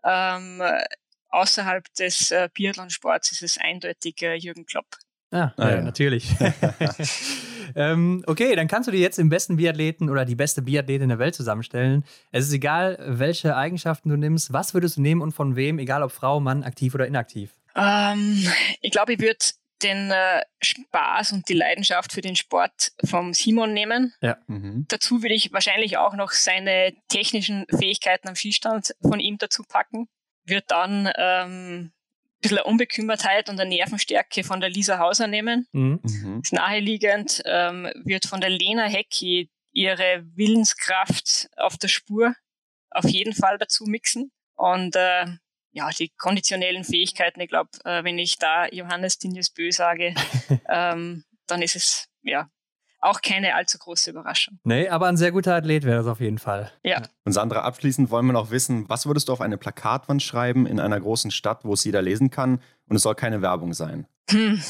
Ähm, 0.04 0.62
außerhalb 1.34 1.92
des 1.96 2.32
äh, 2.32 2.50
Biathlonsports 2.54 3.32
ist 3.32 3.44
es 3.44 3.58
eindeutig 3.58 4.22
äh, 4.22 4.36
Jürgen 4.36 4.66
Klopp. 4.66 4.86
Ah, 5.32 5.52
ah 5.58 5.70
ja, 5.72 5.82
natürlich. 5.82 6.28
ähm, 7.76 8.24
okay, 8.28 8.56
dann 8.56 8.68
kannst 8.68 8.88
du 8.88 8.92
dir 8.92 9.00
jetzt 9.00 9.18
den 9.18 9.30
besten 9.30 9.56
Biathleten 9.56 10.12
oder 10.12 10.26
die 10.26 10.36
beste 10.36 10.62
Biathletin 10.62 11.10
der 11.10 11.18
Welt 11.18 11.34
zusammenstellen. 11.34 12.06
Es 12.32 12.46
ist 12.46 12.54
egal, 12.54 13.00
welche 13.00 13.56
Eigenschaften 13.56 14.10
du 14.10 14.16
nimmst. 14.16 14.54
Was 14.54 14.76
würdest 14.76 14.98
du 14.98 15.02
nehmen 15.02 15.22
und 15.22 15.32
von 15.32 15.56
wem, 15.56 15.80
egal 15.80 16.04
ob 16.04 16.12
Frau, 16.12 16.40
Mann, 16.40 16.64
aktiv 16.64 16.94
oder 16.94 17.08
inaktiv? 17.08 17.52
Ähm, 17.76 18.48
ich 18.82 18.92
glaube, 18.92 19.14
ich 19.14 19.20
würde 19.20 19.40
den 19.82 20.12
äh, 20.12 20.44
Spaß 20.62 21.34
und 21.34 21.50
die 21.50 21.56
Leidenschaft 21.56 22.14
für 22.14 22.22
den 22.22 22.36
Sport 22.36 22.92
vom 23.04 23.34
Simon 23.34 23.74
nehmen. 23.74 24.14
Ja. 24.22 24.38
Mhm. 24.46 24.86
Dazu 24.88 25.24
würde 25.24 25.34
ich 25.34 25.52
wahrscheinlich 25.52 25.98
auch 25.98 26.14
noch 26.14 26.32
seine 26.32 26.94
technischen 27.10 27.66
Fähigkeiten 27.70 28.28
am 28.28 28.36
Skistand 28.36 28.96
von 29.02 29.20
ihm 29.20 29.40
dazu 29.40 29.64
packen. 29.64 30.08
Wird 30.46 30.72
dann 30.72 31.12
ähm, 31.18 31.94
bisschen 32.44 32.60
Unbekümmertheit 32.60 33.50
und 33.50 33.60
eine 33.60 33.70
Nervenstärke 33.70 34.44
von 34.44 34.60
der 34.60 34.70
Lisa 34.70 35.00
Hauser 35.00 35.28
nehmen. 35.28 35.68
Mhm. 35.72 36.00
mhm. 36.04 36.42
Ist 36.44 36.54
naheliegend, 36.54 37.42
ähm, 37.46 37.90
wird 38.04 38.26
von 38.26 38.42
der 38.42 38.52
Lena 38.52 38.84
Hecki 38.84 39.50
ihre 39.72 40.24
Willenskraft 40.36 41.50
auf 41.58 41.78
der 41.78 41.88
Spur 41.88 42.36
auf 42.92 43.06
jeden 43.06 43.34
Fall 43.34 43.58
dazu 43.58 43.86
mixen. 43.86 44.32
Und 44.56 44.96
äh, 44.96 45.26
ja, 45.72 45.90
die 45.90 46.10
konditionellen 46.10 46.84
Fähigkeiten, 46.84 47.42
ich 47.42 47.50
glaube, 47.50 47.72
äh, 47.86 48.04
wenn 48.04 48.20
ich 48.20 48.38
da 48.38 48.68
Johannes 48.68 49.18
Dinjes 49.18 49.50
Bö 49.50 49.72
sage, 49.72 50.14
ähm, 50.70 51.24
dann 51.48 51.62
ist 51.64 51.76
es 51.76 52.08
ja 52.22 52.50
auch 53.04 53.22
keine 53.22 53.56
allzu 53.56 53.78
große 53.78 54.12
Überraschung. 54.12 54.60
Nee, 54.64 54.88
aber 54.90 55.08
ein 55.08 55.18
sehr 55.18 55.32
guter 55.32 55.56
Athlet 55.56 55.84
wäre 55.84 55.98
das 55.98 56.08
auf 56.08 56.20
jeden 56.20 56.38
Fall. 56.38 56.72
Ja. 56.84 57.02
Und 57.26 57.34
Sandra, 57.34 57.62
abschließend 57.62 58.10
wollen 58.10 58.26
wir 58.26 58.34
noch 58.34 58.52
wissen, 58.52 58.88
was 58.90 59.06
würdest 59.06 59.30
du 59.30 59.34
auf 59.34 59.42
eine 59.42 59.58
Plakatwand 59.58 60.24
schreiben 60.24 60.66
in 60.66 60.80
einer 60.80 61.00
großen 61.00 61.32
Stadt, 61.32 61.66
wo 61.66 61.74
es 61.74 61.84
jeder 61.84 62.02
lesen 62.02 62.30
kann 62.30 62.62
und 62.88 62.96
es 62.96 63.02
soll 63.02 63.16
keine 63.16 63.42
Werbung 63.42 63.74
sein? 63.74 64.08
Hm. 64.30 64.62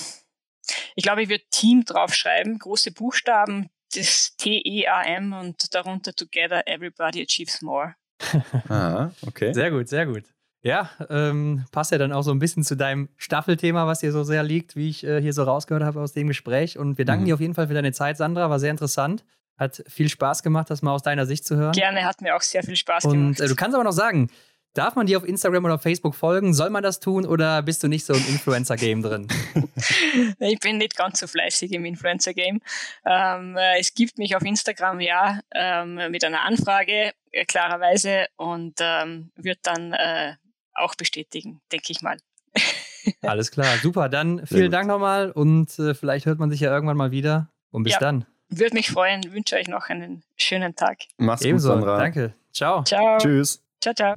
Ich 0.96 1.04
glaube, 1.04 1.24
ich 1.24 1.30
würde 1.30 1.44
Team 1.52 1.84
draufschreiben, 1.86 2.58
große 2.60 2.92
Buchstaben, 2.92 3.70
das 3.94 4.36
T-E-A-M 4.38 5.34
und 5.34 5.74
darunter 5.74 6.14
Together 6.14 6.68
Everybody 6.68 7.22
Achieves 7.22 7.62
More. 7.62 7.96
ah, 8.70 9.12
okay. 9.26 9.54
Sehr 9.54 9.72
gut, 9.72 9.90
sehr 9.90 10.06
gut. 10.06 10.24
Ja, 10.64 10.90
ähm, 11.10 11.66
passt 11.74 11.92
ja 11.92 11.98
dann 11.98 12.14
auch 12.14 12.22
so 12.22 12.32
ein 12.32 12.40
bisschen 12.40 12.64
zu 12.64 12.78
deinem 12.78 13.10
Staffelthema, 13.18 13.86
was 13.86 14.00
dir 14.00 14.14
so 14.14 14.24
sehr 14.24 14.44
liegt, 14.44 14.78
wie 14.78 14.90
ich 14.90 15.04
äh, 15.04 15.22
hier 15.22 15.34
so 15.34 15.44
rausgehört 15.44 15.84
habe 15.84 16.00
aus 16.00 16.14
dem 16.14 16.28
Gespräch. 16.28 16.78
Und 16.78 16.98
wir 16.98 17.04
danken 17.04 17.24
mhm. 17.24 17.28
dir 17.28 17.34
auf 17.34 17.42
jeden 17.42 17.54
Fall 17.54 17.68
für 17.68 17.74
deine 17.74 17.92
Zeit, 17.92 18.16
Sandra. 18.16 18.50
War 18.50 18.60
sehr 18.60 18.72
interessant. 18.72 19.26
Hat 19.58 19.84
viel 19.88 20.08
Spaß 20.08 20.42
gemacht, 20.42 20.70
das 20.70 20.82
mal 20.82 20.94
aus 20.94 21.04
deiner 21.04 21.26
Sicht 21.26 21.46
zu 21.46 21.58
hören. 21.58 21.74
Gerne, 21.74 22.06
hat 22.06 22.22
mir 22.22 22.34
auch 22.34 22.42
sehr 22.42 22.64
viel 22.64 22.78
Spaß 22.78 23.04
gemacht. 23.04 23.18
Und 23.18 23.40
äh, 23.42 23.48
du 23.50 23.56
kannst 23.56 23.76
aber 23.76 23.84
noch 23.84 23.92
sagen, 23.92 24.30
darf 24.74 24.96
man 24.96 25.06
dir 25.06 25.18
auf 25.18 25.28
Instagram 25.28 25.66
oder 25.66 25.78
Facebook 25.78 26.16
folgen? 26.16 26.54
Soll 26.54 26.70
man 26.70 26.82
das 26.82 27.02
tun 27.02 27.26
oder 27.26 27.62
bist 27.62 27.84
du 27.84 27.90
nicht 27.90 28.06
so 28.06 28.14
im 28.14 28.26
Influencer-Game 28.30 29.04
drin? 29.04 29.28
ich 30.40 30.60
bin 30.60 30.78
nicht 30.78 30.96
ganz 30.96 31.20
so 31.20 31.28
fleißig 31.28 31.74
im 31.74 31.84
Influencer-Game. 31.84 32.62
Ähm, 33.06 33.58
äh, 33.58 33.80
es 33.80 33.94
gibt 33.94 34.18
mich 34.18 34.34
auf 34.38 34.44
Instagram, 34.44 35.02
ja, 35.02 35.42
ähm, 35.54 35.96
mit 36.10 36.24
einer 36.24 36.44
Anfrage, 36.44 37.12
äh, 37.32 37.44
klarerweise, 37.44 38.28
und 38.38 38.76
ähm, 38.80 39.30
wird 39.36 39.60
dann 39.64 39.92
äh, 39.92 40.36
auch 40.76 40.96
bestätigen, 40.96 41.62
denke 41.72 41.88
ich 41.92 42.02
mal. 42.02 42.18
Alles 43.22 43.52
klar, 43.52 43.78
super. 43.82 44.10
Dann 44.10 44.46
vielen 44.46 44.72
Dank 44.72 44.88
nochmal 44.88 45.32
und 45.32 45.78
äh, 45.80 45.94
vielleicht 45.94 46.26
hört 46.26 46.40
man 46.40 46.50
sich 46.50 46.60
ja 46.62 46.72
irgendwann 46.72 46.98
mal 46.98 47.12
wieder. 47.12 47.50
Und 47.72 47.84
bis 47.84 47.94
ja, 47.94 48.00
dann. 48.00 48.26
Würde 48.50 48.76
mich 48.76 48.92
freuen, 48.92 49.22
wünsche 49.34 49.56
euch 49.56 49.68
noch 49.68 49.90
einen 49.90 50.24
schönen 50.36 50.76
Tag. 50.76 51.00
Mach's 51.18 51.42
Ebenso. 51.42 51.70
gut, 51.70 51.80
Sandra. 51.80 51.98
Danke. 51.98 52.34
Ciao. 52.52 52.84
Ciao. 52.84 53.18
Tschüss. 53.18 53.64
Ciao, 53.82 53.94
ciao. 53.96 54.16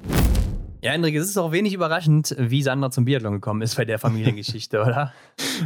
Ja, 0.82 0.92
Hendrik, 0.92 1.14
es 1.16 1.28
ist 1.28 1.38
auch 1.38 1.52
wenig 1.52 1.72
überraschend, 1.72 2.36
wie 2.38 2.62
Sandra 2.62 2.90
zum 2.90 3.06
Biathlon 3.06 3.32
gekommen 3.32 3.62
ist 3.62 3.76
bei 3.76 3.84
der 3.84 3.98
Familiengeschichte, 3.98 4.82
oder? 4.86 5.12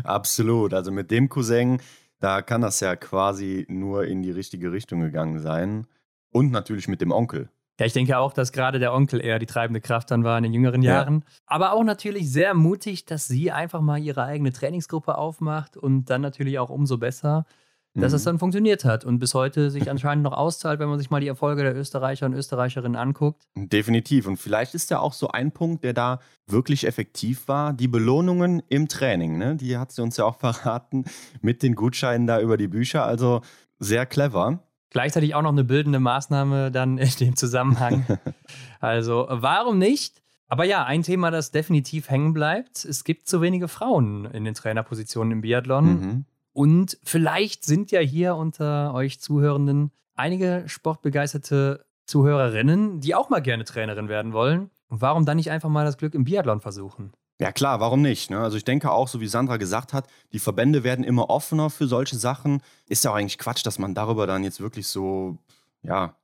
Absolut. 0.05 0.73
Also 0.73 0.93
mit 0.93 1.11
dem 1.11 1.29
Cousin, 1.29 1.83
da 2.21 2.43
kann 2.43 2.61
das 2.61 2.81
ja 2.81 2.97
quasi 2.97 3.67
nur 3.69 4.05
in 4.05 4.23
die 4.23 4.31
richtige 4.31 4.73
Richtung 4.73 5.01
gegangen 5.01 5.41
sein. 5.41 5.87
Und 6.33 6.53
natürlich 6.53 6.87
mit 6.87 7.01
dem 7.01 7.11
Onkel. 7.11 7.51
Ja, 7.81 7.87
ich 7.87 7.95
denke 7.95 8.19
auch, 8.19 8.35
dass 8.35 8.53
gerade 8.53 8.79
der 8.79 8.93
Onkel 8.93 9.25
eher 9.25 9.39
die 9.39 9.47
treibende 9.47 9.81
Kraft 9.81 10.11
dann 10.11 10.23
war 10.23 10.37
in 10.37 10.43
den 10.43 10.53
jüngeren 10.53 10.83
Jahren. 10.83 11.25
Ja. 11.27 11.35
Aber 11.47 11.73
auch 11.73 11.83
natürlich 11.83 12.31
sehr 12.31 12.53
mutig, 12.53 13.07
dass 13.07 13.27
sie 13.27 13.53
einfach 13.53 13.81
mal 13.81 13.97
ihre 13.97 14.23
eigene 14.23 14.53
Trainingsgruppe 14.53 15.17
aufmacht 15.17 15.79
und 15.79 16.11
dann 16.11 16.21
natürlich 16.21 16.59
auch 16.59 16.69
umso 16.69 16.99
besser, 16.99 17.47
dass 17.95 18.13
mhm. 18.13 18.17
es 18.17 18.25
dann 18.25 18.39
funktioniert 18.39 18.85
hat 18.85 19.07
und 19.07 19.19
bis 19.19 19.33
heute 19.33 19.71
sich 19.71 19.91
anscheinend 19.91 20.25
noch 20.25 20.35
auszahlt, 20.35 20.79
wenn 20.79 20.91
man 20.91 20.99
sich 20.99 21.09
mal 21.09 21.23
die 21.23 21.29
Erfolge 21.29 21.63
der 21.63 21.75
Österreicher 21.75 22.27
und 22.27 22.35
Österreicherinnen 22.35 22.97
anguckt. 22.97 23.45
Definitiv. 23.57 24.27
Und 24.27 24.37
vielleicht 24.37 24.75
ist 24.75 24.91
ja 24.91 24.99
auch 24.99 25.15
so 25.15 25.29
ein 25.29 25.51
Punkt, 25.51 25.83
der 25.83 25.95
da 25.95 26.21
wirklich 26.47 26.87
effektiv 26.87 27.49
war, 27.49 27.73
die 27.73 27.89
Belohnungen 27.89 28.63
im 28.69 28.89
Training. 28.89 29.39
Ne? 29.39 29.57
Die 29.57 29.79
hat 29.79 29.91
sie 29.91 30.03
uns 30.03 30.19
ja 30.19 30.27
auch 30.27 30.37
verraten 30.39 31.07
mit 31.41 31.63
den 31.63 31.75
Gutscheinen 31.75 32.27
da 32.27 32.43
über 32.43 32.59
die 32.59 32.69
Bücher. 32.69 33.07
Also 33.07 33.41
sehr 33.79 34.05
clever. 34.05 34.63
Gleichzeitig 34.91 35.35
auch 35.35 35.43
noch 35.43 35.53
eine 35.53 35.65
bildende 35.65 36.01
Maßnahme 36.01 36.71
dann 36.71 36.99
in 36.99 37.11
dem 37.21 37.37
Zusammenhang. 37.37 38.07
also, 38.81 39.27
warum 39.31 39.79
nicht? 39.79 40.21
Aber 40.49 40.65
ja, 40.65 40.85
ein 40.85 41.05
Thema, 41.05 41.31
das 41.31 41.53
definitiv 41.53 42.11
hängen 42.11 42.33
bleibt. 42.33 42.85
Es 42.85 43.05
gibt 43.05 43.29
zu 43.29 43.41
wenige 43.41 43.69
Frauen 43.69 44.25
in 44.25 44.45
den 44.45 44.55
Trainerpositionen 44.55 45.33
im 45.33 45.41
Biathlon. 45.43 45.85
Mhm. 45.85 46.25
Und 46.53 46.99
vielleicht 47.05 47.65
sind 47.65 47.93
ja 47.93 48.01
hier 48.01 48.35
unter 48.35 48.93
euch 48.93 49.21
Zuhörenden 49.21 49.93
einige 50.17 50.65
sportbegeisterte 50.67 51.87
Zuhörerinnen, 52.07 53.01
die 53.01 53.15
auch 53.15 53.31
mal 53.31 53.41
gerne 53.41 53.65
Trainerin 53.65 54.09
werden 54.09 54.33
wollen. 54.33 54.71
Und 54.89 55.01
warum 55.01 55.25
dann 55.25 55.37
nicht 55.37 55.53
einfach 55.53 55.69
mal 55.69 55.85
das 55.85 55.97
Glück 55.97 56.15
im 56.15 56.25
Biathlon 56.25 56.61
versuchen? 56.61 57.13
Ja 57.41 57.53
klar, 57.53 57.81
warum 57.81 58.03
nicht? 58.03 58.31
Ne? 58.31 58.39
Also 58.39 58.59
ich 58.59 58.65
denke 58.65 58.91
auch, 58.91 59.09
so 59.09 59.23
wie 59.23 59.27
Sandra 59.27 59.57
gesagt 59.57 59.95
hat, 59.95 60.07
die 60.33 60.39
Verbände 60.39 60.85
werden 60.85 61.03
immer 61.05 61.31
offener 61.31 61.71
für 61.71 61.87
solche 61.87 62.17
Sachen. 62.17 62.63
Ist 62.87 63.03
ja 63.03 63.13
auch 63.13 63.15
eigentlich 63.15 63.39
Quatsch, 63.39 63.65
dass 63.65 63.79
man 63.79 63.95
darüber 63.95 64.27
dann 64.27 64.45
jetzt 64.45 64.61
wirklich 64.61 64.87
so, 64.87 65.39
ja, 65.83 66.15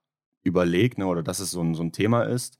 überlegt 0.44 0.98
ne? 0.98 1.06
oder 1.06 1.22
dass 1.22 1.40
es 1.40 1.50
so 1.50 1.62
ein, 1.62 1.74
so 1.74 1.82
ein 1.82 1.92
Thema 1.92 2.24
ist. 2.24 2.58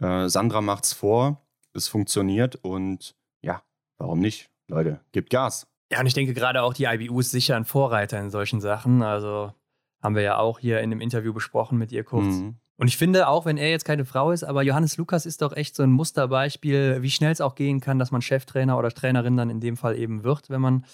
Äh, 0.00 0.28
Sandra 0.28 0.60
macht's 0.60 0.92
vor, 0.92 1.42
es 1.72 1.88
funktioniert 1.88 2.54
und 2.62 3.16
ja, 3.42 3.62
warum 3.98 4.20
nicht? 4.20 4.50
Leute, 4.68 5.00
gibt 5.10 5.30
Gas. 5.30 5.66
Ja, 5.90 5.98
und 5.98 6.06
ich 6.06 6.14
denke 6.14 6.32
gerade 6.32 6.62
auch 6.62 6.74
die 6.74 6.84
IBU 6.84 7.18
ist 7.20 7.32
sicher 7.32 7.56
ein 7.56 7.64
Vorreiter 7.64 8.20
in 8.20 8.30
solchen 8.30 8.60
Sachen. 8.60 9.02
Also 9.02 9.52
haben 10.00 10.14
wir 10.14 10.22
ja 10.22 10.38
auch 10.38 10.60
hier 10.60 10.80
in 10.80 10.90
dem 10.90 11.00
Interview 11.00 11.32
besprochen 11.32 11.76
mit 11.76 11.90
ihr 11.90 12.04
kurz. 12.04 12.36
Mhm. 12.36 12.56
Und 12.78 12.88
ich 12.88 12.96
finde, 12.96 13.28
auch 13.28 13.46
wenn 13.46 13.56
er 13.56 13.70
jetzt 13.70 13.84
keine 13.84 14.04
Frau 14.04 14.32
ist, 14.32 14.44
aber 14.44 14.62
Johannes 14.62 14.98
Lukas 14.98 15.24
ist 15.24 15.40
doch 15.40 15.56
echt 15.56 15.74
so 15.74 15.82
ein 15.82 15.92
Musterbeispiel, 15.92 16.98
wie 17.00 17.10
schnell 17.10 17.32
es 17.32 17.40
auch 17.40 17.54
gehen 17.54 17.80
kann, 17.80 17.98
dass 17.98 18.10
man 18.10 18.20
Cheftrainer 18.20 18.78
oder 18.78 18.90
Trainerin 18.90 19.36
dann 19.36 19.48
in 19.48 19.60
dem 19.60 19.76
Fall 19.76 19.96
eben 19.96 20.24
wird, 20.24 20.50
wenn 20.50 20.60
man 20.60 20.84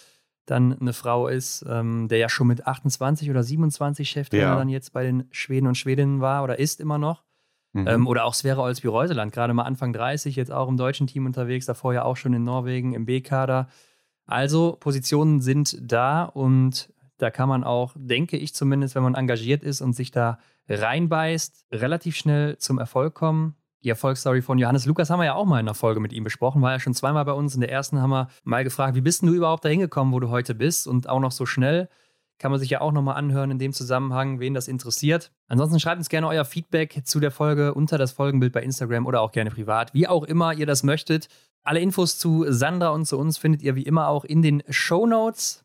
dann 0.47 0.79
eine 0.79 0.93
Frau 0.93 1.29
ist, 1.29 1.65
ähm, 1.69 2.09
der 2.09 2.19
ja 2.19 2.29
schon 2.29 2.47
mit 2.47 2.67
28 2.67 3.31
oder 3.31 3.43
27 3.43 4.09
Cheftrainer 4.09 4.43
ja. 4.43 4.57
dann 4.57 4.69
jetzt 4.69 4.93
bei 4.93 5.05
den 5.05 5.25
Schweden 5.31 5.67
und 5.67 5.77
Schwedinnen 5.77 6.21
war 6.21 6.45
oder 6.45 6.59
ist 6.59 6.81
immer 6.81 6.99
noch. 6.99 7.25
Mhm. 7.73 7.89
Ähm, 7.89 8.07
oder 8.07 8.25
auch 8.25 8.35
Sverre 8.35 8.61
Olsby-Reuseland, 8.61 9.33
gerade 9.33 9.55
mal 9.55 9.63
Anfang 9.63 9.93
30, 9.93 10.37
jetzt 10.37 10.53
auch 10.53 10.69
im 10.69 10.77
deutschen 10.77 11.07
Team 11.07 11.27
unterwegs, 11.27 11.67
davor 11.67 11.95
ja 11.95 12.05
auch 12.05 12.17
schon 12.17 12.35
in 12.35 12.45
Norwegen 12.45 12.93
im 12.93 13.07
B-Kader. 13.07 13.69
Also 14.27 14.77
Positionen 14.79 15.41
sind 15.41 15.79
da 15.81 16.25
und 16.25 16.93
da 17.23 17.31
kann 17.31 17.49
man 17.49 17.63
auch, 17.63 17.95
denke 17.97 18.37
ich 18.37 18.55
zumindest, 18.55 18.95
wenn 18.97 19.05
man 19.05 19.15
engagiert 19.15 19.63
ist 19.63 19.81
und 19.81 19.95
sich 19.95 20.11
da 20.11 20.39
reinbeißt, 20.69 21.67
relativ 21.73 22.17
schnell 22.17 22.59
zum 22.59 22.79
Erfolg 22.79 23.15
kommen. 23.15 23.55
Die 23.85 23.89
Erfolgsstory 23.89 24.43
von 24.43 24.59
Johannes 24.59 24.87
Lukas 24.87 25.11
haben 25.11 25.21
wir 25.21 25.27
ja 25.27 25.35
auch 25.35 25.45
mal 25.45 25.61
in 25.61 25.67
einer 25.67 25.75
Folge 25.75 26.01
mit 26.01 26.13
ihm 26.13 26.25
besprochen. 26.25 26.63
War 26.63 26.73
ja 26.73 26.81
schon 26.81 26.95
zweimal 26.95 27.25
bei 27.25 27.33
uns. 27.33 27.55
In 27.55 27.61
der 27.61 27.71
ersten 27.71 28.01
haben 28.01 28.11
wir 28.11 28.29
mal 28.45 28.65
gefragt, 28.65 28.97
wie 28.97 29.01
bist 29.01 29.23
du 29.23 29.33
überhaupt 29.33 29.65
dahin 29.65 29.81
gekommen, 29.81 30.13
wo 30.13 30.21
du 30.21 30.31
heute 30.31 30.55
bist 30.55 30.87
und 30.87 31.09
auch 31.09 31.21
noch 31.21 31.33
so 31.33 31.47
schnell. 31.47 31.89
Kann 32.39 32.51
man 32.51 32.61
sich 32.61 32.71
ja 32.71 32.81
auch 32.81 32.93
nochmal 32.93 33.17
anhören 33.17 33.53
in 33.53 33.59
dem 33.59 33.73
Zusammenhang, 33.73 34.41
wen 34.41 34.55
das 34.55 34.67
interessiert. 34.67 35.31
Ansonsten 35.47 35.79
schreibt 35.79 35.99
uns 35.99 36.09
gerne 36.09 36.27
euer 36.29 36.45
Feedback 36.45 37.03
zu 37.05 37.21
der 37.21 37.31
Folge 37.31 37.75
unter 37.75 37.99
das 37.99 38.13
Folgenbild 38.13 38.53
bei 38.53 38.63
Instagram 38.63 39.07
oder 39.07 39.21
auch 39.21 39.33
gerne 39.33 39.51
privat, 39.51 39.95
wie 39.95 40.09
auch 40.09 40.25
immer 40.25 40.53
ihr 40.53 40.67
das 40.67 40.83
möchtet. 40.83 41.29
Alle 41.63 41.81
Infos 41.81 42.19
zu 42.19 42.45
Sandra 42.49 42.91
und 42.91 43.07
zu 43.07 43.19
uns 43.19 43.39
findet 43.39 43.63
ihr 43.63 43.77
wie 43.77 43.83
immer 43.83 44.09
auch 44.09 44.25
in 44.25 44.43
den 44.43 44.63
Show 44.69 45.07
Notes. 45.07 45.65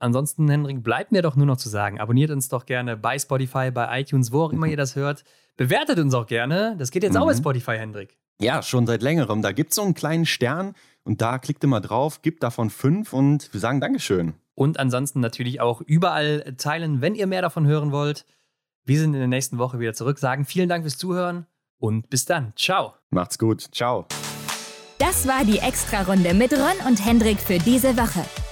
Ansonsten, 0.00 0.48
Hendrik, 0.48 0.82
bleibt 0.82 1.12
mir 1.12 1.20
doch 1.20 1.36
nur 1.36 1.44
noch 1.46 1.58
zu 1.58 1.68
sagen, 1.68 2.00
abonniert 2.00 2.30
uns 2.30 2.48
doch 2.48 2.64
gerne 2.64 2.96
bei 2.96 3.18
Spotify, 3.18 3.70
bei 3.70 4.00
iTunes, 4.00 4.32
wo 4.32 4.42
auch 4.44 4.52
immer 4.52 4.66
ihr 4.66 4.78
das 4.78 4.96
hört. 4.96 5.24
Bewertet 5.58 5.98
uns 5.98 6.14
auch 6.14 6.26
gerne. 6.26 6.74
Das 6.78 6.90
geht 6.90 7.02
jetzt 7.02 7.12
mhm. 7.12 7.20
auch 7.20 7.26
bei 7.26 7.34
mhm. 7.34 7.38
Spotify, 7.38 7.76
Hendrik. 7.76 8.16
Ja, 8.40 8.62
schon 8.62 8.86
seit 8.86 9.02
längerem. 9.02 9.42
Da 9.42 9.52
gibt 9.52 9.70
es 9.70 9.76
so 9.76 9.82
einen 9.82 9.92
kleinen 9.92 10.24
Stern 10.24 10.74
und 11.04 11.20
da 11.20 11.38
klickt 11.38 11.62
immer 11.62 11.82
drauf, 11.82 12.22
gibt 12.22 12.42
davon 12.42 12.70
fünf 12.70 13.12
und 13.12 13.52
wir 13.52 13.60
sagen 13.60 13.80
Dankeschön. 13.80 14.32
Und 14.54 14.80
ansonsten 14.80 15.20
natürlich 15.20 15.60
auch 15.60 15.82
überall 15.82 16.54
teilen, 16.56 17.02
wenn 17.02 17.14
ihr 17.14 17.26
mehr 17.26 17.42
davon 17.42 17.66
hören 17.66 17.92
wollt. 17.92 18.24
Wir 18.84 18.98
sind 18.98 19.12
in 19.12 19.20
der 19.20 19.28
nächsten 19.28 19.58
Woche 19.58 19.78
wieder 19.78 19.92
zurück, 19.92 20.18
sagen 20.18 20.46
vielen 20.46 20.70
Dank 20.70 20.82
fürs 20.84 20.96
Zuhören 20.96 21.46
und 21.78 22.08
bis 22.08 22.24
dann. 22.24 22.54
Ciao. 22.56 22.94
Macht's 23.10 23.38
gut. 23.38 23.68
Ciao. 23.72 24.06
Das 24.98 25.28
war 25.28 25.44
die 25.44 25.58
Extra-Runde 25.58 26.32
mit 26.32 26.54
Ron 26.54 26.86
und 26.88 27.04
Hendrik 27.04 27.38
für 27.38 27.58
diese 27.58 27.96
Woche. 27.98 28.24